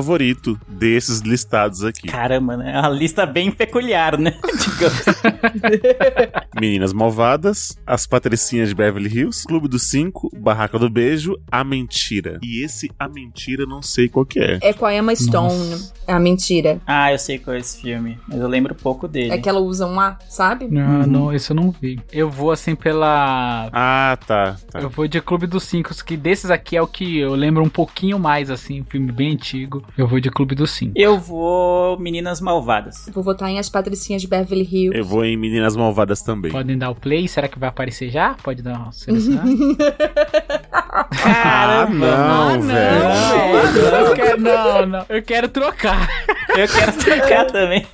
desses 0.67 1.19
listados 1.19 1.83
aqui? 1.83 2.07
Caramba, 2.07 2.57
né? 2.57 2.73
É 2.75 2.79
uma 2.79 2.89
lista 2.89 3.25
bem 3.25 3.51
peculiar, 3.51 4.17
né? 4.17 4.35
Digamos. 4.57 5.03
Meninas 6.59 6.93
Malvadas, 6.93 7.77
As 7.85 8.05
Patricinhas 8.05 8.69
de 8.69 8.75
Beverly 8.75 9.09
Hills, 9.09 9.45
Clube 9.45 9.67
dos 9.67 9.83
Cinco, 9.83 10.29
Barraca 10.37 10.77
do 10.77 10.89
Beijo, 10.89 11.37
A 11.51 11.63
Mentira. 11.63 12.39
E 12.43 12.63
esse 12.63 12.89
A 12.97 13.07
Mentira 13.07 13.63
eu 13.63 13.67
não 13.67 13.81
sei 13.81 14.07
qual 14.09 14.25
que 14.25 14.39
é. 14.39 14.59
É 14.61 14.73
com 14.73 14.85
a 14.85 14.93
Emma 14.93 15.15
Stone. 15.15 15.79
É 16.09 16.13
a 16.13 16.19
mentira. 16.19 16.81
Ah, 16.87 17.11
eu 17.11 17.19
sei 17.19 17.37
qual 17.37 17.55
é 17.55 17.59
esse 17.59 17.81
filme, 17.81 18.17
mas 18.27 18.39
eu 18.39 18.47
lembro 18.47 18.73
pouco 18.73 19.07
dele. 19.07 19.31
É 19.31 19.37
que 19.37 19.47
ela 19.47 19.59
usa 19.59 19.85
um 19.85 19.99
A, 19.99 20.17
sabe? 20.27 20.67
Não, 20.67 21.05
não, 21.05 21.31
esse 21.31 21.51
eu 21.51 21.55
não 21.55 21.69
vi. 21.69 21.99
Eu 22.11 22.29
vou 22.31 22.51
assim 22.51 22.75
pela. 22.75 23.69
Ah, 23.71 24.17
tá. 24.25 24.57
tá. 24.71 24.79
Eu 24.79 24.89
vou 24.89 25.07
de 25.07 25.21
Clube 25.21 25.45
dos 25.45 25.63
Cinco, 25.63 25.93
que 26.03 26.17
desses 26.17 26.49
aqui 26.49 26.75
é 26.75 26.81
o 26.81 26.87
que 26.87 27.19
eu 27.19 27.35
lembro 27.35 27.63
um 27.63 27.69
pouquinho 27.69 28.17
mais, 28.17 28.49
assim, 28.49 28.81
um 28.81 28.85
filme 28.85 29.11
bem 29.11 29.33
antigo. 29.33 29.83
Eu 29.95 30.07
vou 30.07 30.19
de 30.19 30.31
Clube 30.31 30.55
dos 30.55 30.71
Cinco. 30.71 30.93
Eu 30.95 31.19
vou 31.19 31.99
Meninas 31.99 32.41
Malvadas. 32.41 33.07
Vou 33.13 33.23
votar 33.23 33.49
em 33.49 33.59
As 33.59 33.69
Patricinhas 33.69 34.23
de 34.23 34.27
Beverly 34.27 34.63
Hills. 34.63 34.97
Eu 34.97 35.05
vou 35.05 35.23
em 35.23 35.28
Meninas 35.37 35.75
Malvadas 35.75 36.21
também. 36.21 36.51
Podem 36.51 36.77
dar 36.77 36.89
o 36.89 36.95
play? 36.95 37.27
Será 37.27 37.47
que 37.47 37.57
vai 37.59 37.69
aparecer 37.69 38.09
já? 38.09 38.35
Pode 38.43 38.61
dar 38.61 38.77
uma 38.77 38.91
selecionar? 38.91 39.45
Ah, 41.23 41.87
não, 41.89 42.61
velho. 42.61 44.07
eu 44.07 44.13
quero, 44.13 44.41
não, 44.41 44.85
não. 44.85 45.05
Eu 45.09 45.21
quero 45.21 45.47
trocar. 45.49 46.07
Eu 46.49 46.67
quero 46.67 46.93
trocar 46.93 47.45
também. 47.45 47.85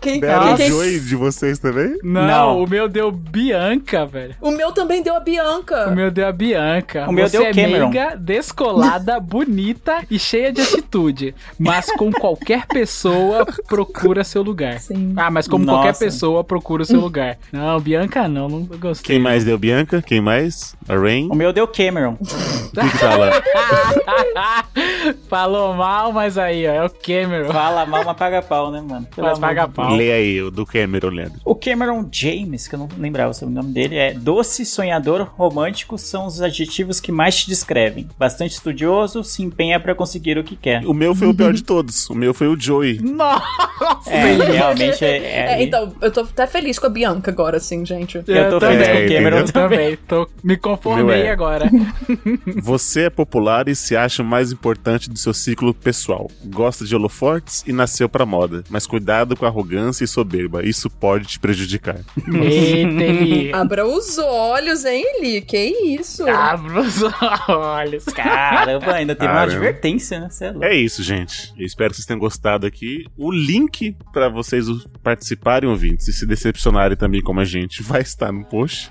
Quem, 0.00 0.20
Bela 0.20 0.56
quem- 0.56 0.68
Joy 0.68 0.98
de 1.00 1.16
vocês 1.16 1.58
também? 1.58 1.98
Não, 2.02 2.26
Não. 2.26 2.62
o 2.62 2.68
meu 2.68 2.88
deu 2.88 3.10
Bianca, 3.10 4.04
velho. 4.06 4.34
O 4.40 4.50
meu 4.50 4.72
também 4.72 5.02
deu 5.02 5.14
a 5.14 5.20
Bianca. 5.20 5.88
O 5.88 5.94
meu 5.94 6.10
deu 6.10 6.26
a 6.26 6.32
Bianca. 6.32 7.08
O 7.08 7.12
meu 7.12 7.28
Você 7.28 7.38
deu 7.38 7.46
é 7.46 7.52
Cameron. 7.52 7.88
meiga, 7.90 8.16
descolada, 8.16 9.18
bonita 9.20 10.02
e 10.10 10.18
cheia 10.18 10.52
de 10.52 10.60
atitude. 10.62 11.34
Mas 11.58 11.86
com 11.92 12.10
qualquer 12.12 12.66
pessoa, 12.66 13.46
procura 13.68 14.24
seu 14.24 14.42
lugar. 14.42 14.78
Sim. 14.80 15.12
Ah, 15.16 15.30
mas 15.30 15.46
como 15.48 15.64
Nossa. 15.64 15.78
qualquer 15.82 15.98
pessoa, 15.98 16.42
procura 16.44 16.82
o 16.82 16.86
seu 16.86 17.00
lugar. 17.00 17.36
Não, 17.52 17.78
Bianca 17.80 18.26
não, 18.28 18.48
não 18.48 18.62
gostei. 18.64 19.14
Quem 19.16 19.22
mais 19.22 19.44
deu 19.44 19.58
Bianca? 19.58 20.02
Quem 20.02 20.20
mais? 20.20 20.74
A 20.88 20.94
Rain? 20.96 21.28
O 21.30 21.34
meu 21.34 21.52
deu 21.52 21.66
Cameron. 21.68 22.16
O 22.74 22.80
que 22.80 22.90
que 22.90 22.98
fala? 22.98 23.30
Falou 25.28 25.74
mal, 25.74 26.12
mas 26.12 26.36
aí, 26.36 26.66
ó, 26.66 26.72
é 26.72 26.84
o 26.84 26.90
Cameron. 26.90 27.52
Fala 27.52 27.86
mal, 27.86 28.04
mas 28.04 28.16
paga 28.16 28.42
pau, 28.42 28.70
né, 28.72 28.80
mano? 28.80 29.06
Pelo 29.14 29.33
Mas 29.38 29.48
paga 29.48 29.68
pau. 29.68 29.94
Lê 29.94 30.12
aí, 30.12 30.42
o 30.42 30.50
do 30.50 30.64
Cameron, 30.66 31.08
Leandro. 31.08 31.40
O 31.44 31.54
Cameron 31.54 32.08
James, 32.10 32.68
que 32.68 32.74
eu 32.74 32.78
não 32.78 32.88
lembrava 32.98 33.32
o 33.42 33.50
nome 33.50 33.72
dele, 33.72 33.96
é 33.96 34.14
doce, 34.14 34.64
sonhador, 34.64 35.30
romântico 35.36 35.96
são 35.98 36.26
os 36.26 36.40
adjetivos 36.40 37.00
que 37.00 37.12
mais 37.12 37.36
te 37.36 37.46
descrevem. 37.48 38.08
Bastante 38.18 38.52
estudioso, 38.52 39.22
se 39.24 39.42
empenha 39.42 39.78
pra 39.80 39.94
conseguir 39.94 40.38
o 40.38 40.44
que 40.44 40.56
quer. 40.56 40.86
O 40.86 40.94
meu 40.94 41.14
foi 41.14 41.28
o 41.28 41.34
pior 41.34 41.52
de 41.52 41.62
todos. 41.62 42.08
O 42.08 42.14
meu 42.14 42.34
foi 42.34 42.48
o 42.48 42.58
Joey. 42.58 43.00
Nossa! 43.02 44.10
É, 44.10 44.34
realmente 44.34 45.04
é. 45.04 45.16
é- 45.16 45.34
É, 45.54 45.62
então, 45.62 45.92
eu 46.00 46.10
tô 46.10 46.20
até 46.20 46.46
feliz 46.46 46.78
com 46.78 46.86
a 46.86 46.90
Bianca 46.90 47.30
agora, 47.30 47.56
assim, 47.56 47.84
gente. 47.84 48.16
Eu 48.26 48.50
tô 48.50 48.58
também, 48.58 48.78
feliz 48.78 48.88
com 48.88 49.04
o 49.04 49.16
Cameron 49.16 49.38
entendeu? 49.40 49.52
também. 49.52 49.98
tô, 50.08 50.28
me 50.42 50.56
conformei 50.56 51.22
é. 51.22 51.30
agora. 51.30 51.70
Você 52.62 53.02
é 53.02 53.10
popular 53.10 53.68
e 53.68 53.74
se 53.74 53.96
acha 53.96 54.22
o 54.22 54.26
mais 54.26 54.52
importante 54.52 55.08
do 55.10 55.18
seu 55.18 55.32
ciclo 55.34 55.72
pessoal. 55.74 56.30
Gosta 56.46 56.84
de 56.84 56.94
holofortes 56.94 57.64
e 57.66 57.72
nasceu 57.72 58.08
pra 58.08 58.26
moda. 58.26 58.64
Mas 58.68 58.86
cuidado 58.86 59.23
com 59.36 59.46
arrogância 59.46 60.04
e 60.04 60.08
soberba. 60.08 60.64
Isso 60.64 60.90
pode 60.90 61.26
te 61.26 61.38
prejudicar. 61.38 62.00
Eita, 62.26 63.02
ele... 63.02 63.52
Abra 63.54 63.86
os 63.86 64.18
olhos, 64.18 64.84
hein, 64.84 65.04
Eli? 65.16 65.40
Que 65.40 65.58
isso? 65.98 66.28
Abra 66.28 66.80
os 66.80 67.00
olhos. 67.48 68.04
Caramba, 68.04 68.92
ainda 68.92 69.14
teve 69.14 69.30
uma 69.30 69.40
Caramba. 69.40 69.56
advertência, 69.56 70.20
né? 70.20 70.28
É 70.40 70.50
louco. 70.50 70.64
É 70.64 70.74
isso, 70.74 71.02
gente. 71.02 71.52
Eu 71.56 71.64
espero 71.64 71.90
que 71.90 71.96
vocês 71.96 72.06
tenham 72.06 72.20
gostado 72.20 72.66
aqui. 72.66 73.06
O 73.16 73.30
link 73.30 73.96
pra 74.12 74.28
vocês 74.28 74.66
participarem, 75.02 75.68
ouvintes, 75.68 76.08
e 76.08 76.12
se 76.12 76.26
decepcionarem 76.26 76.96
também 76.96 77.22
como 77.22 77.40
a 77.40 77.44
gente, 77.44 77.82
vai 77.82 78.02
estar 78.02 78.32
no 78.32 78.44
post. 78.44 78.90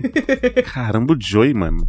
Caramba, 0.72 1.14
o 1.14 1.16
Joey, 1.20 1.54
mano. 1.54 1.88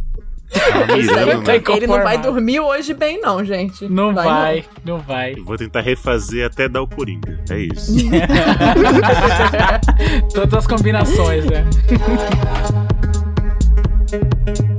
Mirando, 0.96 1.42
né? 1.42 1.62
Ele 1.76 1.86
não 1.86 2.02
vai 2.02 2.18
dormir 2.18 2.60
hoje 2.60 2.94
bem, 2.94 3.20
não, 3.20 3.44
gente. 3.44 3.88
Não 3.88 4.14
vai, 4.14 4.64
não 4.84 4.98
vai. 4.98 5.34
Eu 5.36 5.44
vou 5.44 5.56
tentar 5.56 5.80
refazer 5.80 6.46
até 6.46 6.68
dar 6.68 6.82
o 6.82 6.86
Coringa. 6.86 7.40
É 7.50 7.58
isso. 7.58 7.92
Todas 10.34 10.54
as 10.54 10.66
combinações, 10.66 11.44
né? 11.46 11.64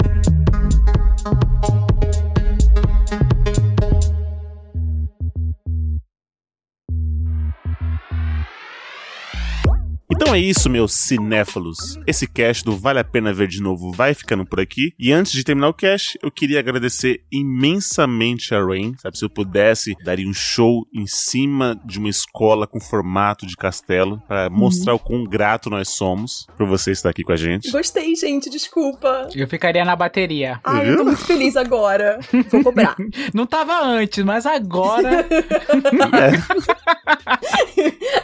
Então 10.23 10.33
é 10.33 10.39
isso, 10.39 10.69
meus 10.69 10.93
cinéfalos. 10.93 11.99
Esse 12.07 12.25
cast 12.25 12.63
do 12.63 12.77
Vale 12.77 12.99
a 12.99 13.03
Pena 13.03 13.33
Ver 13.33 13.45
de 13.45 13.61
Novo 13.61 13.91
vai 13.91 14.13
ficando 14.13 14.45
por 14.45 14.57
aqui. 14.57 14.93
E 14.97 15.11
antes 15.11 15.33
de 15.33 15.43
terminar 15.43 15.67
o 15.67 15.73
cast, 15.73 16.17
eu 16.23 16.31
queria 16.31 16.59
agradecer 16.59 17.21
imensamente 17.29 18.55
a 18.55 18.63
Rain. 18.63 18.95
Sabe, 18.99 19.17
se 19.17 19.25
eu 19.25 19.29
pudesse, 19.29 19.93
daria 20.01 20.25
um 20.25 20.33
show 20.33 20.87
em 20.95 21.05
cima 21.05 21.77
de 21.83 21.99
uma 21.99 22.07
escola 22.07 22.65
com 22.65 22.79
formato 22.79 23.45
de 23.45 23.57
castelo 23.57 24.23
para 24.25 24.49
mostrar 24.49 24.93
o 24.93 24.99
quão 24.99 25.25
grato 25.25 25.69
nós 25.69 25.89
somos 25.89 26.47
por 26.57 26.65
você 26.65 26.91
estar 26.91 27.09
aqui 27.09 27.21
com 27.21 27.33
a 27.33 27.37
gente. 27.37 27.69
Gostei, 27.69 28.15
gente, 28.15 28.49
desculpa. 28.49 29.27
Eu 29.35 29.45
ficaria 29.45 29.83
na 29.83 29.93
bateria. 29.93 30.57
Ai, 30.63 30.89
eu 30.89 30.97
tô 30.99 31.03
muito 31.03 31.25
feliz 31.25 31.57
agora. 31.57 32.17
Vou 32.49 32.63
cobrar. 32.63 32.95
Não 33.35 33.45
tava 33.45 33.77
antes, 33.83 34.23
mas 34.23 34.45
agora. 34.45 35.27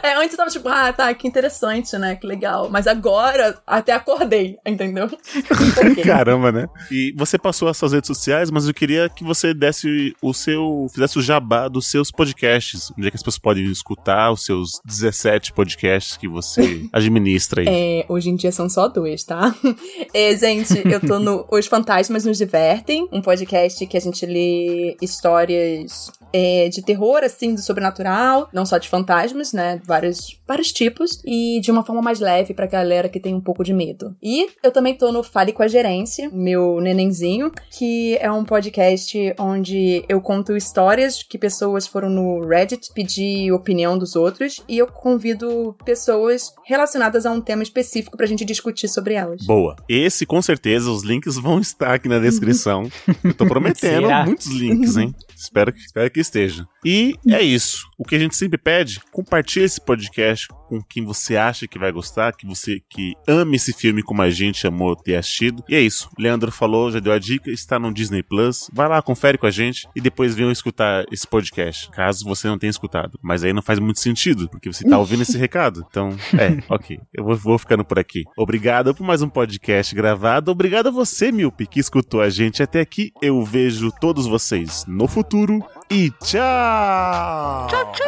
É, 0.02 0.14
antes 0.14 0.32
eu 0.32 0.36
tava 0.38 0.50
tipo, 0.50 0.68
ah, 0.68 0.92
tá, 0.92 1.12
que 1.12 1.28
interessante, 1.28 1.89
né? 1.98 2.16
Que 2.16 2.26
legal. 2.26 2.68
Mas 2.70 2.86
agora 2.86 3.60
até 3.66 3.92
acordei, 3.92 4.58
entendeu? 4.66 5.08
Caramba, 6.04 6.52
né? 6.52 6.68
E 6.90 7.12
você 7.16 7.38
passou 7.38 7.68
as 7.68 7.76
suas 7.76 7.92
redes 7.92 8.08
sociais, 8.08 8.50
mas 8.50 8.66
eu 8.66 8.74
queria 8.74 9.08
que 9.08 9.24
você 9.24 9.54
desse 9.54 10.14
o 10.22 10.32
seu. 10.32 10.86
fizesse 10.92 11.18
o 11.18 11.22
jabá 11.22 11.68
dos 11.68 11.90
seus 11.90 12.10
podcasts. 12.10 12.90
Onde 12.96 13.08
é 13.08 13.10
que 13.10 13.16
as 13.16 13.22
pessoas 13.22 13.38
podem 13.38 13.64
escutar 13.70 14.30
os 14.30 14.44
seus 14.44 14.80
17 14.84 15.52
podcasts 15.52 16.16
que 16.16 16.28
você 16.28 16.86
administra 16.92 17.62
aí? 17.62 17.66
É, 17.68 18.06
hoje 18.08 18.30
em 18.30 18.36
dia 18.36 18.52
são 18.52 18.68
só 18.68 18.88
dois, 18.88 19.24
tá? 19.24 19.54
É, 20.12 20.36
gente, 20.36 20.76
eu 20.88 21.00
tô 21.00 21.18
no 21.18 21.46
Os 21.50 21.66
Fantasmas 21.66 22.24
Nos 22.24 22.38
Divertem, 22.38 23.08
um 23.12 23.22
podcast 23.22 23.86
que 23.86 23.96
a 23.96 24.00
gente 24.00 24.26
lê 24.26 24.96
histórias 25.00 26.10
é, 26.32 26.68
de 26.68 26.82
terror, 26.82 27.20
assim, 27.22 27.54
do 27.54 27.60
sobrenatural, 27.60 28.48
não 28.52 28.66
só 28.66 28.78
de 28.78 28.88
fantasmas, 28.88 29.52
né? 29.52 29.80
Vários, 29.84 30.38
vários 30.46 30.72
tipos, 30.72 31.20
e 31.24 31.60
de 31.60 31.69
uma 31.70 31.84
forma 31.84 32.02
mais 32.02 32.20
leve 32.20 32.54
pra 32.54 32.66
galera 32.66 33.08
que 33.08 33.20
tem 33.20 33.34
um 33.34 33.40
pouco 33.40 33.64
de 33.64 33.72
medo. 33.72 34.14
E 34.22 34.48
eu 34.62 34.70
também 34.70 34.94
tô 34.94 35.12
no 35.12 35.22
Fale 35.22 35.52
com 35.52 35.62
a 35.62 35.68
Gerência, 35.68 36.30
meu 36.32 36.80
nenenzinho, 36.80 37.50
que 37.70 38.16
é 38.18 38.30
um 38.30 38.44
podcast 38.44 39.34
onde 39.38 40.04
eu 40.08 40.20
conto 40.20 40.56
histórias 40.56 41.22
que 41.22 41.38
pessoas 41.38 41.86
foram 41.86 42.08
no 42.08 42.46
Reddit 42.46 42.92
pedir 42.94 43.52
opinião 43.52 43.98
dos 43.98 44.16
outros, 44.16 44.62
e 44.68 44.78
eu 44.78 44.86
convido 44.86 45.76
pessoas 45.84 46.52
relacionadas 46.64 47.26
a 47.26 47.30
um 47.30 47.40
tema 47.40 47.62
específico 47.62 48.16
pra 48.16 48.26
gente 48.26 48.44
discutir 48.44 48.88
sobre 48.88 49.14
elas. 49.14 49.44
Boa. 49.44 49.76
Esse, 49.88 50.26
com 50.26 50.40
certeza, 50.40 50.90
os 50.90 51.02
links 51.02 51.36
vão 51.36 51.60
estar 51.60 51.94
aqui 51.94 52.08
na 52.08 52.18
descrição. 52.18 52.90
Eu 53.22 53.34
tô 53.34 53.46
prometendo 53.46 54.06
Será? 54.06 54.24
muitos 54.24 54.46
links, 54.46 54.96
hein? 54.96 55.14
Espero 55.36 55.72
que, 55.72 55.80
espero 55.80 56.10
que 56.10 56.20
esteja. 56.20 56.66
E 56.84 57.14
é 57.28 57.42
isso. 57.42 57.88
O 57.98 58.04
que 58.04 58.14
a 58.14 58.18
gente 58.18 58.34
sempre 58.34 58.58
pede, 58.58 59.00
compartilhe 59.12 59.64
esse 59.64 59.80
podcast 59.80 60.48
com 60.70 60.80
quem 60.80 61.04
você 61.04 61.36
acha 61.36 61.66
que 61.66 61.78
vai 61.78 61.90
gostar, 61.92 62.32
que 62.32 62.46
você 62.46 62.80
que 62.88 63.14
ame 63.26 63.56
esse 63.56 63.72
filme 63.72 64.02
como 64.02 64.22
a 64.22 64.30
gente 64.30 64.66
amou 64.66 64.96
ter 64.96 65.16
assistido. 65.16 65.62
E 65.68 65.74
é 65.74 65.80
isso. 65.80 66.08
Leandro 66.18 66.50
falou, 66.50 66.90
já 66.90 67.00
deu 67.00 67.12
a 67.12 67.18
dica, 67.18 67.50
está 67.50 67.78
no 67.78 67.92
Disney 67.92 68.22
Plus. 68.22 68.70
Vai 68.72 68.88
lá, 68.88 69.02
confere 69.02 69.36
com 69.36 69.46
a 69.46 69.50
gente 69.50 69.88
e 69.94 70.00
depois 70.00 70.34
venham 70.34 70.50
escutar 70.50 71.04
esse 71.10 71.26
podcast, 71.26 71.90
caso 71.90 72.24
você 72.24 72.48
não 72.48 72.58
tenha 72.58 72.70
escutado. 72.70 73.18
Mas 73.20 73.44
aí 73.44 73.52
não 73.52 73.62
faz 73.62 73.78
muito 73.78 74.00
sentido, 74.00 74.48
porque 74.48 74.72
você 74.72 74.88
tá 74.88 74.96
ouvindo 74.98 75.22
esse 75.22 75.36
recado. 75.36 75.84
Então, 75.90 76.16
é, 76.38 76.62
ok. 76.72 77.00
Eu 77.12 77.24
vou, 77.24 77.36
vou 77.36 77.58
ficando 77.58 77.84
por 77.84 77.98
aqui. 77.98 78.24
Obrigado 78.36 78.94
por 78.94 79.04
mais 79.04 79.22
um 79.22 79.28
podcast 79.28 79.94
gravado. 79.94 80.50
Obrigado 80.50 80.86
a 80.86 80.92
você, 80.92 81.32
Milpe, 81.32 81.66
que 81.66 81.80
escutou 81.80 82.20
a 82.20 82.30
gente 82.30 82.62
até 82.62 82.80
aqui. 82.80 83.12
Eu 83.20 83.42
vejo 83.44 83.90
todos 84.00 84.26
vocês 84.26 84.84
no 84.86 85.08
futuro 85.08 85.64
e 85.90 86.08
tchau! 86.22 87.66
Tchau, 87.66 87.92
tchau! 87.92 88.06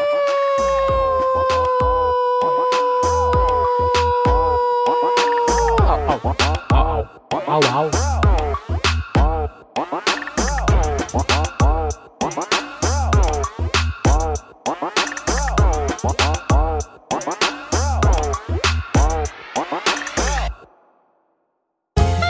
Au, 7.48 7.60
au. 7.74 7.90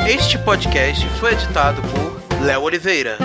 Este 0.08 0.38
podcast 0.38 1.06
foi 1.20 1.32
editado 1.32 1.80
por 1.82 2.40
Léo 2.42 2.62
Oliveira. 2.62 3.18